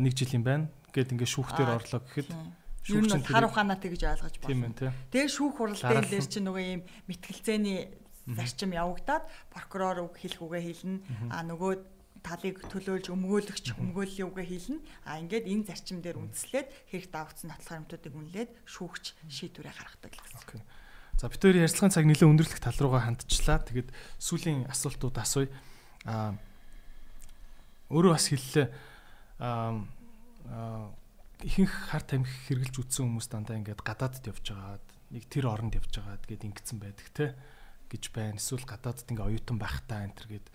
[0.00, 0.72] нэг жил юм байна.
[0.96, 2.32] Гэт ингээд шүүхтэр орлоо гэхэд
[2.88, 4.72] шүүгч нь хар ухаанаа тэгж ойлгож байна.
[5.12, 7.78] Тэгээ шүүх хуралдаан дээр чинь нөгөө ийм мэтгэлцээний
[8.32, 10.98] зарчим явагдаад прокурор үг хэлэх үгээ хэлнэ.
[11.28, 14.80] А нөгөө талыг төлөөлж өмгөөлөгч өмгөөллийн үгээ хийлнэ.
[15.08, 20.22] А ингээд энэ зарчим дээр үндэслээд хэрэг давагдсан нотлох юмтуудыг үнэлээд шүүгч шийдвэрээ гаргадаг л
[20.24, 20.62] гэсэн.
[21.20, 23.60] За бид хоёрын ярилцлагын цаг нэлээд өндөрлөх тал руугаа хандчихлаа.
[23.60, 25.52] Тэгээд сүүлийн асуултууд асууя.
[26.08, 26.32] А
[27.92, 28.68] өөрөө бас хэллээ.
[29.40, 29.76] А
[31.44, 35.92] ихэнх хар тамхи хэрглэж үтсэн хүмүүс дандаа ингээд гадаадд явж байгаад нэг тэр оронд явж
[35.96, 37.26] байгаад гээд ингэсэн байдаг те
[37.88, 38.36] гэж байна.
[38.36, 40.46] Эсвэл гадаадд ингээ оюутан байх та энэ төр гээд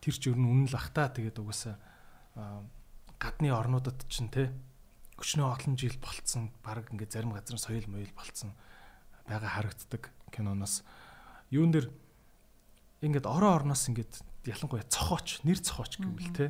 [0.00, 1.08] тэр ч ер нь үнэн л бах та.
[1.10, 1.76] Тэгээд угаасаа
[3.18, 4.54] гадны орнуудад чинь те
[5.18, 8.54] өчнөө олон жил болцсон баг ингээд зарим газар соёл моёл болцсон
[9.26, 10.86] байгаа харагддаг киноноос.
[11.50, 11.90] Юун дээр
[13.02, 16.46] ингээд ороо орноос ингээд ялангуяа цохооч нэр цохооч гэвэл те.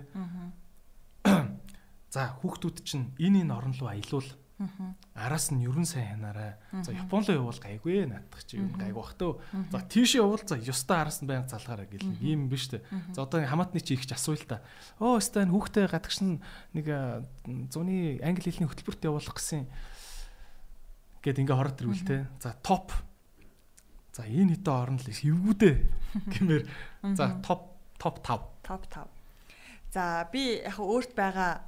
[2.12, 4.28] За хүүхдүүд чинь энэ энэ орн руу аялуул
[5.15, 6.59] Араас нь ерөн сайн хянаарай.
[6.83, 9.39] За Япон руу явуул гайгүй наадах чи юм гайгүй бах төө.
[9.70, 12.83] За тийш явуул за ёстой араас нь байнга залгаарай гэл ийм биш үү.
[13.15, 14.62] За одоо хамаатны чи ихч асууя л та.
[14.99, 16.43] Оо өстой энэ хүүхдээ гадагш нь
[16.75, 16.87] нэг
[17.70, 19.70] зуны англи хэлний хөтөлбөрт явуулах гэсэн
[21.23, 22.27] гэд ингээ хороод ирвэл те.
[22.43, 22.91] За топ.
[24.11, 25.75] За энэ хитэ орно л эвгүүдээ
[26.35, 26.62] гэмээр.
[27.15, 28.67] За топ топ 5.
[28.67, 29.07] Топ 5.
[29.95, 31.62] За би яг өөрт байгаа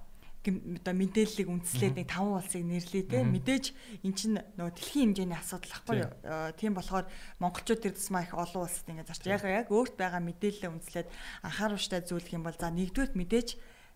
[0.48, 3.20] одоо мэдээллийг үндэслээд нэг таван улсыг нэрлэе те.
[3.20, 3.64] Мэдээж
[4.04, 6.12] эн чинь нөгөө дэлхийн хэмжээний асуудал ахгүй юу?
[6.56, 7.06] Тийм болохоор
[7.44, 9.28] монголчууд тэр тусмаа их олон улсад ингээд зарч.
[9.28, 11.08] Яг яг өөрт байгаа мэдээлэлээ үндэслээд
[11.44, 13.48] анхааруулжтай зүйлх юм бол за нэгдүгээр мэдээж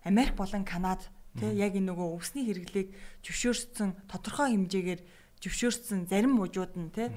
[0.05, 1.09] Америк болон Канад
[1.41, 2.89] те яг энэ нөгөө өвсний хэрэглээг
[3.25, 5.01] зөвшөөрсөн тодорхой хэмжээгээр
[5.45, 7.13] зөвшөөрсөн зарим мужууд нь те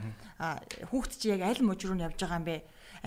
[0.92, 2.58] хүүхд чи яг аль мужи руу явж байгаа юм бэ?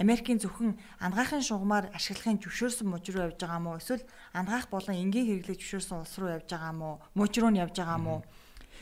[0.00, 5.44] Америкийн зөвхөн ангаахын шугамар ашиглахын зөвшөөрсөн мужи руу явж байгаа мó эсвэл ангаах болон энгийн
[5.44, 8.14] хэрэглэж зөвшөөрсөн улс руу явж байгаа мó мужи руу явж байгаа мó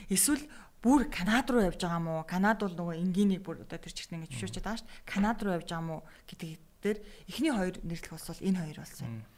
[0.06, 0.46] эсвэл
[0.78, 4.30] бүр Канад руу явж байгаа мó Канад бол нөгөө энгийнийг бүр одоо тэр чигт ингэ
[4.30, 5.96] зөвшөөрчээд байгаа шүү Канад руу явж байгаа мó
[6.30, 6.50] гэдэг
[6.82, 9.06] дээр эхний хоёр нэрлэх улс бол энэ хоёр болсон.
[9.10, 9.37] Юм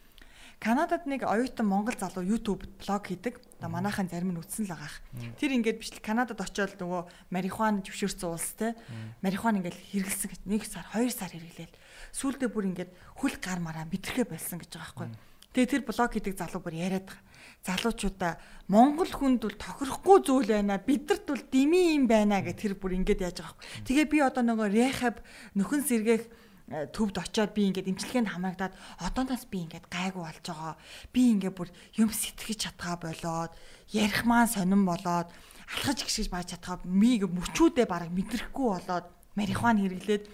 [0.60, 3.40] Канадад нэг оюутан Монгол залуу YouTube блог хийдэг.
[3.56, 5.00] Одоо манайхан зарим нь үтсэн л байгаах.
[5.40, 8.76] Тэр ингээд бичлэг Канадад очиод нөгөө марихуан зөвшөөрсөн улс те.
[9.24, 11.72] Марихуан ингээд хэрэгэлсэн гэж 1 сар 2 сар хэрэглээл.
[12.12, 15.08] Сүүлдээ бүр ингээд хөл гар мараа мэдрэхэ болсон гэж байгаа байхгүй.
[15.56, 17.24] Тэгээ тэр блог хийдэг залуу бүр яриад байгаа.
[17.64, 18.32] Залуучуудаа
[18.68, 20.76] Монгол хүнд бол тохирохгүй зүйл байна.
[20.76, 23.88] Бидэрт бол дими юм байна гэх тэр бүр ингээд яаж байгаа байхгүй.
[23.88, 25.24] Тэгээ би одоо нөгөө рехаб
[25.56, 26.24] нөхөн сэргээх
[26.70, 30.74] төвд очиод би ингээд эмчилгээнд хамрагдаад одооноос би ингээд гайгүй болж байгаа.
[31.10, 31.68] Би ингээд бүр
[31.98, 33.52] юм сэтгэж чадгаа болоод
[33.90, 35.28] ярих маань сонирн болоод
[35.66, 40.24] алхаж гიშгэж бааж чадгаа ингээд мөчүүдээ бараг мэдрэхгүй болоод марихуан хэрэглээд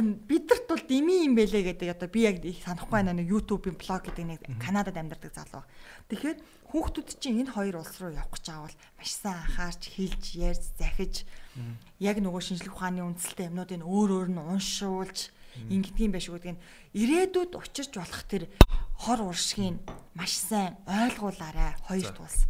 [0.00, 4.24] бидэрт бол дими юм бэлээ гэдэг одоо би яг санахгүй байна нэг YouTube-ийн блог гэдэг
[4.24, 5.64] нэг Канадад амьдардаг залуу.
[6.08, 6.38] Тэгэхээр
[6.72, 11.14] хүүхдүүд чинь энэ хоёр улс руу явах гэж авал маш сайн анхаарч хэлж ярьж захиж
[12.00, 15.28] яг нөгөө шинжлэх ухааны үндсэлтэй юмнуудыг өөр өөр нь уншуулж
[15.69, 16.63] ингэдгийм байш гэдэг нь
[16.93, 18.43] ирээдүйд учирч болох тэр
[18.97, 19.81] хор уршгийг
[20.13, 22.45] маш сайн ойлгуулаарай хоёр тулс.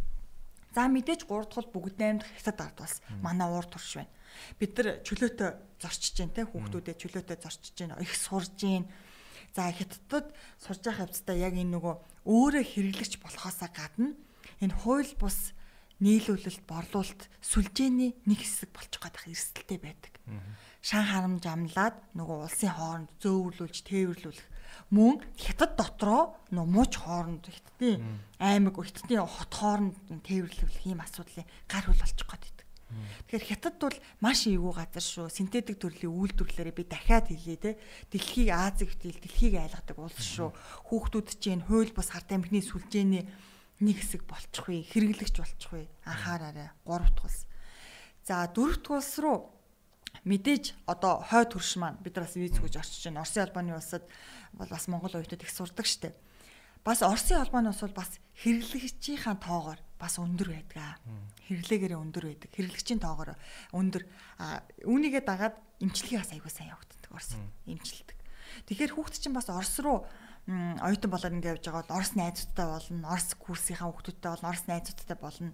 [0.74, 4.12] За мэдээж гурав дахь бүгд наймд хятад ард бас манай уур турш байна.
[4.60, 8.84] Бид нар чөлөөтэй зорчиж जैन те хүүхдүүдэд чөлөөтэй зорчиж जैन их сурж जैन.
[9.56, 10.30] За хятадд
[10.60, 11.94] сурж явах хавцтай яг энэ нөгөө
[12.28, 14.12] өөрөө хэрэглэгч болохоосаа гадна
[14.60, 15.56] энэ хууль бус
[15.98, 20.14] нийлүүлэлт борлуулалт сүлжээний нэг хэсэг болчих гээд эрсдэлтэй байдаг
[20.83, 24.47] шан харамж амлаад нөгөө улсын хооронд зөөврлүүлж тээвэрлүүлэх
[24.91, 28.03] мөн хятад дотроо нөгөө мууч хооронд хятадын
[28.43, 29.95] аймаг хятадын хот хооронд
[30.27, 32.67] тээвэрлүүлэх ийм асуудлын гар хөл болчих гээд байдаг.
[33.31, 35.27] Тэгэхээр хятад бол маш эвгүй газар шүү.
[35.31, 37.71] Синтетик төрлийн үйлдвэрлэлээр би дахиад хэлье те.
[38.11, 40.51] Дэлхийг Азийг хэл дэлхийг айлгадаг улс шүү.
[40.91, 43.25] Хүүхдүүд чинь хууль бус харт амхны сүлжээний
[43.81, 45.89] нэг хэсэг болчихгүй, хэрэглэгч болчихгүй.
[46.05, 46.69] Анхаараарай.
[46.85, 47.49] Гурав дахь улс.
[48.27, 49.49] За дөрөв дахь улс руу
[50.23, 53.23] мэдээж одоо хойд хөрш маань бид нар бас виз гэж орчиж байна.
[53.23, 54.03] Оросын албаны улсад
[54.55, 56.15] бол бас Монгол оюутнууд их сурдаг штеп.
[56.83, 60.99] Бас Оросын албаны улс бол бас хэрэглэгчийн тоогоор бас өндөр байдаг.
[61.47, 62.49] Хэрэглээгээрээ өндөр байдаг.
[62.55, 63.35] Хэрэглэгчийн тоогоор
[63.71, 64.03] өндөр.
[64.39, 67.35] А үүнийгээ дагаад эмчилгээ бас аягүй сайн явагддаг Орос
[67.67, 68.17] эмчилдэг.
[68.67, 70.03] Тэгэхээр хүүхд чинь бас Орос руу
[70.47, 75.17] оюутан болоод ингэ явж байгаа бол Орос найзуудтай болно, Орос курсынхаа хүүхдүүдтэй болно, Орос найзуудтай
[75.19, 75.51] болно.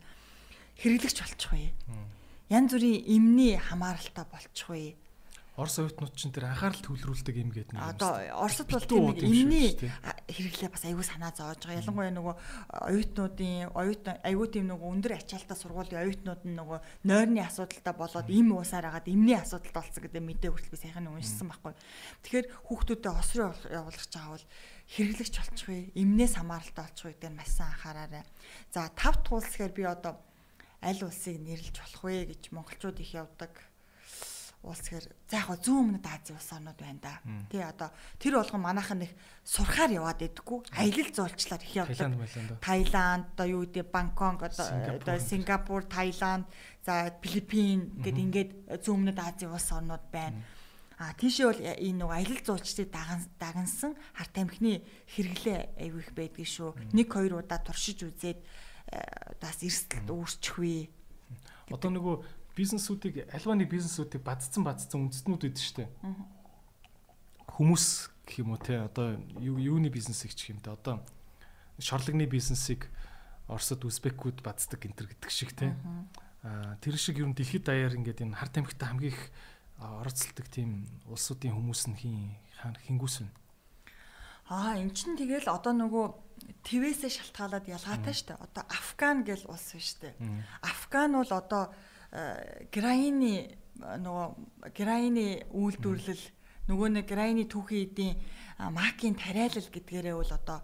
[0.82, 1.70] Хэрэглэгч болчих вэ
[2.50, 4.98] янз бүрийн эмний хамааралтай болчихгүй.
[5.60, 7.84] Орос оюутнууд чинь тэр анхаарал төвлөрүүлдэг юм гэдэг нэг.
[7.84, 11.84] Одоо Оросд бол тийм нэг эмний хэрэглээ бас аягүй санаа зовж байгаа.
[11.84, 12.36] Ялангуяа нөгөө
[12.88, 18.56] оюутнуудын оюутан аягүй тийм нөгөө өндөр ачаалтаа сургуулийн оюутнууд нь нөгөө нойрны асуудалтай болоод эм
[18.56, 21.76] уусаар агаад эмний асуудалтай болсон гэдэг мэдээ хүртэл би сайхан уншсан байхгүй.
[22.24, 24.48] Тэгэхээр хүүхдүүдэд хос руу явуулах байгаа бол
[24.96, 28.24] хэрэглэгч болчихгүй, эмнээс хамааралтай болчихгүй гэдэг нь маш сайн анхаараарай.
[28.72, 30.16] За тав туулсхээр би одоо
[30.82, 33.52] аль улсыг нэрлэж болох вэ гэж монголчууд их явдаг
[34.64, 37.14] улс гэхэр за яг зүүн өмнөд Азийн улс орнууд байна да.
[37.48, 39.16] Тий одоо тэр болгон манайхан их
[39.48, 40.60] сурхаар яваад идэггүй.
[40.76, 42.60] Аялал зуулчлаар их явдаг.
[42.60, 46.44] Таиланд одоо юу гэдэг Бангкок одоо Сингапур, Таиланд,
[46.84, 48.52] за Филиппин гэд ингээд
[48.84, 50.44] зүүн өмнөд Азийн улс орнууд байна.
[51.00, 56.76] А тийшээ бол энэ нэг аялал зуулчдыг дагансан харт амхны хэрэглээ аягүй их байдаг шүү.
[56.92, 58.44] Нэг хоёр удаа туршиж үзээд
[59.42, 60.90] бас эрсдэлд вэ.
[61.70, 62.16] Одоо нөгөө
[62.58, 65.86] бизнесүүдийг альва нэг бизнесүүдийг бадцсан бадцсан үндэстнүүд үүдэн штэ.
[67.48, 67.86] Хүмүүс
[68.26, 71.06] гэх юм уу те одоо юуны бизнесийг чих юм те одоо
[71.80, 72.90] шорлогны бизнесийг
[73.50, 75.74] Оросд Узбекүүд бацдаг гэнтер гэдэг шиг те.
[76.44, 79.22] Аа тэр шиг ер нь дэлхийд даяар ингээд энэ харт амхтай хамгийн их
[79.80, 82.36] оролцолдог тийм улсуудын хүмүүс нь хин
[82.86, 83.28] хингүүс вэ?
[84.54, 86.06] Аа эн чинь тэгэл одоо нөгөө
[86.64, 88.44] твээсээ шалтгаалаад ялгаатай шүү дээ.
[88.44, 90.16] Одоо Афган гэл улс шүү дээ.
[90.64, 91.64] Афган бол одоо
[92.74, 94.28] Граины нөгөө
[94.74, 96.26] Граины үйлдвэрлэл
[96.70, 98.16] нөгөө нэг Граины түүхийн эдийн
[98.74, 100.60] макийн тариалал гэдгээрээ бол одоо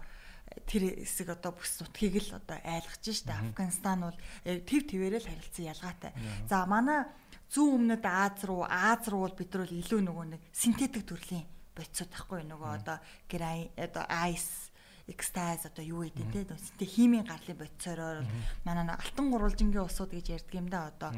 [0.66, 3.34] тэр хэсэг одоо бүс нутгийг л одоо айлгаж штэ.
[3.34, 6.12] Афганистан бол төв твээрээ л харилцан ялгаатай.
[6.50, 7.06] За манай
[7.50, 11.46] зүүн өмнөд Аз руу Аз руу бол бид нар илүү нөгөө нэг синтетик төрлийн
[11.76, 12.98] бодисод тахгүй нөгөө одоо
[13.30, 14.72] грай одоо айс
[15.08, 18.26] экстаз одоо юу гэдэг те синтет химийн гарлын бодисороор
[18.66, 21.12] манай алтан гурвалжингийн улсууд гэж ярьдаг юм да одоо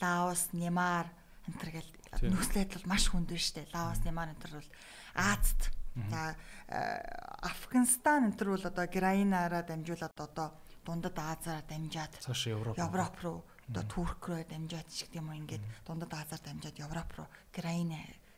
[0.00, 1.06] Лаос, Немар
[1.46, 1.90] энтэр гэл
[2.30, 3.68] нөхцөлөд бол маш хүнд байна штэ.
[3.74, 4.70] Лаос, Немар энтэр бол
[5.14, 5.62] Азад.
[6.08, 6.38] За
[6.70, 7.02] э,
[7.42, 10.48] Афганистан энтэр бол одоо Граинаараа дамжуулаад одоо
[10.86, 15.62] дундад Азаараа дамжаад цааш Европ Европ руу одоо Турк руу дамжаад ч гэх юм ингээд
[15.84, 17.92] дундад Азаар дамжаад Европ руу Граин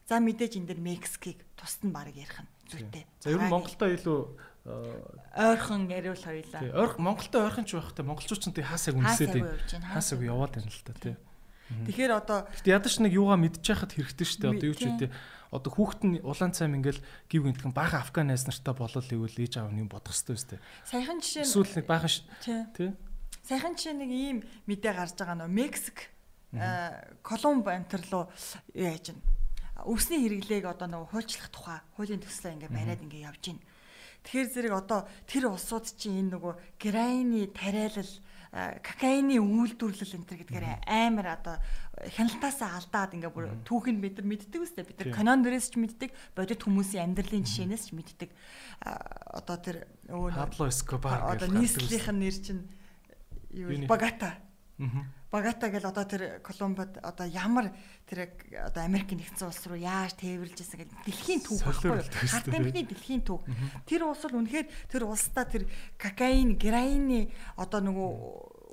[0.08, 3.06] За мэдээж энэ дэр Мексикийг тусад нь баг ярих нь зүйтэй.
[3.20, 4.20] За ер нь Монголтой илүү
[4.64, 6.60] ойрхон яриул хоёлаа.
[6.62, 9.42] Тий, ойрхон Монголтой ойрхон ч байхтай монголчууд ч тий хаасаг үнсээд
[9.90, 11.16] хаасаг яваад байна л та тий.
[11.72, 14.52] Тэгэхээр одоо Гэтэ ядаж нэг юугаа мэдчихэхэд хэрэгтэй шүү дээ.
[14.54, 15.08] Одоо юу ч үгүй
[15.52, 19.60] одоо хүүхэд нь улаан цайм ингээл гів гинтгэн бага афган найз нартай болол ивэл ээж
[19.60, 20.60] аав нь бодох шүү дээ.
[20.88, 22.90] саяхан жишээ Эсвэл нэг бага тий.
[23.44, 26.08] саяхан жишээ нэг ийм мэдээ гарч байгаа нөө Мексик
[27.24, 28.32] Колумб антерлоо
[28.72, 29.24] яаж байна.
[29.84, 33.64] Өвсний хэрэглээг одоо нөгөө хуульчлах тухай хуулийн төслөө ингээ бариад ингээ явж байна.
[34.22, 38.12] Тэгэхээр зэрэг одоо тэр улсууд чинь энэ нөгөө героины тариалал
[38.52, 41.56] кокаины үйлдвэрлэл энэ төр гэдгээр амар одоо
[42.04, 44.84] хяналтаасаа алдаад ингээ бүр түүхийг бид нар мэддэг үстэй.
[44.84, 48.30] Бид нар канон дээрээс ч мэддэг бодит хүмүүсийн амьдралын жишээнээс ч мэддэг.
[49.40, 49.76] Одоо тэр
[50.12, 52.62] өвөө Пабло Эскобар одоо нийслэлийнх нь нэр чинь
[53.56, 53.88] юу?
[53.88, 54.36] Багата
[54.82, 55.21] Аа.
[55.32, 57.72] Багата гэл одоо тэр Колумбод одоо ямар
[58.04, 62.04] тэр одоо Америк нэгдсэн улс руу яаж тээвэрлж ирсэн гэл дэлхийн түүх байхгүй юу?
[62.04, 62.60] Дээ.
[62.60, 63.40] амтны дэлхийн түүх.
[63.88, 65.64] Тэр улс бол үнэхээр тэр улсдаа тэр
[65.96, 68.10] кокаин, героины одоо нөгөө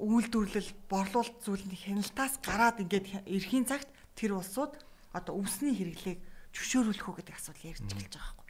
[0.04, 3.88] үйлдвэрлэл, борлуулалт зүйлний хяналтаас гараад ингээд эрхийн цагт
[4.20, 4.76] тэр улсууд
[5.16, 6.20] одоо өвсний хэрэглээг
[6.56, 8.48] зөвшөөрүүлэх үү гэдэг асуудал ярьж эхэлж байгаа байхгүй.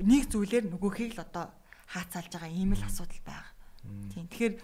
[0.00, 1.44] Нэг зүйлээр нөгөөхийг л одоо
[1.92, 3.52] хаацаалж байгаа ийм л асуудал байгаа.
[4.12, 4.26] Тийм.
[4.28, 4.54] Тэгэхээр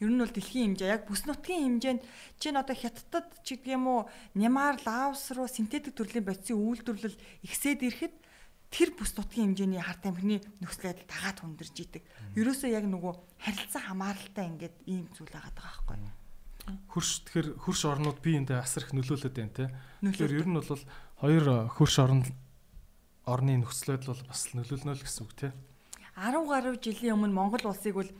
[0.00, 2.02] ер нь бол дэлхийн хэмжээ яг бүс нутгийн хэмжээнд
[2.40, 4.00] чинь одоо хятадд ч гэдэг юм уу
[4.32, 8.14] Нямар, Лаос руу синтетик төрлийн бодисын үйлдвэрлэл ихсээд ирэхэд
[8.72, 12.04] тэр бүс нутгийн хэмжээний харт амхны нөхцөл байдал дагаад хүндэрж идэг.
[12.38, 13.12] Ерөөсөө яг нөгөө
[13.44, 15.98] харилцан хамааралтай ингээд ийм зүйл байгаа даа байхгүй.
[16.94, 19.66] Хөрш тэгэхээр хөрш орнууд биеиндээ асар их нөлөөлөд байна те.
[20.06, 20.82] Тэгэхээр ер нь бол
[21.18, 22.22] хоёр э, хөрш орн
[23.26, 25.48] орны нөхцөл байдал бол бас нөлөөлнө л гэсэн үг те.
[26.14, 28.10] 10 гаруй жилийн өмнө Монгол улсыг бол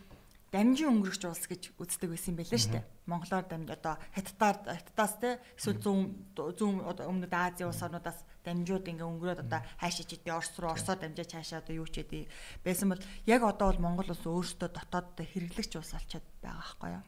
[0.50, 2.84] дамжин өнгөрөгч улс гэж үздэг байсан юм байлаа шүү дээ.
[3.06, 6.02] Монголоор дамж одоо хаттаар хаттаас те эсвэл зүүн
[6.34, 10.96] зүүн өмнөд Азийн улс орнуудаас дамжууд ингээ өнгөрөөд одоо хаашаа ч идэв Орос руу Оросоо
[10.98, 12.26] дамжаач хаашаа одоо юу ч идэв
[12.66, 17.04] байсан бол яг одоо бол Монгол улс өөртөө дотооддоо хэрэглэгч улс болчиход байгаа байхгүй юу.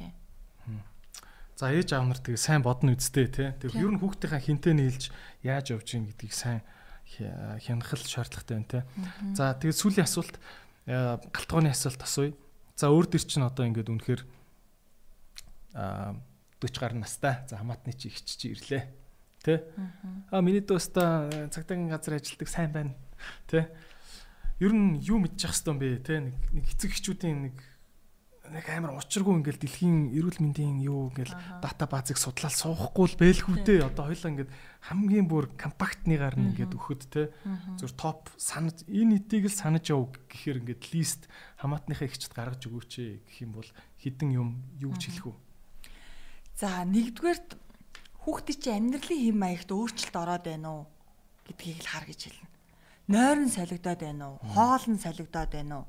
[0.00, 0.12] Тийм.
[1.60, 3.52] За ээж аав нар тэгээ сайн бодно үсттэй те.
[3.60, 5.12] Тэгээ ер нь хүүхдийнхаа хинтээ нийлж
[5.44, 6.64] яаж явж гин гэдгийг сайн
[7.04, 8.80] хя- хянахал шаардлагатай байна те.
[9.36, 10.40] За тэгээ сүүлийн асуулт
[10.88, 12.32] э, галтгооны асуулт асууя.
[12.80, 14.22] За өөр дөр чинь одоо ингээд үнэхээр
[15.76, 16.16] а
[16.64, 17.44] 40 гаруй настай.
[17.44, 18.88] За хамаатны чи ихч чи ирлээ.
[19.44, 19.68] Тэ?
[20.32, 22.96] А миний дөөстөө цагдаагийн газар ажилладаг сайн байна.
[23.52, 23.68] Тэ?
[24.64, 26.00] Ер нь юу мэдчих юм бэ?
[26.00, 26.24] Тэ?
[26.24, 27.56] Нэг нэг эцэг эхчүүдийн нэг
[28.50, 33.56] нэг амар учиргүй ингээл дэлхийн эрүүл мэндийн юу ингээл дата базыг судлаад суухгүй л бэлгүй
[33.62, 33.86] дээ.
[33.86, 34.50] Одоо хоёлаа ингээд
[34.90, 37.30] хамгийн бүр компактныгаар нь ингээд өгөхөд те
[37.78, 41.30] зөв топ санаж энэ эдийг л санаж яв гэхээр ингээд лист
[41.62, 43.70] хамаатныхаа ихчд гаргаж өгөөч ээ гэх юм бол
[44.02, 44.48] хідэн юм
[44.82, 45.36] юу гэж хэлэх үү?
[46.58, 47.50] За нэгдүгээрт
[48.26, 50.82] хүүхдийн чинь амьдралын хэм маягт өөрчлөлт ороод байна уу
[51.46, 52.48] гэдгийг л хар гэж хэлнэ.
[53.14, 54.36] Нойр нь солигдоод байна уу?
[54.42, 55.86] Хоол нь солигдоод байна уу?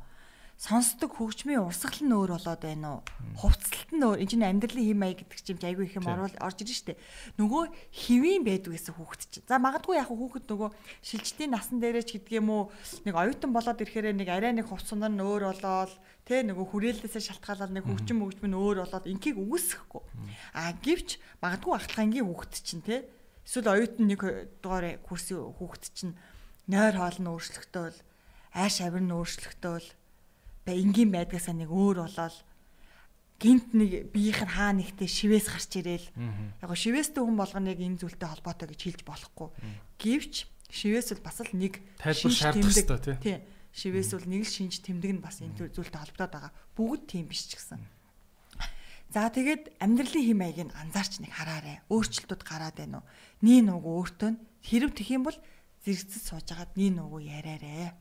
[0.61, 3.33] Сонсдог хөгжмийн урсгал нь өөр болоод байна уу?
[3.33, 4.21] Хувцалт нь өөр.
[4.21, 7.01] Энэ чинь амьдралын хэм маяг гэдэг чинь айгүй их юм оруул орж ирж штэ.
[7.41, 9.45] Нөгөө хэвийн байдаг гэсэн хүүхэд чинь.
[9.49, 10.69] За магадгүй яг хүүхэд нөгөө
[11.01, 12.63] шилжилтийн насан дээрээ ч гэдэг юм уу
[13.09, 15.97] нэг оюутан болоод ирэхээр нэг арай нэг хувцсанаар нь өөр болоод
[16.29, 20.05] тэ нөгөө хүрээлэлээсээ шалтгаалаад нэг хөгжим хөгжим нь өөр болоод инкийг үүсэхгүй.
[20.53, 23.09] А гэвч магадгүй ахлахангийн хүүхэд чинь тэ
[23.49, 24.21] эсвэл оюутан нэг
[24.61, 26.13] дугаар курсын хүүхэд чинь
[26.69, 27.97] нойр хоол нь өөрчлөгдөөл
[28.53, 29.89] ааш авир нь өөрчлөгдөөл
[30.69, 32.37] энгийн байдгасаа нэг өөр болоод
[33.41, 36.07] гинт нэг биеийнх нь хаа нэгтээ шивээс гарч ирээл
[36.61, 39.49] яг го шивээстэй хүн болгоныг энэ зүйлтэй холбоотой гэж хэлж болохгүй.
[39.97, 43.17] Гэвч шивээс бол бас л нэг Тайлбар ёстой, тий.
[43.17, 43.37] тий.
[43.73, 46.53] Шивээс бол нэг л шинж тэмдэг нь бас энэ зүйлтэй холбоотой байгаа.
[46.77, 47.81] Бүгд тийм биш ч гэсэн.
[49.11, 51.83] За тэгээд амьдралын хэм маягийг анзаарч нэг хараарэ.
[51.91, 53.09] Өөрчлөлтүүд гараад байна уу?
[53.43, 54.31] Нин уг өөртөө
[54.63, 55.35] хэрэг тэх юм бол
[55.83, 57.91] зэрэгцэд сууж агаад нин уг яриарэ.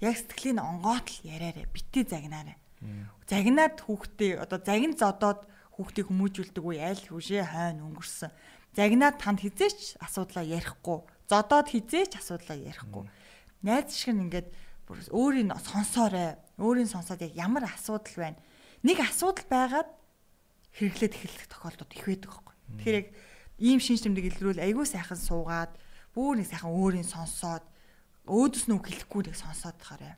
[0.00, 1.66] Яг сэтгэлийн онгоот л яриарэ.
[1.74, 2.54] Битээ загнаарэ.
[3.26, 5.42] Загнаад хүүхдээ одоо загин зодоод
[5.74, 8.30] хүүхдийг хүмүүжүүлдэг үе аль хүшээ хойно өнгөрсөн.
[8.78, 11.02] Загнаад танд хизээч асуудлаа ярихгүй.
[11.26, 13.10] Зодоод хизээч асуудлаа ярихгүй.
[13.66, 14.48] Найз шиг нь ингээд
[14.86, 16.38] бүр өөрийн сонсоорой.
[16.58, 18.38] Өөрийн сонсоод яг ямар асуудал байна.
[18.86, 19.90] Нэг асуудал байгаад
[20.78, 22.54] хэрэглээд эхэлэх тохиолдод их байдаг байхгүй.
[22.78, 23.08] Тэгэхээр яг
[23.58, 25.74] ийм шинж тэмдэг илрүүл айгүй сайхан суугаад
[26.14, 27.66] бүр нэг сайхан өөрийн сонсоод
[28.28, 30.14] өөдөөс нь үг хэлэхгүй нэг сонсоод тахаарай.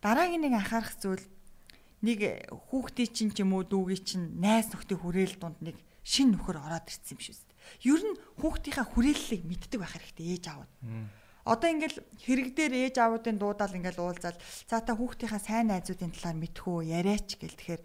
[0.00, 1.24] Дараагийн нэг анхаарах зүйл
[2.06, 6.62] нэг хүүхдийн чинь ч юм уу дүүгийн чинь найз нөхдийн хүрээл дунд нэг шин нөхөр
[6.62, 7.90] ороод ирсэн юм шүү дээ.
[7.90, 10.70] Ер нь хүүхдийнхаа хүрээллийг мэддэг байх хэрэгтэй ээж аавд.
[11.46, 16.38] Одоо ингээл хэрэг дээр ээж аавуудын дуудаал ингээл уулзаал за та хүүхдийнхаа сайн найзуудын талаар
[16.42, 17.82] мэдхүү яриач гэл тэгэхээр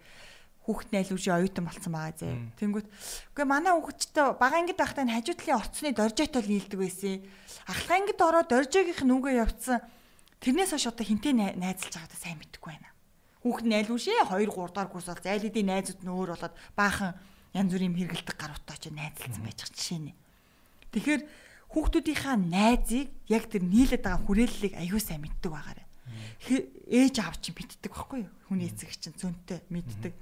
[0.62, 2.30] хүүхд найлуужи оюутан болсон байгаа зэ.
[2.58, 2.86] Тэнгүүт
[3.34, 7.18] үгүй манай хүүхдтэй бага ангид байхдаа энэ хажуу талын орцны доржойтой л нийлдэг байсан.
[7.66, 9.82] Ахлах ангид ороод доржойгийнх нь үгээ явцсан.
[10.38, 12.90] Тэрнээс хойш одоо хинтээ най- найзалж байгаадаа сайн мэдэхгүй байна.
[13.42, 17.14] Хүүхд найлуужи 2 3 дахь курс бол зайл эдийн найзууд нь өөр болоод баахан
[17.58, 20.14] янз бүрийн хэрэгэлдэг гаруудтай очиж найзалсан байж байгаа жишээ нь.
[20.94, 21.22] Тэгэхээр
[21.74, 25.82] хүүхдүүдийнхаа найзыг яг тэр нийлээд байгаа хүрээллийг аюу сайн мэддэг байгаарэ.
[26.86, 28.30] Ээж аав чинь мэддэг байхгүй юу?
[28.50, 30.12] Хүний эцэг чинь зөнтэй мэддэг.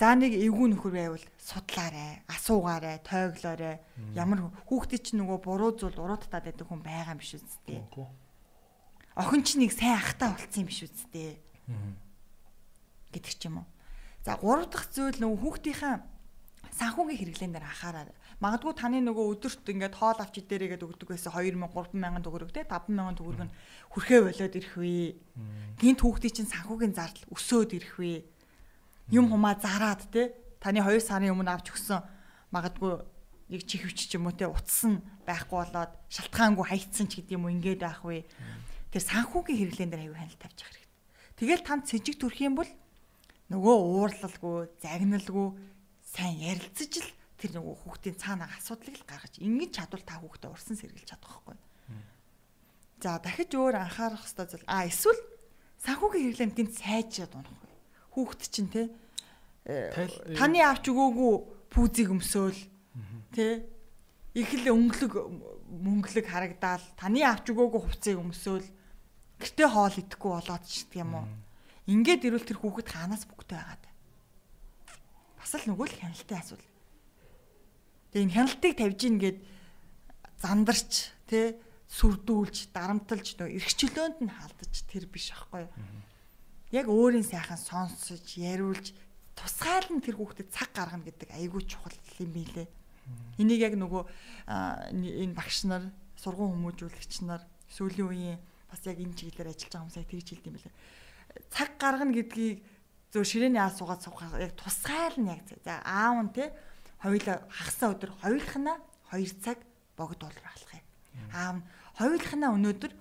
[0.00, 3.80] За нэг эвгүй нөхөр байвал судлаарэ, асуугаарэ, тойглоорэ.
[4.16, 7.84] Ямар хүүхдээ чинь нөгөө буруу зүйл уруудтаад байдаг хүн байгаа юм биш үсттэй.
[9.14, 11.38] Охин чинь нэг сайн ахтай болцсон юм биш үсттэй.
[13.12, 13.68] гэдэг ч юм уу.
[14.24, 15.96] За гурав дахь зүйл нөгөө хүүхдийнхаа
[16.72, 18.08] санхүүгийн хэрэглэн дээр анхаараа.
[18.40, 23.20] Магадгүй таны нөгөө өдөрт ингээд хоол авч идээрээгээд өгдөг байсан 2000 3000 төгрөг те 5000
[23.20, 23.54] төгрөг нь
[23.92, 25.20] хүрхээ болоод ирэх вэ.
[25.78, 28.24] Гинт хүүхдийн чинь санхүүгийн зардал өсөөд ирэх вэ.
[29.12, 32.00] Юм хумаа зараад те таны 2 сарын өмнө авч өгсөн
[32.48, 33.04] магадгүй
[33.52, 37.52] нэг чихвч ч юм уу те утсан байхгүй болоод шалтгаангүй хайцсан ч гэдэг юм уу
[37.52, 38.24] ингээд байх вэ.
[38.88, 41.36] Тэр санхүүгийн хэрэглэн дээр аюу хяналт тавьж явах хэрэгтэй.
[41.36, 42.70] Тэгэл танд сэжиг төрөх юм бол
[43.52, 45.48] нөгөө уурлалгүй, загналгүй
[46.00, 50.76] сайн ярилцаж л тэр нөгөө хүүхдийн цаанаа асуудлыг л гаргаж ингэж чадвал та хүүхдээ урсан
[50.80, 51.56] сэргийлж чадах байхгүй.
[53.02, 55.20] За дахиж өөр анхаарах хэрэгтэй зүйл а эсвэл
[55.84, 57.60] санхүүгийн хэрэглээнд гинт сайжраад унах.
[58.14, 58.88] Хүүхд чинь те
[59.64, 61.34] таны авч өгөөгүй
[61.70, 62.60] пүүзийг өмсөөл.
[63.30, 63.62] Те
[64.34, 65.12] их л өнгөлөг
[65.70, 66.82] мөнгөлөг харагдаал.
[66.98, 68.66] Таны авч өгөөгүй хувцсыг өмсөөл.
[69.38, 71.26] Гэртээ хоол идэхгүй болоод ч гэх юм уу.
[71.86, 73.84] Ингээд ирвэл тэр хүүхэд хаанаас бүгдээ байгаад
[75.42, 76.70] бас л нөгөө л хяналтын асуудал.
[78.14, 79.38] Тэгээ энэ хяналтыг тавьж ийн гээд
[80.38, 80.92] зандарч
[81.26, 81.58] тэ
[81.90, 85.66] сүрдүүлж дарамталж нөө эрхчлөөнд нь халдаж тэр биш аахгүй.
[86.70, 88.94] Яг өөрийн сайхан сонсож, яриулж
[89.42, 92.70] тусгайл нь тэр хүүхдэд цаг гаргана гэдэг айгүй чухал юм билэ.
[93.42, 94.02] Энийг яг нөгөө
[94.94, 98.38] энэ багш нар, сургууль хүмүүжүүлэгч нар сүүлийн үеийн
[98.70, 100.74] бас яг энэ чиглэлээр ажиллаж байгаа хүмүүсээ тэгж хэлдэг юм билээ.
[101.50, 102.62] Цаг гаргана гэдгийг
[103.10, 106.54] зөв ширээний аа суугаад суух яг тусгайл нь яг за аав нь те
[107.02, 108.78] хоёулаа хагасаа өдөр хоёулахнаа
[109.10, 109.58] 2 цаг
[109.98, 110.86] богд болор алах юм.
[111.34, 111.64] Аав нь
[111.98, 112.92] хоёулахнаа өнөөдөр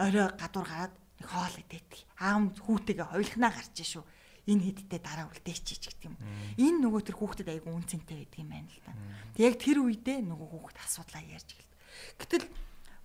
[0.00, 2.02] орой гадуур гараад нэг хоол идэх.
[2.18, 4.04] Аав нь хүүтэйгээ хоёулахнаа гарч шүү.
[4.46, 6.16] Энэ хэдтэй дараа үлдээчиж гэдэг юм.
[6.54, 8.92] Энэ нөгөө тэр хүүхдэд айгүй үнцэнтэй байдаг юм байна л да.
[9.34, 11.74] Тэг яг тэр үедээ нөгөө хүүхд асуудлаа ярьж гэлээ.
[12.22, 12.44] Гэтэл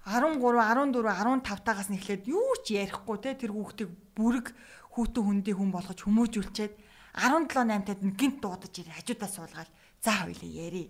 [0.06, 4.54] 13, 14, 15 тагаас нь эхлээд юу ч ярихгүй те тэр хүүхдийг бүрэг
[4.94, 6.74] хүүтэн хүндий хүн болгож хүмүүжүүлчихэд
[7.18, 9.70] 17 8 тад гинт дуудаж ирээ хажуудаа суулгаад
[10.02, 10.90] за хоёлаа яри.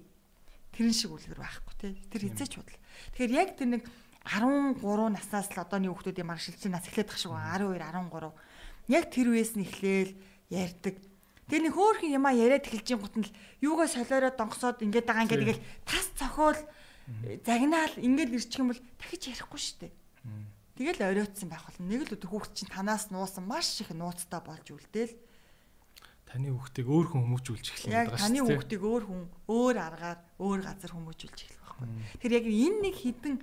[0.72, 1.88] Тэрэн шиг үлгэр байхгүй те.
[2.08, 2.80] Тэр хизээч бодол.
[3.16, 3.84] Тэгэхээр яг тэр нэг
[4.24, 4.80] 13
[5.12, 8.32] наснаас л одооний хүүхдүүдийн марк шилжин нас эхлэх шиг 12 13
[8.88, 10.12] яг тэр үеэс нь эхлээл
[10.52, 10.96] ярьдаг.
[11.48, 15.44] Тэгээ нэг хөөхөн юмаа яриад эхэлж гут нь л юугаа солиороо донгосоод ингээд байгаа ингээд
[15.48, 16.60] тэгэл тас цохол
[17.44, 19.94] загнаал ингээд ирчих юм бол дахиж ярихгүй шүү дээ.
[20.76, 24.66] Тэгэл оройтсан байх бол нэг л өдөр хүүхд чинь танаас нуусан маш их нууцтай болж
[24.72, 25.16] үлдээл.
[26.32, 28.24] Таны хүүхдийг өөр хүн хүмүүжүүлж эхлэх юм байна шүү дээ.
[28.24, 29.22] Таны хүүхдийг өөр хүн
[29.52, 31.88] өөр аргаар өөр газар хүмүүжүүлж эхлэх байхгүй.
[32.24, 33.36] Тэр яг энэ нэг хідэн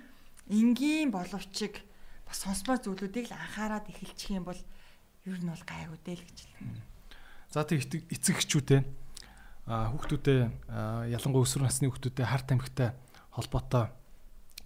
[0.49, 1.85] энгийн боловчиг
[2.25, 4.61] бас сонсмоор зүйлүүдийг л анхаарад эхэлчих юм бол
[5.29, 6.88] ер нь бол гайгүй дээ л гэж хэлнэ.
[7.49, 7.81] За тэг
[8.13, 8.81] эцэг эхчүүдээ
[9.69, 10.41] а хүүхдүүдээ
[11.17, 12.93] ялангуяа өсвөр насны хүүхдүүдээ харт амхтай
[13.33, 13.89] холбоотой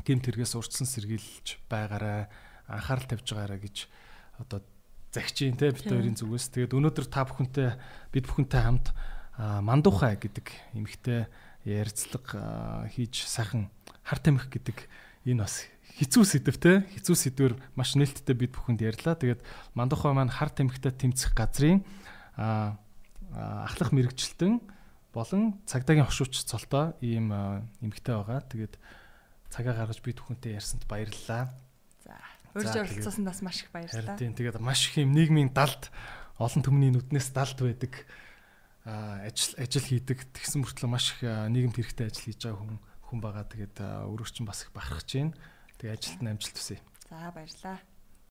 [0.03, 2.27] гэмт хэрэгээс урьдчилан сэргийлж байгаарай
[2.67, 3.87] анхаарал тавьж байгаарай гэж
[4.43, 4.67] одоо
[5.15, 6.51] загчийн те бит хоёрын зүгээс.
[6.51, 7.79] Тэгээд өнөөдөр та бүхэнтэй
[8.11, 8.91] бид бүхэнтэй хамт
[9.39, 11.31] мандуухай гэдэг эмэгтэй
[11.63, 13.71] ярилцлага хийж сайхан
[14.03, 14.91] харт амих гэдэг
[15.31, 15.71] энэ бас
[16.03, 16.83] хэцүү сэдв те.
[16.99, 19.15] Хэцүү сэдвэр маш нээлттэй бид бүхэнд ярьлаа.
[19.15, 19.45] Тэгээд
[19.77, 21.85] мандуухай маань харт амихтай тэмцэх газрын
[22.37, 24.61] ахлах мэрэгчлэлтэн
[25.13, 27.33] болон цагдаагийн хошууч цолтой ийм
[27.81, 28.41] эмэгтэй байгаа.
[28.49, 28.75] Тэгээд
[29.53, 31.53] цагаа гаргаж бид бүхэнтэй ярьсанд баярлалаа.
[32.57, 34.17] Урьж оролцсон бас маш их баярлалаа.
[34.17, 35.93] Тийм тэгээд маш их юм нийгмийн далд
[36.41, 38.09] олон түмний нүднээс далд байдаг
[38.85, 42.79] ажил ажил хийдэг тэгсэн мөртлөө маш их нийгэмд хэрэгтэй ажил хийж байгаа хүн
[43.09, 43.45] хүн байгаа.
[43.49, 43.77] Тэгээд
[44.09, 45.37] өрөөрчин бас их бахархаж байна.
[45.77, 46.81] Тэгээд ажилд нь амжилт хүсье.
[47.09, 47.79] За баярлалаа.